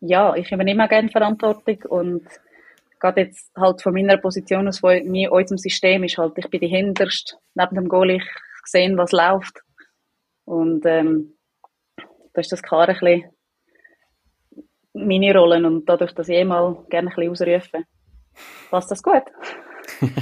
ja, 0.00 0.34
ich 0.34 0.50
übernehme 0.52 0.84
auch 0.84 0.88
gerne 0.88 1.08
Verantwortung 1.08 1.82
und 1.88 2.26
gerade 3.00 3.22
jetzt 3.22 3.50
halt 3.56 3.82
von 3.82 3.92
meiner 3.94 4.16
Position 4.16 4.68
aus, 4.68 4.80
von 4.80 5.04
mir, 5.04 5.32
unserem 5.32 5.58
System 5.58 6.04
ist 6.04 6.18
halt, 6.18 6.32
ich 6.36 6.48
bin 6.48 6.60
die 6.60 6.68
hinterst 6.68 7.38
neben 7.54 7.74
dem 7.74 7.88
Goal, 7.88 8.10
ich 8.10 8.24
sehe, 8.64 8.96
was 8.96 9.12
läuft. 9.12 9.62
Und 10.44 10.84
ähm, 10.86 11.34
da 12.32 12.40
ist 12.40 12.52
das 12.52 12.62
klar 12.62 12.88
ein 12.88 12.94
bisschen 12.94 13.30
meine 14.94 15.36
Rollen 15.36 15.64
und 15.64 15.88
dadurch, 15.88 16.12
dass 16.12 16.28
ich 16.28 16.36
eh 16.36 16.44
mal 16.44 16.84
gerne 16.88 17.10
ein 17.10 17.14
bisschen 17.14 17.30
ausrufe, 17.30 17.84
passt 18.70 18.90
das 18.90 19.02
gut. 19.02 19.22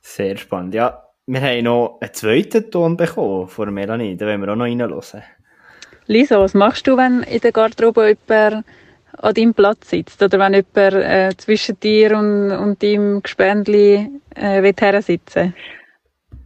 Sehr 0.00 0.36
spannend. 0.36 0.74
Ja, 0.74 1.04
wir 1.26 1.40
haben 1.40 1.64
noch 1.64 1.98
einen 2.00 2.12
zweiten 2.12 2.70
Ton 2.70 2.96
bekommen 2.96 3.48
von 3.48 3.72
Melanie, 3.72 4.16
da 4.16 4.26
wollen 4.26 4.40
wir 4.40 4.52
auch 4.52 4.56
noch 4.56 4.64
reinhören. 4.64 5.22
Lisa, 6.06 6.40
was 6.40 6.54
machst 6.54 6.86
du, 6.86 6.96
wenn 6.96 7.22
in 7.22 7.40
der 7.40 7.52
Garderobe 7.52 8.08
jemand 8.08 8.64
an 9.18 9.34
deinem 9.34 9.54
Platz 9.54 9.90
sitzt? 9.90 10.22
Oder 10.22 10.38
wenn 10.38 10.54
jemand 10.54 10.94
äh, 10.94 11.36
zwischen 11.36 11.78
dir 11.80 12.16
und, 12.16 12.50
und 12.50 12.82
deinem 12.82 13.22
Gespendli 13.22 14.08
äh, 14.34 15.02
sitzen 15.02 15.54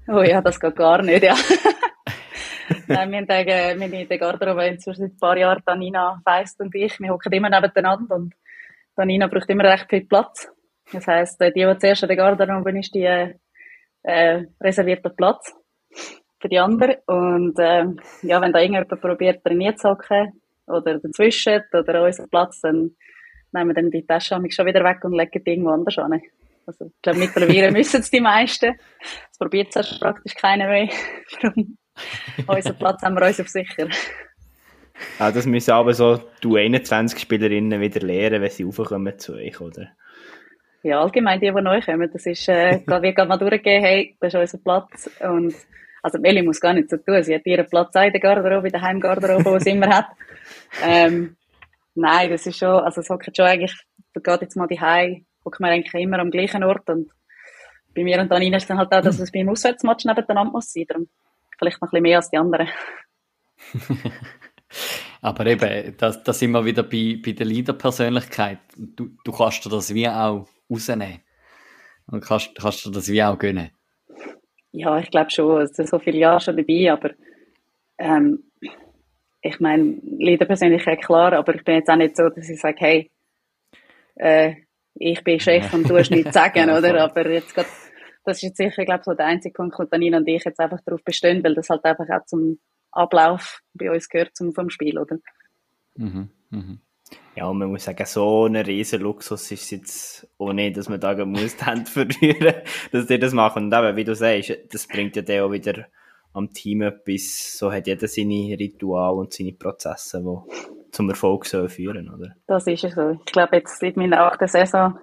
Oh 0.06 0.22
ja, 0.22 0.42
das 0.42 0.60
geht 0.60 0.76
gar 0.76 1.00
nicht, 1.02 1.22
ja. 1.22 1.34
Nein, 2.88 3.10
wir, 3.10 3.20
haben, 3.20 3.92
in 3.92 4.08
der 4.08 4.18
Garderobe 4.18 4.66
inzwischen 4.66 5.02
seit 5.02 5.12
ein 5.12 5.18
paar 5.18 5.36
Jahren, 5.38 5.62
Danina 5.64 6.20
Feist 6.24 6.60
und 6.60 6.74
ich, 6.74 7.00
wir 7.00 7.10
hocken 7.10 7.32
immer 7.32 7.48
nebeneinander 7.48 8.14
und 8.14 8.34
Danina 8.96 9.28
braucht 9.28 9.48
immer 9.48 9.64
recht 9.64 9.86
viel 9.88 10.04
Platz. 10.04 10.50
Das 10.92 11.06
heisst, 11.06 11.40
äh, 11.40 11.52
die, 11.52 11.64
die 11.64 11.78
zuerst 11.78 12.02
in 12.02 12.08
der 12.08 12.16
Garderobe 12.16 12.78
ist, 12.78 12.94
die 12.94 13.34
äh 14.04 14.44
reserviert 14.60 15.04
den 15.04 15.16
Platz 15.16 15.54
für 16.44 16.48
die 16.50 16.58
anderen. 16.58 16.96
Und 17.06 17.58
äh, 17.58 17.86
ja, 18.22 18.40
wenn 18.40 18.52
da 18.52 18.60
irgendjemand 18.60 19.00
probiert, 19.00 19.42
trainiert 19.42 19.78
zu 19.78 19.88
hocken 19.88 20.40
oder 20.66 20.98
dazwischen 20.98 21.62
oder 21.72 22.04
unseren 22.04 22.28
Platz, 22.28 22.60
dann 22.60 22.90
nehmen 23.52 23.70
wir 23.70 23.74
dann 23.74 23.90
die 23.90 24.04
Tasche 24.04 24.38
schon 24.50 24.66
wieder 24.66 24.84
weg 24.84 25.02
und 25.04 25.14
legen 25.14 25.42
die 25.42 25.50
irgendwo 25.50 25.70
anders 25.70 25.96
an. 25.96 26.20
Also, 26.66 26.86
ich 26.86 27.02
glaube, 27.02 27.18
mittlerweile 27.18 27.70
müssen 27.72 28.00
es 28.00 28.10
die 28.10 28.20
meisten. 28.20 28.74
Das 29.28 29.38
probiert 29.38 29.74
es 29.74 29.98
praktisch 29.98 30.34
keiner 30.34 30.68
mehr. 30.68 30.88
unseren 32.46 32.76
Platz 32.76 33.02
haben 33.02 33.14
wir 33.14 33.26
uns 33.26 33.40
auf 33.40 33.48
sicher. 33.48 33.88
Ah, 35.18 35.32
das 35.32 35.46
müssen 35.46 35.70
aber 35.70 35.94
so 35.94 36.20
du 36.42 36.56
21 36.56 37.18
Spielerinnen 37.18 37.80
wieder 37.80 38.00
lernen, 38.00 38.42
wenn 38.42 38.50
sie 38.50 38.64
raufkommen 38.64 39.18
zu 39.18 39.34
euch, 39.34 39.60
oder? 39.60 39.88
Ja, 40.82 41.00
allgemein 41.00 41.40
die, 41.40 41.50
die 41.50 41.62
neu 41.62 41.80
kommen. 41.80 42.10
Das 42.12 42.26
ist, 42.26 42.48
äh, 42.48 42.80
wie 42.86 43.14
gerade 43.14 43.28
mal 43.28 43.38
durchgehen, 43.38 43.82
hey, 43.82 44.16
das 44.20 44.34
ist 44.34 44.40
unser 44.40 44.58
Platz. 44.58 45.10
Und, 45.20 45.54
also, 46.04 46.18
Meli 46.18 46.42
muss 46.42 46.60
gar 46.60 46.74
nicht 46.74 46.90
so 46.90 46.98
tun. 46.98 47.22
Sie 47.22 47.34
hat 47.34 47.46
ihren 47.46 47.66
Platz 47.66 47.96
auch 47.96 48.02
in 48.02 48.12
der 48.12 48.20
Garderobe, 48.20 48.66
in 48.66 48.72
der 48.72 48.82
Heimgarderobe, 48.82 49.58
die 49.58 49.64
sie 49.64 49.70
immer 49.70 49.88
hat. 49.88 50.06
Ähm, 50.82 51.36
nein, 51.94 52.30
das 52.30 52.46
ist 52.46 52.58
schon, 52.58 52.68
also, 52.68 53.00
es 53.00 53.08
hockt 53.08 53.34
schon 53.34 53.46
eigentlich, 53.46 53.74
da 54.12 54.20
geht 54.20 54.42
jetzt 54.42 54.56
mal 54.56 54.66
die 54.66 54.80
Heim, 54.80 55.24
hockt 55.44 55.60
man 55.60 55.70
eigentlich 55.70 55.94
immer 55.94 56.18
am 56.18 56.30
gleichen 56.30 56.62
Ort. 56.64 56.90
Und 56.90 57.10
bei 57.94 58.02
mir 58.02 58.20
und 58.20 58.30
Anina 58.32 58.56
ist 58.58 58.68
dann 58.68 58.76
halt 58.76 58.92
auch, 58.92 59.00
dass 59.00 59.18
es 59.18 59.32
beim 59.32 59.48
Auswärtsmatch 59.48 60.04
nebeneinander 60.04 60.52
muss 60.52 60.72
sein. 60.72 60.84
Darum 60.88 61.08
vielleicht 61.56 61.80
noch 61.80 61.88
ein 61.88 61.90
bisschen 61.90 62.02
mehr 62.02 62.16
als 62.18 62.30
die 62.30 62.36
anderen. 62.36 62.68
Aber 65.22 65.46
eben, 65.46 65.96
da, 65.96 66.10
da 66.10 66.32
sind 66.32 66.50
wir 66.50 66.64
wieder 66.66 66.82
bei, 66.82 67.18
bei 67.24 67.32
der 67.32 67.46
Leader-Persönlichkeit. 67.46 68.58
Du, 68.76 69.16
du 69.24 69.32
kannst 69.32 69.64
dir 69.64 69.70
das 69.70 69.94
wie 69.94 70.08
auch 70.08 70.46
rausnehmen. 70.68 71.22
Und 72.08 72.22
kannst, 72.22 72.54
kannst 72.60 72.84
dir 72.84 72.90
das 72.90 73.08
wie 73.08 73.22
auch 73.22 73.38
gönnen. 73.38 73.70
Ja, 74.76 74.98
ich 74.98 75.08
glaube 75.08 75.30
schon. 75.30 75.62
Es 75.62 75.76
sind 75.76 75.88
so 75.88 76.00
viele 76.00 76.18
Jahre 76.18 76.40
schon 76.40 76.56
dabei, 76.56 76.90
aber 76.90 77.10
ähm, 77.96 78.42
ich 79.40 79.60
meine, 79.60 80.00
Leader-Persönlichkeit 80.02 81.00
klar, 81.00 81.32
aber 81.32 81.54
ich 81.54 81.62
bin 81.62 81.76
jetzt 81.76 81.88
auch 81.88 81.96
nicht 81.96 82.16
so, 82.16 82.28
dass 82.28 82.48
ich 82.48 82.60
sage, 82.60 82.76
hey, 82.80 83.10
äh, 84.16 84.54
ich 84.94 85.22
bin 85.22 85.38
Chef 85.38 85.72
und 85.72 85.88
du 85.88 85.96
hast 85.96 86.10
nichts 86.10 86.32
zu 86.32 86.32
sagen, 86.32 86.70
oder? 86.76 87.04
Aber 87.04 87.30
jetzt 87.30 87.54
grad, 87.54 87.66
das 88.24 88.38
ist 88.38 88.42
jetzt 88.42 88.56
sicher, 88.56 88.84
glaube 88.84 89.00
ich, 89.00 89.04
so 89.04 89.14
der 89.14 89.26
einzige 89.26 89.52
Punkt, 89.52 89.78
wo 89.78 89.84
Danina 89.84 90.16
und 90.16 90.26
ich 90.26 90.44
jetzt 90.44 90.58
einfach 90.58 90.80
darauf 90.84 91.04
bestehen, 91.04 91.44
weil 91.44 91.54
das 91.54 91.70
halt 91.70 91.84
einfach 91.84 92.08
auch 92.10 92.26
zum 92.26 92.58
Ablauf 92.90 93.60
bei 93.74 93.92
uns 93.92 94.08
gehört 94.08 94.34
zum, 94.34 94.52
vom 94.54 94.70
Spiel, 94.70 94.98
oder? 94.98 95.18
Mhm, 95.94 96.30
mhm. 96.50 96.80
Ja, 97.36 97.52
man 97.52 97.70
muss 97.70 97.84
sagen, 97.84 98.06
so 98.06 98.46
ein 98.46 98.56
riesen 98.56 99.00
Luxus 99.00 99.50
ist 99.50 99.64
es 99.64 99.70
jetzt 99.70 100.28
auch 100.38 100.52
nicht, 100.52 100.76
dass 100.76 100.88
man 100.88 101.00
da 101.00 101.24
muss 101.24 101.56
die 101.56 101.64
Hände 101.64 101.90
verlieren, 101.90 102.54
dass 102.92 103.06
die 103.06 103.18
das 103.18 103.32
machen. 103.32 103.64
Und 103.64 103.74
eben, 103.74 103.96
wie 103.96 104.04
du 104.04 104.14
sagst, 104.14 104.52
das 104.70 104.86
bringt 104.86 105.16
ja 105.16 105.22
dann 105.22 105.40
auch 105.40 105.52
wieder 105.52 105.86
am 106.32 106.52
Team 106.52 106.82
etwas. 106.82 107.58
So 107.58 107.72
hat 107.72 107.86
jeder 107.86 108.06
seine 108.06 108.56
Rituale 108.58 109.16
und 109.16 109.32
seine 109.32 109.52
Prozesse, 109.52 110.22
die 110.22 110.90
zum 110.92 111.08
Erfolg 111.08 111.46
führen, 111.46 112.08
oder? 112.08 112.36
Das 112.46 112.66
ist 112.66 112.84
es 112.84 112.94
so. 112.94 113.18
Ich 113.26 113.32
glaube, 113.32 113.56
jetzt 113.56 113.80
seit 113.80 113.96
meiner 113.96 114.20
achten 114.20 114.46
Saison 114.46 114.98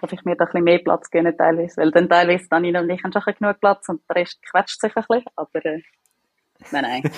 darf 0.00 0.12
ich 0.12 0.24
mir 0.24 0.36
da 0.36 0.44
ein 0.44 0.48
bisschen 0.48 0.64
mehr 0.64 0.78
Platz 0.78 1.10
geben, 1.10 1.36
teilweise. 1.36 1.76
Weil 1.76 1.90
dann 1.90 2.08
teilweise 2.08 2.46
dann 2.50 2.64
und 2.64 2.90
ich 2.90 3.02
haben 3.02 3.12
schon 3.12 3.34
genug 3.38 3.60
Platz 3.60 3.88
und 3.88 4.02
der 4.08 4.16
Rest 4.16 4.42
quetscht 4.42 4.80
sich 4.80 4.96
ein 4.96 5.04
bisschen. 5.08 5.24
Aber, 5.36 5.64
äh, 5.64 5.82
nein, 6.72 6.82
nein. 6.82 7.02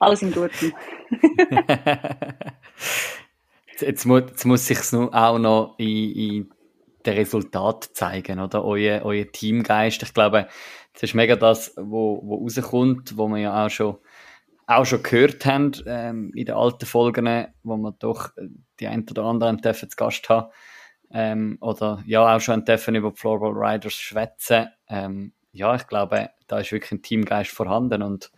Alles 0.00 0.22
im 0.22 0.32
Guten. 0.32 0.72
jetzt, 3.80 4.04
muss, 4.04 4.22
jetzt 4.28 4.44
muss 4.44 4.66
sich 4.66 4.78
auch 4.92 5.38
noch 5.38 5.74
in, 5.78 6.12
in 6.12 6.50
den 7.06 7.14
Resultat 7.14 7.90
zeigen, 7.92 8.40
oder? 8.40 8.64
Euer, 8.64 9.02
euer 9.04 9.30
Teamgeist. 9.30 10.02
Ich 10.02 10.14
glaube, 10.14 10.48
das 10.94 11.02
ist 11.04 11.14
mega 11.14 11.36
das, 11.36 11.74
wo, 11.76 12.20
wo 12.24 12.36
rauskommt, 12.36 13.16
wo 13.16 13.28
wir 13.28 13.38
ja 13.38 13.66
auch 13.66 13.70
schon, 13.70 13.98
auch 14.66 14.84
schon 14.84 15.02
gehört 15.02 15.46
haben, 15.46 15.72
ähm, 15.86 16.32
in 16.34 16.44
den 16.44 16.54
alten 16.54 16.86
Folgen, 16.86 17.46
wo 17.62 17.76
wir 17.76 17.92
doch 17.98 18.30
die 18.80 18.88
ein 18.88 19.06
oder 19.08 19.24
anderen 19.24 19.62
zu 19.62 19.86
Gast 19.96 20.28
haben, 20.28 20.50
ähm, 21.10 21.56
oder 21.60 22.02
ja, 22.06 22.36
auch 22.36 22.40
schon 22.40 22.64
dürfen 22.64 22.94
über 22.94 23.12
Floorball 23.12 23.52
Riders 23.54 23.94
schwätzen. 23.94 24.68
Ähm, 24.88 25.32
ja, 25.52 25.74
ich 25.74 25.86
glaube, 25.86 26.30
da 26.46 26.58
ist 26.58 26.72
wirklich 26.72 26.92
ein 26.92 27.02
Teamgeist 27.02 27.50
vorhanden 27.50 28.02
und 28.02 28.30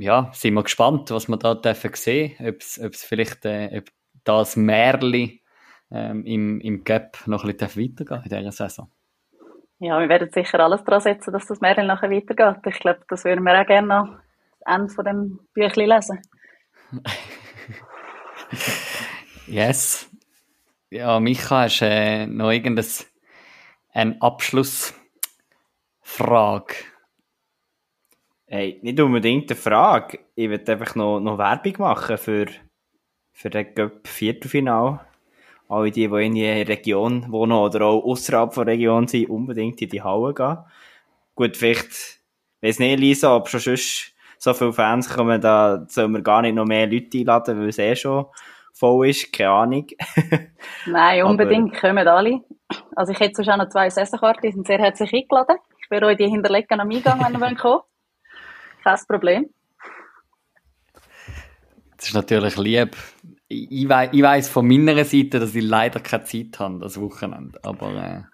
ja, 0.00 0.30
sind 0.32 0.54
wir 0.54 0.62
gespannt, 0.62 1.10
was 1.10 1.28
wir 1.28 1.36
da 1.36 1.54
dürfen 1.54 1.92
sehen, 1.94 2.34
ob 2.40 2.60
es 2.60 3.04
vielleicht 3.04 3.44
äh, 3.44 3.78
ob 3.78 3.90
das 4.24 4.56
Märli 4.56 5.42
ähm, 5.90 6.24
im, 6.24 6.60
im 6.60 6.84
Gap 6.84 7.18
noch 7.26 7.44
ein 7.44 7.56
bisschen 7.56 7.82
weitergehen 7.82 8.22
in 8.24 8.28
dieser 8.28 8.52
Saison. 8.52 8.90
Ja, 9.78 9.98
wir 9.98 10.08
werden 10.08 10.30
sicher 10.30 10.60
alles 10.60 10.84
daran 10.84 11.00
setzen, 11.00 11.32
dass 11.32 11.46
das 11.46 11.60
Märli 11.60 11.84
nachher 11.86 12.10
weitergeht. 12.10 12.56
Ich 12.66 12.80
glaube, 12.80 13.00
das 13.08 13.24
würden 13.24 13.44
wir 13.44 13.60
auch 13.60 13.66
gerne 13.66 13.88
noch 13.88 14.08
das 14.60 14.74
Ende 14.74 14.92
von 14.92 15.04
dem 15.04 15.40
Büchlein 15.54 15.88
lesen. 15.88 16.20
yes. 19.46 20.10
Ja, 20.90 21.18
Micha, 21.20 21.62
hast 21.62 21.82
äh, 21.82 22.26
noch 22.26 22.50
irgendeine 22.50 22.84
Abschlussfrage? 24.20 26.74
Hey, 28.52 28.80
nicht 28.82 28.98
unbedingt 28.98 29.48
eine 29.48 29.56
Frage. 29.56 30.18
Ich 30.34 30.50
würde 30.50 30.72
einfach 30.72 30.96
noch, 30.96 31.20
noch 31.20 31.38
Werbung 31.38 31.74
machen 31.78 32.18
für, 32.18 32.46
für 33.32 33.48
den 33.48 33.72
Cup 33.76 34.08
Viertelfinal. 34.08 35.06
Alle 35.68 35.92
die, 35.92 36.08
die 36.08 36.26
in 36.26 36.34
der 36.34 36.66
Region 36.66 37.30
wohnen 37.30 37.52
oder 37.52 37.86
auch 37.86 38.02
außerhalb 38.02 38.52
der 38.52 38.66
Region 38.66 39.06
sind, 39.06 39.30
unbedingt 39.30 39.80
in 39.80 39.88
die 39.88 40.02
Halle 40.02 40.34
gehen. 40.34 40.58
Gut, 41.36 41.56
vielleicht, 41.56 42.20
weiß 42.60 42.80
nicht, 42.80 42.98
Lisa, 42.98 43.36
ob 43.36 43.48
schon 43.48 43.60
sonst 43.60 44.16
so 44.36 44.52
viele 44.52 44.72
Fans 44.72 45.08
kommen, 45.08 45.40
da 45.40 45.86
sollen 45.86 46.10
wir 46.10 46.22
gar 46.22 46.42
nicht 46.42 46.56
noch 46.56 46.66
mehr 46.66 46.88
Leute 46.88 47.18
einladen, 47.18 47.60
weil 47.60 47.68
es 47.68 47.78
eh 47.78 47.94
schon 47.94 48.26
voll 48.72 49.10
ist, 49.10 49.32
keine 49.32 49.50
Ahnung. 49.50 49.86
Nein, 50.86 51.22
unbedingt, 51.22 51.70
Aber, 51.70 51.80
kommen 51.80 52.08
alle. 52.08 52.40
Also 52.96 53.12
ich 53.12 53.20
hätte 53.20 53.36
sonst 53.36 53.48
auch 53.48 53.58
noch 53.58 53.68
zwei 53.68 53.90
Saisonkarten, 53.90 54.42
die 54.42 54.52
sind 54.52 54.66
sehr 54.66 54.80
herzlich 54.80 55.14
eingeladen. 55.14 55.58
Ich 55.84 55.88
werde 55.88 56.06
euch 56.06 56.16
die 56.16 56.26
hinterlegen 56.26 56.80
am 56.80 56.90
Eingang, 56.90 57.20
wenn 57.20 57.52
ihr 57.52 57.56
kommt. 57.56 57.84
Kein 58.82 58.98
Problem. 59.06 59.50
Das 61.96 62.08
ist 62.08 62.14
natürlich 62.14 62.56
lieb. 62.56 62.96
Ich, 63.48 63.88
we 63.88 64.08
ich 64.12 64.22
weiss 64.22 64.48
von 64.48 64.66
meiner 64.66 65.04
Seite, 65.04 65.40
dass 65.40 65.54
ich 65.54 65.64
leider 65.64 66.00
keine 66.00 66.24
Zeit 66.24 66.58
habe, 66.58 66.78
das 66.78 66.98
Wochenende. 67.00 67.58
Aber. 67.62 68.26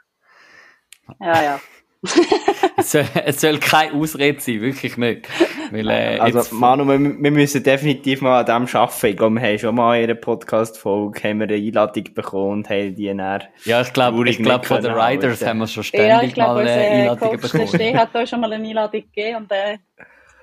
Äh, 1.18 1.24
ja, 1.24 1.42
ja. 1.42 1.61
es, 2.76 2.92
soll, 2.92 3.05
es 3.24 3.40
soll 3.40 3.59
keine 3.59 3.94
Ausrede 3.94 4.40
sein, 4.40 4.61
wirklich 4.61 4.97
nicht. 4.97 5.28
Weil, 5.72 5.88
äh, 5.88 6.18
also, 6.20 6.55
Manu, 6.55 6.84
wir, 6.86 6.99
wir, 6.99 7.30
müssen 7.30 7.62
definitiv 7.62 8.20
mal 8.20 8.40
an 8.40 8.47
dem 8.47 8.76
arbeiten. 8.76 9.07
Ich 9.07 9.16
glaube, 9.16 9.34
wir 9.34 9.49
haben 9.49 9.59
schon 9.59 9.74
mal 9.74 9.97
in 9.97 10.05
einer 10.05 10.14
Podcast-Folge 10.14 11.24
eine 11.24 11.55
Einladung 11.55 12.05
bekommen 12.14 12.53
und 12.53 12.70
haben 12.70 12.94
die 12.94 13.07
dann 13.07 13.42
Ja, 13.64 13.80
ich 13.80 13.92
glaube, 13.92 14.28
ich 14.28 14.38
glaube, 14.38 14.66
von 14.66 14.82
den 14.82 14.92
Riders 14.92 15.44
haben 15.44 15.59
wir 15.59 15.66
schon 15.66 15.82
ständig 15.82 16.09
ja, 16.09 16.22
ich 16.22 16.34
glaub, 16.34 16.55
mal 16.55 16.68
eine 16.68 16.72
Einladung 16.72 17.40
bekommen. 17.40 17.68
Der 17.72 17.78
Steh 17.78 17.97
hat 17.97 18.14
euch 18.14 18.28
schon 18.28 18.40
mal 18.40 18.53
eine 18.53 18.64
Einladung 18.64 19.03
gegeben 19.03 19.36
und 19.38 19.51
äh, 19.51 19.78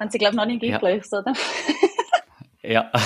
haben 0.03 0.11
sie, 0.11 0.17
glaube 0.17 0.33
ich, 0.33 0.37
noch 0.37 0.45
nicht 0.45 0.63
eingelöst, 0.63 1.11
ja. 1.11 1.19
oder? 1.19 1.33
ja. 2.61 2.91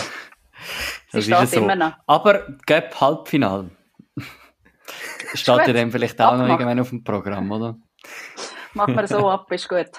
Das 1.10 1.24
sie 1.24 1.32
ist 1.32 1.54
so. 1.54 1.62
Immer 1.62 1.78
noch. 1.78 1.94
Aber 2.06 2.46
Gap 2.66 3.00
Halbfinal. 3.00 3.70
Steht 5.34 5.68
ja 5.68 5.74
dann 5.74 5.90
vielleicht 5.90 6.20
auch 6.20 6.36
noch 6.36 6.50
irgendwann 6.50 6.82
auf 6.82 6.90
dem 6.90 7.02
Programm, 7.02 7.50
oder? 7.50 7.78
Machen 8.74 8.94
wir 8.94 9.08
so 9.08 9.30
ab, 9.30 9.50
ist 9.54 9.70
gut. 9.70 9.90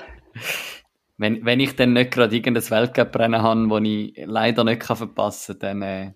Wenn, 1.16 1.42
wenn 1.46 1.60
ich 1.60 1.74
dann 1.76 1.94
nicht 1.94 2.10
gerade 2.10 2.36
irgendein 2.36 2.70
Weltcup-Rennen 2.70 3.40
habe, 3.42 3.68
das 3.68 3.80
ich 3.84 4.22
leider 4.26 4.64
nicht 4.64 4.84
verpassen 4.84 5.58
kann, 5.58 5.80
dann 5.80 5.82
äh, 5.82 6.12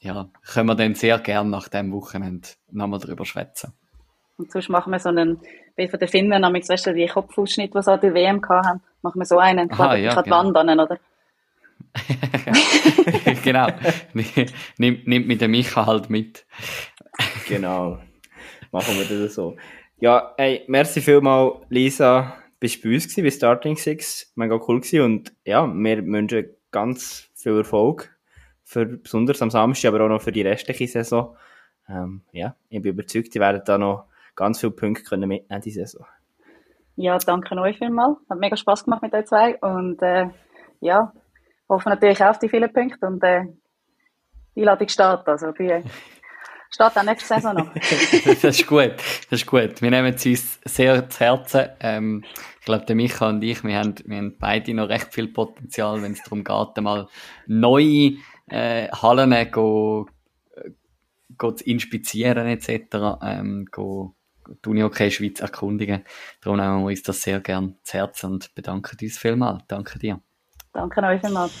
ja, 0.00 0.28
können 0.52 0.68
wir 0.68 0.74
dann 0.74 0.94
sehr 0.94 1.18
gerne 1.18 1.48
nach 1.48 1.68
dem 1.68 1.90
Wochenende 1.92 2.48
nochmal 2.70 3.00
darüber 3.00 3.24
schwätzen. 3.24 3.72
Und 4.38 4.52
sonst 4.52 4.68
machen 4.68 4.92
wir 4.92 4.98
so 4.98 5.08
einen, 5.08 5.40
wie 5.76 5.88
von 5.88 5.98
den 5.98 6.08
Finnen, 6.08 6.42
nämlich, 6.42 6.68
weißt 6.68 6.86
du, 6.86 6.94
die 6.94 7.06
Kopfausschnitt, 7.06 7.74
die 7.74 7.82
sie 7.82 7.92
an 7.92 8.00
der 8.00 8.14
WM 8.14 8.42
haben, 8.48 8.82
machen 9.02 9.18
wir 9.18 9.24
so 9.24 9.38
einen, 9.38 9.70
Aha, 9.72 9.96
ja, 9.96 10.10
ich 10.10 10.24
genau. 10.24 10.36
wandern, 10.36 10.80
oder? 10.80 10.98
genau. 13.42 13.68
Nimmt, 14.78 15.06
nimmt 15.06 15.26
mit 15.26 15.40
dem 15.40 15.50
Micha 15.50 15.86
halt 15.86 16.10
mit. 16.10 16.44
genau. 17.48 17.98
Machen 18.70 18.94
wir 18.98 19.04
das 19.04 19.34
so. 19.34 19.56
Ja, 19.98 20.34
ey, 20.36 20.64
merci 20.68 21.00
vielmal, 21.00 21.62
Lisa, 21.70 22.36
bist 22.60 22.84
du 22.84 22.88
bei 22.88 22.94
uns 22.94 23.04
gewesen, 23.04 23.24
bei 23.24 23.30
Starting 23.30 23.76
Six. 23.76 24.32
Mega 24.34 24.60
cool 24.68 24.80
gewesen. 24.80 25.00
Und 25.00 25.32
ja, 25.44 25.66
wir 25.66 26.06
wünschen 26.06 26.50
ganz 26.70 27.30
viel 27.34 27.56
Erfolg. 27.56 28.14
Für, 28.64 28.84
besonders 28.84 29.40
am 29.40 29.50
Samstag, 29.50 29.94
aber 29.94 30.04
auch 30.04 30.08
noch 30.08 30.20
für 30.20 30.32
die 30.32 30.42
restliche 30.42 30.88
Saison. 30.88 31.36
Ähm, 31.88 32.22
ja, 32.32 32.56
ich 32.68 32.82
bin 32.82 32.92
überzeugt, 32.92 33.34
die 33.34 33.40
werden 33.40 33.62
da 33.64 33.78
noch 33.78 34.06
ganz 34.36 34.60
viele 34.60 34.72
Punkte 34.72 35.02
können 35.02 35.28
mitnehmen 35.28 35.62
die 35.62 35.70
Saison. 35.70 36.06
Ja, 36.96 37.18
danke 37.18 37.54
euch 37.56 37.78
vielmals. 37.78 38.18
Hat 38.30 38.38
mega 38.38 38.56
Spaß 38.56 38.84
gemacht 38.84 39.02
mit 39.02 39.12
euch 39.12 39.26
zwei. 39.26 39.58
Und 39.58 40.00
äh, 40.02 40.28
ja, 40.80 41.12
hoffe 41.68 41.88
natürlich 41.88 42.22
auch 42.22 42.30
auf 42.30 42.38
die 42.38 42.48
vielen 42.48 42.72
Punkte. 42.72 43.06
Und 43.06 43.22
äh, 43.22 43.44
die 44.54 44.60
Einladung 44.60 44.88
steht. 44.88 45.26
Also 45.26 45.52
die 45.52 45.82
steht 46.70 46.96
auch 46.96 47.02
nächste 47.02 47.34
Saison 47.34 47.54
noch. 47.54 47.74
das 47.74 48.44
ist 48.44 48.66
gut. 48.66 48.94
Das 49.30 49.40
ist 49.40 49.46
gut. 49.46 49.82
Wir 49.82 49.90
nehmen 49.90 50.14
es 50.14 50.24
uns 50.24 50.60
sehr 50.64 51.08
zu 51.08 51.20
Herzen. 51.20 51.68
Ähm, 51.80 52.24
ich 52.60 52.64
glaube, 52.64 52.86
der 52.86 52.96
Micha 52.96 53.28
und 53.28 53.44
ich, 53.44 53.62
wir 53.62 53.78
haben, 53.78 53.94
wir 54.06 54.16
haben 54.16 54.36
beide 54.38 54.72
noch 54.72 54.88
recht 54.88 55.12
viel 55.12 55.28
Potenzial, 55.28 56.02
wenn 56.02 56.12
es 56.12 56.22
darum 56.22 56.44
geht, 56.44 56.82
mal 56.82 57.08
neue 57.46 58.16
äh, 58.48 58.88
Hallen 58.88 59.50
go, 59.52 60.08
go 61.36 61.52
zu 61.52 61.64
inspizieren 61.64 62.46
etc. 62.46 63.18
Ähm, 63.22 63.66
go, 63.70 64.15
die 64.64 64.68
Uni 64.68 64.82
OK 64.82 65.10
Schweiz 65.10 65.40
erkundigen. 65.40 66.04
Darum 66.40 66.58
nehmen 66.58 66.80
wir 66.82 66.86
uns 66.86 67.02
das 67.02 67.22
sehr 67.22 67.40
gern 67.40 67.76
zu 67.82 67.98
Herzen 67.98 68.32
und 68.32 68.54
bedanken 68.54 68.96
uns 69.00 69.18
vielmals. 69.18 69.64
Danke 69.68 69.98
dir. 69.98 70.20
Danke 70.72 71.02
euch 71.02 71.20
vielmals. 71.20 71.52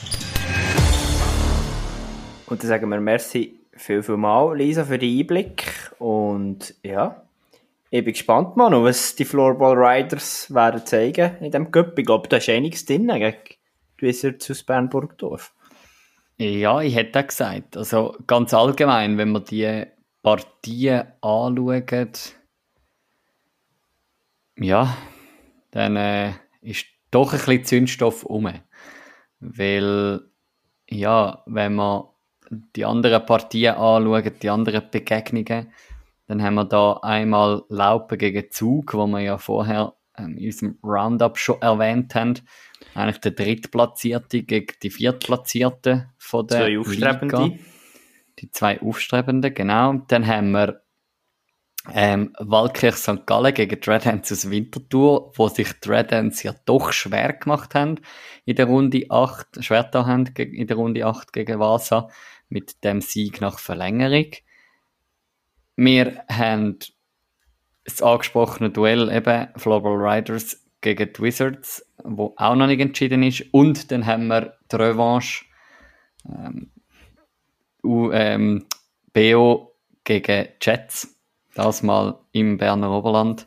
Und 2.46 2.62
dann 2.62 2.68
sagen 2.68 2.88
wir 2.88 3.00
merci 3.00 3.60
viel, 3.72 4.02
viel 4.02 4.16
mal, 4.16 4.56
Lisa, 4.56 4.84
für 4.84 4.98
den 4.98 5.18
Einblick. 5.18 5.92
Und 5.98 6.74
ja, 6.82 7.22
ich 7.90 8.04
bin 8.04 8.12
gespannt, 8.12 8.56
Manu, 8.56 8.84
was 8.84 9.16
die 9.16 9.24
Floorball 9.24 9.76
Riders 9.76 10.52
werden 10.52 10.84
zeigen 10.84 11.36
in 11.40 11.50
diesem 11.50 11.70
Cup. 11.70 11.98
Ich 11.98 12.06
glaube, 12.06 12.28
da 12.28 12.36
ist 12.36 12.48
einiges 12.48 12.84
drin 12.84 13.08
gegen 13.08 13.34
Wizards 13.98 14.50
aus 14.50 14.62
Bern-Burgdorf. 14.62 15.52
Ja, 16.38 16.80
ich 16.82 16.94
hätte 16.94 17.20
auch 17.20 17.26
gesagt. 17.26 17.76
Also 17.76 18.16
ganz 18.26 18.52
allgemein, 18.52 19.16
wenn 19.16 19.32
man 19.32 19.44
die 19.44 19.84
Partien 20.22 21.06
anschaut, 21.22 22.34
ja, 24.58 24.96
dann 25.70 25.96
äh, 25.96 26.32
ist 26.60 26.86
doch 27.10 27.32
ein 27.32 27.38
bisschen 27.38 27.64
Zündstoff 27.64 28.24
um. 28.24 28.50
Weil, 29.40 30.20
ja, 30.88 31.42
wenn 31.46 31.74
man 31.74 32.04
die 32.74 32.84
anderen 32.84 33.24
Partien 33.26 33.74
anschauen, 33.74 34.30
die 34.40 34.50
anderen 34.50 34.90
Begegnungen, 34.90 35.72
dann 36.26 36.42
haben 36.42 36.54
wir 36.54 36.64
da 36.64 36.94
einmal 37.02 37.62
Laupen 37.68 38.18
gegen 38.18 38.50
Zug, 38.50 38.94
wo 38.94 39.06
wir 39.06 39.20
ja 39.20 39.38
vorher 39.38 39.94
ähm, 40.18 40.36
in 40.38 40.46
unserem 40.46 40.78
Roundup 40.82 41.38
schon 41.38 41.60
erwähnt 41.62 42.14
haben. 42.14 42.34
Eigentlich 42.94 43.20
der 43.20 43.32
Drittplatzierte 43.32 44.42
gegen 44.42 44.74
die 44.82 44.90
Viertplatzierte 44.90 46.10
von 46.18 46.46
der 46.46 46.58
Zwei 46.58 46.78
Aufstrebende. 46.78 47.42
Liga. 47.42 47.58
Die 48.38 48.50
zwei 48.50 48.80
Aufstrebenden, 48.82 49.54
genau. 49.54 49.94
Dann 50.08 50.26
haben 50.26 50.50
wir 50.50 50.82
ähm, 51.92 52.32
Waldkirch 52.38 52.96
St. 52.96 53.26
Gallen 53.26 53.54
gegen 53.54 53.80
die 53.80 53.90
aus 53.90 54.50
Winterthur, 54.50 55.32
wo 55.36 55.48
sich 55.48 55.72
die 55.80 55.88
ja 56.42 56.54
doch 56.64 56.92
schwer 56.92 57.32
gemacht 57.32 57.74
haben 57.74 58.00
in 58.44 58.56
der 58.56 58.66
Runde 58.66 59.06
8, 59.08 59.64
schwer 59.64 59.84
da 59.84 60.06
haben 60.06 60.26
in 60.36 60.66
der 60.66 60.76
Runde 60.76 61.06
8 61.06 61.32
gegen 61.32 61.58
Vasa 61.58 62.08
mit 62.48 62.84
dem 62.84 63.00
Sieg 63.00 63.40
nach 63.40 63.58
Verlängerung. 63.58 64.30
Wir 65.76 66.24
haben 66.30 66.78
das 67.84 68.02
angesprochene 68.02 68.70
Duell 68.70 69.10
eben 69.10 69.48
Floorball 69.56 69.96
Riders 69.96 70.64
gegen 70.80 71.12
die 71.12 71.22
Wizards, 71.22 71.86
wo 72.02 72.34
auch 72.36 72.54
noch 72.54 72.66
nicht 72.66 72.80
entschieden 72.80 73.22
ist. 73.22 73.44
Und 73.52 73.90
dann 73.90 74.06
haben 74.06 74.28
wir 74.28 74.56
die 74.70 74.76
Revanche 74.76 75.44
ähm, 76.28 76.70
U, 77.84 78.10
ähm, 78.10 78.66
BO 79.12 79.76
gegen 80.04 80.48
Jets. 80.60 81.15
Das 81.56 81.82
mal 81.82 82.18
im 82.32 82.58
Berner 82.58 82.90
Oberland, 82.90 83.46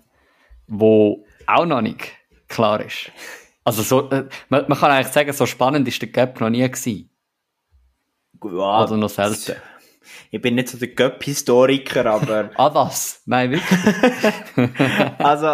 wo 0.67 1.25
auch 1.45 1.65
noch 1.65 1.81
nicht 1.81 2.11
klar 2.47 2.83
ist. 2.83 3.11
Also 3.63 3.83
so, 3.83 4.09
äh, 4.09 4.25
man, 4.49 4.65
man 4.67 4.77
kann 4.77 4.89
eigentlich 4.91 5.13
sagen, 5.13 5.31
so 5.31 5.45
spannend 5.45 5.87
ist 5.87 6.01
der 6.01 6.11
Cup 6.11 6.41
noch 6.41 6.49
nie 6.49 6.67
gewesen. 6.67 7.09
Ja, 8.43 8.83
Oder 8.83 8.97
noch 8.97 9.09
selten. 9.09 9.55
Ich 10.31 10.41
bin 10.41 10.55
nicht 10.55 10.69
so 10.69 10.77
der 10.79 10.87
Göpp-Historiker, 10.87 12.05
aber 12.07 12.49
Ah, 12.55 12.73
was? 12.73 13.21
Nein, 13.27 13.51
wirklich? 13.51 14.73
also, 15.19 15.47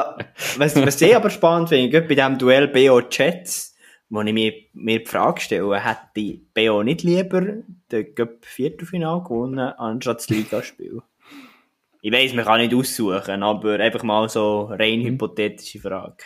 was, 0.57 0.75
was 0.75 1.01
ich 1.01 1.15
aber 1.15 1.29
spannend 1.29 1.69
finde, 1.69 1.89
gerade 1.89 2.07
bei 2.07 2.15
diesem 2.15 2.37
Duell 2.37 2.69
BO 2.69 3.01
Jets, 3.01 3.75
wo 4.07 4.21
ich 4.21 4.33
mir, 4.33 4.53
mir 4.73 4.99
die 4.99 5.05
Frage 5.05 5.41
stelle, 5.41 5.77
hätte 5.83 6.39
BO 6.53 6.83
nicht 6.83 7.03
lieber 7.03 7.41
den 7.91 8.15
Göpp 8.15 8.45
Viertelfinal 8.45 9.23
gewonnen, 9.23 9.59
anstatt 9.59 10.19
das 10.19 10.29
Ligaspiel? 10.29 11.01
Ich 12.05 12.11
weiss, 12.11 12.35
man 12.35 12.45
kann 12.45 12.61
nicht 12.61 12.71
aussuchen, 12.71 13.41
aber 13.41 13.79
einfach 13.79 14.03
mal 14.03 14.29
so 14.29 14.65
rein 14.65 15.01
hypothetische 15.01 15.79
Frage. 15.79 16.17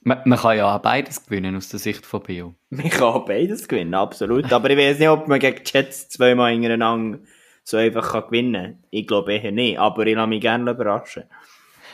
man, 0.00 0.22
man 0.24 0.38
kann 0.38 0.56
ja 0.56 0.74
auch 0.74 0.80
beides 0.80 1.22
gewinnen 1.26 1.54
aus 1.54 1.68
der 1.68 1.78
Sicht 1.78 2.06
von 2.06 2.22
Bio. 2.22 2.54
Man 2.70 2.88
kann 2.88 3.02
auch 3.02 3.26
beides 3.26 3.68
gewinnen, 3.68 3.92
absolut. 3.92 4.50
Aber 4.50 4.70
ich 4.70 4.78
weiß 4.78 4.98
nicht, 4.98 5.08
ob 5.10 5.28
man 5.28 5.38
gegen 5.38 5.62
Jets 5.66 6.08
zweimal 6.08 6.52
hintereinander 6.52 7.18
so 7.62 7.76
einfach 7.76 8.12
kann 8.12 8.22
gewinnen 8.22 8.52
kann. 8.72 8.84
Ich 8.88 9.06
glaube 9.06 9.34
eher 9.34 9.52
nicht, 9.52 9.78
aber 9.78 10.06
ich 10.06 10.16
lasse 10.16 10.28
mich 10.28 10.40
gerne 10.40 10.70
überraschen. 10.70 11.24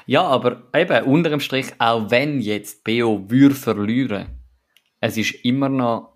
Ja, 0.07 0.22
aber 0.22 0.68
eben, 0.72 1.05
unterm 1.05 1.41
Strich, 1.41 1.72
auch 1.78 2.09
wenn 2.12 2.41
jetzt 2.41 2.85
BO 2.85 3.28
würde 3.28 3.57
verlieren, 3.57 4.26
es 5.01 5.16
ist 5.16 5.45
immer 5.45 5.68
noch 5.68 6.12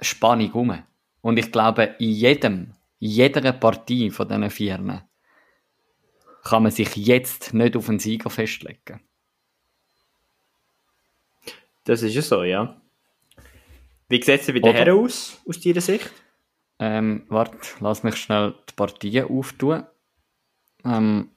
Spannung 0.00 0.52
rum. 0.52 0.78
Und 1.20 1.36
ich 1.36 1.50
glaube, 1.50 1.96
in 1.98 2.10
jedem, 2.10 2.74
in 3.00 3.10
jeder 3.10 3.50
Partie 3.50 4.08
von 4.10 4.28
diesen 4.28 4.50
Vieren 4.50 5.02
kann 6.42 6.62
man 6.64 6.72
sich 6.72 6.96
jetzt 6.96 7.54
nicht 7.54 7.76
auf 7.76 7.88
einen 7.88 7.98
Sieger 7.98 8.30
festlegen. 8.30 9.00
Das 11.84 12.02
ist 12.02 12.14
ja 12.14 12.22
so, 12.22 12.42
ja. 12.44 12.80
Wie 14.08 14.22
sieht 14.22 14.40
es 14.40 14.46
bei 14.46 14.58
den? 14.58 14.74
Herren 14.74 14.98
aus, 14.98 15.40
aus 15.48 15.60
deiner 15.60 15.80
Sicht? 15.80 16.10
Ähm, 16.78 17.24
warte, 17.28 17.56
lass 17.80 18.02
mich 18.02 18.16
schnell 18.16 18.54
die 18.68 18.74
Partien 18.74 19.28
auftun. 19.28 19.84
Ähm, 20.84 21.30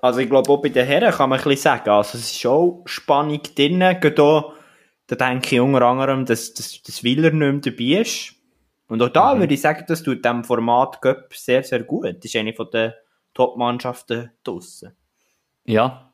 Also 0.00 0.20
ich 0.20 0.28
glaube, 0.28 0.50
auch 0.50 0.60
bei 0.60 0.68
den 0.68 0.86
Herren 0.86 1.12
kann 1.12 1.30
man 1.30 1.38
ein 1.38 1.44
bisschen 1.44 1.62
sagen, 1.62 1.90
also 1.90 2.18
es 2.18 2.24
ist 2.24 2.40
schon 2.40 2.82
Spannung 2.84 3.40
drin, 3.54 3.80
gerade 3.80 4.54
da 5.08 5.14
denke 5.16 5.54
ich 5.54 5.60
unter 5.60 5.82
anderem, 5.82 6.26
dass, 6.26 6.52
dass, 6.54 6.82
dass 6.82 7.02
Willer 7.04 7.30
nicht 7.30 7.64
mehr 7.64 7.72
dabei 7.72 8.00
ist. 8.02 8.34
Und 8.88 9.02
auch 9.02 9.08
da 9.08 9.38
würde 9.38 9.54
ich 9.54 9.60
sagen, 9.60 9.84
das 9.88 10.02
tut 10.02 10.24
dem 10.24 10.44
Format 10.44 11.00
Cup 11.00 11.32
sehr, 11.34 11.62
sehr 11.62 11.82
gut. 11.82 12.04
Das 12.04 12.24
ist 12.24 12.36
eine 12.36 12.52
von 12.52 12.68
den 12.70 12.92
Top-Mannschaften 13.36 14.30
draussen. 14.42 14.96
Ja. 15.64 16.12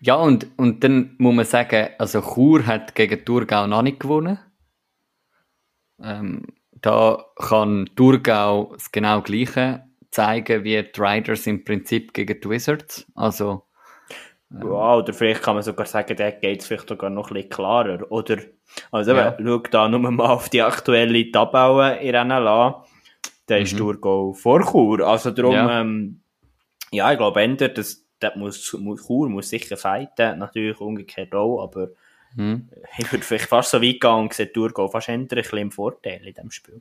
Ja, 0.00 0.16
und, 0.16 0.46
und 0.58 0.82
dann 0.84 1.14
muss 1.18 1.34
man 1.34 1.44
sagen, 1.44 1.88
also 1.98 2.20
Chur 2.20 2.66
hat 2.66 2.94
gegen 2.94 3.24
Thurgau 3.24 3.66
noch 3.66 3.82
nicht 3.82 4.00
gewonnen. 4.00 4.38
Ähm, 6.02 6.46
da 6.80 7.24
kann 7.36 7.88
Thurgau 7.96 8.70
das 8.72 8.90
genau 8.90 9.22
Gleiche 9.22 9.84
zeigen 10.10 10.64
wie 10.64 10.82
die 10.82 11.00
Riders 11.00 11.46
im 11.46 11.64
Prinzip 11.64 12.12
gegen 12.12 12.40
die 12.40 12.50
Wizards. 12.50 13.06
Also, 13.14 13.64
Ja, 14.50 14.96
oder 14.96 15.12
vielleicht 15.14 15.42
kann 15.42 15.54
man 15.54 15.62
sogar 15.62 15.86
sagen, 15.86 16.16
der 16.16 16.32
geht 16.32 16.60
es 16.60 16.66
vielleicht 16.66 16.88
sogar 16.88 17.08
noch 17.08 17.30
ein 17.30 17.34
bisschen 17.34 17.50
klarer. 17.50 18.10
Oder, 18.10 18.38
also 18.90 19.14
Ja. 19.14 19.36
schau 19.40 19.58
da 19.70 19.88
nur 19.88 20.00
mal 20.00 20.26
auf 20.26 20.48
die 20.50 20.60
aktuelle 20.60 21.30
Tabelle 21.30 22.00
in 22.00 22.14
NLA. 22.14 22.84
Da 23.46 23.56
ist 23.56 23.74
Mhm. 23.74 23.78
Thurgau 23.78 24.32
vor 24.32 24.60
Chur. 24.70 25.00
Also 25.06 25.30
darum, 25.30 25.52
ja, 25.54 25.80
ähm, 25.80 26.20
ja 26.92 27.10
ich 27.12 27.18
glaube, 27.18 27.42
Ender, 27.42 27.68
das, 27.68 28.04
das 28.18 28.36
muss, 28.36 28.72
muss, 28.74 29.06
Chur 29.06 29.28
muss 29.28 29.48
sicher 29.48 29.76
fighten. 29.76 30.38
Natürlich 30.38 30.80
umgekehrt 30.80 31.34
auch, 31.34 31.62
aber 31.62 31.88
hm. 32.34 32.68
ich 32.98 33.10
würde 33.12 33.24
vielleicht 33.24 33.48
fast 33.48 33.70
so 33.70 33.82
weit 33.82 34.00
gehen 34.00 34.10
und 34.10 34.32
sehe 34.32 34.52
Thurgau 34.52 34.88
fast 34.88 35.08
eher 35.08 35.16
ein 35.16 35.28
bisschen 35.28 35.58
im 35.58 35.72
Vorteil 35.72 36.26
in 36.26 36.34
diesem 36.34 36.50
Spiel. 36.50 36.80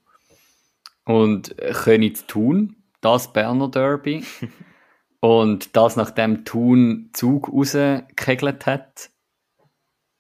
Und 1.05 1.57
äh, 1.59 1.73
Königs 1.73 2.25
Thun, 2.27 2.75
das 3.01 3.33
Berner 3.33 3.69
Derby. 3.69 4.23
und 5.19 5.75
das 5.75 5.95
nachdem 5.95 6.45
Thun 6.45 7.09
Zug 7.13 7.51
rausgekegelt 7.51 8.65
hat 8.65 9.09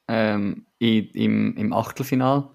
ähm, 0.07 0.65
im, 0.79 1.55
im 1.57 1.73
Achtelfinal. 1.73 2.49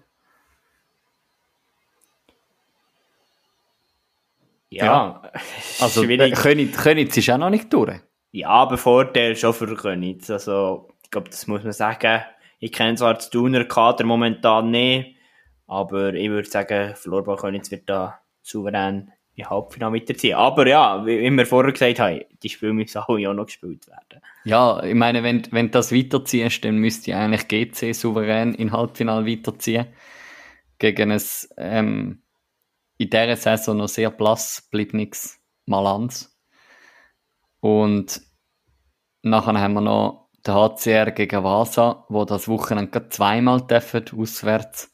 Ja, 4.69 5.21
Also 5.79 6.03
äh. 6.03 6.31
Königs, 6.31 6.77
Königs 6.77 7.17
ist 7.17 7.29
auch 7.29 7.37
noch 7.37 7.49
nicht 7.49 7.71
durch. 7.71 7.99
Ja, 8.31 8.49
aber 8.49 8.77
Vorteil 8.77 9.35
schon 9.35 9.53
für 9.53 9.73
Königs. 9.75 10.29
Also, 10.29 10.89
ich 11.03 11.09
glaube, 11.09 11.29
das 11.29 11.47
muss 11.47 11.63
man 11.63 11.73
sagen. 11.73 12.21
Ich 12.59 12.71
kenne 12.71 12.95
zwar 12.95 13.13
das 13.13 13.29
Thuner 13.29 13.65
Kader 13.65 14.03
momentan 14.05 14.71
nicht, 14.71 15.15
aber 15.67 16.13
ich 16.13 16.29
würde 16.29 16.49
sagen, 16.49 16.95
Floorball 16.95 17.37
Königs 17.37 17.71
wird 17.71 17.89
da 17.89 18.19
souverän 18.41 19.11
im 19.35 19.49
Halbfinale 19.49 19.95
weiterziehen. 19.95 20.35
Aber 20.35 20.67
ja, 20.67 21.05
wie 21.05 21.29
wir 21.29 21.45
vorher 21.45 21.71
gesagt 21.71 21.99
haben, 21.99 22.21
die 22.41 22.49
Spiele 22.49 22.73
müssen 22.73 22.97
auch 22.97 23.17
noch 23.17 23.45
gespielt 23.45 23.87
werden. 23.87 24.23
Ja, 24.45 24.81
ich 24.83 24.95
meine, 24.95 25.21
wenn, 25.21 25.43
wenn 25.51 25.67
du 25.67 25.71
das 25.73 25.93
weiterziehst, 25.93 26.65
dann 26.65 26.77
müsste 26.77 27.15
eigentlich 27.15 27.47
GC 27.47 27.93
souverän 27.93 28.55
in 28.55 28.71
Halbfinale 28.71 29.27
weiterziehen. 29.27 29.85
gegen 30.79 31.11
ein 31.11 31.21
ähm, 31.57 32.21
in 32.97 33.09
dieser 33.09 33.35
Saison 33.35 33.77
noch 33.77 33.87
sehr 33.87 34.11
blass 34.11 34.67
bleibendes 34.71 35.39
Malanz. 35.65 36.37
Und 37.59 38.21
nachher 39.21 39.59
haben 39.59 39.73
wir 39.73 39.81
noch 39.81 40.29
den 40.45 40.53
HCR 40.53 41.11
gegen 41.11 41.43
Vasa, 41.43 42.05
wo 42.09 42.25
das 42.25 42.47
Wochenende 42.47 43.09
zweimal 43.09 43.61
dürfen, 43.61 44.05
auswärts 44.15 44.93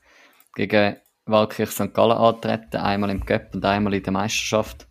gegen 0.55 0.97
Walkirch 1.25 1.71
St. 1.71 1.93
Gallen 1.93 2.17
antreten, 2.17 2.77
einmal 2.77 3.09
im 3.09 3.25
Cup 3.25 3.55
und 3.55 3.63
einmal 3.63 3.93
in 3.93 4.03
der 4.03 4.13
Meisterschaft. 4.13 4.87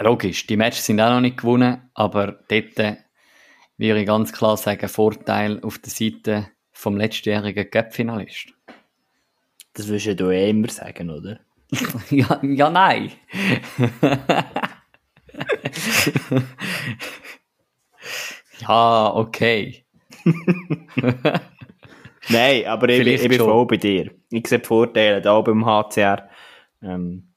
Logisch, 0.00 0.46
die 0.46 0.56
Matches 0.56 0.86
sind 0.86 1.00
auch 1.00 1.10
noch 1.10 1.20
nicht 1.20 1.38
gewonnen, 1.38 1.90
aber 1.94 2.32
dort 2.48 2.76
würde 3.78 4.00
ich 4.00 4.06
ganz 4.06 4.32
klar 4.32 4.56
sagen, 4.56 4.88
Vorteil 4.88 5.62
auf 5.62 5.78
der 5.78 5.90
Seite 5.90 6.50
vom 6.72 6.96
letztjährigen 6.96 7.70
Cup-Finalist. 7.70 8.55
Das 9.76 9.88
wirst 9.88 10.18
du 10.18 10.30
eh 10.30 10.48
immer 10.50 10.68
sagen, 10.68 11.10
oder? 11.10 11.38
ja, 12.10 12.40
ja, 12.42 12.70
nein. 12.70 13.12
ja, 18.60 19.12
okay. 19.14 19.84
Nein, 22.28 22.66
aber 22.66 22.88
ich, 22.88 22.98
Vielleicht 23.02 23.22
ich 23.24 23.28
bin 23.28 23.38
schon. 23.38 23.48
voll 23.48 23.66
bei 23.66 23.76
dir. 23.76 24.10
Ich 24.30 24.46
sehe 24.48 24.58
die 24.58 24.66
Vorteile 24.66 25.20
da 25.20 25.40
beim 25.40 25.64
HCR. 25.64 26.28
Ähm, 26.82 27.34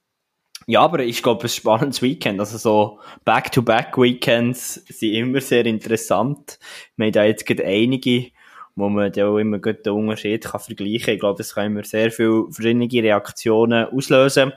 ja, 0.65 0.81
aber 0.81 0.99
ich 0.99 1.21
glaube, 1.21 1.43
ein 1.43 1.49
spannendes 1.49 2.01
Weekend. 2.01 2.39
Also 2.39 2.57
so 2.57 2.99
Back-to-Back-Weekends 3.25 4.75
sind 4.87 5.13
immer 5.13 5.41
sehr 5.41 5.65
interessant. 5.65 6.57
Wir 6.95 7.07
haben 7.07 7.13
da 7.13 7.23
jetzt 7.25 7.45
gerade 7.45 7.65
einige, 7.65 8.31
wo 8.79 8.89
man 8.89 9.11
da 9.11 9.27
auch 9.27 9.37
immer 9.37 9.59
gut 9.59 9.85
den 9.85 9.93
Unterschied 9.93 10.45
kann 10.45 10.59
vergleichen 10.59 11.05
kann. 11.05 11.13
Ich 11.13 11.19
glaube, 11.19 11.37
das 11.37 11.53
kann 11.53 11.67
immer 11.67 11.83
sehr 11.83 12.11
viele 12.11 12.51
verschiedene 12.51 12.91
Reaktionen 12.91 13.85
auslösen. 13.87 14.53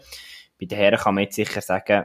Bei 0.58 0.66
den 0.66 0.78
Herren 0.78 0.98
kann 0.98 1.14
man 1.14 1.24
jetzt 1.24 1.36
sicher 1.36 1.60
sagen, 1.60 2.04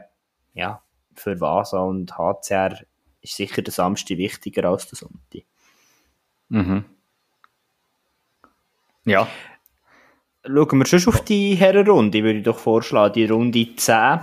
ja, 0.54 0.82
für 1.14 1.40
Vasa 1.40 1.78
und 1.78 2.16
HCR 2.16 2.80
ist 3.20 3.36
sicher 3.36 3.62
der 3.62 3.72
Samstag 3.72 4.18
wichtiger 4.18 4.68
als 4.68 4.88
der 4.88 4.98
Sonntag. 4.98 5.42
Mhm. 6.48 6.84
Ja, 9.04 9.28
Schauen 10.50 10.78
wir 10.78 10.86
schon 10.86 11.12
auf 11.12 11.24
die 11.24 11.56
Herrenrunde, 11.56 12.22
würde 12.22 12.38
ich 12.38 12.44
doch 12.44 12.58
vorschlagen, 12.58 13.12
die 13.12 13.26
Runde 13.26 13.76
10. 13.76 14.18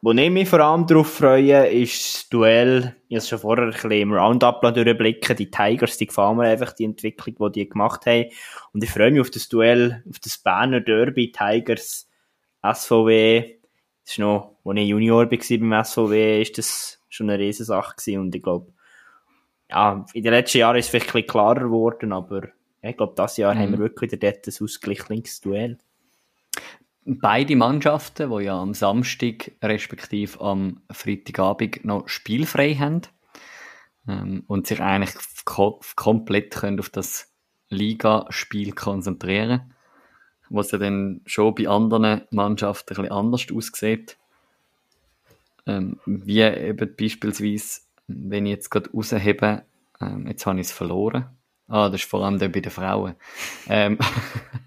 Wo 0.00 0.12
ich 0.12 0.30
mich 0.30 0.48
vor 0.48 0.60
allem 0.60 0.86
darauf 0.86 1.12
freue, 1.12 1.66
ist 1.66 2.14
das 2.14 2.28
Duell, 2.28 2.94
ich 3.08 3.16
habe 3.16 3.26
schon 3.26 3.38
vorher 3.40 3.64
ein 3.64 3.72
bisschen 3.72 3.90
im 3.90 4.12
Roundup 4.12 4.60
durchblicken, 4.60 5.36
die 5.36 5.50
Tigers, 5.50 5.98
die 5.98 6.06
gefallen 6.06 6.36
mir 6.36 6.44
einfach, 6.44 6.72
die 6.72 6.84
Entwicklung, 6.84 7.52
die 7.52 7.60
die 7.60 7.68
gemacht 7.68 8.06
haben. 8.06 8.26
Und 8.72 8.84
ich 8.84 8.90
freue 8.90 9.10
mich 9.10 9.20
auf 9.20 9.30
das 9.30 9.48
Duell, 9.48 10.04
auf 10.08 10.20
das 10.20 10.38
Berner 10.38 10.80
Derby, 10.80 11.32
Tigers, 11.32 12.08
SVW. 12.62 13.56
Das 14.04 14.12
ist 14.12 14.18
noch, 14.20 14.56
als 14.64 14.78
ich 14.78 14.88
Junior 14.88 15.18
war 15.18 15.26
beim 15.26 15.84
SVW, 15.84 16.42
ist 16.42 16.58
das 16.58 17.00
schon 17.08 17.28
eine 17.28 17.42
Riesensache 17.42 17.96
gewesen. 17.96 18.20
Und 18.20 18.34
ich 18.34 18.42
glaube, 18.42 18.72
ja, 19.68 20.06
in 20.14 20.22
den 20.22 20.32
letzten 20.32 20.58
Jahren 20.58 20.76
ist 20.76 20.86
es 20.86 20.90
vielleicht 20.90 21.08
ein 21.08 21.12
bisschen 21.12 21.26
klarer 21.26 21.60
geworden, 21.60 22.12
aber 22.12 22.44
ja, 22.82 22.90
ich 22.90 22.96
glaube, 22.96 23.14
dieses 23.18 23.36
Jahr 23.38 23.56
haben 23.56 23.72
wir 23.72 23.78
wirklich 23.78 24.12
wieder 24.12 24.30
dort 24.30 24.46
ein 24.46 24.64
ausgeglichenes 24.64 25.40
Duell. 25.40 25.78
Beide 27.08 27.56
Mannschaften, 27.56 28.30
die 28.30 28.44
ja 28.44 28.60
am 28.60 28.74
Samstag 28.74 29.52
respektive 29.62 30.40
am 30.40 30.82
Freitagabend 30.90 31.84
noch 31.84 32.08
spielfrei 32.08 32.74
haben 32.74 33.02
ähm, 34.06 34.44
und 34.46 34.66
sich 34.66 34.80
eigentlich 34.80 35.14
ko 35.44 35.80
komplett 35.96 36.54
können 36.54 36.80
auf 36.80 36.90
das 36.90 37.32
Ligaspiel 37.70 38.72
konzentrieren 38.72 39.74
was 40.50 40.70
ja 40.70 40.78
dann 40.78 41.20
schon 41.26 41.54
bei 41.54 41.68
anderen 41.68 42.22
Mannschaften 42.30 42.94
ein 42.94 43.02
bisschen 43.02 43.12
anders 43.12 43.46
aussieht. 43.52 44.16
Ähm, 45.66 45.98
wie 46.06 46.40
eben 46.40 46.96
beispielsweise, 46.96 47.80
wenn 48.06 48.46
ich 48.46 48.52
jetzt 48.52 48.70
gerade 48.70 48.90
raushebe, 48.90 49.64
ähm, 50.00 50.26
jetzt 50.26 50.46
habe 50.46 50.60
ich 50.60 50.68
es 50.68 50.72
verloren. 50.72 51.26
Ah, 51.68 51.90
das 51.90 52.00
ist 52.00 52.10
vor 52.10 52.24
allem 52.24 52.38
dann 52.38 52.50
bei 52.50 52.60
den 52.60 52.72
Frauen. 52.72 53.14
Ähm, 53.68 53.98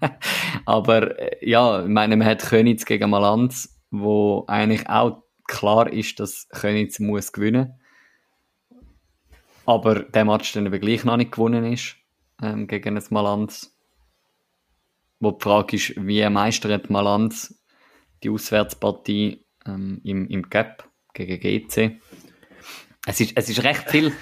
aber 0.64 1.18
äh, 1.18 1.48
ja, 1.48 1.82
ich 1.82 1.88
meine, 1.88 2.16
man 2.16 2.28
hat 2.28 2.42
Könitz 2.42 2.84
gegen 2.84 3.10
Malanz, 3.10 3.76
wo 3.90 4.44
eigentlich 4.46 4.88
auch 4.88 5.24
klar 5.48 5.92
ist, 5.92 6.20
dass 6.20 6.48
Könitz 6.48 7.00
muss 7.00 7.32
gewinnen. 7.32 7.74
Aber 9.66 10.00
der 10.00 10.24
Match 10.24 10.52
dann 10.52 10.66
eben 10.66 10.80
gleich 10.80 11.04
noch 11.04 11.16
nicht 11.16 11.32
gewonnen 11.32 11.72
ist 11.72 11.96
ähm, 12.40 12.68
gegen 12.68 12.94
das 12.94 13.10
Malanz. 13.10 13.76
Wo 15.18 15.32
die 15.32 15.42
Frage 15.42 15.76
ist, 15.76 15.94
wie 15.96 16.28
meistert 16.28 16.88
Malanz 16.88 17.62
die 18.22 18.30
Auswärtspartie 18.30 19.44
ähm, 19.66 20.00
im, 20.04 20.28
im 20.28 20.48
Cup 20.48 20.88
gegen 21.14 21.40
GC? 21.40 22.00
Es 23.06 23.20
ist, 23.20 23.36
es 23.36 23.48
ist 23.48 23.64
recht 23.64 23.90
viel 23.90 24.12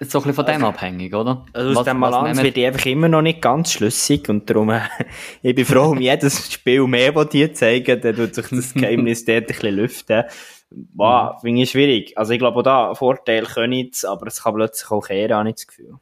so 0.00 0.18
ein 0.18 0.22
bisschen 0.24 0.34
von 0.34 0.46
dem 0.46 0.64
abhängig, 0.64 1.14
oder? 1.14 1.46
Also 1.52 1.70
aus 1.70 1.76
Was- 1.76 1.84
dem 1.84 2.00
Balance 2.00 2.42
wird 2.42 2.56
ich 2.56 2.66
einfach 2.66 2.86
immer 2.86 3.08
noch 3.08 3.22
nicht 3.22 3.40
ganz 3.40 3.72
schlüssig 3.72 4.28
und 4.28 4.48
darum, 4.50 4.70
äh, 4.70 4.80
ich 5.42 5.54
bin 5.54 5.64
froh 5.64 5.90
um 5.90 6.00
jedes 6.00 6.52
Spiel 6.52 6.86
mehr, 6.86 7.12
das 7.12 7.28
die 7.28 7.52
zeigen, 7.52 8.00
dann 8.00 8.16
tut 8.16 8.34
sich 8.34 8.48
das 8.48 8.74
Geheimnis 8.74 9.24
dort 9.24 9.42
ein 9.42 9.46
bisschen 9.46 9.74
lüften. 9.76 10.24
Wow, 10.94 11.40
finde 11.40 11.62
ich 11.62 11.70
schwierig. 11.70 12.18
Also 12.18 12.32
ich 12.32 12.38
glaube 12.40 12.58
auch 12.58 12.62
da, 12.62 12.94
Vorteil 12.94 13.44
können 13.44 13.88
es, 13.92 14.04
aber 14.04 14.26
es 14.26 14.42
kann 14.42 14.54
plötzlich 14.54 14.90
auch 14.90 15.02
kehren, 15.06 15.36
habe 15.36 15.48
ich 15.48 15.54
das 15.54 15.66
Gefühl. 15.68 15.94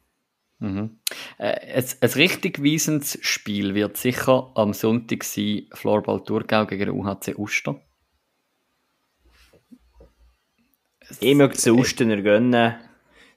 Mhm. 0.59 0.99
Äh, 1.37 1.75
ein, 1.77 1.85
ein 2.01 2.09
richtig 2.11 2.63
weisendes 2.63 3.19
Spiel 3.21 3.75
wird 3.75 3.97
sicher 3.97 4.51
am 4.55 4.73
Sonntag 4.73 5.23
sein, 5.23 5.67
Floorball 5.73 6.23
Thurgau 6.23 6.65
gegen 6.65 6.85
den 6.87 6.95
UHC 6.95 7.35
Uster. 7.37 7.79
Ich 11.19 11.35
möchte 11.35 11.57
es 11.57 11.63
den 11.65 11.73
Ustener 11.73 12.21
gönnen. 12.21 12.75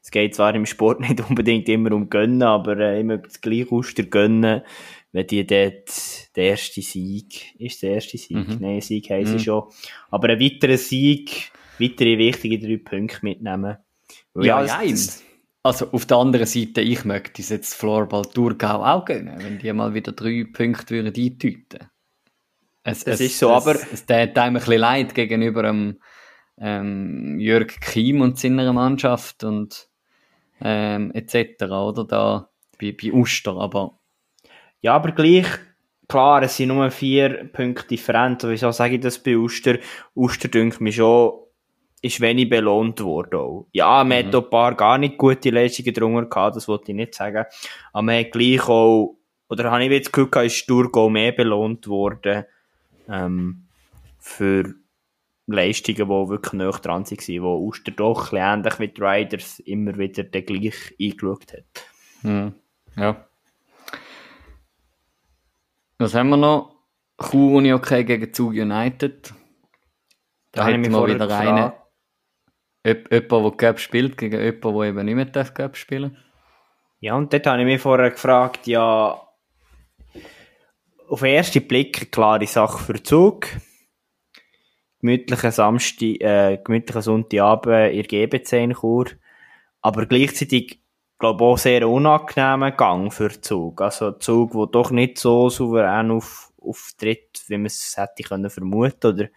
Es 0.07 0.13
geht 0.13 0.37
zwar 0.37 0.55
im 0.55 0.67
Sport 0.67 1.01
nicht 1.09 1.21
unbedingt 1.29 1.69
immer 1.69 1.91
um 1.91 2.09
gönnen, 2.09 2.45
aber 2.45 2.79
äh, 2.79 3.01
ich 3.01 3.05
möchte 3.05 3.27
es 3.27 3.41
gleich 3.41 3.73
Uster 3.73 4.05
gönnen, 4.05 4.63
wenn 5.11 5.27
die 5.27 5.45
dort 5.45 6.37
der 6.37 6.45
erste 6.51 6.81
Sieg, 6.81 7.55
ist 7.59 7.83
der 7.83 7.95
erste 7.95 8.17
Sieg? 8.17 8.37
Mhm. 8.37 8.59
Nein, 8.61 8.81
Sieg 8.81 9.11
heisst 9.11 9.33
Mhm. 9.35 9.39
schon. 9.41 9.65
Aber 10.13 10.29
einen 10.29 10.41
weiteren 10.41 10.77
Sieg, 10.77 11.51
weitere 11.81 12.19
wichtige 12.19 12.61
drei 12.61 12.77
Punkte 12.77 13.19
mitnehmen. 13.23 13.79
Weil 14.33 14.47
Ja, 14.47 14.63
ja. 14.65 14.81
das- 14.89 15.25
Also 15.65 15.91
auf 15.91 16.07
der 16.07 16.19
anderen 16.19 16.47
Seite, 16.47 16.83
ich 16.83 17.05
möchte 17.05 17.43
es 17.43 17.49
jetzt 17.49 17.75
Floorball 17.75 18.23
Thurgau 18.33 18.85
auch 18.85 19.05
gönnen, 19.05 19.35
wenn 19.43 19.59
die 19.59 19.73
mal 19.73 19.93
wieder 19.93 20.13
drei 20.13 20.47
Punkte 20.53 20.95
würden 20.95 21.13
eintüten. 21.17 21.81
Es, 22.85 23.03
Das 23.03 23.15
es, 23.19 23.33
ist 23.33 23.39
so, 23.41 23.49
es, 23.49 23.53
aber- 23.67 23.75
Es 23.93 24.07
tut 24.07 24.11
einem 24.13 24.37
ein 24.37 24.55
bisschen 24.55 24.79
leid 24.79 25.15
gegenüber 25.17 25.65
dem, 25.65 25.99
ähm, 26.59 27.39
Jörg 27.41 27.81
Kiem 27.81 28.21
und 28.21 28.39
seiner 28.39 28.73
Mannschaft 28.73 29.43
und 29.45 29.89
ähm, 30.61 31.13
etc. 31.15 31.63
Oder 31.65 32.05
da 32.05 32.49
bei, 32.81 32.93
bei 33.01 33.13
Uster, 33.13 33.57
aber 33.57 33.99
Ja, 34.83 34.95
aber 34.95 35.13
gleich, 35.13 35.47
klar, 36.09 36.43
es 36.43 36.57
sind 36.57 36.69
nur 36.69 36.91
vier 36.91 37.49
Punkte 37.53 37.89
Differenz. 37.89 38.45
Wieso 38.45 38.71
sage 38.71 38.97
ich 38.97 39.01
das 39.01 39.19
bei 39.23 39.37
Uster? 39.37 39.79
Uster, 40.15 40.49
denke 40.49 40.83
mich 40.83 40.97
schon, 40.97 41.33
ist 42.03 42.21
wenig 42.21 42.49
belohnt 42.49 43.01
worden. 43.03 43.35
Auch. 43.41 43.67
Ja, 43.73 44.05
man 44.05 44.23
Mhm. 44.23 44.27
hat 44.29 44.35
auch 44.37 44.45
ein 44.45 44.51
paar 44.51 44.75
gar 44.75 44.99
nicht 44.99 45.17
gute 45.19 45.51
Leistungen 45.51 45.95
drunter 45.95 46.27
gehabt, 46.27 46.57
das 46.57 46.69
wollte 46.69 46.93
ich 46.93 46.97
nicht 46.97 47.15
sagen. 47.15 47.45
Aber 47.93 48.03
man 48.03 48.19
hat 48.21 48.33
gleich 48.33 48.69
auch, 48.69 49.17
oder 49.49 49.71
habe 49.71 49.85
ich 49.85 49.91
jetzt 49.91 50.13
gehört, 50.13 50.37
ist 50.45 50.67
Thurgau 50.67 51.09
mehr 51.09 51.33
belohnt 51.33 51.89
worden, 51.89 52.45
ähm, 53.09 53.65
für 54.19 54.75
Leistungen, 55.47 55.97
die 55.97 56.29
wirklich 56.31 56.53
nah 56.55 56.71
dran 56.71 57.05
waren, 57.05 57.43
wo 57.43 57.67
Uster 57.67 57.93
doch 57.93 58.33
ähnlich 58.33 58.79
wie 58.79 58.89
die 58.89 59.01
Riders 59.01 59.61
immer 59.61 59.97
wieder 59.97 60.25
den 60.25 60.45
gleich 60.45 60.95
eingeschaut 61.01 61.53
hat. 61.53 61.87
Hm, 62.23 62.55
ja. 62.97 63.27
Was 65.99 66.15
haben 66.15 66.31
wir 66.31 66.37
noch? 66.37 66.77
Q-Uni 67.17 67.73
okay 67.73 68.05
gegen 68.05 68.33
Zug 68.35 68.53
United. 68.53 69.33
Da 70.53 70.69
ich 70.69 70.75
hätten 70.75 70.93
wir 70.93 71.07
wieder 71.07 71.39
einen. 71.39 71.73
Jemand, 72.85 73.33
der 73.33 73.51
Cup 73.57 73.81
spielt, 73.81 74.19
gegen 74.19 74.41
jemanden, 74.41 74.61
der 74.61 74.89
eben 74.89 75.05
nicht 75.07 75.35
mehr 75.35 75.45
Cup 75.45 75.77
spielen 75.77 76.17
Ja, 77.01 77.15
und 77.15 77.33
dort 77.33 77.47
habe 77.47 77.61
ich 77.61 77.67
mich 77.67 77.81
vorher 77.81 78.11
gefragt, 78.11 78.67
ja, 78.67 79.21
auf 81.09 81.21
den 81.21 81.35
ersten 81.35 81.67
Blick 81.67 81.99
eine 81.99 82.07
klare 82.07 82.47
Sache 82.47 82.79
für 82.79 83.03
Zug. 83.03 83.47
Gemütlicher 85.01 85.53
Samstag, 85.53 86.21
äh, 86.21 86.59
gemütlicher 86.63 87.03
Sonntagabend 87.03 87.93
in 87.93 87.97
der 87.97 88.05
GBC 88.05 88.65
in 88.65 88.73
Chur. 88.75 89.07
Aber 89.83 90.07
gleichzeitig, 90.07 90.81
glaube 91.19 91.45
ich, 91.45 91.49
auch 91.49 91.59
sehr 91.59 91.89
unangenehmer 91.89 92.73
Gang 92.73 93.13
für 93.13 93.41
Zug. 93.41 93.81
Also 93.81 94.13
Zug, 94.13 94.53
der 94.53 94.67
doch 94.67 94.91
nicht 94.91 95.19
so 95.19 95.49
souverän 95.51 96.11
auf, 96.11 96.53
auftritt, 96.61 97.43
wie 97.49 97.57
man 97.59 97.67
es 97.67 97.97
hätte 97.97 98.23
können 98.23 98.51
vermuten 98.51 99.07
oder 99.13 99.29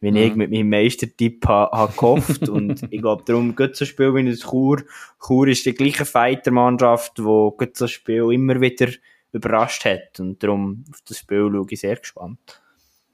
wie 0.00 0.10
Mhm. 0.10 0.16
ich 0.16 0.34
mit 0.34 0.50
meinem 0.50 0.68
Meistertipp 0.68 1.46
ha, 1.46 1.70
ha 1.72 1.86
gehofft. 1.86 2.48
und 2.50 2.82
ich 2.92 3.00
glaube, 3.00 3.22
darum 3.24 3.56
geht 3.56 3.74
so 3.76 3.84
ein 3.84 3.88
Spiel 3.88 4.14
wie 4.14 4.28
das 4.30 4.40
Chur. 4.40 4.82
Chur 5.24 5.48
ist 5.48 5.64
die 5.64 5.74
gleiche 5.74 6.04
Fighter-Mannschaft, 6.04 7.24
wo 7.24 7.52
geht 7.52 7.76
so 7.76 7.86
ein 7.86 7.88
Spiel 7.88 8.30
immer 8.32 8.60
wieder 8.60 8.88
überrascht 9.32 9.84
hat. 9.86 10.20
Und 10.20 10.42
darum 10.42 10.84
auf 10.90 11.00
das 11.08 11.18
Spiel 11.18 11.48
schaue 11.50 11.66
ich 11.70 11.80
sehr 11.80 11.96
gespannt. 11.96 12.62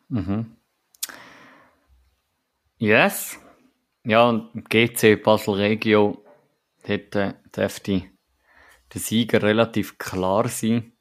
Mhm. 0.08 0.46
Yes. 2.80 3.38
Ja, 4.04 4.26
und 4.26 4.70
GC 4.70 5.22
Basel 5.22 5.54
Regio 5.54 6.24
dort 6.88 7.14
dürfte 7.54 8.04
der 8.92 9.00
Sieger 9.00 9.42
relativ 9.42 9.98
klar 9.98 10.48
sein. 10.48 10.92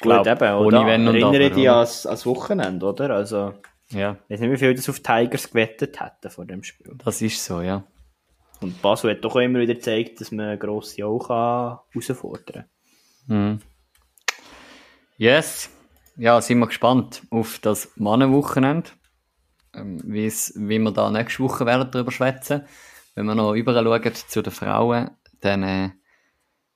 Gut, 0.00 0.26
eben, 0.26 0.36
oder? 0.36 0.60
Ohne 0.60 0.86
Wenn 0.86 1.08
und 1.08 1.16
Erinnere 1.16 1.50
dich 1.50 1.68
an 1.68 1.80
das 1.80 2.24
Wochenende, 2.24 2.86
oder? 2.86 3.10
Also, 3.10 3.54
ja. 3.90 4.16
ich 4.28 4.34
weiß 4.34 4.40
nicht, 4.40 4.52
wie 4.52 4.56
viel 4.58 4.74
das 4.74 4.88
auf 4.88 5.00
Tigers 5.00 5.50
gewettet 5.50 6.00
hätten 6.00 6.30
vor 6.30 6.44
dem 6.44 6.62
Spiel. 6.62 6.94
Das 7.04 7.20
ist 7.20 7.44
so, 7.44 7.62
ja. 7.62 7.84
Und 8.60 8.80
Basel 8.80 9.10
hat 9.10 9.24
doch 9.24 9.34
immer 9.36 9.58
wieder 9.58 9.74
gezeigt, 9.74 10.20
dass 10.20 10.30
man 10.30 10.56
grosse 10.56 11.04
auch 11.04 11.28
herausfordern 11.28 12.66
kann. 13.26 13.54
Mhm. 13.54 13.60
Yes. 15.16 15.73
Ja, 16.16 16.40
sind 16.40 16.60
wir 16.60 16.68
gespannt 16.68 17.22
auf 17.30 17.58
das 17.58 17.90
Mannenwochenende. 17.96 18.90
Ähm, 19.74 20.00
wie 20.04 20.78
wir 20.78 20.92
da 20.92 21.10
nächste 21.10 21.42
Woche 21.42 21.66
werden 21.66 21.90
darüber 21.90 22.12
schwätzen. 22.12 22.62
Wenn 23.16 23.26
wir 23.26 23.34
noch 23.34 23.54
überall 23.54 23.84
schauen 23.84 24.14
zu 24.14 24.40
den 24.40 24.52
Frauen, 24.52 25.10
dann 25.40 25.62
äh, 25.64 25.90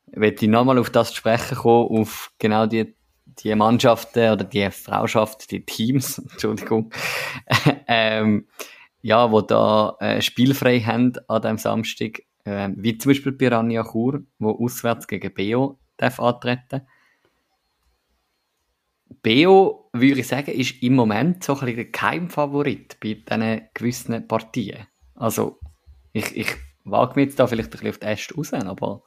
werde 0.07 0.37
ich 0.45 0.49
nochmal 0.49 0.79
auf 0.79 0.91
das 0.91 1.11
zu 1.11 1.17
sprechen 1.17 1.57
kommen, 1.57 2.01
auf 2.01 2.33
genau 2.41 2.67
die, 2.67 2.97
die 3.27 3.55
Mannschaften 3.55 4.33
oder 4.33 4.43
die 4.43 4.71
Frauschaft, 4.73 5.53
die 5.53 5.65
Teams, 5.65 6.19
Entschuldigung, 6.33 6.93
ähm, 7.87 8.49
ja, 9.03 9.31
wo 9.31 9.41
da 9.41 9.97
äh, 10.01 10.21
spielfrei 10.21 10.81
haben 10.81 11.13
an 11.29 11.43
dem 11.43 11.59
Samstag, 11.59 12.23
äh, 12.43 12.71
wie 12.75 12.99
zum 12.99 13.11
Beispiel 13.11 13.33
Piranha 13.33 13.85
Chur, 13.85 14.23
wo 14.41 14.65
auswärts 14.65 15.07
gegen 15.07 15.33
Beo 15.33 15.79
darf 15.97 16.19
antreten. 16.19 16.83
Beo, 19.23 19.91
würde 19.93 20.21
ich 20.21 20.29
sagen, 20.29 20.51
ist 20.53 20.83
im 20.83 20.95
Moment 20.95 21.43
so 21.43 21.55
ein 21.55 21.61
bisschen 21.61 21.77
der 21.77 21.91
Keimfavorit 21.91 22.99
bei 23.01 23.15
diesen 23.15 23.69
gewissen 23.75 24.29
Partien. 24.29 24.87
Also, 25.15 25.59
ich, 26.13 26.37
ich 26.37 26.57
wage 26.85 27.15
mich 27.17 27.27
jetzt 27.27 27.39
da 27.39 27.47
vielleicht 27.47 27.69
ein 27.69 27.71
bisschen 27.73 27.89
auf 27.89 27.99
die 27.99 28.07
Äste 28.07 28.35
raus, 28.35 28.53
aber 28.53 29.03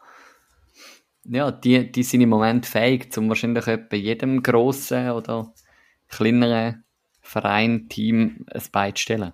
ja, 1.25 1.51
die, 1.51 1.91
die 1.91 2.03
sind 2.03 2.21
im 2.21 2.29
Moment 2.29 2.65
fähig, 2.65 3.11
zum 3.11 3.29
wahrscheinlich 3.29 3.65
bei 3.65 3.97
jedem 3.97 4.41
grossen 4.41 5.11
oder 5.11 5.53
kleineren 6.07 6.83
Verein, 7.21 7.87
Team 7.89 8.45
ein 8.51 8.63
Bein 8.71 8.95
zu 8.95 9.03
stellen. 9.03 9.33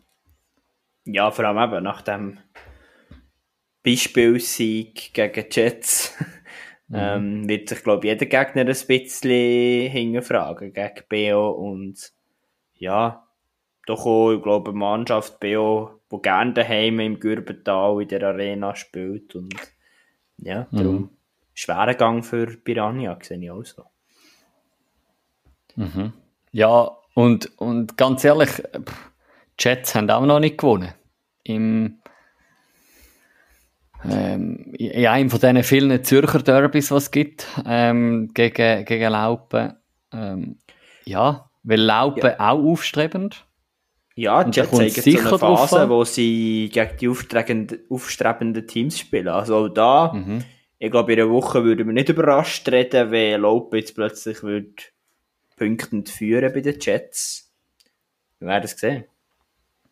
Ja, 1.06 1.32
vor 1.32 1.46
allem 1.46 1.74
eben 1.74 1.84
nach 1.84 2.02
dem 2.02 2.40
Beispielsieg 3.84 5.14
gegen 5.14 5.46
Jets. 5.50 6.14
Ähm, 6.94 7.50
wird 7.50 7.70
sich, 7.70 7.84
glaube 7.84 8.08
ich, 8.08 8.14
jeder 8.14 8.26
Gegner 8.26 8.62
ein 8.62 8.88
bisschen 8.88 9.92
hinterfragen 9.92 10.74
gegen 10.74 11.04
BO 11.10 11.50
und 11.50 12.14
ja, 12.76 13.28
doch 13.86 14.06
auch, 14.06 14.32
ich 14.32 14.42
glaube, 14.42 14.72
eine 14.72 14.80
Mannschaft 14.80 15.40
BO, 15.40 16.00
die 16.12 16.22
gerne 16.22 16.54
daheim 16.54 17.00
im 17.00 17.20
Gürbental 17.20 18.02
in 18.02 18.08
der 18.08 18.24
Arena 18.24 18.76
spielt 18.76 19.36
und 19.36 19.56
ja, 20.38 20.68
darum 20.72 20.96
mhm. 20.96 21.10
schwerer 21.54 21.96
Gang 21.96 22.24
für 22.24 22.46
Piranha, 22.58 23.18
sehe 23.22 23.40
ich 23.40 23.52
auch 23.52 23.66
so. 23.66 23.84
Mhm. 25.76 26.14
Ja, 26.52 26.98
und, 27.14 27.58
und 27.60 27.98
ganz 27.98 28.24
ehrlich, 28.24 28.50
Jets 29.60 29.96
haben 29.96 30.10
auch 30.10 30.26
noch 30.26 30.40
nicht 30.40 30.58
gewonnen. 30.58 30.94
Im, 31.44 32.00
ähm, 34.04 34.74
in 34.78 35.06
einem 35.06 35.30
von 35.30 35.40
diesen 35.40 35.64
vielen 35.64 36.04
Zürcher 36.04 36.42
Derbys, 36.42 36.92
was 36.92 37.04
es 37.04 37.12
gibt, 37.12 37.48
ähm, 37.66 38.32
gegen, 38.34 38.86
gegen 38.86 39.12
Laupen. 39.12 39.74
Ähm, 40.14 40.58
ja, 41.06 41.50
weil 41.64 41.80
Laupen 41.80 42.24
ja. 42.24 42.40
auch 42.40 42.64
aufstrebend. 42.64 43.46
Ja, 44.16 44.44
die 44.44 44.52
zeigen 44.52 44.90
sicher 44.90 45.38
so 45.38 45.46
eine 45.46 45.58
Phase, 45.58 45.90
wo 45.90 46.04
sie 46.04 46.70
gegen 46.74 46.98
die 47.00 47.08
aufstrebenden, 47.08 47.80
aufstrebenden 47.90 48.66
Teams 48.66 48.98
spielen. 48.98 49.28
Also 49.28 49.58
auch 49.58 49.70
da, 49.70 50.14
mhm. 50.14 50.44
ich 50.80 50.90
glaube, 50.90 51.14
in 51.14 51.22
einer 51.22 51.30
Woche 51.30 51.64
würden 51.64 51.86
wir 51.86 51.94
nicht 51.94 52.10
überrascht 52.10 52.68
reden, 52.70 53.12
wenn 53.12 53.42
Laupen 53.42 53.78
jetzt 53.78 53.94
plötzlich 53.94 54.42
wird 54.42 54.92
punktend 55.56 56.10
führen 56.10 56.52
bei 56.54 56.62
den 56.62 56.80
Jets. 56.80 57.52
Wir 58.40 58.48
werden 58.48 58.64
es 58.64 58.72
sehen. 58.72 59.06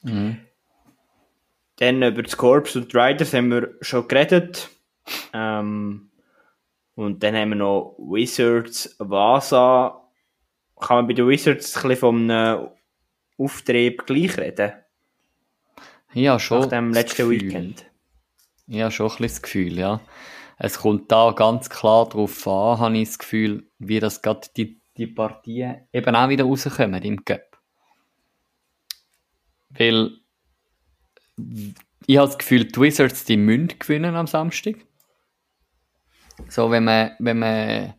Mhm. 0.02 0.38
Dann 1.78 2.02
über 2.02 2.24
das 2.24 2.38
Corps 2.38 2.76
und 2.76 2.94
die 2.94 2.98
Riders 2.98 3.34
haben 3.34 3.52
wir 3.52 3.76
schon 3.82 4.08
geredet. 4.08 4.70
Ähm, 5.34 6.10
und 6.96 7.22
dann 7.22 7.36
haben 7.36 7.50
wir 7.50 7.56
noch 7.56 7.96
Wizards, 8.00 8.96
Vasa. 9.00 10.02
Kann 10.80 10.98
man 10.98 11.08
bei 11.08 11.14
den 11.14 11.28
Wizards 11.28 11.76
ein 11.76 11.82
bisschen 11.82 11.98
von 11.98 12.32
einem 12.32 12.70
Auftrieb 13.38 14.06
gleich 14.06 14.38
reden? 14.38 14.74
Ja, 16.14 16.40
schon. 16.40 16.62
Nach 16.62 16.70
dem 16.70 16.94
letzten 16.94 17.30
Weekend. 17.30 17.86
Ja, 18.68 18.90
schon 18.90 19.08
ein 19.08 19.10
bisschen 19.10 19.28
das 19.28 19.42
Gefühl, 19.42 19.78
ja. 19.78 20.00
Es 20.58 20.80
kommt 20.80 21.12
da 21.12 21.32
ganz 21.32 21.70
klar 21.70 22.08
darauf 22.08 22.48
an, 22.48 22.80
habe 22.80 22.98
ich 22.98 23.10
das 23.10 23.20
Gefühl, 23.20 23.68
wie 23.78 24.00
das 24.00 24.22
gerade 24.22 24.48
die, 24.56 24.80
die 24.96 25.08
Partien 25.08 25.88
eben 25.92 26.16
auch 26.16 26.30
wieder 26.30 26.46
rauskommen 26.46 27.04
im 27.04 27.26
Cup. 27.26 27.60
Weil 29.70 30.12
ich 31.38 32.18
habe 32.18 32.28
das 32.28 32.38
Gefühl, 32.38 32.66
die 32.66 32.80
Wizards 32.80 33.26
die 33.26 33.38
müssen 33.38 33.80
gewinnen 33.80 34.16
am 34.16 34.28
Samstag. 34.28 34.76
So, 36.50 36.70
wenn 36.72 36.84
man, 36.84 37.12
wenn 37.20 37.40
man 37.40 37.94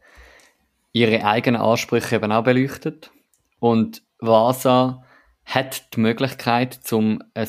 ihre 0.93 1.25
eigenen 1.25 1.61
Ansprüche 1.61 2.17
eben 2.17 2.33
auch 2.33 2.45
beleuchtet. 2.45 3.11
Und 3.59 4.03
Vasa 4.19 5.05
hat 5.45 5.95
die 5.95 6.01
Möglichkeit, 6.01 6.73
zum 6.73 7.23
ein 7.35 7.49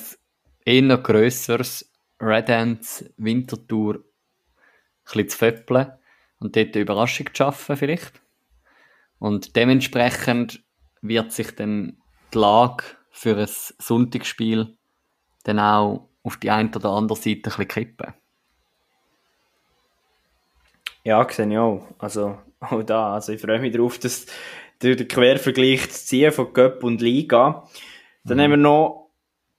eher 0.65 0.97
grösseres 0.97 1.91
Red 2.19 2.49
Ants 2.49 3.05
Wintertour 3.17 4.03
zu 5.05 5.25
föppeln 5.29 5.93
und 6.39 6.55
dort 6.55 6.75
eine 6.75 6.81
Überraschung 6.81 7.27
zu 7.27 7.35
schaffen 7.35 7.77
vielleicht. 7.77 8.21
Und 9.19 9.55
dementsprechend 9.55 10.63
wird 11.01 11.31
sich 11.31 11.55
dann 11.55 12.01
die 12.33 12.37
Lage 12.37 12.83
für 13.11 13.37
ein 13.37 13.47
Sonntagsspiel 13.47 14.76
dann 15.47 15.59
auch 15.59 16.07
auf 16.23 16.37
die 16.37 16.51
eine 16.51 16.69
oder 16.75 16.89
andere 16.89 17.17
Seite 17.17 17.37
ein 17.37 17.41
bisschen 17.41 17.67
kippen. 17.67 18.13
Ja, 21.03 21.25
sehe 21.29 21.49
ich 21.49 21.57
auch. 21.57 21.87
Also 21.99 22.37
auch 22.59 22.83
da. 22.83 23.13
Also 23.13 23.31
ich 23.31 23.41
freue 23.41 23.59
mich 23.59 23.73
darauf, 23.73 23.97
dass 23.97 24.25
durch 24.79 24.97
den 24.97 25.07
Quervergleich 25.07 25.89
zu 25.89 26.05
ziehen 26.05 26.31
von 26.31 26.51
Cup 26.51 26.83
und 26.83 27.01
Liga. 27.01 27.63
Dann 28.25 28.37
mhm. 28.37 28.41
haben 28.41 28.51
wir 28.51 28.57
noch 28.57 29.09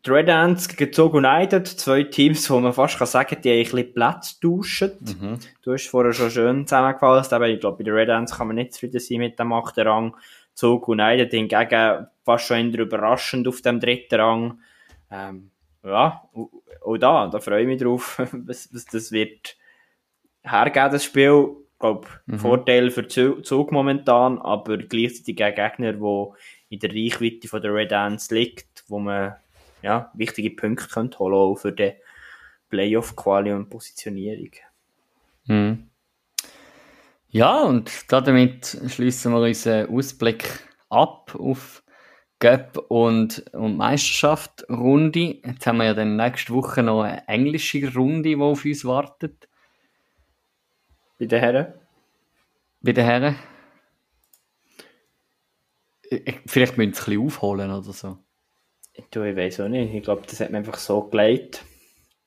die 0.04 0.10
Red 0.10 0.28
Ants 0.28 0.68
gegen 0.68 0.92
Zug 0.92 1.14
United, 1.14 1.66
zwei 1.66 2.04
Teams, 2.04 2.48
wo 2.50 2.60
man 2.60 2.72
fast 2.72 2.98
kann 2.98 3.06
sagen, 3.06 3.38
die 3.42 3.50
haben 3.50 3.58
ein 3.58 3.64
bisschen 3.64 3.94
Platz 3.94 4.38
tauschen. 4.38 4.92
Mhm. 5.00 5.38
Du 5.62 5.72
hast 5.72 5.88
vorher 5.88 6.12
schon 6.12 6.30
schön 6.30 6.66
zusammengefasst, 6.66 7.32
aber 7.32 7.48
ich 7.48 7.60
glaube, 7.60 7.78
bei 7.78 7.84
den 7.84 7.94
Red 7.94 8.10
Ants 8.10 8.36
kann 8.36 8.46
man 8.46 8.56
nicht 8.56 8.74
zufrieden 8.74 9.00
sein 9.00 9.18
mit 9.18 9.38
dem 9.38 9.52
achten 9.52 9.86
Rang. 9.86 10.16
Zug 10.54 10.88
United 10.88 11.30
hingegen 11.30 12.06
fast 12.24 12.46
schon 12.46 12.74
überraschend 12.74 13.48
auf 13.48 13.62
dem 13.62 13.80
dritten 13.80 14.20
Rang. 14.20 14.60
Ähm, 15.10 15.50
ja, 15.88 16.22
auch 16.84 16.96
da, 16.98 17.28
da 17.28 17.40
freue 17.40 17.62
ich 17.62 17.66
mich 17.66 17.82
drauf, 17.82 18.18
was, 18.32 18.72
was 18.72 18.84
das 18.86 19.12
wird 19.12 19.56
hergeben, 20.42 20.92
das 20.92 21.04
Spiel. 21.04 21.56
Ich 21.72 21.78
glaube, 21.80 22.08
mhm. 22.26 22.38
Vorteil 22.38 22.90
für 22.90 23.06
Zug 23.06 23.70
momentan, 23.70 24.38
aber 24.38 24.78
gleichzeitig 24.78 25.42
ein 25.42 25.54
Gegner, 25.54 25.92
der 25.92 26.34
in 26.70 26.80
der 26.80 26.90
Reichweite 26.90 27.46
von 27.46 27.62
der 27.62 27.72
Red 27.72 27.92
Ants 27.92 28.30
liegt, 28.30 28.84
wo 28.88 28.98
man 28.98 29.36
ja, 29.82 30.10
wichtige 30.14 30.50
Punkte 30.50 30.88
könnte 30.88 31.18
holen 31.18 31.34
auch 31.34 31.54
für 31.56 31.72
die 31.72 31.92
Playoff-Quali 32.70 33.52
und 33.52 33.70
Positionierung. 33.70 34.50
Mhm. 35.46 35.88
Ja, 37.30 37.62
und 37.62 38.10
damit 38.10 38.76
schließen 38.88 39.32
wir 39.32 39.40
unseren 39.40 39.94
Ausblick 39.94 40.66
ab 40.88 41.34
auf 41.38 41.82
Cup 42.40 42.78
und, 42.88 43.44
und 43.52 43.76
Meisterschaft 43.76 44.64
Runde. 44.68 45.40
Jetzt 45.44 45.66
haben 45.66 45.78
wir 45.78 45.86
ja 45.86 45.94
dann 45.94 46.16
nächste 46.16 46.52
Woche 46.52 46.82
noch 46.82 47.02
eine 47.02 47.26
englische 47.26 47.92
Runde, 47.92 48.28
die 48.28 48.36
auf 48.36 48.64
uns 48.64 48.84
wartet. 48.84 49.48
Bei 51.18 51.26
den 51.26 51.40
Herren? 51.40 51.74
Bei 52.80 52.92
den 52.92 53.04
Herren. 53.04 53.36
Vielleicht 56.46 56.78
müssen 56.78 56.94
sie 56.94 57.00
ein 57.00 57.04
bisschen 57.04 57.26
aufholen 57.26 57.70
oder 57.70 57.92
so. 57.92 58.18
Du, 59.10 59.22
ich 59.24 59.36
weiß 59.36 59.60
auch 59.60 59.68
nicht. 59.68 59.92
Ich 59.92 60.02
glaube, 60.02 60.22
das 60.28 60.40
hat 60.40 60.50
man 60.50 60.60
einfach 60.60 60.78
so 60.78 61.02
gelegt. 61.02 61.64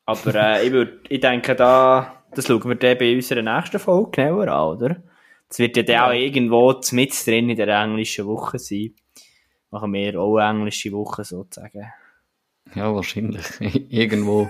Aber 0.06 0.36
äh, 0.36 0.66
ich, 0.66 0.72
würd, 0.72 1.06
ich 1.10 1.22
denke, 1.22 1.56
da, 1.56 2.24
das 2.32 2.48
schauen 2.48 2.64
wir 2.66 2.76
dann 2.76 2.98
bei 2.98 3.16
unserer 3.16 3.42
nächsten 3.42 3.80
Folge 3.80 4.12
genauer 4.12 4.48
an, 4.50 4.78
oder? 4.78 5.04
Das 5.48 5.60
wird 5.60 5.78
ja 5.78 5.84
dann 5.84 5.96
ja. 5.96 6.08
auch 6.08 6.14
irgendwo 6.14 6.80
mit 6.92 7.28
drin 7.28 7.50
in 7.50 7.56
der 7.56 7.68
englischen 7.68 8.26
Woche 8.26 8.60
sein 8.60 8.94
machen 9.72 9.94
wir 9.94 10.20
auch 10.20 10.38
englische 10.38 10.92
Woche 10.92 11.24
sozusagen. 11.24 11.92
Ja, 12.76 12.94
wahrscheinlich. 12.94 13.46
Irgendwo 13.90 14.50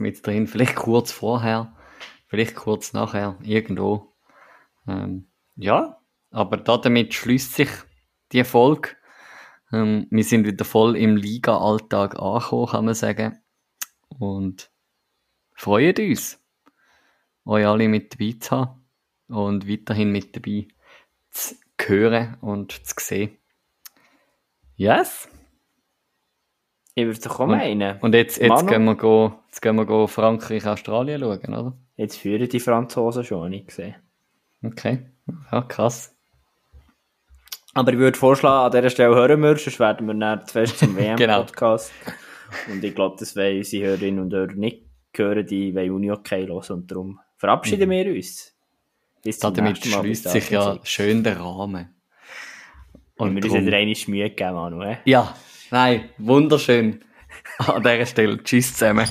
mit 0.00 0.24
drin. 0.24 0.46
Vielleicht 0.46 0.76
kurz 0.76 1.12
vorher, 1.12 1.74
vielleicht 2.26 2.54
kurz 2.54 2.92
nachher, 2.92 3.36
irgendwo. 3.42 4.14
Ähm, 4.86 5.28
ja, 5.56 6.00
aber 6.30 6.56
damit 6.58 7.14
schließt 7.14 7.54
sich 7.54 7.70
die 8.32 8.44
Folge. 8.44 8.90
Ähm, 9.72 10.06
wir 10.10 10.24
sind 10.24 10.46
wieder 10.46 10.64
voll 10.64 10.96
im 10.96 11.16
Liga-Alltag 11.16 12.18
angekommen, 12.18 12.68
kann 12.68 12.84
man 12.84 12.94
sagen. 12.94 13.42
Und 14.08 14.70
freuen 15.54 15.94
uns, 16.10 16.40
euch 17.44 17.66
alle 17.66 17.88
mit 17.88 18.14
dabei 18.14 18.36
zu 18.38 18.50
haben 18.52 18.88
und 19.28 19.68
weiterhin 19.68 20.12
mit 20.12 20.34
dabei 20.36 20.68
zu 21.30 21.56
hören 21.80 22.36
und 22.40 22.72
zu 22.72 22.94
sehen. 22.98 23.38
Yes! 24.78 25.28
Ich 26.94 27.04
würde 27.04 27.18
doch 27.18 27.40
auch 27.40 27.46
meinen. 27.46 27.98
Und 28.00 28.14
jetzt, 28.14 28.38
jetzt, 28.38 28.48
Manu? 28.48 28.68
gehen 28.68 28.84
wir 28.84 28.94
go, 28.94 29.32
jetzt 29.48 29.60
gehen 29.60 29.74
wir 29.74 29.84
go 29.84 30.06
Frankreich, 30.06 30.64
Australien 30.66 31.20
schauen, 31.20 31.54
oder? 31.54 31.76
Jetzt 31.96 32.16
führen 32.16 32.48
die 32.48 32.60
Franzosen 32.60 33.24
schon, 33.24 33.52
ich 33.52 33.66
gesehen. 33.66 33.96
Okay. 34.64 35.10
Ja, 35.50 35.62
krass. 35.62 36.14
Aber 37.74 37.92
ich 37.92 37.98
würde 37.98 38.16
vorschlagen, 38.16 38.66
an 38.66 38.70
dieser 38.80 38.90
Stelle 38.90 39.16
hören 39.16 39.40
wir, 39.42 39.56
sonst 39.56 39.80
werden 39.80 40.06
wir 40.06 40.14
dann 40.14 40.46
zu 40.46 40.52
fest 40.52 40.78
zum 40.78 40.96
Genau. 40.96 41.16
WM-Podcast. 41.16 41.92
Und 42.72 42.82
ich 42.84 42.94
glaube, 42.94 43.16
das 43.18 43.34
wollen 43.34 43.58
unsere 43.58 43.84
Hörerinnen 43.84 44.20
und 44.20 44.32
Hörer 44.32 44.54
nicht 44.54 44.84
hören, 45.12 45.44
die 45.44 45.74
wollen 45.74 45.90
Uni 45.90 46.12
okay 46.12 46.46
hören. 46.46 46.62
Und 46.70 46.88
darum 46.88 47.18
verabschieden 47.36 47.90
wir 47.90 48.06
uns. 48.14 48.54
Bis 49.24 49.40
zum 49.40 49.54
Damit 49.54 49.84
schließt 49.84 50.28
sich 50.28 50.50
ja 50.50 50.78
schön 50.84 51.24
der 51.24 51.40
Rahmen. 51.40 51.97
Und 53.18 53.34
wir 53.34 53.40
drum- 53.42 53.52
müssen 53.52 53.66
dir 53.66 53.76
einmal 53.76 53.94
Mühe 54.06 54.30
geben, 54.30 54.54
Manu. 54.54 54.82
hä? 54.82 54.98
Ja, 55.04 55.34
nein, 55.70 56.08
wunderschön. 56.18 57.00
An 57.58 57.82
dieser 57.82 58.06
Stelle. 58.06 58.42
Tschüss 58.42 58.72
zusammen. 58.74 59.06